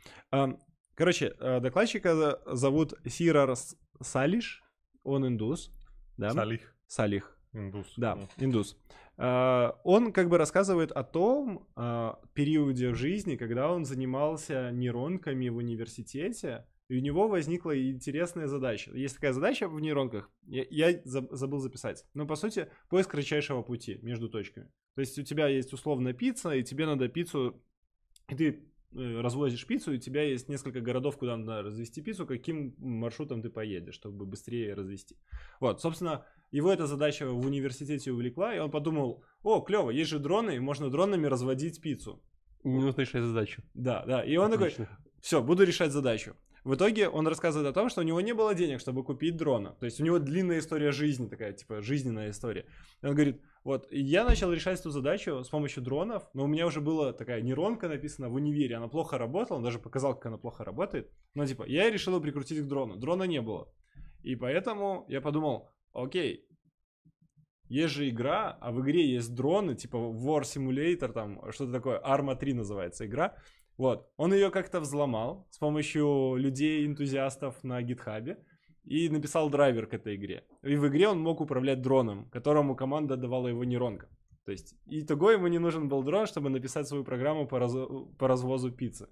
Короче, 0.94 1.34
э, 1.38 1.60
докладчика 1.60 2.14
за- 2.14 2.40
зовут 2.56 2.94
Сирар 3.04 3.54
Салиш, 4.00 4.62
он 5.06 5.26
индус, 5.26 5.72
да? 6.16 6.30
Салих, 6.30 6.74
Салих, 6.86 7.38
индус. 7.52 7.92
да, 7.96 8.16
ну. 8.16 8.28
индус. 8.38 8.76
А, 9.18 9.80
Он 9.84 10.12
как 10.12 10.28
бы 10.28 10.36
рассказывает 10.38 10.92
о 10.92 11.02
том 11.02 11.66
а, 11.74 12.20
периоде 12.34 12.94
жизни, 12.94 13.36
когда 13.36 13.72
он 13.72 13.84
занимался 13.84 14.70
нейронками 14.72 15.48
в 15.48 15.56
университете, 15.56 16.66
и 16.88 16.98
у 16.98 17.00
него 17.00 17.26
возникла 17.26 17.76
интересная 17.90 18.46
задача. 18.46 18.92
Есть 18.92 19.16
такая 19.16 19.32
задача 19.32 19.68
в 19.68 19.80
нейронках, 19.80 20.30
я, 20.46 20.64
я 20.70 20.92
заб- 21.02 21.34
забыл 21.34 21.58
записать. 21.58 22.04
Но 22.14 22.26
по 22.26 22.36
сути 22.36 22.68
поиск 22.88 23.10
кратчайшего 23.10 23.62
пути 23.62 23.98
между 24.02 24.28
точками. 24.28 24.70
То 24.94 25.00
есть 25.00 25.18
у 25.18 25.22
тебя 25.22 25.48
есть 25.48 25.72
условно 25.72 26.12
пицца, 26.12 26.54
и 26.54 26.62
тебе 26.62 26.86
надо 26.86 27.08
пиццу, 27.08 27.60
и 28.28 28.34
ты 28.34 28.64
развозишь 28.92 29.66
пиццу, 29.66 29.92
и 29.92 29.96
у 29.96 30.00
тебя 30.00 30.22
есть 30.22 30.48
несколько 30.48 30.80
городов, 30.80 31.18
куда 31.18 31.36
надо 31.36 31.62
развести 31.62 32.02
пиццу, 32.02 32.26
каким 32.26 32.74
маршрутом 32.78 33.42
ты 33.42 33.50
поедешь, 33.50 33.94
чтобы 33.94 34.26
быстрее 34.26 34.74
развести. 34.74 35.16
Вот, 35.60 35.80
собственно, 35.80 36.24
его 36.50 36.72
эта 36.72 36.86
задача 36.86 37.28
в 37.28 37.46
университете 37.46 38.12
увлекла, 38.12 38.54
и 38.54 38.58
он 38.58 38.70
подумал, 38.70 39.22
о, 39.42 39.60
клево, 39.60 39.90
есть 39.90 40.10
же 40.10 40.18
дроны, 40.18 40.60
можно 40.60 40.90
дронами 40.90 41.26
разводить 41.26 41.80
пиццу. 41.80 42.22
Не 42.64 42.80
нужно 42.80 43.02
решать 43.02 43.22
задачу. 43.22 43.62
Да, 43.74 44.04
да, 44.06 44.24
и 44.24 44.36
он 44.36 44.50
такой, 44.50 44.68
Отлично. 44.68 44.88
все, 45.20 45.42
буду 45.42 45.64
решать 45.64 45.92
задачу. 45.92 46.34
В 46.66 46.74
итоге 46.74 47.08
он 47.08 47.28
рассказывает 47.28 47.70
о 47.70 47.72
том, 47.72 47.88
что 47.88 48.00
у 48.00 48.04
него 48.04 48.20
не 48.20 48.32
было 48.34 48.52
денег, 48.52 48.80
чтобы 48.80 49.04
купить 49.04 49.36
дрона. 49.36 49.76
То 49.78 49.86
есть 49.86 50.00
у 50.00 50.04
него 50.04 50.18
длинная 50.18 50.58
история 50.58 50.90
жизни, 50.90 51.28
такая, 51.28 51.52
типа, 51.52 51.80
жизненная 51.80 52.30
история. 52.30 52.66
Он 53.04 53.14
говорит, 53.14 53.40
вот, 53.62 53.86
я 53.92 54.24
начал 54.24 54.52
решать 54.52 54.80
эту 54.80 54.90
задачу 54.90 55.44
с 55.44 55.48
помощью 55.48 55.84
дронов, 55.84 56.28
но 56.34 56.42
у 56.42 56.48
меня 56.48 56.66
уже 56.66 56.80
была 56.80 57.12
такая 57.12 57.40
нейронка 57.40 57.86
написана 57.86 58.28
в 58.28 58.34
универе, 58.34 58.74
она 58.74 58.88
плохо 58.88 59.16
работала, 59.16 59.58
он 59.58 59.62
даже 59.62 59.78
показал, 59.78 60.16
как 60.16 60.26
она 60.26 60.38
плохо 60.38 60.64
работает. 60.64 61.08
Но, 61.34 61.46
типа, 61.46 61.62
я 61.68 61.88
решил 61.88 62.20
прикрутить 62.20 62.60
к 62.60 62.66
дрону. 62.66 62.96
Дрона 62.96 63.22
не 63.28 63.40
было. 63.40 63.72
И 64.24 64.34
поэтому 64.34 65.04
я 65.08 65.20
подумал, 65.20 65.70
окей, 65.92 66.48
есть 67.68 67.94
же 67.94 68.08
игра, 68.08 68.58
а 68.60 68.72
в 68.72 68.80
игре 68.80 69.08
есть 69.08 69.34
дроны, 69.34 69.76
типа 69.76 69.96
War 69.96 70.42
Simulator, 70.42 71.12
там 71.12 71.40
что-то 71.52 71.72
такое, 71.72 72.00
Arma 72.00 72.36
3 72.36 72.54
называется 72.54 73.06
игра. 73.06 73.36
Вот, 73.76 74.10
он 74.16 74.32
ее 74.32 74.50
как-то 74.50 74.80
взломал 74.80 75.46
с 75.50 75.58
помощью 75.58 76.36
людей-энтузиастов 76.36 77.62
на 77.62 77.82
гитхабе 77.82 78.38
и 78.84 79.08
написал 79.08 79.50
драйвер 79.50 79.86
к 79.86 79.94
этой 79.94 80.16
игре. 80.16 80.44
И 80.62 80.76
в 80.76 80.86
игре 80.88 81.08
он 81.08 81.20
мог 81.20 81.40
управлять 81.40 81.82
дроном, 81.82 82.30
которому 82.30 82.74
команда 82.74 83.16
давала 83.16 83.48
его 83.48 83.64
нейронка. 83.64 84.08
То 84.46 84.52
есть, 84.52 84.76
итого 84.86 85.32
ему 85.32 85.48
не 85.48 85.58
нужен 85.58 85.88
был 85.88 86.02
дрон, 86.04 86.26
чтобы 86.26 86.50
написать 86.50 86.86
свою 86.86 87.04
программу 87.04 87.46
по, 87.48 87.56
разо- 87.56 88.06
по 88.16 88.28
развозу 88.28 88.70
пиццы. 88.70 89.08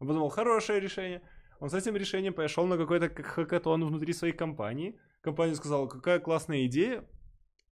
Он 0.00 0.08
подумал, 0.08 0.30
хорошее 0.30 0.80
решение. 0.80 1.20
Он 1.60 1.68
с 1.68 1.74
этим 1.74 1.96
решением 1.96 2.34
пошел 2.34 2.66
на 2.66 2.76
какой-то 2.76 3.10
как 3.10 3.26
хакатон 3.26 3.84
внутри 3.84 4.12
своей 4.12 4.34
компании. 4.34 4.98
Компания 5.20 5.54
сказала, 5.54 5.86
какая 5.86 6.18
классная 6.18 6.66
идея, 6.66 7.04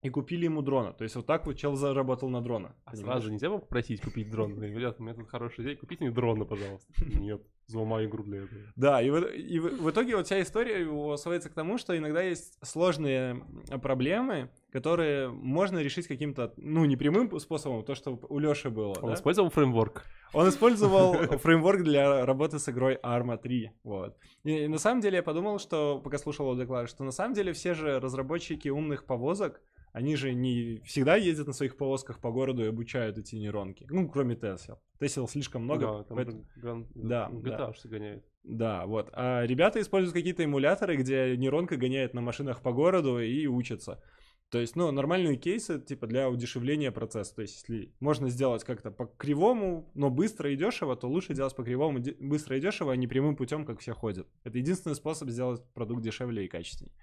и 0.02 0.10
купили 0.10 0.44
ему 0.44 0.62
дрона. 0.62 0.92
То 0.92 1.04
есть 1.04 1.14
вот 1.14 1.26
так 1.26 1.46
вот 1.46 1.56
чел 1.56 1.76
заработал 1.76 2.28
на 2.28 2.42
дрона. 2.42 2.74
А 2.84 2.90
понимаешь? 2.90 3.14
сразу 3.14 3.32
нельзя 3.32 3.48
было 3.48 3.58
попросить 3.58 4.02
купить 4.02 4.30
дрон? 4.30 4.54
Говорю, 4.54 4.78
Ребят, 4.78 4.96
у 4.98 5.02
меня 5.04 5.14
тут 5.14 5.28
хорошая 5.28 5.64
идея, 5.64 5.76
купите 5.76 6.04
мне 6.04 6.12
дрона, 6.12 6.44
пожалуйста. 6.44 6.92
Нет, 7.06 7.40
взломай 7.68 8.06
игру 8.06 8.24
для 8.24 8.38
этого. 8.38 8.60
Да, 8.74 9.00
и, 9.00 9.10
в, 9.10 9.16
и 9.26 9.58
в, 9.60 9.82
в 9.82 9.90
итоге 9.90 10.16
вот 10.16 10.26
вся 10.26 10.42
история 10.42 10.80
его 10.80 11.16
сводится 11.16 11.50
к 11.50 11.54
тому, 11.54 11.78
что 11.78 11.96
иногда 11.96 12.20
есть 12.20 12.58
сложные 12.62 13.44
проблемы, 13.80 14.50
которые 14.72 15.28
можно 15.30 15.78
решить 15.78 16.08
каким-то, 16.08 16.52
ну, 16.56 16.84
непрямым 16.84 17.38
способом, 17.38 17.84
то, 17.84 17.94
что 17.94 18.18
у 18.28 18.38
Лёши 18.40 18.70
было. 18.70 18.94
Он 19.02 19.10
да? 19.10 19.14
использовал 19.14 19.50
фреймворк. 19.50 20.04
Он 20.32 20.48
использовал 20.48 21.14
фреймворк 21.38 21.82
для 21.82 22.26
работы 22.26 22.58
с 22.58 22.68
игрой 22.68 22.98
Arma 23.04 23.36
3. 23.38 23.70
Вот. 23.84 24.16
И, 24.42 24.66
на 24.66 24.78
самом 24.78 25.00
деле 25.00 25.16
я 25.16 25.22
подумал, 25.22 25.60
что, 25.60 26.00
пока 26.02 26.18
слушал 26.18 26.46
его 26.46 26.56
доклад, 26.56 26.88
что 26.88 27.04
на 27.04 27.12
самом 27.12 27.34
деле 27.34 27.52
все 27.52 27.74
же 27.74 28.00
разработчики 28.00 28.68
умных 28.68 29.04
повозок, 29.04 29.60
они 29.92 30.16
же 30.16 30.32
не 30.34 30.80
всегда 30.84 31.16
ездят 31.16 31.46
на 31.46 31.52
своих 31.52 31.76
повозках 31.76 32.20
по 32.20 32.30
городу 32.30 32.64
и 32.64 32.68
обучают 32.68 33.18
эти 33.18 33.36
нейронки. 33.36 33.86
Ну, 33.90 34.08
кроме 34.08 34.34
Tesla. 34.34 34.78
Tesla 35.00 35.28
слишком 35.28 35.64
много. 35.64 35.86
Да, 35.86 36.02
там 36.04 36.16
поэтому- 36.16 36.46
гран- 36.56 36.86
Да, 36.94 37.28
GTA 37.32 37.56
да. 37.82 37.88
гоняет. 37.88 38.24
Да, 38.42 38.86
вот. 38.86 39.10
А 39.12 39.44
ребята 39.46 39.80
используют 39.80 40.14
какие-то 40.14 40.44
эмуляторы, 40.44 40.96
где 40.96 41.36
нейронка 41.36 41.76
гоняет 41.76 42.14
на 42.14 42.20
машинах 42.20 42.62
по 42.62 42.72
городу 42.72 43.18
и 43.20 43.46
учится. 43.46 44.02
То 44.50 44.58
есть, 44.58 44.76
ну, 44.76 44.90
нормальные 44.90 45.36
кейсы, 45.38 45.80
типа, 45.80 46.06
для 46.06 46.28
удешевления 46.28 46.90
процесса. 46.92 47.34
То 47.34 47.40
есть, 47.42 47.62
если 47.62 47.94
можно 48.00 48.28
сделать 48.28 48.64
как-то 48.64 48.90
по 48.90 49.06
кривому, 49.06 49.90
но 49.94 50.10
быстро 50.10 50.50
и 50.52 50.56
дешево, 50.56 50.94
то 50.94 51.08
лучше 51.08 51.32
делать 51.32 51.56
по 51.56 51.64
кривому 51.64 52.00
де- 52.00 52.16
быстро 52.20 52.58
и 52.58 52.60
дешево, 52.60 52.92
а 52.92 52.96
не 52.96 53.06
прямым 53.06 53.34
путем, 53.34 53.64
как 53.64 53.80
все 53.80 53.94
ходят. 53.94 54.28
Это 54.44 54.58
единственный 54.58 54.94
способ 54.94 55.30
сделать 55.30 55.62
продукт 55.72 56.02
дешевле 56.02 56.44
и 56.44 56.48
качественнее. 56.48 56.94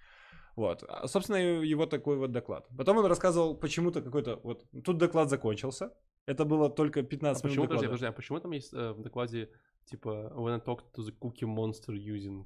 Вот. 0.55 0.83
А, 0.87 1.07
собственно, 1.07 1.37
его 1.37 1.85
такой 1.85 2.17
вот 2.17 2.31
доклад. 2.31 2.67
Потом 2.77 2.97
он 2.97 3.05
рассказывал 3.05 3.55
почему-то 3.55 4.01
какой-то... 4.01 4.39
Вот 4.43 4.65
тут 4.83 4.97
доклад 4.97 5.29
закончился. 5.29 5.93
Это 6.25 6.45
было 6.45 6.69
только 6.69 7.01
15 7.03 7.41
А 7.43 7.47
почему, 7.47 7.63
минут 7.63 7.69
подожди, 7.69 7.85
доклада. 7.87 7.89
подожди, 7.89 8.05
а 8.05 8.11
почему 8.11 8.39
там 8.39 8.51
есть 8.51 8.73
э, 8.73 8.91
в 8.91 9.01
докладе, 9.01 9.49
типа, 9.85 10.31
when 10.35 10.53
I 10.53 10.59
talk 10.59 10.81
to 10.95 11.03
the 11.03 11.13
cookie 11.19 11.47
monster 11.47 11.93
using? 11.95 12.45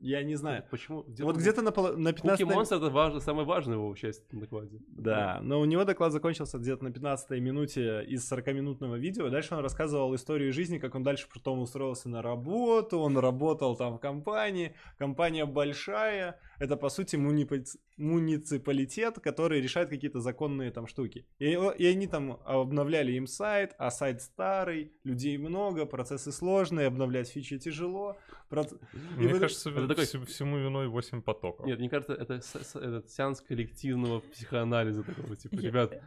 Я 0.00 0.22
не 0.22 0.36
знаю. 0.36 0.62
Почему? 0.70 1.04
вот 1.20 1.36
где-то 1.36 1.62
на, 1.62 1.70
поло- 1.70 1.96
на 1.96 2.12
15 2.12 2.40
Cookie 2.46 2.54
monster 2.54 2.76
это 2.76 2.90
важно, 2.90 3.20
самое 3.20 3.46
важное 3.46 3.76
его 3.76 3.94
часть 3.94 4.30
в 4.30 4.38
докладе. 4.38 4.78
Да, 4.88 5.40
но 5.42 5.58
у 5.58 5.64
него 5.64 5.84
доклад 5.84 6.12
закончился 6.12 6.58
где-то 6.58 6.84
на 6.84 6.92
15 6.92 7.30
минуте 7.40 8.04
из 8.04 8.30
40-минутного 8.30 8.96
видео. 8.96 9.30
Дальше 9.30 9.54
он 9.54 9.60
рассказывал 9.60 10.14
историю 10.14 10.52
жизни, 10.52 10.78
как 10.78 10.94
он 10.94 11.02
дальше 11.02 11.26
потом 11.32 11.60
устроился 11.60 12.10
на 12.10 12.20
работу, 12.20 12.98
он 12.98 13.16
работал 13.16 13.74
там 13.74 13.94
в 13.94 13.98
компании. 13.98 14.74
Компания 14.98 15.46
большая, 15.46 16.38
это 16.58 16.76
по 16.76 16.88
сути 16.88 17.16
мунипи- 17.16 17.66
муниципалитет, 17.96 19.18
который 19.20 19.60
решает 19.60 19.88
какие-то 19.88 20.20
законные 20.20 20.70
там 20.70 20.86
штуки. 20.86 21.26
И, 21.38 21.52
и 21.78 21.86
они 21.86 22.06
там 22.06 22.40
обновляли 22.44 23.12
им 23.12 23.26
сайт, 23.26 23.74
а 23.78 23.90
сайт 23.90 24.22
старый, 24.22 24.92
людей 25.04 25.38
много, 25.38 25.86
процессы 25.86 26.32
сложные, 26.32 26.86
обновлять 26.86 27.28
фичи 27.28 27.58
тяжело. 27.58 28.16
Проц- 28.50 28.78
Мне 29.16 29.28
вы- 29.34 29.40
кажется, 29.40 29.70
это 29.70 29.88
такой- 29.88 30.04
всему- 30.04 30.24
всему 30.26 30.58
виной 30.58 30.88
8 30.88 31.20
потоков. 31.22 31.66
Нет, 31.66 31.78
мне 31.78 31.88
кажется, 31.88 32.14
это 32.14 32.40
этот 32.78 33.10
сеанс 33.10 33.40
коллективного 33.40 34.20
психоанализа 34.20 35.02
такого, 35.02 35.34
типа, 35.36 35.56
ребят, 35.56 36.00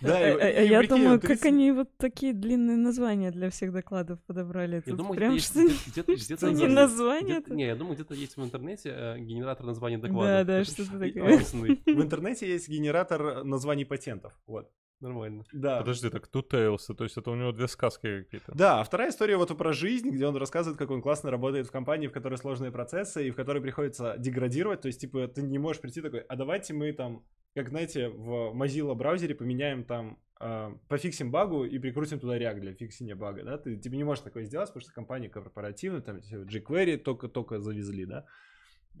Да, 0.00 0.20
Э, 0.20 0.34
и- 0.34 0.40
э, 0.40 0.64
и 0.66 0.68
Я 0.68 0.82
думаю, 0.86 1.18
30 1.18 1.40
как 1.40 1.46
они 1.46 1.72
вот 1.72 1.88
такие 1.96 2.32
длинные 2.32 2.76
названия 2.76 3.30
для 3.30 3.50
всех 3.50 3.72
докладов 3.72 4.20
подобрали. 4.26 4.76
Я 4.76 4.82
Тут 4.82 4.96
думаю, 4.96 5.16
прям 5.16 5.38
что 5.38 5.60
где-то- 5.64 6.14
где-то 6.14 6.36
что 6.36 6.52
не 6.52 6.66
название, 6.68 7.42
Не, 7.48 7.66
я 7.66 7.74
думаю, 7.76 7.94
где-то 7.96 8.14
есть 8.14 8.36
в 8.36 8.44
интернете 8.44 8.90
э, 8.94 9.18
генератор 9.18 9.66
названий 9.66 9.96
Да, 9.96 10.06
докладов. 10.08 10.46
да, 10.46 10.58
Это 10.60 10.70
что-то 10.70 10.90
такое. 10.98 11.38
В 11.98 12.02
интернете 12.02 12.46
есть 12.48 12.68
генератор 12.68 13.44
названий 13.44 13.84
патентов. 13.84 14.32
Вот. 14.46 14.70
Нормально. 15.02 15.44
Да. 15.52 15.80
Подожди, 15.80 16.10
так 16.10 16.28
тут 16.28 16.54
Tales, 16.54 16.94
то 16.94 17.02
есть 17.02 17.16
это 17.16 17.32
у 17.32 17.34
него 17.34 17.50
две 17.50 17.66
сказки 17.66 18.22
какие-то. 18.22 18.52
Да, 18.54 18.80
а 18.80 18.84
вторая 18.84 19.10
история 19.10 19.36
вот 19.36 19.56
про 19.58 19.72
жизнь, 19.72 20.10
где 20.10 20.28
он 20.28 20.36
рассказывает, 20.36 20.78
как 20.78 20.92
он 20.92 21.02
классно 21.02 21.32
работает 21.32 21.66
в 21.66 21.72
компании, 21.72 22.06
в 22.06 22.12
которой 22.12 22.36
сложные 22.36 22.70
процессы, 22.70 23.26
и 23.26 23.30
в 23.32 23.34
которой 23.34 23.60
приходится 23.60 24.14
деградировать. 24.16 24.80
То 24.82 24.86
есть, 24.86 25.00
типа, 25.00 25.26
ты 25.26 25.42
не 25.42 25.58
можешь 25.58 25.82
прийти 25.82 26.00
такой, 26.00 26.20
а 26.20 26.36
давайте 26.36 26.72
мы 26.72 26.92
там, 26.92 27.26
как 27.56 27.70
знаете, 27.70 28.10
в 28.10 28.54
Mozilla 28.54 28.94
браузере 28.94 29.34
поменяем 29.34 29.82
там, 29.84 30.20
э, 30.40 30.70
пофиксим 30.88 31.32
багу 31.32 31.64
и 31.64 31.80
прикрутим 31.80 32.20
туда 32.20 32.38
React 32.38 32.60
для 32.60 32.72
фиксения 32.72 33.16
бага, 33.16 33.42
да? 33.42 33.58
Ты, 33.58 33.76
типа, 33.76 33.94
не 33.94 34.04
можешь 34.04 34.22
такое 34.22 34.44
сделать, 34.44 34.68
потому 34.68 34.82
что 34.82 34.92
компания 34.92 35.28
корпоративная, 35.28 36.00
там 36.00 36.18
jQuery 36.18 36.98
только-только 36.98 37.58
завезли, 37.58 38.06
да? 38.06 38.24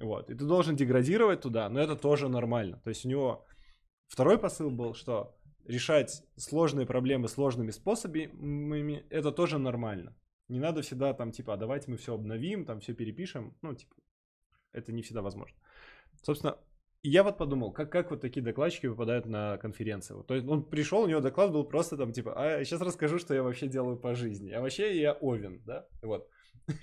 Вот, 0.00 0.30
и 0.30 0.34
ты 0.34 0.44
должен 0.44 0.74
деградировать 0.74 1.42
туда, 1.42 1.68
но 1.68 1.78
это 1.78 1.94
тоже 1.94 2.28
нормально. 2.28 2.80
То 2.82 2.88
есть 2.88 3.04
у 3.04 3.08
него 3.08 3.46
второй 4.08 4.38
посыл 4.38 4.70
был, 4.70 4.94
что 4.94 5.36
решать 5.66 6.24
сложные 6.36 6.86
проблемы 6.86 7.28
сложными 7.28 7.70
способами, 7.70 9.04
это 9.10 9.32
тоже 9.32 9.58
нормально. 9.58 10.16
Не 10.48 10.58
надо 10.58 10.82
всегда 10.82 11.14
там, 11.14 11.32
типа, 11.32 11.54
а 11.54 11.56
давайте 11.56 11.90
мы 11.90 11.96
все 11.96 12.14
обновим, 12.14 12.64
там 12.64 12.80
все 12.80 12.94
перепишем. 12.94 13.56
Ну, 13.62 13.74
типа, 13.74 13.94
это 14.72 14.92
не 14.92 15.02
всегда 15.02 15.22
возможно. 15.22 15.56
Собственно, 16.22 16.58
я 17.02 17.24
вот 17.24 17.36
подумал, 17.38 17.72
как, 17.72 17.90
как 17.90 18.10
вот 18.10 18.20
такие 18.20 18.42
докладчики 18.42 18.86
выпадают 18.86 19.26
на 19.26 19.58
конференции. 19.58 20.14
Вот, 20.14 20.26
то 20.26 20.34
есть 20.34 20.46
он 20.46 20.64
пришел, 20.64 21.02
у 21.02 21.08
него 21.08 21.20
доклад 21.20 21.52
был 21.52 21.64
просто 21.64 21.96
там, 21.96 22.12
типа, 22.12 22.32
а 22.36 22.64
сейчас 22.64 22.80
расскажу, 22.80 23.18
что 23.18 23.34
я 23.34 23.42
вообще 23.42 23.66
делаю 23.66 23.96
по 23.96 24.14
жизни. 24.14 24.52
А 24.52 24.60
вообще 24.60 25.00
я 25.00 25.14
Овен, 25.14 25.62
да? 25.64 25.86
Вот. 26.02 26.28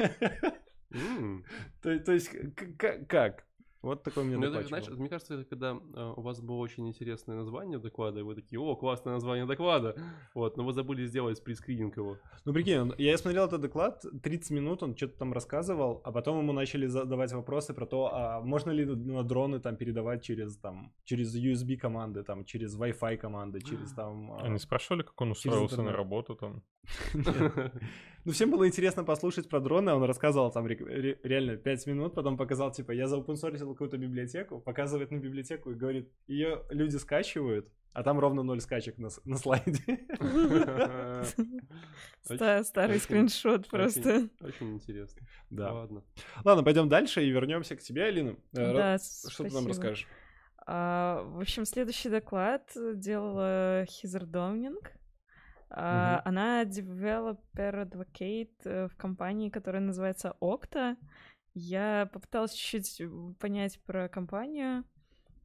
То, 1.81 2.11
есть, 2.11 2.29
как? 2.77 3.45
Вот 3.81 4.03
такой 4.03 4.23
у 4.23 4.25
меня 4.25 4.37
Ну, 4.37 4.45
это, 4.45 4.67
знаешь, 4.67 4.89
мне 4.89 5.07
кажется, 5.07 5.35
это 5.35 5.45
когда 5.45 5.71
э, 5.71 6.13
у 6.17 6.21
вас 6.21 6.41
было 6.41 6.57
очень 6.57 6.87
интересное 6.87 7.37
название 7.37 7.79
доклада, 7.79 8.19
и 8.19 8.23
вы 8.23 8.35
такие, 8.35 8.59
о, 8.59 8.75
классное 8.75 9.13
название 9.13 9.45
доклада, 9.45 9.95
вот, 10.35 10.57
но 10.57 10.65
вы 10.65 10.73
забыли 10.73 11.05
сделать 11.05 11.41
прескрининг 11.43 11.95
его. 11.97 12.17
Ну, 12.45 12.53
прикинь, 12.53 12.93
я 12.97 13.17
смотрел 13.17 13.45
этот 13.45 13.61
доклад, 13.61 14.03
30 14.23 14.51
минут 14.51 14.83
он 14.83 14.95
что-то 14.97 15.17
там 15.17 15.33
рассказывал, 15.33 16.01
а 16.03 16.11
потом 16.11 16.39
ему 16.39 16.51
начали 16.53 16.87
задавать 16.87 17.31
вопросы 17.31 17.73
про 17.73 17.85
то, 17.85 18.09
а 18.13 18.41
можно 18.41 18.71
ли 18.71 18.85
на 18.85 19.23
дроны 19.23 19.59
там 19.59 19.77
передавать 19.77 20.23
через 20.23 20.57
там, 20.57 20.91
через 21.05 21.33
USB 21.35 21.77
команды, 21.77 22.23
там, 22.23 22.43
через 22.43 22.77
Wi-Fi 22.77 23.17
команды, 23.17 23.61
через 23.61 23.93
там... 23.95 24.31
а, 24.33 24.41
Они 24.43 24.59
спрашивали, 24.59 25.03
как 25.03 25.21
он 25.21 25.31
устроился 25.31 25.81
на 25.81 25.93
работу 25.93 26.35
там. 26.35 26.63
Ну, 28.25 28.33
всем 28.33 28.51
было 28.51 28.67
интересно 28.67 29.05
послушать 29.05 29.47
про 29.47 29.59
дроны, 29.61 29.93
он 29.93 30.03
рассказывал 30.03 30.51
там 30.51 30.65
ре- 30.67 30.75
ре- 30.75 31.19
реально 31.23 31.55
5 31.55 31.87
минут, 31.87 32.13
потом 32.13 32.35
показал, 32.37 32.69
типа, 32.71 32.91
я 32.91 33.07
заопенсорсил 33.07 33.68
какую-то 33.73 33.97
библиотеку, 33.97 34.59
показывает 34.59 35.11
на 35.11 35.17
библиотеку 35.17 35.71
и 35.71 35.75
говорит, 35.75 36.11
ее 36.27 36.63
люди 36.69 36.97
скачивают, 36.97 37.67
а 37.93 38.03
там 38.03 38.19
ровно 38.19 38.43
ноль 38.43 38.61
скачек 38.61 38.97
на, 38.97 39.09
на 39.25 39.37
слайде. 39.37 39.99
Ста- 42.21 42.63
Старый 42.63 42.99
скриншот 42.99 43.67
просто. 43.69 44.29
Очень 44.41 44.75
интересно. 44.75 45.21
Да. 45.49 45.73
Ладно. 45.73 46.03
Ладно, 46.43 46.63
пойдем 46.63 46.89
дальше 46.89 47.23
и 47.23 47.29
вернемся 47.29 47.75
к 47.75 47.81
тебе, 47.81 48.03
Алина. 48.05 48.35
Э, 48.53 48.73
Да, 48.73 48.97
Что 48.97 49.43
ты 49.45 49.53
нам 49.53 49.67
расскажешь? 49.67 50.07
А, 50.65 51.23
в 51.23 51.39
общем, 51.39 51.65
следующий 51.65 52.09
доклад 52.09 52.71
делала 52.75 53.85
Хизер 53.89 54.25
Домнинг. 54.25 54.91
А, 55.71 56.21
Она 56.25 56.63
developer 56.63 57.37
advocate 57.87 58.49
э, 58.65 58.87
в 58.87 58.95
компании, 58.95 59.49
которая 59.49 59.81
называется 59.81 60.35
Okta. 60.41 60.95
Я 61.53 62.09
попыталась 62.13 62.53
чуть-чуть 62.53 63.01
э, 63.01 63.33
понять 63.39 63.79
про 63.85 64.07
компанию. 64.09 64.83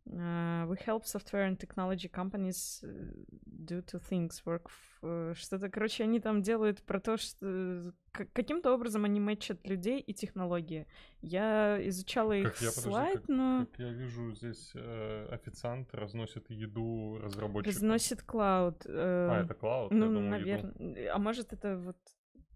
А, 0.06 0.66
We 0.66 0.76
help 0.86 1.04
software 1.04 1.48
and 1.48 1.56
technology 1.58 2.10
companies 2.10 2.82
э, 2.82 3.14
do 3.46 3.82
two 3.82 4.02
things. 4.10 4.42
Work 4.44 4.68
э, 5.02 5.32
что-то, 5.34 5.70
короче, 5.70 6.04
они 6.04 6.20
там 6.20 6.42
делают 6.42 6.82
про 6.82 7.00
то, 7.00 7.16
что 7.16 7.46
э, 7.46 7.92
каким-то 8.34 8.74
образом 8.74 9.06
они 9.06 9.18
мэчат 9.18 9.66
людей 9.66 9.98
и 10.00 10.12
технологии. 10.12 10.86
Я 11.22 11.78
изучала 11.88 12.32
их 12.32 12.52
Как 12.52 12.60
я, 12.60 12.68
подожди, 12.68 12.90
слайд, 12.90 13.20
как- 13.20 13.28
но... 13.28 13.66
Как 13.70 13.78
я 13.78 13.92
вижу, 13.92 14.30
здесь 14.32 14.72
э, 14.74 15.26
официант 15.30 15.94
разносит 15.94 16.50
еду 16.50 17.18
разработчикам. 17.22 17.74
Разносит 17.74 18.22
клауд. 18.22 18.84
э, 18.84 19.28
А, 19.30 19.42
это 19.42 19.54
клауд? 19.54 19.90
Ну, 19.90 20.10
наверное. 20.20 21.12
А 21.14 21.18
может, 21.18 21.54
это 21.54 21.78
вот... 21.78 21.96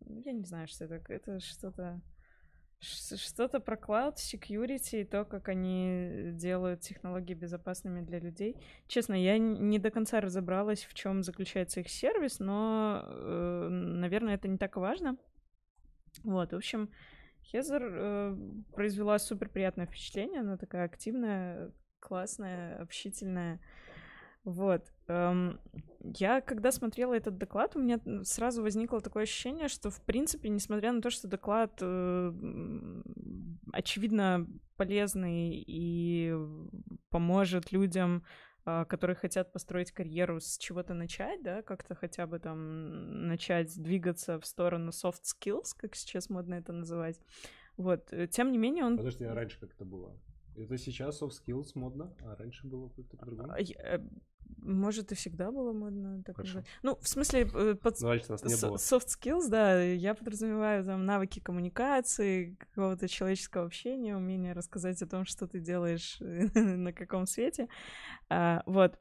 Я 0.07 0.33
не 0.33 0.45
знаю, 0.45 0.69
что 0.69 0.85
это. 0.85 1.01
Это 1.11 1.41
что-то... 1.41 2.01
Что-то 2.81 3.59
про 3.59 3.77
cloud 3.77 4.17
security 4.17 5.01
и 5.01 5.05
то, 5.05 5.25
как 5.25 5.49
они 5.49 6.31
делают 6.35 6.81
технологии 6.81 7.35
безопасными 7.35 8.03
для 8.03 8.21
людей. 8.21 8.57
Честно, 8.87 9.15
я 9.15 9.37
не 9.39 9.81
до 9.81 9.91
конца 9.91 10.21
разобралась, 10.21 10.85
в 10.85 10.95
чем 10.95 11.25
заключается 11.25 11.81
их 11.81 11.89
сервис, 11.89 12.39
но, 12.39 13.03
э, 13.05 13.69
наверное, 13.69 14.35
это 14.35 14.47
не 14.47 14.59
так 14.59 14.77
важно. 14.77 15.17
Вот, 16.23 16.53
в 16.53 16.57
общем, 16.57 16.91
Хезер 17.43 17.83
э, 17.83 18.37
произвела 18.75 19.19
супер 19.19 19.49
приятное 19.49 19.87
впечатление. 19.87 20.41
Она 20.41 20.57
такая 20.57 20.85
активная, 20.85 21.73
классная, 21.99 22.81
общительная. 22.81 23.61
Вот. 24.45 24.93
Эм, 25.09 25.61
я, 26.01 26.41
когда 26.41 26.71
смотрела 26.73 27.15
этот 27.15 27.39
доклад, 27.39 27.77
у 27.77 27.81
меня 27.81 28.01
сразу 28.25 28.63
возникло 28.63 29.01
такое 29.01 29.25
ощущение, 29.25 29.69
что, 29.69 29.91
в 29.91 30.01
принципе, 30.03 30.49
несмотря 30.49 30.93
на 30.93 31.03
то, 31.03 31.11
что 31.11 31.29
доклад, 31.29 31.79
э, 31.81 32.33
очевидно, 33.73 34.47
полезный 34.77 35.65
и 35.67 36.35
поможет 37.11 37.73
людям, 37.73 38.23
а, 38.65 38.85
которые 38.85 39.17
хотят 39.17 39.51
построить 39.51 39.93
карьеру, 39.93 40.41
с 40.41 40.59
чего-то 40.59 40.93
начать, 40.93 41.43
да, 41.43 41.63
как-то 41.63 41.95
хотя 41.95 42.27
бы 42.27 42.39
там 42.39 43.27
начать 43.27 43.75
двигаться 43.83 44.39
в 44.39 44.45
сторону 44.45 44.91
soft 44.91 45.23
skills, 45.25 45.75
как 45.75 45.97
сейчас 45.97 46.29
модно 46.29 46.57
это 46.57 46.73
называть. 46.73 47.19
Вот. 47.79 48.13
э, 48.13 48.27
Тем 48.27 48.53
не 48.53 48.59
менее, 48.59 48.85
он 48.85 48.99
Подожди, 48.99 49.25
а 49.25 49.35
раньше 49.35 49.59
как 49.59 49.73
это 49.73 49.87
было? 49.87 50.15
Это 50.59 50.77
сейчас 50.79 51.23
soft 51.23 51.33
skills 51.45 51.71
модно, 51.75 52.13
а 52.23 52.35
раньше 52.37 52.67
было 52.67 52.89
как-то 52.89 53.17
по-другому? 53.17 53.53
А, 53.53 53.61
э, 53.61 54.01
Может, 54.59 55.13
и 55.13 55.15
всегда 55.15 55.51
было 55.53 55.73
модно 55.73 56.23
так 56.25 56.37
Хорошо. 56.37 56.55
называть. 56.59 56.69
Ну, 56.83 56.97
в 57.01 57.09
смысле, 57.09 57.49
э, 57.55 57.75
под 57.75 58.01
Ну, 58.01 58.09
раньше 58.09 58.31
нас 58.33 58.43
не 58.43 58.57
было. 58.57 58.77
soft 58.77 59.07
skills, 59.09 59.49
да, 59.49 59.81
я 59.83 60.15
подразумеваю 60.15 60.85
там 60.85 61.05
навыки 61.07 61.39
коммуникации, 61.41 62.57
какого-то 62.57 63.09
человеческого 63.09 63.67
общения, 63.67 64.17
умение 64.17 64.53
рассказать 64.55 65.01
о 65.03 65.07
том, 65.07 65.25
что 65.25 65.47
ты 65.47 65.61
делаешь 65.61 66.17
на 66.55 66.93
каком 66.93 67.27
свете. 67.27 67.69
А, 68.29 68.63
Вот. 68.67 68.99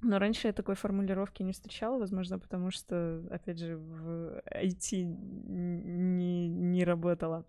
Но 0.00 0.20
раньше 0.20 0.46
я 0.46 0.52
такой 0.52 0.76
формулировки 0.76 1.42
не 1.42 1.52
встречала, 1.52 1.98
возможно, 1.98 2.38
потому 2.38 2.70
что, 2.70 3.26
опять 3.32 3.58
же, 3.58 3.76
в 3.76 4.40
IT 4.46 5.02
не, 5.02 6.48
не 6.48 6.84
работала. 6.84 7.38
А, 7.38 7.44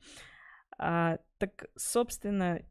так, 0.79 1.69
собственно, 1.75 2.61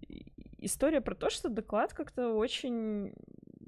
история 0.58 1.00
про 1.00 1.14
то, 1.14 1.30
что 1.30 1.48
доклад 1.48 1.92
как-то 1.92 2.34
очень, 2.34 3.12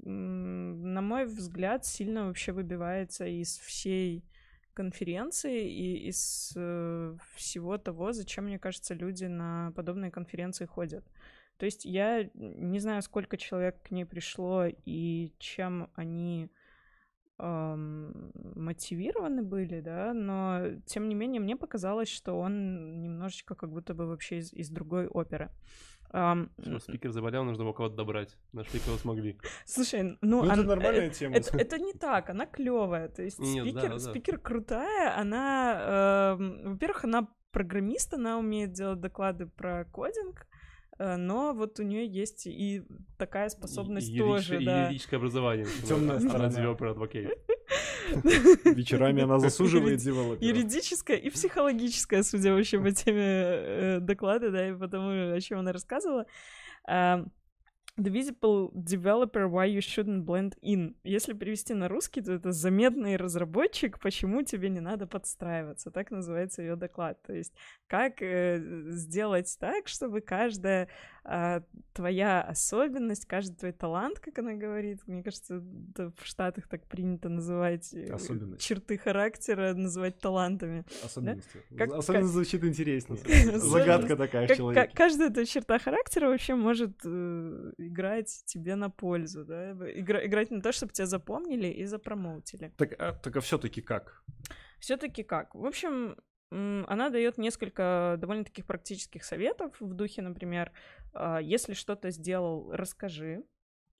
на 0.03 1.01
мой 1.01 1.25
взгляд, 1.25 1.85
сильно 1.85 2.25
вообще 2.25 2.51
выбивается 2.51 3.25
из 3.25 3.57
всей 3.59 4.25
конференции 4.73 5.69
и 5.69 6.07
из 6.07 6.53
э, 6.55 7.17
всего 7.35 7.77
того, 7.77 8.13
зачем, 8.13 8.45
мне 8.45 8.57
кажется, 8.57 8.93
люди 8.93 9.25
на 9.25 9.71
подобные 9.75 10.11
конференции 10.11 10.65
ходят. 10.65 11.05
То 11.57 11.65
есть 11.65 11.85
я 11.85 12.29
не 12.33 12.79
знаю, 12.79 13.01
сколько 13.03 13.37
человек 13.37 13.81
к 13.83 13.91
ней 13.91 14.05
пришло 14.05 14.65
и 14.65 15.33
чем 15.37 15.91
они 15.93 16.49
мотивированы 18.55 19.43
были, 19.43 19.81
да, 19.81 20.13
но 20.13 20.61
тем 20.85 21.09
не 21.09 21.15
менее 21.15 21.41
мне 21.41 21.55
показалось, 21.55 22.09
что 22.09 22.33
он 22.33 23.01
немножечко 23.01 23.55
как 23.55 23.71
будто 23.71 23.93
бы 23.93 24.07
вообще 24.07 24.37
из, 24.37 24.53
из 24.53 24.69
другой 24.69 25.07
оперы. 25.07 25.49
Ам, 26.13 26.49
Всё, 26.61 26.79
спикер 26.79 27.11
заболел, 27.11 27.45
нужно 27.45 27.63
было 27.63 27.73
кого-то 27.73 27.95
добрать. 27.95 28.37
Нашли, 28.51 28.79
кого 28.81 28.97
смогли. 28.97 29.37
слушай, 29.65 30.03
ну, 30.03 30.17
Ну, 30.21 30.43
это 30.43 30.53
ан- 30.53 30.65
нормальная 30.67 31.07
э, 31.07 31.09
тема. 31.11 31.35
Это, 31.37 31.57
это 31.57 31.79
не 31.79 31.93
так, 31.93 32.29
она 32.29 32.45
клевая. 32.45 33.07
То 33.07 33.23
есть 33.23 33.39
Нет, 33.39 33.63
да, 33.65 33.71
спикер, 33.71 33.89
да. 33.91 33.99
спикер 33.99 34.37
крутая, 34.37 35.17
она, 35.17 36.35
эм, 36.37 36.71
во-первых, 36.73 37.05
она 37.05 37.27
программист, 37.51 38.13
она 38.13 38.37
умеет 38.39 38.73
делать 38.73 38.99
доклады 38.99 39.45
про 39.47 39.85
кодинг, 39.85 40.41
э, 40.41 40.45
но 40.99 41.53
вот 41.53 41.79
у 41.79 41.83
нее 41.83 42.05
есть 42.05 42.45
и 42.47 42.83
такая 43.17 43.49
способность 43.49 44.09
И- 44.09 44.15
и 44.15 44.19
тоже, 44.19 44.61
и 44.61 44.65
да. 44.65 44.83
юридическое 44.85 45.17
образование. 45.19 45.65
Тёмная 45.87 46.17
Она 46.17 46.29
сторона. 46.29 46.47
developer 46.49 46.95
advocate. 46.95 48.75
Вечерами 48.75 49.23
она 49.23 49.39
засуживает 49.39 49.99
девелоперов. 49.99 50.41
Юридическая 50.41 51.17
и 51.17 51.29
психологическая, 51.29 52.23
судя 52.23 52.53
вообще 52.53 52.79
по 52.79 52.91
теме 52.91 53.21
э, 53.23 53.99
доклада, 54.01 54.51
да, 54.51 54.69
и 54.69 54.73
потому, 54.73 55.33
о 55.33 55.39
чем 55.41 55.59
она 55.59 55.71
рассказывала. 55.71 56.25
Visible 57.97 58.71
developer 58.73 59.49
why 59.49 59.65
you 59.65 59.81
shouldn't 59.81 60.25
blend 60.25 60.57
in. 60.61 60.95
Если 61.03 61.33
перевести 61.33 61.73
на 61.73 61.89
русский, 61.89 62.21
то 62.21 62.31
это 62.31 62.51
заметный 62.53 63.17
разработчик, 63.17 63.99
почему 63.99 64.43
тебе 64.43 64.69
не 64.69 64.79
надо 64.79 65.07
подстраиваться. 65.07 65.91
Так 65.91 66.09
называется 66.09 66.61
ее 66.61 66.77
доклад. 66.77 67.21
То 67.21 67.33
есть 67.33 67.53
как 67.87 68.21
э, 68.21 68.61
сделать 68.91 69.53
так, 69.59 69.89
чтобы 69.89 70.21
каждая 70.21 70.87
э, 71.25 71.61
твоя 71.91 72.41
особенность, 72.41 73.25
каждый 73.25 73.55
твой 73.57 73.71
талант, 73.73 74.19
как 74.19 74.39
она 74.39 74.53
говорит, 74.53 75.01
мне 75.07 75.21
кажется, 75.21 75.59
в 75.59 76.13
Штатах 76.23 76.69
так 76.69 76.87
принято 76.87 77.27
называть 77.27 77.93
э, 77.93 78.07
черты 78.57 78.97
характера, 78.97 79.73
называть 79.73 80.17
талантами. 80.19 80.85
Особенности. 81.03 81.57
Да? 81.71 81.77
Как, 81.77 81.93
Особенно 81.97 82.23
как... 82.23 82.31
звучит 82.31 82.63
интересно. 82.63 83.17
Загадка 83.55 84.15
такая 84.15 84.47
в 84.47 84.55
человеке. 84.55 84.91
Каждая 84.95 85.29
эта 85.29 85.45
черта 85.45 85.77
характера 85.77 86.29
вообще 86.29 86.55
может 86.55 86.97
э, 87.03 87.71
играть 87.81 88.43
тебе 88.45 88.75
на 88.75 88.89
пользу, 88.89 89.45
да? 89.45 89.71
Игра, 89.71 90.25
играть 90.25 90.51
на 90.51 90.61
то, 90.61 90.71
чтобы 90.71 90.93
тебя 90.93 91.05
запомнили 91.05 91.67
и 91.67 91.85
запромоутили. 91.85 92.73
Так, 92.77 92.93
а, 92.99 93.13
так 93.13 93.35
а 93.35 93.41
все-таки 93.41 93.81
как? 93.81 94.23
Все-таки 94.79 95.23
как? 95.23 95.53
В 95.55 95.65
общем, 95.65 96.17
она 96.49 97.09
дает 97.09 97.37
несколько 97.37 98.17
довольно 98.19 98.43
таких 98.43 98.65
практических 98.65 99.23
советов 99.23 99.75
в 99.79 99.93
духе, 99.93 100.21
например, 100.21 100.71
а, 101.13 101.39
если 101.39 101.73
что-то 101.73 102.11
сделал, 102.11 102.71
расскажи, 102.71 103.43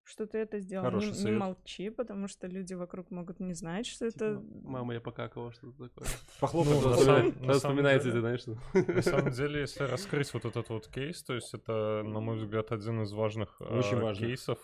что 0.04 0.26
ты 0.26 0.40
это 0.40 0.60
сделал. 0.60 0.86
Хороший 0.86 1.12
не, 1.12 1.24
не 1.26 1.32
молчи, 1.32 1.90
потому 1.90 2.28
что 2.28 2.48
люди 2.48 2.74
вокруг 2.74 3.12
могут 3.12 3.40
не 3.40 3.54
знать, 3.54 3.86
что 3.86 4.10
типа, 4.10 4.24
это... 4.24 4.44
Мама, 4.64 4.94
я 4.94 5.02
покакала, 5.02 5.52
что-то 5.54 5.90
такое. 5.90 6.08
Похлопать. 6.40 7.42
Ну, 7.42 7.54
вспоминается, 7.54 8.12
ты 8.12 8.20
знаешь, 8.20 8.42
что... 8.42 8.58
На 8.74 9.02
самом 9.02 9.32
деле, 9.32 9.62
если 9.62 9.84
раскрыть 9.84 10.34
вот 10.34 10.46
этот 10.46 10.70
вот 10.70 10.88
кейс, 10.88 11.24
то 11.24 11.34
есть 11.34 11.54
это, 11.54 12.04
на 12.04 12.20
мой 12.20 12.38
взгляд, 12.38 12.72
один 12.72 13.04
из 13.04 13.12
важных 13.14 13.60
Очень 13.62 14.16
кейсов 14.16 14.60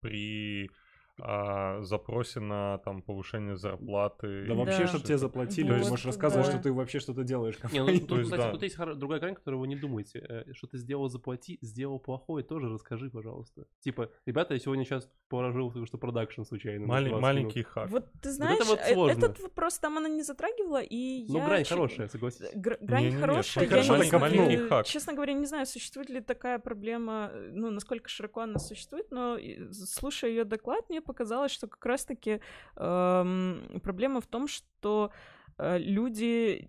при 0.00 0.70
о 1.18 1.82
запросе 1.82 2.40
на 2.40 2.78
там 2.78 3.02
повышение 3.02 3.56
зарплаты. 3.56 4.46
Да 4.46 4.54
вообще, 4.54 4.80
да. 4.80 4.86
чтобы 4.88 5.04
тебе 5.04 5.18
заплатили, 5.18 5.72
вот, 5.72 5.82
ты 5.82 5.88
можешь 5.88 6.06
рассказывать, 6.06 6.46
да. 6.46 6.52
что 6.52 6.62
ты 6.62 6.72
вообще 6.72 7.00
что-то 7.00 7.24
делаешь. 7.24 7.58
Не, 7.72 7.80
ну, 7.80 7.86
тут, 7.98 8.08
то 8.08 8.18
есть, 8.18 8.30
кстати, 8.30 8.46
да. 8.46 8.52
тут 8.52 8.62
есть 8.62 8.76
другая 8.76 9.20
грань, 9.20 9.34
которую 9.34 9.60
вы 9.60 9.68
не 9.68 9.76
думаете. 9.76 10.24
Э, 10.28 10.52
что 10.52 10.66
ты 10.66 10.78
сделал 10.78 11.08
заплати, 11.08 11.58
сделал 11.62 11.98
плохое, 11.98 12.44
тоже 12.44 12.68
расскажи, 12.68 13.10
пожалуйста. 13.10 13.66
Типа, 13.80 14.10
ребята, 14.26 14.54
я 14.54 14.60
сегодня 14.60 14.84
сейчас 14.84 15.10
положил 15.28 15.70
только 15.72 15.86
что 15.86 15.98
продакшн 15.98 16.42
случайно. 16.42 16.86
Мал- 16.86 17.20
маленький 17.20 17.60
минут. 17.60 17.72
хак. 17.72 17.90
Вот 17.90 18.06
ты 18.20 18.30
знаешь, 18.30 18.64
вот 18.66 18.78
это 18.78 18.94
вот 18.94 19.10
э, 19.10 19.12
этот 19.12 19.40
вопрос 19.40 19.78
там 19.78 19.98
она 19.98 20.08
не 20.08 20.22
затрагивала, 20.22 20.82
и 20.82 21.26
ну, 21.28 21.38
я... 21.38 21.46
грань 21.46 21.64
ч... 21.64 21.70
хорошая, 21.70 22.08
согласись. 22.08 22.46
Гр- 22.54 22.78
грань 22.80 23.04
не, 23.04 23.10
не, 23.10 23.16
хорошая, 23.16 23.64
я 23.64 23.82
не 23.82 23.88
маленький, 23.88 24.16
маленький 24.16 24.68
хак. 24.68 24.86
честно 24.86 25.14
говоря, 25.14 25.32
не 25.32 25.46
знаю, 25.46 25.66
существует 25.66 26.10
ли 26.10 26.20
такая 26.20 26.58
проблема, 26.58 27.30
э, 27.32 27.50
ну, 27.52 27.70
насколько 27.70 28.08
широко 28.08 28.40
она 28.40 28.58
существует, 28.58 29.10
но 29.10 29.38
слушая 29.72 30.30
ее 30.30 30.44
доклад, 30.44 30.88
мне 30.88 31.00
показалось, 31.06 31.52
что 31.52 31.66
как 31.68 31.84
раз-таки 31.86 32.40
э, 32.76 33.78
проблема 33.82 34.20
в 34.20 34.26
том, 34.26 34.48
что 34.48 35.12
э, 35.58 35.78
люди 35.78 36.68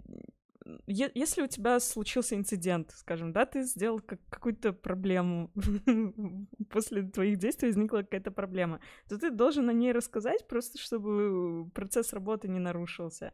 если 0.85 1.41
у 1.41 1.47
тебя 1.47 1.79
случился 1.79 2.35
инцидент, 2.35 2.91
скажем, 2.95 3.31
да, 3.31 3.45
ты 3.45 3.63
сделал 3.63 3.99
как 3.99 4.19
какую-то 4.29 4.73
проблему, 4.73 5.51
после 6.69 7.03
твоих 7.03 7.37
действий 7.37 7.69
возникла 7.69 7.99
какая-то 7.99 8.31
проблема, 8.31 8.79
то 9.07 9.17
ты 9.17 9.31
должен 9.31 9.69
о 9.69 9.73
ней 9.73 9.91
рассказать, 9.91 10.47
просто 10.47 10.77
чтобы 10.77 11.69
процесс 11.71 12.13
работы 12.13 12.47
не 12.47 12.59
нарушился. 12.59 13.33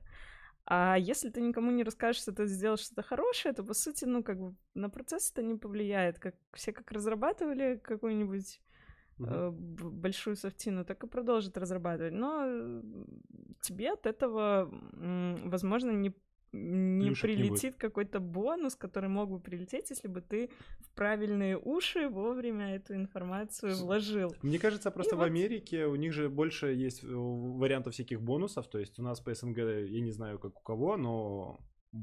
А 0.65 0.95
если 0.97 1.29
ты 1.29 1.41
никому 1.41 1.71
не 1.71 1.83
расскажешь, 1.83 2.21
что 2.21 2.31
ты 2.31 2.45
сделал 2.45 2.77
что-то 2.77 3.03
хорошее, 3.03 3.53
то, 3.53 3.63
по 3.63 3.73
сути, 3.73 4.05
ну, 4.05 4.23
как 4.23 4.39
бы 4.39 4.55
на 4.73 4.89
процесс 4.89 5.31
это 5.31 5.43
не 5.43 5.55
повлияет. 5.55 6.19
Как 6.19 6.35
все 6.53 6.71
как 6.71 6.89
разрабатывали 6.91 7.81
какую-нибудь 7.83 8.61
uh 9.19 9.51
большую 9.51 10.35
софтину, 10.35 10.85
так 10.85 11.03
и 11.03 11.07
продолжит 11.07 11.57
разрабатывать. 11.57 12.13
Но 12.13 12.43
э, 12.45 12.81
тебе 13.61 13.93
от 13.93 14.05
этого, 14.05 14.69
возможно, 15.49 15.91
не 15.91 16.13
не 16.53 17.07
Плюшек 17.07 17.23
прилетит 17.23 17.75
какой-то 17.77 18.19
бонус, 18.19 18.75
который 18.75 19.09
мог 19.09 19.29
бы 19.29 19.39
прилететь, 19.39 19.89
если 19.89 20.07
бы 20.07 20.21
ты 20.21 20.51
в 20.79 20.91
правильные 20.91 21.57
уши 21.57 22.07
вовремя 22.07 22.75
эту 22.75 22.93
информацию 22.93 23.75
вложил. 23.75 24.35
Мне 24.43 24.59
кажется, 24.59 24.91
просто 24.91 25.15
И 25.15 25.17
в 25.17 25.19
вот... 25.19 25.25
Америке 25.25 25.87
у 25.87 25.95
них 25.95 26.13
же 26.13 26.29
больше 26.29 26.67
есть 26.67 27.03
э, 27.03 27.07
вариантов 27.07 27.93
всяких 27.93 28.21
бонусов. 28.21 28.67
То 28.67 28.77
есть 28.77 28.99
у 28.99 29.03
нас 29.03 29.19
по 29.19 29.33
СНГ, 29.33 29.57
я 29.57 30.01
не 30.01 30.11
знаю, 30.11 30.37
как 30.37 30.59
у 30.59 30.61
кого, 30.61 30.95
но 30.95 31.59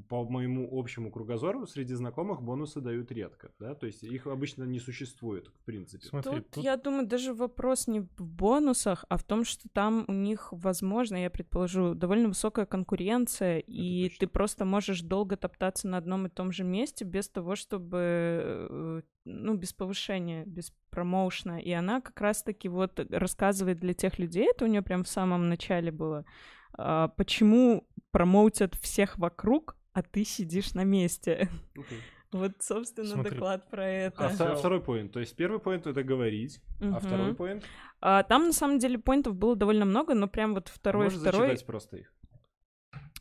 по 0.08 0.24
моему 0.24 0.68
общему 0.72 1.10
кругозору 1.10 1.66
среди 1.66 1.94
знакомых 1.94 2.42
бонусы 2.42 2.80
дают 2.80 3.10
редко, 3.10 3.50
да, 3.58 3.74
то 3.74 3.86
есть 3.86 4.04
их 4.04 4.26
обычно 4.26 4.64
не 4.64 4.78
существует, 4.78 5.48
в 5.48 5.64
принципе. 5.64 6.06
Смотри, 6.06 6.36
тут, 6.36 6.50
тут, 6.50 6.64
я 6.64 6.76
думаю, 6.76 7.06
даже 7.06 7.34
вопрос 7.34 7.88
не 7.88 8.00
в 8.00 8.08
бонусах, 8.20 9.04
а 9.08 9.16
в 9.16 9.24
том, 9.24 9.44
что 9.44 9.68
там 9.68 10.04
у 10.06 10.12
них, 10.12 10.48
возможно, 10.52 11.16
я 11.16 11.28
предположу, 11.28 11.94
довольно 11.94 12.28
высокая 12.28 12.66
конкуренция, 12.66 13.58
Это 13.58 13.70
и 13.70 14.04
точно. 14.04 14.18
ты 14.20 14.26
просто 14.28 14.64
можешь 14.64 15.00
долго 15.02 15.36
топтаться 15.36 15.88
на 15.88 15.96
одном 15.96 16.26
и 16.26 16.30
том 16.30 16.52
же 16.52 16.62
месте 16.62 17.04
без 17.04 17.28
того, 17.28 17.56
чтобы, 17.56 17.98
э, 17.98 19.02
ну, 19.24 19.54
без 19.56 19.72
повышения, 19.72 20.44
без 20.46 20.72
промоушена, 20.90 21.60
и 21.60 21.72
она 21.72 22.00
как 22.00 22.20
раз-таки 22.20 22.68
вот 22.68 23.00
рассказывает 23.10 23.80
для 23.80 23.94
тех 23.94 24.18
людей, 24.20 24.50
это 24.50 24.66
у 24.66 24.68
нее 24.68 24.82
прям 24.82 25.02
в 25.02 25.08
самом 25.08 25.48
начале 25.48 25.90
было, 25.90 26.24
а, 26.72 27.08
почему 27.08 27.88
промоутят 28.10 28.74
всех 28.76 29.18
вокруг, 29.18 29.76
а 30.00 30.02
ты 30.02 30.24
сидишь 30.24 30.74
на 30.74 30.84
месте. 30.84 31.48
Okay. 31.74 31.84
Вот, 32.32 32.52
собственно, 32.60 33.08
Смотри. 33.08 33.32
доклад 33.32 33.68
про 33.70 33.88
это. 33.88 34.26
А, 34.26 34.54
второй 34.54 34.80
поинт. 34.80 35.12
То 35.12 35.18
есть 35.18 35.34
первый 35.34 35.58
поинт 35.58 35.88
это 35.88 36.04
говорить, 36.04 36.60
uh-huh. 36.78 36.94
а 36.96 37.00
второй 37.00 37.34
поинт? 37.34 37.64
А, 38.00 38.22
там 38.22 38.46
на 38.46 38.52
самом 38.52 38.78
деле 38.78 39.00
поинтов 39.00 39.34
было 39.34 39.56
довольно 39.56 39.84
много, 39.84 40.14
но 40.14 40.28
прям 40.28 40.54
вот 40.54 40.68
второй 40.68 41.06
Можешь 41.06 41.18
второй. 41.18 41.48
зачитать 41.48 41.66
просто 41.66 41.96
их. 41.96 42.12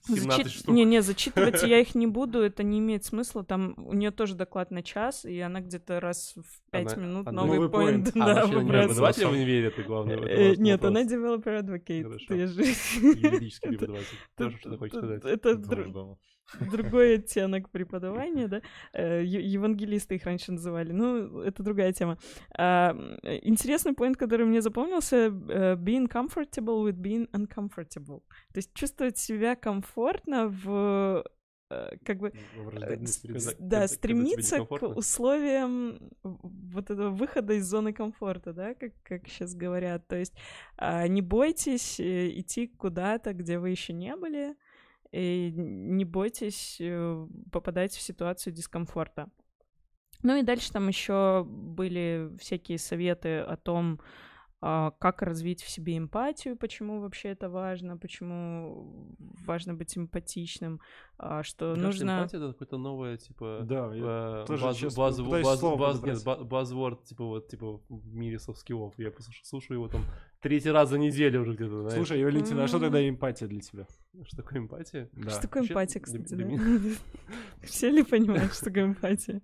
Зачит... 0.07 0.51
штук. 0.51 0.73
Не-не, 0.73 1.01
зачитывать 1.01 1.63
я 1.63 1.79
их 1.79 1.95
не 1.95 2.07
буду, 2.19 2.41
это 2.41 2.63
не 2.63 2.79
имеет 2.79 3.05
смысла. 3.05 3.43
Там 3.43 3.73
у 3.77 3.93
нее 3.93 4.11
тоже 4.11 4.35
доклад 4.35 4.71
на 4.71 4.83
час, 4.83 5.25
и 5.25 5.39
она 5.39 5.61
где-то 5.61 5.99
раз 5.99 6.35
в 6.35 6.71
пять 6.71 6.93
она... 6.93 7.05
минут 7.05 7.27
она... 7.27 7.45
новый 7.45 7.69
поинт 7.69 8.11
да, 8.13 8.45
выбрасывает. 8.45 9.17
в 9.17 9.31
универе, 9.31 9.67
это 9.67 9.83
главное. 9.83 10.17
Э, 10.17 10.55
нет, 10.55 10.83
она 10.83 11.03
developer 11.03 11.61
advocate. 11.63 12.17
Ты 12.27 12.47
же... 12.47 12.63
Юридический 12.63 13.69
преподаватель. 13.69 14.17
Тоже 14.35 14.57
что-то 14.57 14.77
хочешь 14.77 14.97
сказать. 14.97 15.25
Это 15.25 15.55
другой 16.59 17.15
оттенок 17.15 17.69
преподавания, 17.69 18.47
да. 18.47 18.61
Э, 18.93 19.23
евангелисты 19.23 20.15
их 20.15 20.25
раньше 20.25 20.51
называли. 20.51 20.91
Ну, 20.91 21.41
это 21.41 21.63
другая 21.63 21.93
тема. 21.93 22.17
А, 22.57 22.95
интересный 23.43 23.93
поинт, 23.93 24.17
который 24.17 24.45
мне 24.45 24.61
запомнился, 24.61 25.15
э, 25.27 25.75
being 25.75 26.07
comfortable 26.07 26.83
with 26.83 26.97
being 26.97 27.29
uncomfortable. 27.31 28.21
То 28.53 28.57
есть 28.57 28.73
чувствовать 28.73 29.17
себя 29.17 29.55
комфортно 29.55 29.88
в 30.47 31.23
э, 31.69 31.97
как 32.03 32.19
бы 32.19 32.33
да, 33.59 33.87
стремиться 33.87 34.65
к 34.65 34.81
условиям 34.83 36.11
вот 36.23 36.89
этого 36.89 37.09
выхода 37.09 37.53
из 37.53 37.65
зоны 37.65 37.93
комфорта, 37.93 38.53
да, 38.53 38.73
как, 38.73 38.93
как 39.03 39.27
сейчас 39.27 39.55
говорят. 39.55 40.07
То 40.07 40.15
есть 40.15 40.33
а, 40.77 41.07
не 41.07 41.21
бойтесь 41.21 41.99
идти 41.99 42.67
куда-то, 42.67 43.33
где 43.33 43.59
вы 43.59 43.69
еще 43.69 43.93
не 43.93 44.15
были, 44.15 44.55
и 45.11 45.51
не 45.55 46.05
бойтесь 46.05 46.77
э, 46.79 47.27
попадать 47.51 47.93
в 47.93 48.01
ситуацию 48.01 48.53
дискомфорта. 48.53 49.29
Ну 50.21 50.35
и 50.35 50.43
дальше 50.43 50.71
там 50.71 50.87
еще 50.87 51.45
были 51.47 52.31
всякие 52.39 52.77
советы 52.77 53.39
о 53.39 53.55
том, 53.55 54.01
как 54.61 55.21
развить 55.21 55.61
в 55.61 55.69
себе 55.69 55.97
эмпатию, 55.97 56.57
почему 56.57 56.99
вообще 56.99 57.29
это 57.29 57.49
важно, 57.49 57.97
почему 57.97 59.15
важно 59.45 59.73
быть 59.73 59.97
эмпатичным, 59.97 60.81
а, 61.17 61.43
что 61.43 61.73
Мне 61.75 61.83
нужно... 61.83 62.11
эмпатия— 62.19 62.37
это 62.39 62.51
какое-то 62.51 62.77
новое, 62.77 63.17
типа... 63.17 63.61
Да, 63.63 63.93
я 63.93 64.43
тоже 64.45 64.63
баз, 64.63 64.77
сейчас 64.77 64.95
buzz, 64.95 65.21
buzz, 65.21 65.61
buzz, 65.61 66.03
нет, 66.03 66.23
buzzword, 66.23 67.03
типа 67.05 67.23
вот, 67.23 67.47
типа 67.47 67.79
в 67.87 68.15
мире 68.15 68.37
софт-скиллов. 68.37 68.93
Я 68.97 69.11
послушаю, 69.11 69.45
слушаю 69.45 69.77
его 69.77 69.87
там 69.87 70.03
третий 70.41 70.71
раз 70.71 70.89
за 70.89 70.97
неделю 70.97 71.41
уже 71.41 71.53
где-то, 71.53 71.81
знаешь. 71.81 71.95
Слушай, 71.95 72.23
Валентина, 72.23 72.63
а 72.65 72.67
что 72.67 72.79
тогда 72.79 73.07
эмпатия 73.07 73.47
для 73.47 73.61
тебя? 73.61 73.85
Что 74.25 74.37
такое 74.37 74.59
эмпатия? 74.59 75.09
Да. 75.13 75.29
Что 75.29 75.41
такое 75.41 75.63
эмпатия, 75.63 76.01
кстати, 76.01 76.33
да? 76.33 76.95
Все 77.63 77.89
ли 77.89 78.03
понимают, 78.03 78.53
что 78.53 78.65
такое 78.65 78.85
эмпатия? 78.85 79.41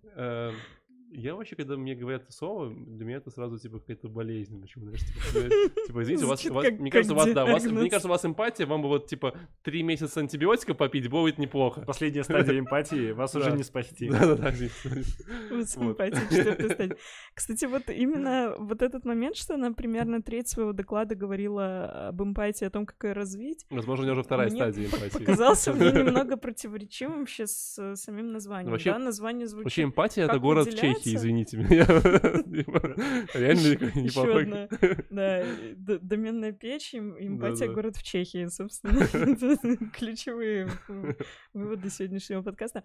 Я 1.15 1.35
вообще, 1.35 1.55
когда 1.55 1.77
мне 1.77 1.95
говорят 1.95 2.25
слово, 2.29 2.69
для 2.69 3.05
меня 3.05 3.17
это 3.17 3.31
сразу 3.31 3.57
типа 3.57 3.79
какая-то 3.79 4.09
болезнь. 4.09 4.59
Почему, 4.61 4.85
знаешь, 4.85 4.99
типа, 4.99 5.49
типа 5.87 6.03
извините, 6.03 6.25
у 6.25 6.27
вас, 6.27 6.45
у 6.45 6.53
вас 6.53 6.65
мне 6.71 6.91
кажется, 6.91 7.13
у 7.13 7.17
вас, 7.17 7.31
да, 7.31 7.45
у 7.45 7.47
вас, 7.47 7.65
мне 7.65 7.89
кажется, 7.89 8.07
у 8.07 8.11
вас 8.11 8.25
эмпатия, 8.25 8.65
вам 8.65 8.81
бы 8.81 8.89
вот 8.89 9.07
типа 9.07 9.33
три 9.63 9.81
месяца 9.83 10.19
антибиотика 10.19 10.73
попить 10.73 11.09
будет 11.09 11.37
неплохо. 11.37 11.81
Последняя 11.81 12.23
стадия 12.23 12.59
эмпатии, 12.59 13.11
вас 13.11 13.33
уже 13.35 13.51
не 13.53 13.63
спасти. 13.63 14.09
Да-да-да. 14.09 14.53
Вот 15.51 15.67
эмпатия, 15.77 16.21
четвертая 16.29 16.69
стадия. 16.69 16.97
Кстати, 17.33 17.65
вот 17.65 17.89
именно 17.89 18.55
вот 18.57 18.81
этот 18.81 19.05
момент, 19.05 19.37
что 19.37 19.55
она 19.55 19.71
примерно 19.71 20.21
треть 20.21 20.49
своего 20.49 20.73
доклада 20.73 21.15
говорила 21.15 22.09
об 22.09 22.21
эмпатии, 22.21 22.65
о 22.65 22.69
том, 22.69 22.85
как 22.85 23.03
ее 23.03 23.13
развить. 23.13 23.65
Возможно, 23.69 24.03
у 24.03 24.05
нее 24.05 24.13
уже 24.13 24.23
вторая 24.23 24.49
стадия 24.49 24.85
эмпатии. 24.85 25.17
Показался 25.17 25.73
мне 25.73 25.91
немного 25.91 26.37
противоречивым 26.37 27.19
вообще 27.19 27.47
с 27.47 27.95
самим 27.95 28.31
названием. 28.31 28.71
Вообще, 28.71 28.91
да, 28.91 28.99
название 28.99 29.47
звучит. 29.47 29.65
Вообще 29.65 29.83
эмпатия— 29.83 30.23
это 30.25 30.39
город 30.39 30.69
Чехии. 30.75 31.04
Чехи, 31.05 31.15
извините 31.17 31.57
меня. 31.57 31.85
Реально 33.33 33.67
Еще 33.67 34.01
неплохой. 34.01 34.45
да, 35.09 35.39
э, 35.39 35.75
доменная 35.75 36.51
печь, 36.51 36.93
эмпатия 36.95 37.71
город 37.71 37.97
в 37.97 38.03
Чехии, 38.03 38.47
собственно. 38.47 39.05
Ключевые 39.93 40.69
выводы 41.53 41.89
сегодняшнего 41.89 42.41
подкаста. 42.41 42.83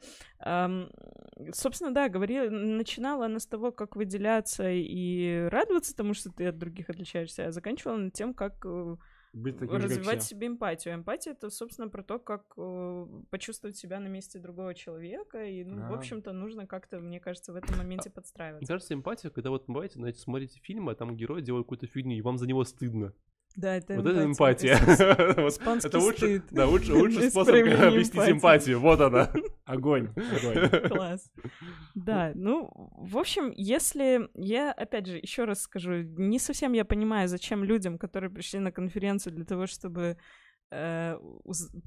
Собственно, 1.52 1.92
да, 1.92 2.08
говорила, 2.08 2.48
начинала 2.50 3.26
она 3.26 3.38
с 3.38 3.46
того, 3.46 3.72
как 3.72 3.96
выделяться 3.96 4.70
и 4.70 5.48
радоваться 5.50 5.94
тому, 5.94 6.14
что 6.14 6.30
ты 6.30 6.46
от 6.46 6.58
других 6.58 6.90
отличаешься, 6.90 7.46
а 7.46 7.52
заканчивала 7.52 7.96
над 7.96 8.12
тем, 8.12 8.34
как 8.34 8.64
э, 8.64 8.96
Быть 9.32 9.58
таким 9.58 9.76
развивать 9.76 10.22
себе 10.24 10.48
эмпатию. 10.48 10.94
Эмпатия 10.94 11.32
это, 11.32 11.50
собственно, 11.50 11.88
про 11.88 12.02
то, 12.02 12.18
как 12.18 12.52
э, 12.56 13.06
почувствовать 13.30 13.76
себя 13.76 14.00
на 14.00 14.08
месте 14.08 14.40
другого 14.40 14.74
человека. 14.74 15.44
И, 15.44 15.62
ну, 15.62 15.86
в 15.88 15.92
А. 15.92 15.96
общем-то, 15.98 16.32
нужно 16.32 16.66
как-то, 16.66 16.98
мне 16.98 17.20
кажется, 17.20 17.52
в 17.52 17.56
этом 17.56 17.78
моменте 17.78 18.08
Мне 18.08 18.14
подстраиваться. 18.14 18.66
кажется, 18.66 18.94
эмпатия, 18.94 19.30
когда 19.30 19.50
вот 19.50 19.66
бываете, 19.68 19.98
знаете, 19.98 20.18
смотрите 20.20 20.58
фильмы, 20.60 20.92
а 20.92 20.94
там 20.96 21.16
герой 21.16 21.42
делает 21.42 21.64
какую-то 21.66 21.86
фигню, 21.86 22.16
и 22.16 22.22
вам 22.22 22.38
за 22.38 22.48
него 22.48 22.64
стыдно. 22.64 23.14
Да, 23.56 23.76
это 23.76 23.96
Вот 23.96 24.06
это 24.06 24.24
эмпатия. 24.24 24.78
Вот 25.36 25.52
Испанский 25.52 25.88
Это 25.88 25.98
лучше, 25.98 26.42
да, 26.50 26.66
лучше, 26.66 26.94
лучший 26.94 27.30
способ 27.30 27.54
объяснить 27.54 28.28
эмпатию. 28.28 28.80
Вот 28.80 29.00
она. 29.00 29.30
Огонь, 29.64 30.08
огонь. 30.16 30.88
Класс. 30.88 31.30
Да, 31.94 32.32
ну, 32.34 32.70
в 32.96 33.18
общем, 33.18 33.52
если 33.56 34.28
я, 34.34 34.72
опять 34.72 35.06
же, 35.06 35.16
еще 35.16 35.44
раз 35.44 35.62
скажу, 35.62 36.02
не 36.02 36.38
совсем 36.38 36.72
я 36.72 36.84
понимаю, 36.84 37.28
зачем 37.28 37.64
людям, 37.64 37.98
которые 37.98 38.30
пришли 38.30 38.60
на 38.60 38.72
конференцию 38.72 39.34
для 39.34 39.44
того, 39.44 39.66
чтобы 39.66 40.16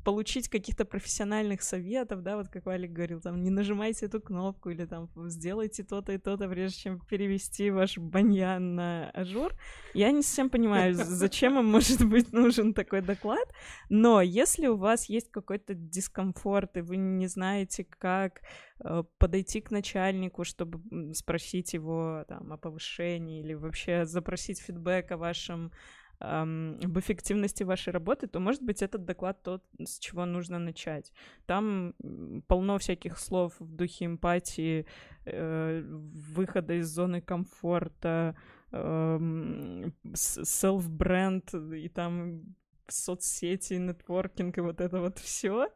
получить 0.03 0.49
каких-то 0.49 0.83
профессиональных 0.83 1.61
советов, 1.61 2.21
да, 2.21 2.35
вот 2.35 2.49
как 2.49 2.65
Валик 2.65 2.91
говорил, 2.91 3.21
там, 3.21 3.41
не 3.41 3.49
нажимайте 3.49 4.07
эту 4.07 4.19
кнопку 4.19 4.71
или 4.71 4.85
там 4.85 5.09
сделайте 5.29 5.83
то-то 5.83 6.11
и 6.11 6.17
то-то, 6.17 6.49
прежде 6.49 6.81
чем 6.81 6.99
перевести 6.99 7.71
ваш 7.71 7.97
баньян 7.97 8.75
на 8.75 9.09
ажур. 9.11 9.53
Я 9.93 10.11
не 10.11 10.21
совсем 10.21 10.49
понимаю, 10.49 10.95
зачем 10.95 11.57
им 11.59 11.65
может 11.65 12.05
быть 12.05 12.33
нужен 12.33 12.73
такой 12.73 13.01
доклад, 13.01 13.47
но 13.89 14.21
если 14.21 14.67
у 14.67 14.75
вас 14.75 15.07
есть 15.07 15.31
какой-то 15.31 15.73
дискомфорт, 15.73 16.75
и 16.75 16.81
вы 16.81 16.97
не 16.97 17.27
знаете, 17.27 17.85
как 17.85 18.41
э, 18.83 19.03
подойти 19.17 19.61
к 19.61 19.71
начальнику, 19.71 20.43
чтобы 20.43 20.81
спросить 21.13 21.73
его 21.73 22.25
там 22.27 22.51
о 22.51 22.57
повышении 22.57 23.39
или 23.39 23.53
вообще 23.53 24.05
запросить 24.05 24.59
фидбэк 24.59 25.11
о 25.11 25.17
вашем 25.17 25.71
ам, 26.23 26.79
об 26.83 26.97
эффективности 26.97 27.63
вашей 27.63 27.91
работы, 27.93 28.27
то, 28.27 28.39
может 28.39 28.61
быть, 28.63 28.81
этот 28.81 29.05
доклад 29.05 29.43
тот, 29.43 29.63
с 29.85 29.99
чего 29.99 30.25
нужно 30.25 30.57
начать. 30.59 31.11
Там 31.45 31.93
полно 32.47 32.77
всяких 32.77 33.19
слов 33.19 33.53
в 33.59 33.75
духе 33.75 34.05
эмпатии, 34.05 34.85
э, 35.25 35.83
выхода 36.35 36.73
из 36.75 36.87
зоны 36.87 37.21
комфорта, 37.21 38.35
эм, 38.71 39.93
с- 40.13 40.39
self-бренд 40.63 41.53
и 41.75 41.89
там 41.89 42.55
соцсети, 42.87 43.73
нетворкинг 43.75 44.57
и 44.57 44.61
вот 44.61 44.81
это 44.81 44.99
вот 44.99 45.19
все. 45.19 45.67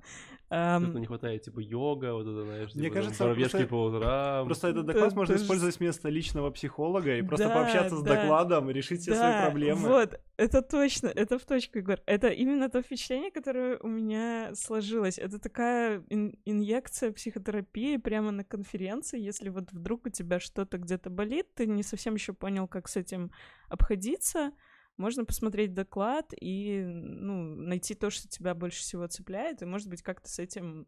Что-то 0.50 1.00
не 1.00 1.06
хватает, 1.06 1.42
типа, 1.44 1.60
йога, 1.60 2.14
вот 2.14 2.22
это, 2.22 2.44
знаешь, 2.46 2.74
Мне 2.74 2.84
типа, 2.86 2.96
кажется, 2.96 3.24
просто- 3.34 3.68
по 3.68 3.86
утрам. 3.86 4.46
Просто 4.46 4.68
этот 4.70 4.86
Да, 4.86 4.94
доклад 4.94 5.14
можно 5.16 5.34
использовать 5.36 5.78
вместо 5.80 6.08
личного 6.10 6.52
психолога 6.52 7.18
и 7.18 7.22
просто 7.22 7.48
Да, 7.50 7.54
пообщаться 7.56 7.96
с 7.98 8.02
докладом, 8.02 8.70
решить 8.70 9.02
все 9.02 9.14
свои 9.16 9.42
проблемы. 9.42 9.88
Вот, 9.90 10.20
это 10.38 10.62
точно, 10.62 11.08
это 11.08 11.38
в 11.38 11.44
точку, 11.46 11.80
Егор. 11.80 12.00
Это 12.06 12.30
именно 12.30 12.70
то 12.70 12.82
впечатление, 12.82 13.30
которое 13.32 13.78
у 13.80 13.88
меня 13.90 14.52
сложилось. 14.56 15.18
Это 15.20 15.38
такая 15.40 16.02
ин- 16.10 16.38
инъекция 16.46 17.12
психотерапии 17.12 17.98
прямо 17.98 18.32
на 18.32 18.44
конференции. 18.46 19.20
Если 19.20 19.50
вот 19.50 19.72
вдруг 19.74 20.06
у 20.06 20.10
тебя 20.10 20.40
что-то 20.40 20.78
где-то 20.78 21.10
болит, 21.10 21.54
ты 21.56 21.68
не 21.68 21.84
совсем 21.84 22.16
еще 22.16 22.32
понял, 22.34 22.68
как 22.68 22.88
с 22.88 22.96
этим 22.96 23.32
обходиться, 23.68 24.52
можно 24.98 25.26
посмотреть 25.26 25.74
доклад 25.74 26.34
и 26.40 26.82
ну, 26.84 27.56
найти 27.56 27.94
то, 27.94 28.10
что 28.10 28.28
тебя 28.28 28.54
больше 28.56 28.82
всего 28.82 29.08
цепляет, 29.08 29.62
и, 29.62 29.66
может 29.66 29.90
быть, 29.90 30.02
как-то 30.02 30.30
с 30.30 30.40
этим 30.40 30.88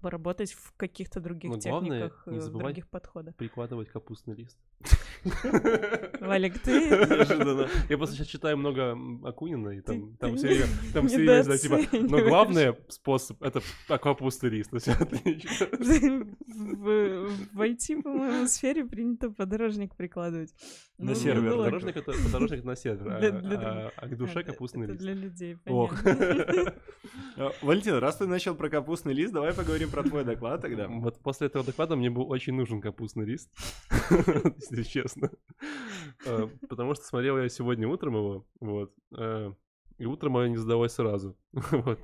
поработать 0.00 0.52
в 0.52 0.72
каких-то 0.76 1.20
других 1.20 1.50
Но 1.50 1.58
главное, 1.58 2.00
техниках, 2.08 2.26
не 2.26 2.38
э, 2.38 2.40
забывать 2.40 2.74
других 2.74 2.88
подходах. 2.88 3.36
Прикладывать 3.36 3.88
капустный 3.88 4.34
лист. 4.34 4.58
Валик, 6.20 6.58
ты 6.60 6.80
Неожиданно. 6.80 7.68
Я 7.88 7.98
просто 7.98 8.16
сейчас 8.16 8.26
читаю 8.28 8.56
много 8.56 8.96
Акунина, 9.24 9.70
и 9.70 9.80
там, 9.80 10.16
там 10.16 10.36
все 10.36 10.48
время, 10.48 10.66
там 10.94 11.08
все 11.08 11.16
время, 11.18 11.44
да, 11.44 11.58
типа, 11.58 11.78
но 11.92 12.18
главный 12.24 12.76
способ— 12.88 13.42
это 13.44 13.60
а, 13.88 13.98
капустный 13.98 14.50
лист. 14.50 14.70
В, 16.50 17.28
в 17.52 17.60
IT, 17.60 18.02
по-моему, 18.02 18.46
сфере 18.46 18.84
принято 18.84 19.30
подорожник 19.30 19.94
прикладывать. 19.94 20.54
На 20.98 21.10
Ну, 21.10 21.14
сервер, 21.14 21.50
ну. 21.50 21.58
Подорожник— 21.58 21.96
это 21.98 22.12
подорожник 22.12 22.64
на 22.64 22.76
сервер, 22.76 23.08
а- 23.08 23.90
а 23.96 24.00
а 24.00 24.08
к 24.08 24.16
душе 24.16 24.42
капустный 24.42 24.86
лист. 24.86 24.98
для 24.98 25.14
людей, 25.14 25.56
понятно. 25.56 26.74
Э, 27.36 27.50
Валентин, 27.62 27.94
раз 27.94 28.16
ты 28.16 28.26
начал 28.26 28.54
про 28.54 28.68
капустный 28.68 29.14
лист, 29.14 29.32
давай 29.32 29.54
поговорим 29.54 29.89
про 29.90 30.02
твой 30.02 30.24
доклад 30.24 30.60
тогда. 30.62 30.88
Вот 30.88 31.18
после 31.20 31.48
этого 31.48 31.64
доклада 31.64 31.96
мне 31.96 32.10
был 32.10 32.30
очень 32.30 32.54
нужен 32.54 32.80
капустный 32.80 33.24
лист, 33.24 33.50
если 34.56 34.82
честно. 34.82 35.30
Э, 36.24 36.48
Потому 36.68 36.94
что 36.94 37.04
смотрел 37.04 37.38
я 37.38 37.48
сегодня 37.48 37.88
утром 37.88 38.14
его, 38.14 38.46
вот, 38.60 38.92
э, 39.16 39.52
и 39.98 40.06
утром 40.06 40.32
мое 40.32 40.48
не 40.48 40.56
сдалось 40.56 40.92
сразу. 40.92 41.36
Вот. 41.52 41.98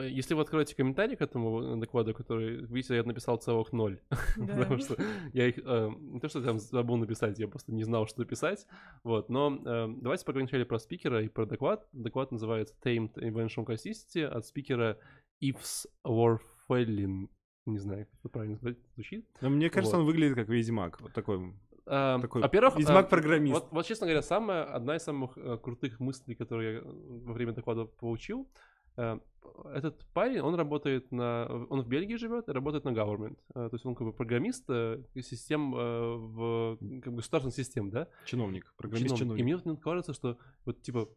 Э, 0.00 0.08
Если 0.08 0.34
вы 0.34 0.42
откроете 0.42 0.74
комментарий 0.74 1.16
к 1.16 1.20
этому 1.22 1.76
докладу, 1.76 2.14
который, 2.14 2.64
видите, 2.66 2.96
я 2.96 3.04
написал 3.04 3.36
целых 3.36 3.72
ноль. 3.72 4.00
Да. 4.36 4.56
Потому 4.56 4.78
что 4.78 4.96
я 5.32 5.48
их, 5.48 5.58
э, 5.58 5.90
не 5.98 6.20
то, 6.20 6.28
что 6.28 6.42
там 6.42 6.58
забыл 6.58 6.96
написать, 6.96 7.38
я 7.38 7.48
просто 7.48 7.72
не 7.72 7.84
знал, 7.84 8.06
что 8.06 8.24
писать. 8.24 8.66
Вот, 9.04 9.28
но 9.28 9.54
э, 9.64 9.88
давайте 10.00 10.24
поговорим 10.24 10.46
вначале 10.46 10.64
про 10.64 10.78
спикера 10.78 11.22
и 11.22 11.28
про 11.28 11.46
доклад. 11.46 11.86
Доклад 11.92 12.32
называется 12.32 12.74
Tamed 12.82 13.14
Invention 13.14 13.64
Consistency 13.66 14.24
от 14.24 14.46
спикера 14.46 14.98
Ивс 15.40 15.86
Warfelin. 16.06 17.28
Не 17.66 17.78
знаю, 17.78 18.06
как 18.06 18.20
это 18.20 18.28
правильно 18.28 18.58
звучит. 18.94 19.26
Но 19.40 19.50
мне 19.50 19.70
кажется, 19.70 19.96
Вот. 19.96 20.02
он 20.02 20.06
выглядит 20.06 20.34
как 20.34 20.48
Ведьмак. 20.48 21.00
Вот 21.00 21.12
такой. 21.12 21.54
А, 21.86 22.18
Такой 22.20 22.42
Во-первых, 22.42 22.76
Ведьмак-программист. 22.78 23.52
вот, 23.52 23.68
вот, 23.72 23.86
честно 23.86 24.06
говоря, 24.06 24.22
самая, 24.22 24.64
одна 24.64 24.96
из 24.96 25.02
самых 25.02 25.36
э, 25.36 25.58
крутых 25.58 25.98
мыслей, 25.98 26.34
которые 26.36 26.74
я 26.74 26.78
э, 26.78 26.82
во 26.84 27.32
время 27.32 27.52
доклада 27.52 27.84
получил, 27.84 28.42
э, 28.42 28.79
этот 28.96 30.04
парень, 30.14 30.40
он 30.40 30.54
работает 30.54 31.10
на... 31.12 31.46
Он 31.68 31.82
в 31.82 31.88
Бельгии 31.88 32.16
живет 32.16 32.48
и 32.48 32.52
работает 32.52 32.84
на 32.84 32.90
government. 32.90 33.38
Э, 33.54 33.68
то 33.68 33.70
есть 33.72 33.84
он 33.84 33.94
как 33.94 34.06
бы 34.06 34.12
программист 34.12 34.64
э, 34.68 35.02
систем 35.22 35.74
э, 35.74 36.16
в... 36.16 36.78
как 37.02 37.12
бы 37.12 37.16
государственных 37.18 37.54
систем, 37.54 37.90
да? 37.90 38.08
Чиновник. 38.24 38.64
Чиновник. 38.64 38.74
Программист-чиновник. 38.76 39.40
И 39.40 39.44
мне 39.44 39.60
мне 39.64 39.76
кажется, 39.76 40.14
что 40.14 40.38
вот 40.64 40.82
типа 40.82 41.08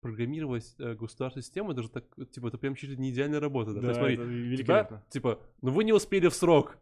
программировать 0.00 0.74
э, 0.78 0.94
государственную 0.94 1.44
систему, 1.44 1.72
это 1.72 1.82
же 1.82 1.88
так, 1.88 2.04
типа, 2.32 2.48
это 2.48 2.58
прям 2.58 2.74
чуть 2.74 2.90
ли 2.90 2.96
не 2.96 3.10
идеальная 3.10 3.40
работа. 3.40 3.72
Да, 3.72 3.80
То 3.80 3.82
Да, 3.82 3.88
есть 3.88 3.98
смотри, 3.98 4.54
это 4.54 4.62
тебя, 4.62 5.02
типа, 5.08 5.40
ну 5.62 5.70
вы 5.70 5.84
не 5.84 5.92
успели 5.92 6.28
в 6.28 6.34
срок. 6.34 6.76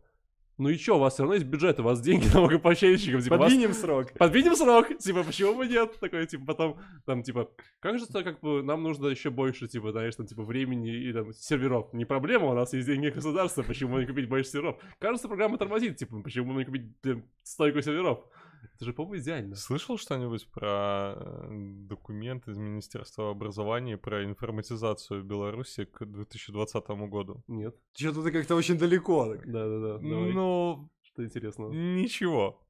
Ну 0.60 0.68
и 0.68 0.76
чё, 0.76 0.96
у 0.96 0.98
вас 0.98 1.14
все 1.14 1.22
равно 1.22 1.36
есть 1.36 1.46
бюджет, 1.46 1.80
у 1.80 1.82
вас 1.82 2.02
деньги 2.02 2.26
налогоплательщиков, 2.34 3.24
типа, 3.24 3.38
вас- 3.38 3.50
Подвинем 3.50 3.72
срок. 3.72 4.12
Подвинем 4.18 4.54
срок, 4.54 4.98
типа, 4.98 5.22
почему 5.24 5.54
бы 5.54 5.66
нет? 5.66 5.98
Такой, 5.98 6.26
типа, 6.26 6.44
потом, 6.44 6.78
там, 7.06 7.22
типа, 7.22 7.50
кажется, 7.80 8.22
как 8.22 8.40
бы 8.40 8.62
нам 8.62 8.82
нужно 8.82 9.06
еще 9.06 9.30
больше, 9.30 9.68
типа, 9.68 9.90
знаешь, 9.92 10.14
там, 10.16 10.26
типа, 10.26 10.42
времени 10.42 10.94
и 10.94 11.12
там 11.14 11.32
серверов. 11.32 11.92
Не 11.94 12.04
проблема, 12.04 12.48
у 12.48 12.54
нас 12.54 12.74
есть 12.74 12.86
деньги 12.86 13.08
государства, 13.08 13.62
почему 13.62 13.98
не 13.98 14.04
купить 14.06 14.28
больше 14.28 14.50
серверов? 14.50 14.76
Кажется, 14.98 15.28
программа 15.28 15.56
тормозит, 15.56 15.96
типа, 15.96 16.20
почему 16.20 16.52
бы 16.52 16.58
не 16.58 16.64
купить 16.66 16.82
блин, 17.02 17.24
стойку 17.42 17.80
серверов? 17.80 18.18
Это 18.62 18.84
же, 18.84 18.92
по-моему, 18.92 19.22
идеально. 19.22 19.56
Слышал 19.56 19.98
что-нибудь 19.98 20.48
про 20.50 21.14
э, 21.16 21.48
документ 21.88 22.48
из 22.48 22.56
Министерства 22.56 23.30
образования 23.30 23.96
про 23.96 24.24
информатизацию 24.24 25.22
Беларуси 25.22 25.84
к 25.84 26.04
2020 26.04 26.88
году? 27.08 27.42
Нет. 27.48 27.76
Что-то 27.94 28.22
ты 28.22 28.32
как-то 28.32 28.54
очень 28.54 28.78
далеко. 28.78 29.36
Да-да-да. 29.44 29.98
Ну, 30.00 30.90
Что 31.02 31.24
интересного? 31.24 31.72
ничего. 31.72 32.60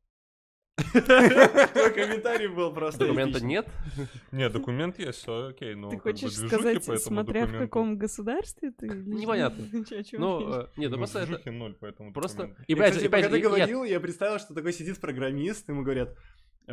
Твой 0.93 1.93
комментарий 1.93 2.48
был 2.48 2.73
просто 2.73 3.01
Документа 3.01 3.44
нет? 3.44 3.66
Нет, 4.32 4.52
документ 4.52 4.98
есть, 4.98 5.19
все 5.19 5.48
окей, 5.48 5.74
но 5.74 5.90
Ты 5.90 5.98
хочешь 5.98 6.35
сказать, 6.36 6.85
смотря 7.01 7.47
в 7.47 7.59
каком 7.59 7.97
государстве 7.97 8.73
ты? 8.77 8.89
Непонятно. 8.89 9.65
Ну, 10.12 10.40
речь? 10.40 10.69
э, 10.77 10.81
нет, 10.81 10.90
ну 10.90 10.97
Ну, 10.97 10.97
просто 10.98 11.19
это... 11.20 11.27
движухи 11.28 11.51
ноль 11.51 11.74
по 11.74 11.86
этому 11.86 12.12
Просто... 12.12 12.55
И 12.66 12.74
пока 12.74 13.28
ты 13.28 13.40
говорил, 13.40 13.85
я 13.85 14.01
представил, 14.01 14.39
что 14.39 14.55
такой 14.55 14.73
сидит 14.73 15.01
программист, 15.01 15.69
ему 15.69 15.82
говорят, 15.82 16.16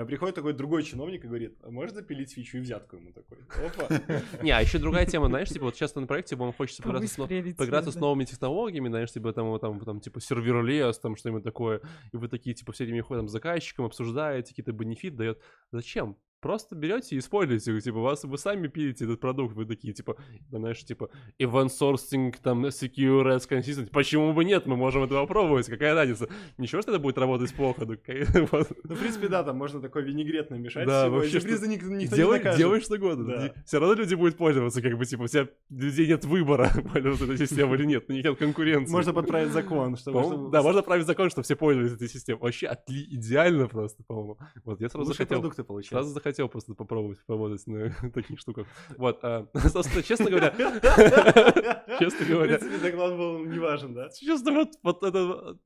приходит 0.05 0.35
такой 0.35 0.53
другой 0.53 0.83
чиновник 0.83 1.23
и 1.23 1.27
говорит, 1.27 1.57
а 1.63 1.71
можно 1.71 2.01
пилить 2.01 2.33
фичу 2.33 2.57
и 2.57 2.59
взятку 2.61 2.97
ему 2.97 3.11
такой? 3.11 3.37
Опа. 3.65 4.21
Не, 4.43 4.51
а 4.51 4.61
еще 4.61 4.77
другая 4.79 5.05
тема, 5.05 5.27
знаешь, 5.27 5.49
типа, 5.49 5.65
вот 5.65 5.75
часто 5.75 5.99
на 5.99 6.07
проекте 6.07 6.35
вам 6.35 6.53
хочется 6.53 6.83
поиграться 6.83 7.91
с, 7.91 7.95
новыми 7.95 8.25
технологиями, 8.25 8.89
знаешь, 8.89 9.11
типа 9.11 9.33
там, 9.33 9.59
там, 9.59 9.79
там 9.79 9.99
типа 9.99 10.19
serverless, 10.21 10.99
там 10.99 11.15
что-нибудь 11.15 11.43
такое, 11.43 11.81
и 12.11 12.17
вы 12.17 12.27
такие, 12.27 12.53
типа, 12.53 12.71
все 12.71 12.85
время 12.85 13.03
ходят 13.03 13.21
там, 13.21 13.29
с 13.29 13.31
заказчиком, 13.31 13.85
обсуждаете, 13.85 14.49
какие-то 14.49 14.71
бенефит 14.71 15.15
дает. 15.15 15.41
Зачем? 15.71 16.17
Просто 16.39 16.75
берете 16.75 17.15
и 17.15 17.19
используете, 17.19 17.79
типа, 17.81 17.99
вас, 17.99 18.23
вы 18.23 18.37
сами 18.37 18.67
пилите 18.67 19.05
этот 19.05 19.19
продукт, 19.19 19.55
вы 19.55 19.65
такие, 19.65 19.93
типа, 19.93 20.15
да, 20.49 20.59
знаешь, 20.59 20.83
типа, 20.83 21.09
event 21.39 21.69
sourcing, 21.69 22.33
там, 22.41 22.65
secure, 22.67 23.35
as 23.35 23.47
consistent, 23.49 23.89
почему 23.91 24.33
бы 24.33 24.45
нет, 24.45 24.65
мы 24.65 24.75
можем 24.75 25.03
это 25.03 25.15
попробовать, 25.15 25.67
какая 25.67 25.93
разница, 25.95 26.29
ничего, 26.57 26.81
что 26.81 26.91
это 26.91 26.99
будет 26.99 27.17
работать 27.17 27.53
плохо, 27.53 27.85
ну, 27.85 27.95
вот. 28.51 28.71
Ну, 28.83 28.95
в 28.95 28.99
принципе, 28.99 29.27
да, 29.27 29.43
там 29.43 29.57
можно 29.57 29.81
такой 29.81 30.03
винегрет 30.03 30.49
намешать 30.49 30.85
Да, 30.87 31.03
всего, 31.05 31.15
вообще, 31.17 31.39
ник- 31.39 31.83
никто 31.83 31.87
не 31.87 32.07
делай, 32.07 32.37
накажет. 32.37 32.57
делай 32.59 32.81
что 32.81 32.95
угодно, 32.95 33.25
Да. 33.25 33.53
все 33.65 33.79
равно 33.79 33.95
люди 33.95 34.15
будут 34.15 34.37
пользоваться, 34.37 34.81
как 34.81 34.97
бы, 34.97 35.05
типа, 35.05 35.23
у 35.23 35.27
тебя 35.27 35.47
людей 35.69 36.07
нет 36.07 36.23
выбора, 36.25 36.69
пользоваться 36.93 37.25
этой 37.25 37.37
системой 37.37 37.77
или 37.79 37.85
нет, 37.85 38.05
у 38.07 38.13
них 38.13 38.23
нет 38.23 38.37
конкуренции. 38.37 38.91
Можно 38.91 39.13
подправить 39.13 39.51
закон, 39.51 39.97
чтобы... 39.97 40.19
По-моему, 40.19 40.35
чтобы 40.43 40.51
Да, 40.51 40.61
можно 40.61 40.83
править 40.83 41.05
закон, 41.07 41.29
что 41.29 41.41
все 41.41 41.55
пользуются 41.55 41.95
этой 41.95 42.07
системой. 42.09 42.41
Вообще 42.41 42.67
отли... 42.67 43.03
идеально 43.15 43.67
просто, 43.67 44.03
по-моему. 44.03 44.37
Вот 44.63 44.79
я 44.81 44.89
сразу 44.89 45.11
захотел, 45.11 45.39
продукты 45.39 45.63
получать. 45.63 45.89
сразу 45.89 46.09
захотел 46.09 46.26
просто 46.49 46.73
попробовать 46.73 47.19
поработать 47.25 47.65
на 47.67 47.89
таких 48.13 48.39
штуках. 48.39 48.67
Вот, 48.97 49.19
а, 49.23 49.47
собственно, 49.53 50.03
честно 50.03 50.29
говоря, 50.29 50.51
честно 51.99 52.25
В 52.25 52.29
говоря, 52.29 52.57
принципе, 52.57 52.91
доклад 52.91 53.17
был 53.17 53.45
не 53.45 53.59
важен, 53.59 53.93
да? 53.93 54.09
Честно, 54.09 54.51
вот, 54.51 54.69
вот 54.83 55.03
это, 55.03 55.57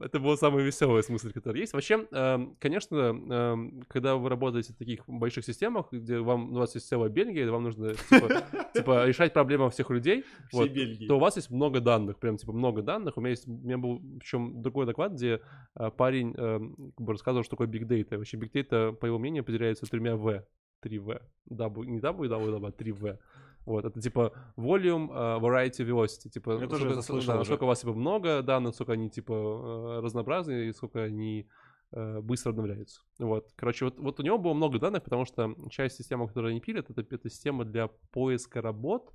это 0.00 0.20
была 0.20 0.36
самая 0.36 0.64
веселая 0.64 1.02
смысл, 1.02 1.28
которая 1.32 1.60
есть. 1.60 1.72
Вообще, 1.72 2.06
эм, 2.10 2.56
конечно, 2.58 2.96
эм, 2.96 3.82
когда 3.88 4.16
вы 4.16 4.28
работаете 4.28 4.72
в 4.72 4.76
таких 4.76 5.06
больших 5.06 5.44
системах, 5.44 5.86
где 5.92 6.18
вам, 6.18 6.52
у 6.52 6.58
вас 6.58 6.74
есть 6.74 6.88
целая 6.88 7.10
Бельгия, 7.10 7.50
вам 7.50 7.64
нужно 7.64 7.94
типа, 7.94 8.44
типа, 8.74 9.06
решать 9.06 9.32
проблемы 9.32 9.70
всех 9.70 9.90
людей, 9.90 10.24
вот, 10.52 10.70
то 11.08 11.16
у 11.16 11.18
вас 11.18 11.36
есть 11.36 11.50
много 11.50 11.80
данных, 11.80 12.18
прям 12.18 12.36
типа 12.36 12.52
много 12.52 12.82
данных. 12.82 13.16
У 13.16 13.20
меня 13.20 13.30
есть, 13.30 13.46
у 13.48 13.52
меня 13.52 13.78
был 13.78 14.00
причем 14.18 14.62
другой 14.62 14.86
доклад, 14.86 15.12
где 15.12 15.40
э, 15.76 15.90
парень 15.90 16.34
эм, 16.36 16.92
как 16.96 17.06
бы 17.06 17.12
рассказывал, 17.12 17.44
что 17.44 17.56
такое 17.56 17.68
Data. 17.68 18.16
Вообще 18.16 18.36
Data, 18.36 18.92
по 18.92 19.06
его 19.06 19.18
мнению, 19.18 19.42
определяется 19.42 19.86
тремя 19.86 20.09
V. 20.16 20.44
3V. 20.82 21.20
W, 21.50 21.84
не 21.84 22.00
www, 22.00 22.66
а 22.66 22.70
3V. 22.70 23.18
Вот, 23.66 23.84
это 23.84 24.00
типа 24.00 24.32
volume, 24.56 25.08
э, 25.10 25.38
variety, 25.40 25.84
velocity. 25.84 26.30
Типа, 26.30 26.58
Я 26.60 26.66
тоже 26.66 26.88
насколько- 26.94 27.26
да, 27.26 27.36
насколько 27.36 27.64
у 27.64 27.66
вас 27.66 27.80
типа 27.80 27.92
много 27.92 28.42
данных, 28.42 28.74
сколько 28.74 28.92
они 28.92 29.10
типа 29.10 29.32
э, 29.32 30.00
разнообразные, 30.02 30.68
и 30.68 30.72
сколько 30.72 31.02
они 31.02 31.46
э, 31.92 32.20
быстро 32.20 32.50
обновляются. 32.50 33.00
Вот. 33.18 33.52
Короче, 33.56 33.84
вот, 33.84 33.98
вот 33.98 34.20
у 34.20 34.22
него 34.22 34.38
было 34.38 34.54
много 34.54 34.78
данных, 34.78 35.02
потому 35.02 35.24
что 35.26 35.54
часть 35.70 35.96
системы, 35.96 36.28
которую 36.28 36.50
они 36.50 36.60
пилят, 36.60 36.88
это, 36.88 37.00
это 37.00 37.28
система 37.28 37.64
для 37.64 37.88
поиска 38.12 38.62
работ 38.62 39.12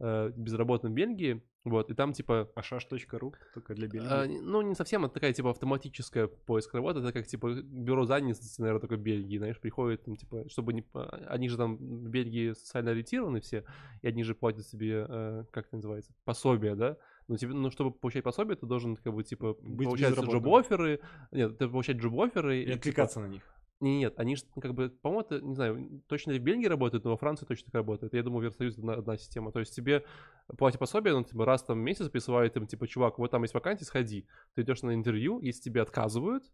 э, 0.00 0.32
безработным 0.36 0.92
в 0.92 0.94
Бельгии. 0.94 1.42
Вот, 1.64 1.90
и 1.90 1.94
там 1.94 2.12
типа 2.12 2.50
Ашаш.ру, 2.54 3.34
только 3.52 3.74
для 3.74 3.88
Бельгии. 3.88 4.08
а, 4.08 4.26
ну, 4.26 4.62
не 4.62 4.74
совсем, 4.74 5.04
это 5.04 5.14
такая, 5.14 5.32
типа, 5.32 5.50
автоматическая 5.50 6.26
поиск 6.26 6.72
работы, 6.72 7.00
это 7.00 7.12
как, 7.12 7.26
типа, 7.26 7.52
бюро 7.62 8.06
занятости, 8.06 8.60
наверное, 8.60 8.80
только 8.80 8.96
Бельгии, 8.96 9.36
знаешь, 9.36 9.60
приходит, 9.60 10.04
там, 10.04 10.16
типа, 10.16 10.48
чтобы 10.48 10.72
не... 10.72 10.84
а, 10.94 11.26
Они 11.28 11.48
же 11.48 11.56
там 11.56 11.76
в 11.76 12.08
Бельгии 12.08 12.52
социально 12.52 12.92
ориентированы 12.92 13.40
все, 13.40 13.64
и 14.00 14.08
они 14.08 14.22
же 14.22 14.34
платят 14.34 14.66
себе, 14.66 15.04
э, 15.08 15.44
как 15.50 15.66
это 15.66 15.76
называется, 15.76 16.14
пособие, 16.24 16.74
да? 16.74 16.96
Ну, 17.26 17.36
тебе, 17.36 17.52
ну, 17.52 17.70
чтобы 17.70 17.90
получать 17.90 18.24
пособие, 18.24 18.56
ты 18.56 18.64
должен, 18.64 18.96
как 18.96 19.12
бы, 19.12 19.22
типа, 19.22 19.56
Быть 19.60 19.88
получать 19.88 20.14
джоб-оферы, 20.14 21.00
нет, 21.32 21.58
ты 21.58 21.68
получать 21.68 21.98
джоб-оферы. 21.98 22.62
И 22.62 22.64
типа, 22.64 22.76
откликаться 22.76 23.20
на 23.20 23.26
них. 23.26 23.42
Не, 23.80 23.98
нет, 23.98 24.14
они 24.18 24.36
же, 24.36 24.42
как 24.60 24.74
бы, 24.74 24.90
по-моему, 24.90 25.20
это, 25.20 25.40
не 25.40 25.54
знаю, 25.54 26.02
точно 26.08 26.32
ли 26.32 26.38
в 26.38 26.42
Бельгии 26.42 26.66
работает, 26.66 27.04
но 27.04 27.10
во 27.10 27.16
Франции 27.16 27.46
точно 27.46 27.66
так 27.66 27.74
работает. 27.74 28.12
Я 28.14 28.22
думаю, 28.22 28.40
в 28.40 28.44
Евросоюзе 28.44 28.80
одна, 28.80 28.94
одна 28.94 29.16
система. 29.16 29.52
То 29.52 29.60
есть 29.60 29.74
тебе 29.74 30.04
платят 30.56 30.80
пособие, 30.80 31.14
ну, 31.14 31.22
типа, 31.22 31.44
раз 31.44 31.62
там 31.62 31.78
в 31.78 31.82
месяц 31.82 32.08
присылают 32.08 32.56
им, 32.56 32.66
типа, 32.66 32.88
чувак, 32.88 33.18
вот 33.18 33.30
там 33.30 33.42
есть 33.42 33.54
вакансия, 33.54 33.84
сходи. 33.84 34.26
Ты 34.54 34.62
идешь 34.62 34.82
на 34.82 34.94
интервью, 34.94 35.40
если 35.40 35.62
тебе 35.62 35.82
отказывают, 35.82 36.44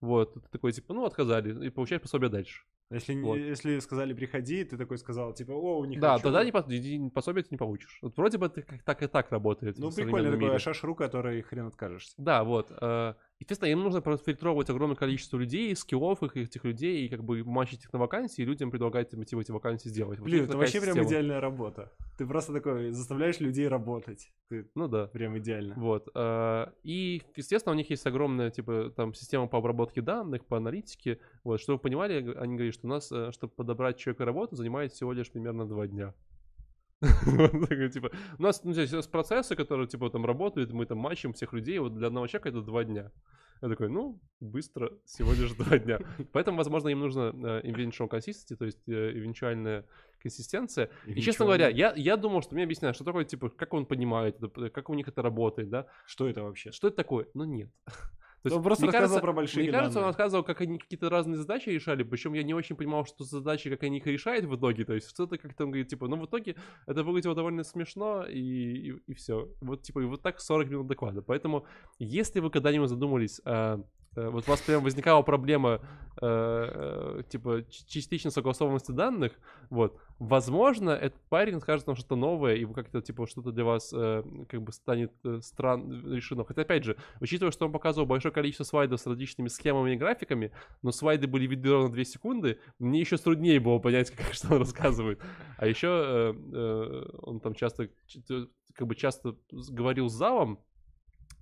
вот, 0.00 0.34
ты 0.34 0.40
такой, 0.50 0.72
типа, 0.72 0.92
ну, 0.92 1.04
отказали, 1.04 1.66
и 1.66 1.70
получаешь 1.70 2.02
пособие 2.02 2.30
дальше. 2.30 2.64
Если, 2.90 3.14
не- 3.14 3.22
Вот. 3.22 3.36
если 3.36 3.78
сказали 3.78 4.12
приходи, 4.12 4.64
ты 4.64 4.76
такой 4.76 4.98
сказал, 4.98 5.32
типа, 5.32 5.52
о, 5.52 5.78
у 5.78 5.84
них 5.84 6.00
да, 6.00 6.14
хочу». 6.14 6.24
тогда 6.24 6.44
не, 6.44 7.10
пособие 7.10 7.42
ты 7.42 7.48
не 7.52 7.56
получишь. 7.56 7.98
Вот 8.02 8.16
вроде 8.16 8.36
бы 8.36 8.46
это 8.46 8.62
как 8.62 8.82
так 8.82 9.02
и 9.02 9.06
так 9.06 9.30
работает. 9.30 9.78
Ну, 9.78 9.90
прикольно 9.90 10.30
такой. 10.30 10.54
Ашаш.ру, 10.54 10.94
который 10.94 11.40
хрен 11.42 11.68
откажешься. 11.68 12.14
Да, 12.18 12.44
вот. 12.44 12.70
э, 12.70 13.14
Естественно, 13.42 13.70
им 13.70 13.82
нужно 13.82 14.00
профильтровать 14.00 14.70
огромное 14.70 14.94
количество 14.94 15.36
людей, 15.36 15.74
скиллов 15.74 16.22
их, 16.22 16.36
этих 16.36 16.62
людей, 16.62 17.04
и 17.04 17.08
как 17.08 17.24
бы 17.24 17.42
мачить 17.42 17.82
их 17.82 17.92
на 17.92 17.98
вакансии, 17.98 18.42
и 18.42 18.44
людям 18.44 18.70
предлагать 18.70 19.12
им, 19.12 19.24
типа, 19.24 19.40
эти 19.40 19.50
вакансии 19.50 19.88
сделать. 19.88 20.20
Вот 20.20 20.26
Блин, 20.26 20.44
это 20.44 20.56
вообще 20.56 20.80
прям 20.80 20.94
система. 20.94 21.08
идеальная 21.08 21.40
работа. 21.40 21.90
Ты 22.16 22.24
просто 22.24 22.52
такой 22.52 22.92
заставляешь 22.92 23.40
людей 23.40 23.66
работать. 23.66 24.30
Ты 24.48 24.68
Ну 24.76 24.86
да. 24.86 25.08
прям 25.08 25.36
идеально. 25.38 25.74
Вот. 25.76 26.08
э, 26.14 26.66
И, 26.84 27.20
естественно, 27.34 27.72
у 27.72 27.76
них 27.76 27.90
есть 27.90 28.06
огромная, 28.06 28.50
типа, 28.50 28.92
там, 28.94 29.12
система 29.12 29.48
по 29.48 29.58
обработке 29.58 30.02
данных, 30.02 30.44
по 30.44 30.58
аналитике. 30.58 31.18
Вот, 31.42 31.60
чтобы 31.60 31.78
вы 31.78 31.82
понимали, 31.82 32.34
они 32.36 32.54
говорят, 32.54 32.74
что 32.74 32.86
у 32.86 32.90
нас, 32.90 33.10
э, 33.10 33.32
чтобы 33.32 33.52
подобрать 33.54 33.98
человека 33.98 34.24
работу, 34.24 34.54
занимает 34.54 34.92
всего 34.92 35.12
лишь 35.12 35.28
примерно 35.32 35.66
два 35.66 35.88
дня. 35.88 36.14
Типа, 37.92 38.10
у 38.38 38.42
нас 38.42 38.62
ну, 38.64 38.72
здесь 38.72 39.06
процессы, 39.06 39.56
которые, 39.56 39.88
типа, 39.88 40.10
там 40.10 40.24
работают, 40.24 40.72
мы 40.72 40.86
там 40.86 40.98
матчим 40.98 41.32
всех 41.32 41.52
людей, 41.52 41.78
вот 41.78 41.94
для 41.94 42.06
одного 42.06 42.26
человека 42.26 42.48
это 42.50 42.62
два 42.62 42.84
дня. 42.84 43.10
Я 43.60 43.68
такой, 43.68 43.88
ну, 43.88 44.20
быстро, 44.40 44.90
всего 45.04 45.32
лишь 45.32 45.52
два 45.52 45.78
дня. 45.78 46.00
Поэтому, 46.32 46.58
возможно, 46.58 46.88
им 46.88 47.00
нужно 47.00 47.32
э, 47.32 47.70
eventual 47.70 48.08
consistency, 48.08 48.56
то 48.56 48.64
есть 48.64 48.88
э, 48.88 49.12
эвенчуальная 49.12 49.84
консистенция. 50.20 50.90
И, 51.06 51.20
честно 51.20 51.44
говоря, 51.44 51.68
я, 51.68 51.92
я 51.96 52.16
думал, 52.16 52.42
что 52.42 52.54
мне 52.54 52.64
объясняют, 52.64 52.96
что 52.96 53.04
такое, 53.04 53.24
типа, 53.24 53.50
как 53.50 53.72
он 53.74 53.86
понимает, 53.86 54.38
как 54.72 54.90
у 54.90 54.94
них 54.94 55.06
это 55.06 55.22
работает, 55.22 55.70
да? 55.70 55.86
Что 56.06 56.28
это 56.28 56.42
вообще? 56.42 56.72
Что 56.72 56.88
это 56.88 56.96
такое? 56.96 57.26
Ну, 57.34 57.44
нет. 57.44 57.70
То 58.42 58.56
Он 58.56 58.62
просто 58.62 58.82
мне 58.84 58.92
рассказывал 58.92 59.20
кажется- 59.20 59.20
про 59.20 59.32
большие 59.32 59.62
Мне 59.62 59.72
кажется, 59.72 59.98
он 59.98 60.02
данные. 60.02 60.08
рассказывал, 60.08 60.44
как 60.44 60.60
они 60.60 60.78
какие-то 60.78 61.08
разные 61.08 61.36
задачи 61.36 61.68
решали, 61.68 62.02
причем 62.02 62.32
я 62.32 62.42
не 62.42 62.54
очень 62.54 62.74
понимал, 62.76 63.04
что 63.06 63.22
за 63.24 63.38
задачи, 63.38 63.70
как 63.70 63.82
они 63.84 63.98
их 63.98 64.06
решают 64.06 64.44
в 64.46 64.56
итоге, 64.56 64.84
то 64.84 64.94
есть 64.94 65.08
что-то 65.10 65.38
как-то 65.38 65.64
он 65.64 65.70
говорит, 65.70 65.88
типа, 65.88 66.08
ну, 66.08 66.16
в 66.16 66.26
итоге 66.26 66.56
это 66.86 67.04
выглядело 67.04 67.34
довольно 67.34 67.62
смешно, 67.62 68.24
и, 68.24 68.96
и, 69.06 69.14
все. 69.14 69.48
Вот, 69.60 69.82
типа, 69.82 70.00
и 70.00 70.04
вот 70.06 70.22
так 70.22 70.40
40 70.40 70.68
минут 70.70 70.86
доклада. 70.88 71.22
Поэтому, 71.22 71.66
если 71.98 72.40
вы 72.40 72.50
когда-нибудь 72.50 72.88
задумались, 72.88 73.40
э, 73.44 73.78
вот 74.14 74.46
у 74.46 74.50
вас 74.50 74.60
прям 74.60 74.82
возникала 74.82 75.22
проблема, 75.22 75.80
э, 76.20 77.18
э, 77.20 77.22
типа, 77.28 77.64
ч- 77.70 77.84
частично 77.86 78.30
согласованности 78.30 78.92
данных, 78.92 79.32
вот, 79.70 79.98
возможно, 80.18 80.90
этот 80.90 81.20
парень 81.28 81.60
скажет 81.60 81.86
вам 81.86 81.96
что-то 81.96 82.16
новое, 82.16 82.56
и 82.56 82.66
как-то, 82.66 83.00
типа, 83.00 83.26
что-то 83.26 83.52
для 83.52 83.64
вас, 83.64 83.92
э, 83.94 84.22
как 84.48 84.62
бы, 84.62 84.72
станет 84.72 85.12
э, 85.24 85.40
стран 85.40 86.12
решено. 86.12 86.44
Хотя, 86.44 86.62
опять 86.62 86.84
же, 86.84 86.96
учитывая, 87.20 87.52
что 87.52 87.64
он 87.66 87.72
показывал 87.72 88.06
большое 88.06 88.32
количество 88.32 88.64
слайдов 88.64 89.00
с 89.00 89.06
различными 89.06 89.48
схемами 89.48 89.94
и 89.94 89.96
графиками, 89.96 90.52
но 90.82 90.92
слайды 90.92 91.26
были 91.26 91.46
видны 91.46 91.70
ровно 91.70 91.90
2 91.90 92.04
секунды, 92.04 92.58
мне 92.78 93.00
еще 93.00 93.16
труднее 93.16 93.60
было 93.60 93.78
понять, 93.78 94.10
как, 94.16 94.34
что 94.34 94.54
он 94.54 94.58
рассказывает. 94.58 95.20
А 95.56 95.66
еще 95.66 95.88
э, 95.88 96.34
э, 96.52 97.18
он 97.22 97.40
там 97.40 97.54
часто, 97.54 97.88
как 98.74 98.86
бы 98.86 98.94
часто 98.94 99.36
говорил 99.50 100.08
с 100.08 100.12
залом, 100.12 100.58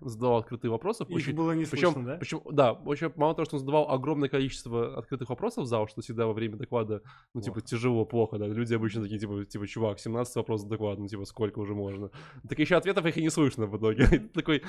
задавал 0.02 0.38
открытые 0.38 0.70
вопросы. 0.70 1.04
Их 1.04 1.10
очень- 1.16 1.34
было 1.34 1.52
не 1.52 1.64
причем, 1.64 1.92
слышно, 1.92 2.04
да? 2.12 2.16
причем, 2.18 2.42
да, 2.50 2.72
очень 2.72 3.12
мало 3.16 3.34
того, 3.34 3.44
что 3.46 3.56
он 3.56 3.60
задавал 3.60 3.90
огромное 3.90 4.28
количество 4.28 4.98
открытых 4.98 5.28
вопросов 5.30 5.64
в 5.64 5.66
зал, 5.66 5.86
что 5.88 6.00
всегда 6.02 6.26
во 6.26 6.32
время 6.32 6.56
доклада, 6.56 7.02
ну, 7.34 7.40
типа, 7.40 7.54
Плохо. 7.54 7.66
тяжело, 7.66 8.04
плохо, 8.04 8.38
да. 8.38 8.46
Люди 8.46 8.74
обычно 8.74 9.02
такие, 9.02 9.18
типа, 9.18 9.44
типа, 9.44 9.66
чувак, 9.66 9.98
17 9.98 10.36
вопросов 10.36 10.68
доклада, 10.68 11.00
ну, 11.02 11.08
типа, 11.08 11.24
сколько 11.24 11.58
уже 11.58 11.74
можно? 11.74 12.10
Так 12.48 12.58
еще 12.58 12.76
ответов 12.76 13.04
их 13.06 13.16
и 13.16 13.22
не 13.22 13.30
слышно 13.30 13.66
в 13.66 13.76
итоге. 13.76 14.04
Такой, 14.34 14.62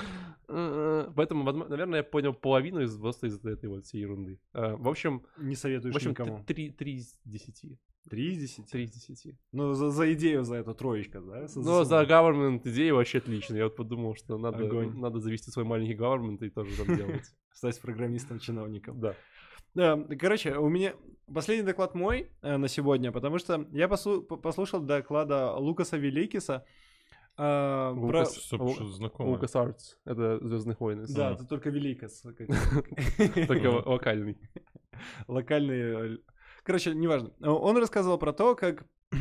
«Э-э». 0.48 1.10
поэтому, 1.14 1.44
возможно, 1.44 1.70
наверное, 1.70 1.98
я 1.98 2.02
понял 2.04 2.34
половину 2.34 2.80
из 2.82 2.96
просто 2.98 3.26
из 3.26 3.44
этой 3.44 3.68
вот 3.68 3.84
всей 3.84 4.00
ерунды. 4.02 4.38
А, 4.52 4.76
В 4.76 4.88
общем, 4.88 5.22
Не 5.38 5.54
в 5.54 5.58
советуешь 5.58 5.94
общем, 5.96 6.10
никому. 6.10 6.42
3 6.46 6.74
из 6.96 7.18
10. 7.24 7.78
Три 8.10 8.32
из 8.32 8.38
десяти? 8.38 8.70
3 8.70 8.84
из 8.84 8.90
10. 8.92 9.36
Ну, 9.52 9.72
за, 9.74 9.90
за 9.90 10.12
идею 10.14 10.44
за 10.44 10.56
эту 10.56 10.74
троечка, 10.74 11.20
да? 11.20 11.46
Но 11.56 11.84
за 11.84 12.02
government 12.02 12.60
идея 12.64 12.94
вообще 12.94 13.18
отлично. 13.18 13.56
Я 13.56 13.64
вот 13.64 13.76
подумал, 13.76 14.14
что 14.16 14.38
надо, 14.38 14.64
Огонь. 14.64 14.98
надо 14.98 15.20
завести 15.20 15.50
свой 15.50 15.64
маленький 15.64 15.94
government 15.94 16.44
и 16.44 16.50
тоже 16.50 16.76
там 16.84 16.96
делать. 16.96 17.24
Стать 17.52 17.80
программистом-чиновником. 17.80 19.00
Да. 19.00 19.14
Да, 19.74 19.96
короче, 20.18 20.56
у 20.56 20.68
меня 20.68 20.94
последний 21.32 21.64
доклад 21.64 21.94
мой 21.94 22.28
э, 22.42 22.56
на 22.58 22.68
сегодня, 22.68 23.10
потому 23.12 23.38
что 23.38 23.66
я 23.72 23.86
послу- 23.86 24.20
по- 24.22 24.36
послушал 24.36 24.80
доклада 24.80 25.52
Лукаса 25.54 25.96
Великиса. 25.96 26.64
э, 27.38 27.38
про- 27.38 27.94
Лукас. 27.94 28.52
Лу- 28.52 29.60
Артс. 29.62 29.96
Это 30.04 30.38
Звездных 30.46 30.80
войн. 30.80 31.06
Да, 31.08 31.28
А. 31.30 31.32
это 31.34 31.46
только 31.46 31.70
Великас. 31.70 32.20
Только 33.48 33.70
ло- 33.70 33.82
локальный. 33.86 34.36
Локальный... 35.28 36.18
э, 36.62 36.64
Короче, 36.64 36.94
неважно. 36.94 37.32
Он 37.40 37.76
рассказывал 37.76 38.18
про 38.18 38.32
то, 38.32 38.54
как 38.54 38.86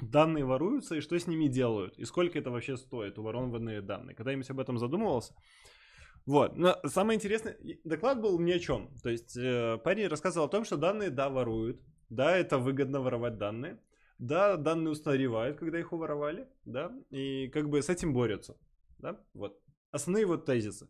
данные 0.00 0.44
воруются 0.44 0.96
и 0.96 1.00
что 1.00 1.18
с 1.18 1.26
ними 1.26 1.46
делают, 1.48 1.98
и 1.98 2.04
сколько 2.04 2.38
это 2.38 2.50
вообще 2.50 2.76
стоит, 2.76 3.18
уворованные 3.18 3.80
данные. 3.80 4.14
Когда-нибудь 4.14 4.50
об 4.50 4.60
этом 4.60 4.78
задумывался? 4.78 5.34
Вот. 6.26 6.56
Но 6.56 6.76
самое 6.84 7.16
интересное, 7.16 7.56
доклад 7.84 8.20
был 8.20 8.38
ни 8.40 8.52
о 8.52 8.58
чем. 8.58 8.90
То 9.02 9.10
есть 9.10 9.36
э, 9.36 9.78
парень 9.84 10.08
рассказывал 10.08 10.46
о 10.46 10.50
том, 10.50 10.64
что 10.64 10.76
данные, 10.76 11.10
да, 11.10 11.28
воруют, 11.28 11.80
да, 12.10 12.36
это 12.36 12.58
выгодно 12.58 13.00
воровать 13.00 13.38
данные, 13.38 13.78
да, 14.18 14.56
данные 14.56 14.92
устаревают, 14.92 15.58
когда 15.58 15.78
их 15.78 15.92
уворовали, 15.92 16.48
да, 16.64 16.92
и 17.10 17.48
как 17.48 17.68
бы 17.68 17.80
с 17.80 17.88
этим 17.88 18.12
борются, 18.12 18.56
да, 18.98 19.20
вот. 19.34 19.60
Основные 19.92 20.26
вот 20.26 20.44
тезисы. 20.44 20.88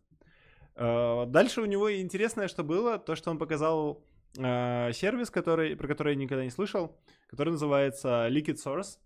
Э, 0.75 1.25
Дальше 1.27 1.61
у 1.61 1.65
него 1.65 1.95
интересное, 1.95 2.47
что 2.47 2.63
было, 2.63 2.97
то, 2.97 3.15
что 3.15 3.29
он 3.29 3.37
показал 3.37 4.06
э, 4.37 4.91
сервис, 4.93 5.29
который, 5.29 5.75
про 5.75 5.87
который 5.87 6.13
я 6.13 6.19
никогда 6.19 6.43
не 6.43 6.51
слышал, 6.51 6.97
который 7.27 7.49
называется 7.49 8.27
Liquid 8.29 8.57
Source, 8.63 8.99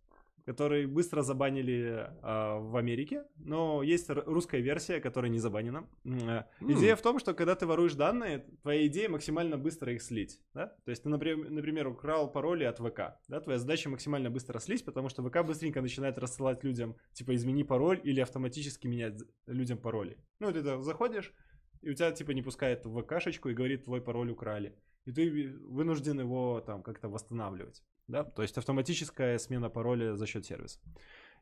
который 0.46 0.86
быстро 0.86 1.22
забанили 1.22 2.10
э, 2.22 2.60
в 2.60 2.76
Америке, 2.78 3.24
но 3.38 3.84
есть 3.84 4.10
русская 4.10 4.62
версия, 4.62 5.00
которая 5.00 5.32
не 5.32 5.40
забанена. 5.40 5.88
М. 6.04 6.44
Идея 6.62 6.96
в 6.96 7.02
том, 7.02 7.20
что 7.20 7.34
когда 7.34 7.56
ты 7.56 7.66
воруешь 7.66 7.94
данные, 7.94 8.46
твоя 8.62 8.86
идея 8.88 9.10
максимально 9.10 9.58
быстро 9.58 9.94
их 9.94 10.02
слить, 10.02 10.40
да? 10.54 10.68
То 10.86 10.92
есть 10.92 11.04
ты, 11.04 11.10
например, 11.10 11.50
например, 11.50 11.88
украл 11.88 12.32
пароли 12.32 12.64
от 12.64 12.80
ВК, 12.80 13.20
да? 13.28 13.40
Твоя 13.40 13.60
задача 13.60 13.90
максимально 13.90 14.30
быстро 14.30 14.60
слить, 14.60 14.84
потому 14.86 15.10
что 15.10 15.24
ВК 15.24 15.44
быстренько 15.46 15.82
начинает 15.82 16.18
рассылать 16.18 16.64
людям, 16.64 16.96
типа, 17.14 17.36
измени 17.36 17.64
пароль 17.64 18.00
или 18.04 18.20
автоматически 18.20 18.88
менять 18.88 19.22
людям 19.48 19.78
пароли. 19.78 20.18
Ну, 20.40 20.52
ты 20.52 20.62
заходишь, 20.82 21.34
и 21.82 21.90
у 21.90 21.94
тебя, 21.94 22.12
типа, 22.12 22.32
не 22.32 22.42
пускает 22.42 22.86
в 22.86 23.02
ВКшечку 23.02 23.50
и 23.50 23.54
говорит, 23.54 23.86
твой 23.86 24.02
пароль 24.02 24.32
украли. 24.32 24.76
И 25.06 25.12
ты 25.12 25.52
вынужден 25.68 26.20
его 26.20 26.62
там 26.62 26.84
как-то 26.84 27.10
восстанавливать, 27.10 27.84
да? 28.08 28.24
То 28.24 28.42
есть 28.42 28.58
автоматическая 28.58 29.38
смена 29.40 29.70
пароля 29.70 30.16
за 30.16 30.28
счет 30.28 30.46
сервиса. 30.46 30.80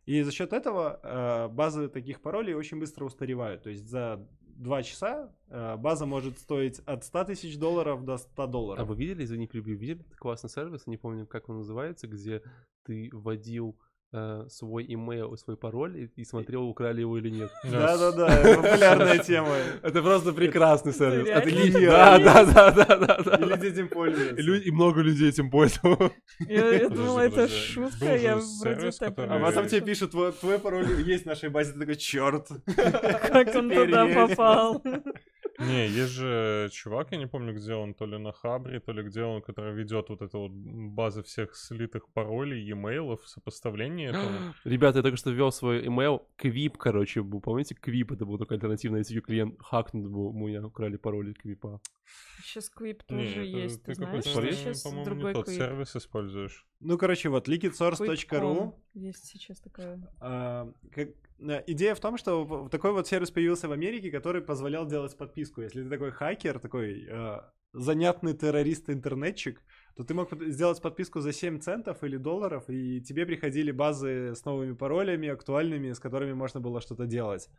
И 0.06 0.22
за 0.24 0.32
счет 0.32 0.54
этого 0.54 1.00
э, 1.04 1.48
базы 1.50 1.90
таких 1.90 2.22
паролей 2.22 2.56
очень 2.56 2.80
быстро 2.80 3.06
устаревают. 3.06 3.64
То 3.64 3.70
есть 3.70 3.86
за 3.88 4.26
два 4.42 4.82
часа 4.82 5.34
э, 5.50 5.76
база 5.78 6.06
может 6.06 6.40
стоить 6.40 6.80
от 6.80 7.04
100 7.04 7.26
тысяч 7.26 7.58
долларов 7.58 8.06
до 8.06 8.18
100 8.18 8.44
А 8.44 8.48
долларов. 8.48 8.88
вы 8.88 8.96
видели, 8.96 9.24
извини, 9.24 9.48
перебью, 9.48 9.78
видели 9.78 10.04
классный 10.18 10.50
сервис, 10.50 10.88
не 10.88 10.98
помню, 10.98 11.28
как 11.28 11.50
он 11.50 11.58
называется, 11.58 12.08
где 12.08 12.42
ты 12.86 13.10
вводил 13.12 13.78
э, 14.12 14.46
свой 14.50 14.86
имейл 14.94 15.34
и 15.34 15.38
свой 15.38 15.58
пароль 15.58 15.98
и, 15.98 16.22
и 16.22 16.24
смотрел, 16.26 16.64
украли 16.64 17.02
его 17.02 17.18
или 17.18 17.30
нет. 17.30 17.52
Да-да-да, 17.64 18.28
это 18.40 18.62
популярная 18.62 19.18
тема. 19.24 19.56
Это 19.82 20.02
просто 20.02 20.34
прекрасный 20.34 20.94
сервис. 20.94 21.28
реально 21.28 21.42
Это 21.42 21.52
не- 21.52 21.72
такое 21.72 21.90
Да, 21.90 22.16
есть? 22.16 22.26
да, 22.54 22.72
да, 22.72 22.72
да, 22.86 22.96
да, 22.98 23.24
да. 23.24 23.36
И 23.38 23.44
люди 23.50 23.68
этим 23.68 23.88
пользуются. 23.90 24.42
и 24.42 24.72
много 24.72 25.02
людей 25.02 25.30
этим 25.30 25.50
пользовалось. 25.50 26.12
Я, 26.48 26.90
думала, 26.90 27.20
это 27.22 27.48
шутка, 27.48 28.16
я 28.16 28.38
вроде 28.62 28.92
так 28.92 29.14
А 29.18 29.40
потом 29.40 29.68
тебе 29.68 29.82
пишут, 29.82 30.12
твой, 30.12 30.60
пароль 30.60 30.88
есть 31.06 31.24
в 31.24 31.28
нашей 31.28 31.50
базе, 31.50 31.74
ты 31.74 31.80
такой, 31.80 31.96
черт. 31.96 32.48
Как 32.76 33.56
он 33.56 33.70
туда 33.70 34.08
попал. 34.08 34.82
Не, 35.60 35.88
есть 35.88 36.12
же 36.14 36.70
чувак, 36.72 37.12
я 37.12 37.18
не 37.18 37.28
помню, 37.28 37.54
где 37.54 37.74
он, 37.74 37.94
то 37.94 38.06
ли 38.06 38.18
на 38.18 38.32
Хабре, 38.32 38.80
то 38.80 38.92
ли 38.94 39.04
где 39.04 39.24
он, 39.24 39.42
который 39.42 39.74
ведет 39.74 40.10
вот 40.10 40.22
эту 40.22 40.40
вот 40.40 40.52
базы 40.52 41.22
всех 41.24 41.56
слитых 41.56 42.08
паролей, 42.14 42.64
e-mailов, 42.70 43.28
сопоставление 43.28 44.10
этого. 44.10 44.54
Ребята, 44.64 45.00
я 45.00 45.04
только 45.04 45.18
что 45.18 45.32
ввел 45.32 45.52
свой 45.52 45.86
email. 45.86 46.22
Квип, 46.38 46.78
короче, 46.78 47.22
был. 47.22 47.42
Помните, 47.42 47.76
Квип 47.76 48.12
это 48.12 48.26
был 48.26 48.38
такой 48.38 48.58
альтернативный 48.58 49.02
ICQ 49.02 49.22
клиент. 49.22 49.56
Хакнут 49.60 50.10
был, 50.10 50.28
у 50.28 50.34
меня 50.34 50.66
украли 50.66 50.98
пароль 50.98 51.32
от 51.32 51.38
Квипа. 51.38 51.82
Сейчас 52.42 52.70
Квип 52.70 53.04
тоже 53.04 53.30
это 53.30 53.42
есть, 53.42 53.84
ты 53.84 53.94
знаешь, 53.94 54.24
какой-то, 54.24 54.30
что 54.30 54.52
сейчас 54.52 54.82
по-моему, 54.84 55.02
не 55.02 55.06
другой 55.06 55.34
тот 55.34 55.46
Квип. 55.46 55.58
сервис 55.58 55.96
используешь. 55.96 56.66
Ну, 56.80 56.98
короче, 56.98 57.30
вот, 57.30 57.48
liquidsource.ru 57.48 58.74
Есть 58.94 59.26
сейчас 59.26 59.60
такое. 59.60 60.00
А, 60.20 60.72
как- 60.92 61.10
идея 61.68 61.96
в 61.96 62.00
том, 62.00 62.18
что 62.18 62.68
такой 62.70 62.92
вот 62.92 63.08
сервис 63.08 63.32
появился 63.32 63.68
в 63.68 63.72
Америке, 63.72 64.12
который 64.12 64.42
позволял 64.42 64.86
делать 64.86 65.18
подписку. 65.18 65.62
Если 65.62 65.84
ты 65.84 65.90
такой 65.90 66.12
хакер, 66.12 66.60
такой 66.60 67.08
э, 67.10 67.40
занятный 67.74 68.34
террорист-интернетчик, 68.34 69.62
то 69.96 70.04
ты 70.04 70.14
мог 70.14 70.30
сделать 70.48 70.82
подписку 70.82 71.20
за 71.20 71.34
7 71.34 71.60
центов 71.60 72.04
или 72.04 72.18
долларов, 72.18 72.70
и 72.70 73.02
тебе 73.02 73.26
приходили 73.26 73.72
базы 73.72 74.36
с 74.36 74.46
новыми 74.46 74.74
паролями, 74.74 75.30
актуальными, 75.30 75.92
с 75.94 76.00
которыми 76.00 76.34
можно 76.34 76.60
было 76.60 76.82
что-то 76.82 77.06
делать. 77.06 77.50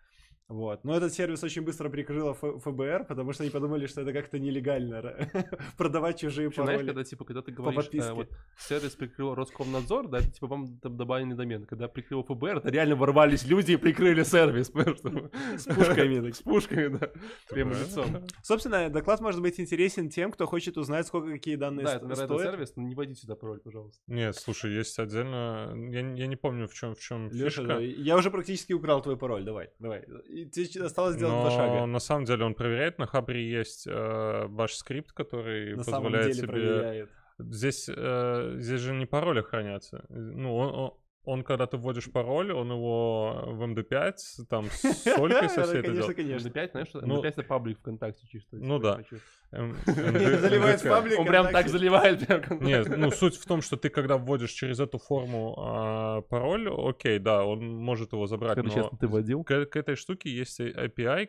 Вот. 0.50 0.82
Но 0.84 0.96
этот 0.96 1.12
сервис 1.14 1.44
очень 1.44 1.62
быстро 1.62 1.88
прикрыло 1.88 2.32
Ф- 2.32 2.62
ФБР, 2.64 3.04
потому 3.08 3.32
что 3.32 3.44
они 3.44 3.50
подумали, 3.50 3.86
что 3.86 4.00
это 4.00 4.12
как-то 4.12 4.38
нелегально 4.40 5.00
продавать 5.78 6.18
чужие 6.18 6.48
Вообще, 6.48 6.62
знаешь, 6.64 6.78
пароли. 6.80 6.86
когда, 6.88 7.04
типа, 7.04 7.24
когда 7.24 7.40
ты 7.42 7.52
говоришь, 7.52 7.88
э, 7.92 8.12
вот, 8.12 8.28
сервис 8.58 8.96
прикрыл 8.96 9.34
Роскомнадзор, 9.36 10.08
да, 10.08 10.18
это, 10.18 10.30
типа, 10.32 10.48
вам 10.48 10.76
там 10.80 10.96
добавленный 10.96 11.36
домен. 11.36 11.66
Когда 11.66 11.86
прикрыл 11.86 12.24
ФБР, 12.24 12.56
это 12.58 12.68
реально 12.68 12.96
ворвались 12.96 13.44
люди 13.46 13.72
и 13.72 13.76
прикрыли 13.76 14.24
сервис, 14.24 14.66
С 15.56 15.64
пушками. 15.66 16.30
С 16.32 16.42
пушками, 16.42 16.88
да. 16.98 17.10
Прямо 17.48 17.74
Да. 17.74 17.80
лицом. 17.80 18.06
Собственно, 18.42 18.90
доклад 18.90 19.20
может 19.20 19.40
быть 19.40 19.60
интересен 19.60 20.08
тем, 20.10 20.32
кто 20.32 20.46
хочет 20.46 20.76
узнать, 20.76 21.06
сколько 21.06 21.30
какие 21.30 21.54
данные 21.54 21.84
Да, 21.86 21.92
с- 21.92 22.02
это, 22.02 22.14
стоят. 22.16 22.42
сервис, 22.42 22.72
но 22.74 22.82
не 22.82 22.94
вводите 22.96 23.20
сюда 23.20 23.36
пароль, 23.36 23.60
пожалуйста. 23.60 24.02
Нет, 24.08 24.34
слушай, 24.34 24.72
есть 24.72 24.98
отдельно... 24.98 25.72
Я, 25.92 26.02
не- 26.02 26.18
я 26.20 26.26
не 26.26 26.36
помню, 26.36 26.66
в 26.66 26.74
чем 26.74 26.94
в 26.96 27.00
чем 27.00 27.30
Леша, 27.30 27.62
фишка. 27.62 27.78
я 27.78 28.16
уже 28.16 28.30
практически 28.32 28.72
украл 28.72 29.00
твой 29.00 29.16
пароль, 29.16 29.44
давай, 29.44 29.70
давай. 29.78 30.04
И 30.42 30.46
тебе 30.46 30.84
осталось 30.84 31.16
сделать 31.16 31.34
два 31.34 31.44
Но 31.44 31.50
шага. 31.50 31.86
на 31.86 31.98
самом 31.98 32.24
деле 32.24 32.44
он 32.44 32.54
проверяет. 32.54 32.98
На 32.98 33.06
Хабре 33.06 33.48
есть 33.50 33.86
э, 33.86 34.46
ваш 34.46 34.74
скрипт, 34.74 35.12
который 35.12 35.76
На 35.76 35.84
самом 35.84 36.04
позволяет 36.04 36.32
деле 36.34 36.38
тебе... 36.46 36.48
проверяет. 36.48 37.10
Здесь, 37.38 37.88
э, 37.88 38.54
здесь 38.58 38.80
же 38.80 38.94
не 38.94 39.06
пароли 39.06 39.40
хранятся. 39.40 40.04
Ну, 40.08 40.54
он, 40.56 40.92
он- 41.24 41.42
когда 41.44 41.66
ты 41.66 41.76
вводишь 41.76 42.10
пароль, 42.10 42.52
он 42.52 42.70
его 42.70 43.42
в 43.46 43.62
MD5, 43.62 44.14
там, 44.48 44.64
с 44.70 45.02
солькой 45.02 45.48
со 45.48 45.64
всей 45.64 45.78
это 45.78 45.88
Конечно, 45.88 46.14
конечно. 46.14 46.48
MD5, 46.48 46.70
знаешь, 46.70 46.88
что? 46.88 47.06
Ну- 47.06 47.22
MD5 47.22 47.26
это 47.26 47.42
паблик 47.42 47.78
ВКонтакте 47.78 48.26
чисто. 48.26 48.56
Ну 48.56 48.78
да. 48.78 49.00
Заливает 49.50 50.82
MD5. 50.82 50.88
паблик. 50.88 51.18
Он 51.18 51.26
прям 51.26 51.48
так 51.48 51.68
заливает. 51.68 52.28
Нет, 52.60 52.96
ну 52.96 53.10
суть 53.10 53.36
в 53.36 53.46
том, 53.46 53.62
что 53.62 53.76
ты 53.76 53.88
когда 53.90 54.16
вводишь 54.16 54.52
через 54.52 54.80
эту 54.80 54.98
форму 54.98 55.54
а, 55.58 56.20
пароль, 56.22 56.68
окей, 56.68 57.18
да, 57.18 57.44
он 57.44 57.76
может 57.76 58.12
его 58.12 58.26
забрать, 58.26 58.56
честно, 58.72 58.96
ты 58.98 59.06
вводил? 59.06 59.44
к, 59.44 59.52
этой 59.52 59.96
штуке 59.96 60.30
есть 60.30 60.60
API, 60.60 61.26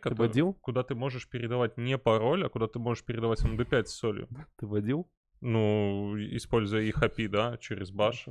куда 0.62 0.84
ты 0.84 0.96
можешь 0.96 1.28
передавать 1.28 1.78
не 1.78 1.98
пароль, 1.98 2.46
а 2.46 2.50
куда 2.50 2.68
ты 2.68 2.80
можешь 2.80 3.04
передавать 3.04 3.44
MD5 3.44 3.86
с 3.86 3.96
солью. 3.96 4.28
Ты 4.58 4.68
вводил? 4.68 5.10
Ну, 5.42 6.16
используя 6.18 6.84
их 6.84 7.02
API, 7.02 7.28
да, 7.28 7.58
через 7.58 7.92
баш. 7.92 8.28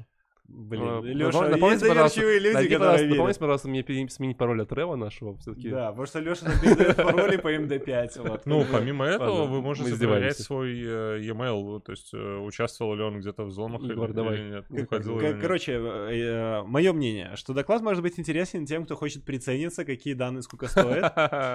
Блин, 0.53 1.05
Леша, 1.05 1.49
напомните, 1.49 1.87
доверчивые 1.87 2.39
люди, 2.41 2.55
Найди, 2.55 2.69
которые 2.71 2.79
пожалуйста, 2.79 3.03
верят. 3.05 3.11
напомните, 3.17 3.41
пожалуйста, 3.41 3.69
мне 3.69 4.09
сменить 4.09 4.37
пароль 4.37 4.63
от 4.63 4.73
Рева 4.73 4.97
нашего 4.97 5.37
все-таки. 5.39 5.71
Да, 5.71 5.89
потому 5.91 6.07
что 6.07 6.19
Леша 6.19 6.47
там 6.47 6.61
передает 6.61 6.97
пароли 6.97 7.37
по 7.37 7.55
MD5. 7.55 8.29
вот. 8.29 8.47
Ну, 8.47 8.65
помимо 8.71 9.05
этого, 9.07 9.31
Ладно, 9.43 9.55
вы 9.55 9.63
можете 9.63 9.97
проверять 9.97 10.39
свой 10.39 10.71
э, 10.83 11.21
e-mail, 11.23 11.81
то 11.81 11.93
есть 11.93 12.11
э, 12.13 12.37
участвовал 12.39 12.95
ли 12.97 13.03
он 13.03 13.21
где-то 13.21 13.45
в 13.45 13.49
взломах 13.49 13.83
или, 13.83 13.93
Егор, 13.93 14.13
давай. 14.13 14.35
или 14.35 14.51
нет, 14.51 14.67
Как- 14.69 14.83
уходил 14.85 15.19
К- 15.19 15.23
или 15.23 15.33
нет. 15.33 15.41
Короче, 15.41 15.79
мое 16.67 16.93
мнение, 16.93 17.33
что 17.37 17.53
доклад 17.55 17.83
может 17.83 18.03
быть 18.03 18.19
интересен 18.19 18.67
тем, 18.67 18.85
кто 18.85 18.97
хочет 18.97 19.25
прицениться, 19.25 19.85
какие 19.85 20.15
данные 20.15 20.43
сколько 20.43 20.67
стоят. 20.67 21.13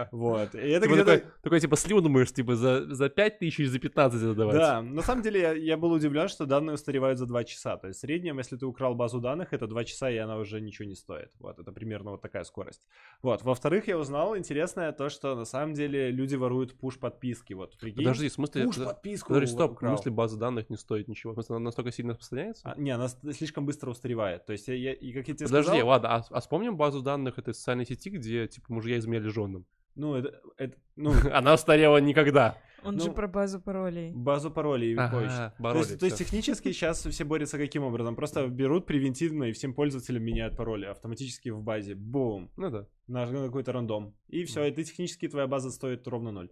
Вот. 0.12 0.56
И 0.56 0.58
это 0.58 0.86
Типа 0.86 0.94
где-то... 0.96 1.18
такой, 1.18 1.32
такой, 1.42 1.60
типа, 1.60 1.76
слил, 1.76 2.02
думаешь, 2.02 2.32
типа, 2.32 2.56
за, 2.56 2.94
за 2.94 3.10
5 3.10 3.40
тысяч 3.40 3.60
или 3.60 3.68
за 3.68 3.80
15 3.80 4.22
это 4.22 4.34
давать. 4.34 4.56
Да, 4.56 4.82
на 4.82 5.02
самом 5.02 5.22
деле 5.24 5.40
я, 5.42 5.54
я 5.54 5.78
был 5.78 5.92
удивлен, 5.92 6.28
что 6.28 6.46
данные 6.46 6.76
устаревают 6.76 7.18
за 7.20 7.26
2 7.26 7.44
часа. 7.44 7.78
То 7.78 7.88
есть 7.88 8.00
в 8.00 8.02
среднем, 8.02 8.38
если 8.38 8.56
ты 8.56 8.66
украл 8.66 8.85
базу 8.94 9.20
данных, 9.20 9.54
это 9.54 9.68
2 9.68 9.84
часа, 9.86 10.12
и 10.12 10.18
она 10.18 10.38
уже 10.38 10.62
ничего 10.62 10.88
не 10.88 10.96
стоит. 10.96 11.32
Вот, 11.40 11.58
это 11.58 11.72
примерно 11.72 12.12
вот 12.12 12.22
такая 12.22 12.44
скорость. 12.44 12.86
Вот, 13.22 13.42
во-вторых, 13.42 13.88
я 13.88 13.98
узнал 13.98 14.38
интересное 14.38 14.92
то, 14.92 15.10
что 15.10 15.36
на 15.36 15.46
самом 15.46 15.74
деле 15.74 16.12
люди 16.12 16.36
воруют 16.36 16.78
пуш-подписки. 16.78 17.54
Вот, 17.54 17.78
прикинь. 17.78 18.04
Подожди, 18.04 18.30
в 18.30 18.34
смысле... 18.34 18.66
Пуш-подписку 18.66 19.30
Подожди, 19.30 19.54
стоп, 19.54 19.72
в 19.72 19.74
украл. 19.74 19.96
смысле 19.96 20.12
база 20.12 20.38
данных 20.38 20.70
не 20.70 20.78
стоит 20.78 21.08
ничего? 21.08 21.34
В 21.34 21.36
смысле, 21.36 21.56
она 21.56 21.66
настолько 21.66 21.92
сильно 21.92 22.12
распространяется? 22.12 22.70
А, 22.70 22.80
не, 22.80 22.92
она 22.92 23.08
слишком 23.08 23.66
быстро 23.66 23.90
устаревает. 23.90 24.46
То 24.46 24.52
есть, 24.54 24.68
я, 24.68 24.76
я- 24.76 24.94
и 24.94 25.12
как 25.14 25.28
я 25.28 25.34
тебе 25.36 25.48
Подожди, 25.48 25.70
сказал... 25.70 25.88
ладно, 25.88 26.16
а, 26.16 26.24
а 26.30 26.40
вспомним 26.42 26.78
базу 26.78 27.02
данных 27.02 27.40
этой 27.40 27.54
социальной 27.54 27.86
сети, 27.86 28.10
где, 28.10 28.48
типа, 28.48 28.74
мужья 28.74 28.98
изменяли 28.98 29.28
женам? 29.30 29.66
Ну, 29.96 30.16
это, 30.16 30.40
это- 30.58 30.78
ну, 30.96 31.12
Она 31.34 31.54
устарела 31.54 31.98
никогда. 31.98 32.58
Он 32.84 33.00
же 33.00 33.08
Ну, 33.08 33.14
про 33.14 33.28
базу 33.28 33.60
паролей. 33.60 34.12
базу 34.14 34.52
паролей. 34.52 34.96
Ага, 34.96 35.54
То 35.58 35.64
пароли, 35.64 35.80
есть, 35.80 36.00
то 36.00 36.06
есть 36.06 36.18
технически 36.20 36.72
сейчас 36.72 37.04
все 37.04 37.24
борются 37.24 37.58
каким 37.58 37.84
образом? 37.84 38.16
Просто 38.16 38.48
берут 38.48 38.86
превентивно 38.86 39.46
и 39.46 39.54
всем 39.54 39.74
пользователям 39.74 40.22
меняют 40.24 40.56
пароли 40.56 40.86
автоматически 40.86 41.50
в 41.50 41.64
базе. 41.64 41.96
Бум. 41.96 42.52
Ну 42.58 42.70
да. 42.70 42.88
на 43.08 43.26
какой-то 43.26 43.72
рандом. 43.72 44.16
И 44.28 44.44
все, 44.44 44.66
и 44.66 44.72
ты 44.72 44.84
технически 44.84 45.28
твоя 45.28 45.48
база 45.48 45.72
стоит 45.72 46.08
ровно 46.08 46.32
ноль. 46.32 46.52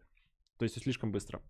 То 0.58 0.64
есть 0.64 0.82
слишком 0.82 1.12
быстро. 1.12 1.42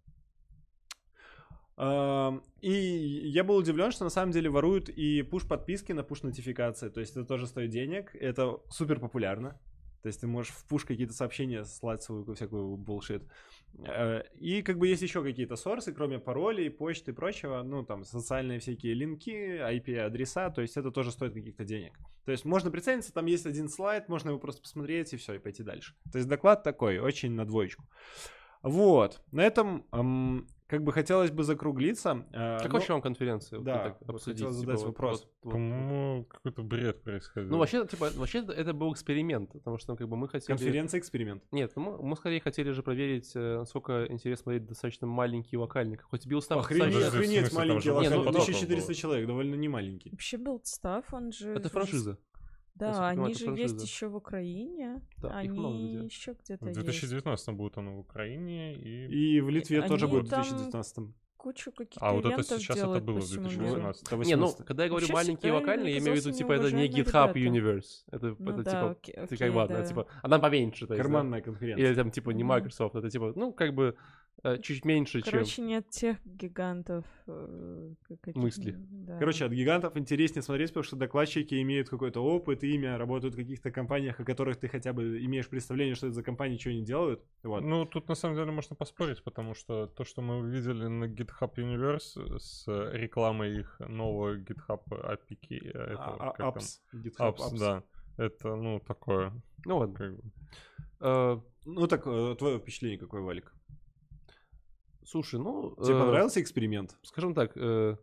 И 2.62 2.72
я 2.72 3.44
был 3.44 3.56
удивлен, 3.56 3.92
что 3.92 4.04
на 4.04 4.10
самом 4.10 4.32
деле 4.32 4.50
воруют 4.50 4.90
и 4.90 5.22
пуш-подписки 5.24 5.92
на 5.94 6.04
пуш-нотификации. 6.04 6.90
То 6.90 7.00
есть 7.00 7.16
это 7.16 7.26
тоже 7.26 7.48
стоит 7.48 7.70
денег. 7.72 8.14
Это 8.16 8.58
супер 8.70 9.00
популярно. 9.00 9.60
То 10.04 10.08
есть 10.08 10.20
ты 10.20 10.28
можешь 10.28 10.52
в 10.52 10.68
пуш 10.68 10.84
какие-то 10.84 11.14
сообщения 11.14 11.64
слать 11.64 12.04
свою 12.04 12.34
всякую 12.36 12.78
bullshit. 12.78 13.26
Э, 13.88 14.24
И 14.38 14.62
как 14.62 14.78
бы 14.78 14.88
есть 14.88 15.02
еще 15.02 15.24
какие-то 15.24 15.56
сорсы, 15.56 15.94
кроме 15.94 16.20
паролей, 16.20 16.70
почты 16.70 17.12
и 17.12 17.14
прочего. 17.14 17.64
Ну, 17.64 17.84
там, 17.84 18.04
социальные 18.04 18.60
всякие 18.60 18.94
линки, 18.94 19.30
IP-адреса. 19.30 20.50
То 20.52 20.62
есть 20.62 20.76
это 20.76 20.92
тоже 20.92 21.12
стоит 21.12 21.34
каких-то 21.34 21.64
денег. 21.64 21.98
То 22.26 22.32
есть 22.32 22.44
можно 22.46 22.70
прицелиться, 22.70 23.14
там 23.14 23.26
есть 23.26 23.46
один 23.46 23.70
слайд, 23.70 24.10
можно 24.10 24.30
его 24.30 24.40
просто 24.40 24.62
посмотреть 24.62 25.14
и 25.14 25.18
все, 25.18 25.36
и 25.36 25.40
пойти 25.40 25.64
дальше. 25.64 25.96
То 26.12 26.18
есть 26.18 26.30
доклад 26.30 26.64
такой, 26.64 27.00
очень 27.00 27.32
на 27.32 27.46
двоечку. 27.46 27.84
Вот, 28.62 29.22
на 29.32 29.42
этом 29.42 29.86
эм, 29.92 30.48
как 30.68 30.84
бы 30.84 30.92
хотелось 30.92 31.32
бы 31.32 31.44
закруглиться. 31.44 32.26
э, 32.32 32.58
Как 32.60 32.68
ну, 32.68 32.74
вообще 32.74 32.94
вам 32.94 33.02
конференция? 33.02 33.58
Вот 33.60 33.66
да, 33.66 33.84
так 33.84 33.98
вот 34.02 34.10
обсудить, 34.16 34.40
хотел 34.40 34.52
типа, 34.52 34.60
задать 34.62 34.80
вот- 34.80 34.88
вопрос. 34.88 35.22
вот- 35.22 35.32
вот- 35.44 35.52
По-моему, 35.52 36.26
какой-то 36.26 36.64
бред 36.64 37.04
происходил. 37.04 37.50
Ну, 37.52 37.58
вообще, 37.58 37.86
типа, 37.86 38.10
вообще 38.16 38.40
это- 38.40 38.74
был 38.74 38.92
эксперимент, 38.94 39.52
потому 39.52 39.78
что, 39.78 39.92
ну, 39.92 39.98
как 39.98 40.08
бы 40.08 40.16
мы 40.18 40.28
хотели... 40.28 40.48
Конференция 40.58 41.00
эксперимент. 41.00 41.44
Нет, 41.52 41.72
ну, 41.76 41.82
мы, 41.84 42.02
мы 42.02 42.16
скорее 42.16 42.40
хотели 42.40 42.72
же 42.72 42.82
проверить, 42.84 43.32
э, 43.36 43.58
насколько 43.60 44.06
интересно 44.10 44.44
смотреть 44.44 44.66
достаточно 44.66 45.08
маленький 45.08 45.58
локальник. 45.58 46.02
Хоть 46.04 46.26
Build 46.26 46.44
Stuff 46.44 46.60
Охренеть, 46.60 46.96
в 46.96 47.08
охренеть 47.08 47.54
маленький 47.54 47.90
Не, 47.90 47.94
ну, 47.94 47.98
локаль. 48.00 48.18
потоков 48.26 48.44
1400 48.44 48.88
было. 48.88 48.96
человек, 48.96 49.28
довольно 49.28 49.56
не 49.56 49.68
маленький. 49.70 50.10
Вообще 50.12 50.38
Build 50.38 50.64
он 51.12 51.32
же... 51.32 51.52
Это 51.54 51.70
франшиза. 51.70 52.18
Да, 52.76 53.08
они 53.10 53.34
же 53.34 53.46
это 53.52 53.62
есть 53.62 53.84
еще 53.84 54.08
в 54.08 54.16
Украине. 54.16 55.02
Да, 55.18 55.42
их 55.44 55.52
много 55.52 55.76
они 55.76 55.96
где. 55.98 56.06
еще 56.06 56.36
где-то 56.44 56.66
В 56.66 56.68
есть. 56.70 56.80
2019 56.82 57.50
будет 57.56 57.78
он 57.78 57.90
в 57.92 58.00
Украине 58.00 58.74
и... 58.76 59.36
И 59.38 59.42
в 59.42 59.50
Литве 59.50 59.80
Они 59.80 59.88
тоже 59.88 60.08
будет 60.08 60.26
в 60.28 60.30
там 60.30 60.42
2019. 60.42 61.14
Кучу 61.38 61.72
каких-то 61.74 62.06
А 62.06 62.14
вот 62.14 62.26
это 62.26 62.42
сейчас 62.42 62.78
это 62.78 63.00
было 63.02 63.20
в 63.20 63.24
всему 63.26 63.44
миру. 63.44 63.58
2019. 63.58 64.04
Это 64.08 64.16
Не, 64.16 64.36
ну, 64.38 64.46
18. 64.46 64.66
когда 64.66 64.84
я 64.84 64.90
говорю 64.90 65.04
Вообще 65.08 65.14
маленький 65.14 65.40
всегда 65.42 65.56
локальный, 65.56 65.92
я 65.92 65.98
имею 66.00 66.14
в 66.14 66.16
виду, 66.26 66.32
типа, 66.32 66.52
это 66.54 66.72
не 66.72 66.88
GitHub 66.88 67.34
ребята. 67.34 67.40
Universe. 67.40 68.06
Это, 68.12 68.36
Ну 68.40 68.52
это 68.52 68.64
да, 68.64 68.72
типа, 68.72 68.92
окей- 68.92 69.14
ты 69.16 69.22
окей, 69.22 69.38
как 69.38 69.52
бы, 69.52 69.58
ладно, 69.58 69.78
да. 69.78 69.86
типа, 69.86 70.08
она 70.22 70.40
поменьше, 70.40 70.88
то 70.88 70.94
есть. 70.94 71.02
Карманная 71.04 71.42
конференция. 71.42 71.86
Или 71.86 71.96
там, 71.96 72.12
типа, 72.12 72.30
не. 72.30 72.44
Microsoft, 72.44 72.96
это, 72.96 73.10
типа, 73.10 73.34
ну, 73.36 73.52
как 73.52 73.74
бы, 73.76 73.96
чуть 74.62 74.84
меньше, 74.86 75.22
чем... 75.22 75.32
Короче, 75.32 75.62
нет 75.62 75.90
тех 75.90 76.18
гигантов. 76.26 77.06
э, 77.28 77.94
каких- 78.08 78.36
Мысли. 78.36 78.76
да. 78.78 79.18
Короче, 79.20 79.46
от 79.46 79.52
гигантов 79.54 79.96
интереснее 79.96 80.42
смотреть, 80.44 80.70
потому 80.72 80.84
что 80.84 80.96
докладчики 80.98 81.62
имеют 81.62 81.88
какой-то 81.90 82.22
опыт, 82.22 82.64
имя, 82.64 82.98
работают 82.98 83.36
в 83.36 83.38
каких-то 83.38 83.72
компаниях, 83.72 84.20
о 84.20 84.26
которых 84.26 84.58
ты 84.58 84.68
хотя 84.68 84.92
бы 84.92 85.24
имеешь 85.26 85.48
представление, 85.48 85.96
что 85.96 86.08
это 86.08 86.16
за 86.16 86.24
компании, 86.24 86.58
чего 86.58 86.74
они 86.74 86.84
делают. 86.84 87.24
Вот. 87.44 87.62
Ну, 87.64 87.86
тут 87.86 88.10
на 88.10 88.16
самом 88.16 88.36
деле 88.36 88.52
можно 88.52 88.76
поспорить, 88.76 89.24
потому 89.24 89.54
что 89.56 89.88
то, 89.88 90.04
что 90.04 90.22
мы 90.22 90.40
увидели 90.40 90.88
на 90.88 91.06
GitHub 91.06 91.54
Universe 91.56 92.38
с 92.40 92.68
рекламой 92.94 93.60
их 93.62 93.80
нового 93.80 94.38
GitHub 94.38 94.84
API, 94.90 95.72
э, 95.74 95.94
этого, 95.94 96.16
А- 96.16 96.32
как 96.32 96.40
а- 96.40 96.52
там? 96.52 96.54
apps, 96.64 96.80
GitHub 96.94 97.36
Apps, 97.38 97.54
apps. 97.54 97.60
да. 97.60 97.84
Это, 98.18 98.56
ну, 98.56 98.80
такое, 98.80 99.32
Ну, 99.66 99.78
ладно. 99.78 99.96
как 99.96 100.16
бы. 100.18 100.24
Э, 101.00 101.40
Ну 101.66 101.88
так, 101.88 102.06
э, 102.06 102.36
твое 102.38 102.60
впечатление 102.60 103.00
какое, 103.00 103.22
Валик? 103.22 103.54
Слушай, 105.06 105.40
ну... 105.40 105.76
Тебе 105.76 105.96
э, 105.96 106.00
понравился 106.00 106.42
эксперимент? 106.42 106.96
Скажем 107.04 107.34
так, 107.34 107.52
э, 107.56 107.96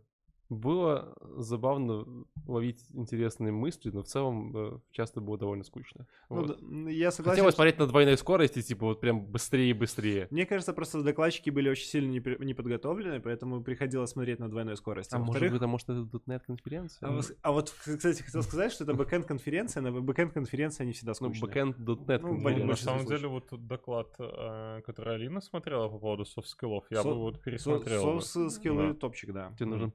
было 0.55 1.15
забавно 1.37 2.05
ловить 2.45 2.83
интересные 2.93 3.51
мысли, 3.53 3.89
но 3.89 4.03
в 4.03 4.05
целом 4.05 4.51
э, 4.55 4.79
часто 4.91 5.21
было 5.21 5.37
довольно 5.37 5.63
скучно. 5.63 6.05
Ну, 6.29 6.41
Вот. 6.41 6.59
да, 6.59 6.89
я 6.89 7.09
согласен. 7.11 7.31
Хотелось 7.37 7.53
что- 7.53 7.57
смотреть 7.61 7.79
на 7.79 7.87
двойной 7.87 8.17
скорости, 8.17 8.61
типа 8.61 8.87
вот 8.87 8.99
прям 8.99 9.25
быстрее 9.25 9.69
и 9.69 9.73
быстрее. 9.73 10.27
Мне 10.29 10.45
кажется, 10.45 10.73
просто 10.73 11.01
докладчики 11.03 11.49
были 11.49 11.69
очень 11.69 11.85
сильно 11.87 12.11
непри- 12.13 12.43
неподготовлены, 12.43 13.21
поэтому 13.21 13.63
приходилось 13.63 14.09
смотреть 14.09 14.39
на 14.39 14.49
двойной 14.49 14.75
скорости. 14.75 15.15
А 15.15 15.19
может 15.19 15.41
быть, 15.51 15.61
а 15.61 15.67
может 15.67 15.89
это 15.89 16.01
.NET 16.27 16.41
конференция? 16.45 17.07
а, 17.07 17.13
вос- 17.17 17.35
а 17.41 17.51
вот, 17.53 17.69
кстати, 17.69 18.21
хотел 18.21 18.43
сказать, 18.43 18.73
что 18.73 18.83
это 18.83 18.93
бэкэнд 18.93 19.25
конференция, 19.25 19.81
на 19.81 19.91
бэкэнд 19.91 20.33
конференции 20.33 20.83
они 20.83 20.91
всегда 20.91 21.11
Ну, 21.11 21.15
скучные. 21.33 21.41
бэкэнд 21.47 21.77
.NET 21.77 22.19
Ну, 22.21 22.27
Ну, 22.27 22.33
Блин, 22.43 22.43
конференция. 22.43 22.67
на 22.67 22.75
самом 22.75 23.05
деле, 23.05 23.27
вот 23.29 23.47
тот 23.47 23.65
доклад, 23.67 24.13
э, 24.19 24.81
который 24.85 25.15
Алина 25.15 25.39
смотрела 25.39 25.87
по 25.87 25.97
поводу 25.97 26.25
софт-скиллов, 26.25 26.85
я 26.89 27.01
Со- 27.03 27.07
бы 27.09 27.15
вот 27.15 27.41
пересмотрел. 27.41 28.01
Софт-скиллы 28.21 28.89
Да. 28.89 28.93
топчик, 28.95 29.31
да. 29.31 29.53
Тебе 29.57 29.67
нужна 29.69 29.89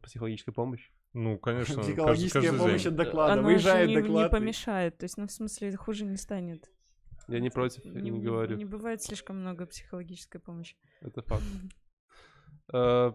психологическая 0.47 0.52
помощь? 0.55 0.90
Ну, 1.12 1.39
конечно, 1.39 1.77
каждый, 1.77 1.93
Психологическая 1.94 2.43
каждый 2.43 2.59
помощь 2.59 2.82
день. 2.82 2.93
от 2.93 2.97
доклада. 2.97 3.32
Оно 3.32 3.43
Выезжает 3.43 3.90
же 3.90 3.97
не, 3.97 4.02
доклад. 4.02 4.24
не 4.24 4.39
помешает. 4.39 4.98
То 4.98 5.05
есть, 5.05 5.16
ну, 5.16 5.27
в 5.27 5.32
смысле, 5.32 5.77
хуже 5.77 6.05
не 6.05 6.16
станет. 6.16 6.70
Я 7.28 7.40
не 7.40 7.51
против, 7.51 7.85
я 7.85 8.01
не 8.01 8.10
говорю. 8.10 8.56
Не 8.56 8.64
бывает 8.64 9.02
слишком 9.02 9.40
много 9.40 9.66
психологической 9.66 10.40
помощи. 10.40 10.77
Это 11.01 11.23
факт. 11.23 11.43
Э, 12.73 13.12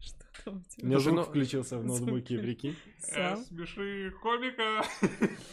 Что 0.00 0.23
там 0.44 0.56
у 0.56 0.82
У 0.82 0.86
меня 0.86 0.98
звук 0.98 1.14
ну- 1.16 1.22
включился 1.24 1.78
в 1.78 1.84
ноутбуке, 1.86 2.38
прикинь. 2.38 2.76
Сам? 2.98 3.44
Смеши 3.44 4.12
комика. 4.22 4.84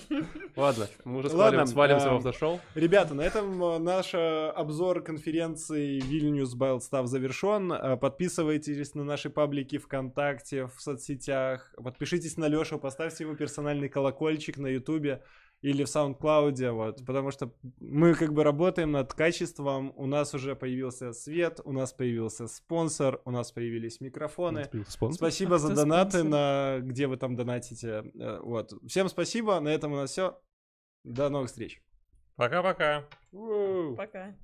Ладно, 0.56 0.88
мы 1.06 1.20
уже 1.20 1.30
свалимся 1.30 1.76
в 1.76 2.14
а, 2.14 2.18
автошоу. 2.18 2.60
Ребята, 2.76 3.14
на 3.14 3.22
этом 3.22 3.64
э, 3.64 3.78
наш 3.80 4.14
э, 4.14 4.50
обзор 4.50 5.02
конференции 5.02 6.02
Vilnius 6.02 6.54
Stuff 6.80 7.06
завершен. 7.08 7.72
Э, 7.72 7.98
Подписывайтесь 7.98 8.96
на 8.96 9.04
наши 9.04 9.30
паблики 9.30 9.78
ВКонтакте, 9.78 10.68
в 10.68 10.80
соцсетях. 10.80 11.74
Подпишитесь 11.78 12.38
на 12.38 12.48
Лешу, 12.48 12.80
поставьте 12.80 13.24
ему 13.24 13.36
персональный 13.36 13.90
колокольчик 13.90 14.58
на 14.58 14.68
Ютубе 14.68 15.24
или 15.62 15.84
в 15.84 15.88
SoundCloud, 15.88 16.72
вот, 16.72 17.06
потому 17.06 17.32
что 17.32 17.54
мы 17.80 18.16
как 18.16 18.34
бы 18.34 18.44
работаем 18.44 18.92
над 18.92 19.14
качеством, 19.14 19.94
у 19.96 20.08
нас 20.08 20.34
уже 20.34 20.56
появился 20.56 21.14
свет, 21.14 21.60
у 21.64 21.72
нас 21.72 21.94
появился 21.94 22.48
спонсор, 22.48 23.22
у 23.26 23.32
нас 23.32 23.52
появились 23.52 24.02
микрофоны. 24.02 24.70
Спонсор? 24.88 25.14
Спасибо 25.18 25.56
А 25.56 25.60
за 25.60 25.76
донаты, 25.76 26.20
спонсор? 26.20 26.30
на 26.32 26.80
где 26.82 27.08
вы 27.08 27.18
там 27.18 27.36
донатите. 27.36 28.12
Э, 28.16 28.40
Вот. 28.42 28.74
Всем 28.88 29.08
спасибо. 29.10 29.60
На 29.60 29.70
этом 29.70 29.94
у 29.94 29.96
нас 29.96 30.12
все. 30.12 30.40
До 31.04 31.30
новых 31.30 31.50
встреч. 31.50 31.82
Пока-пока. 32.36 33.06
Пока. 33.96 34.36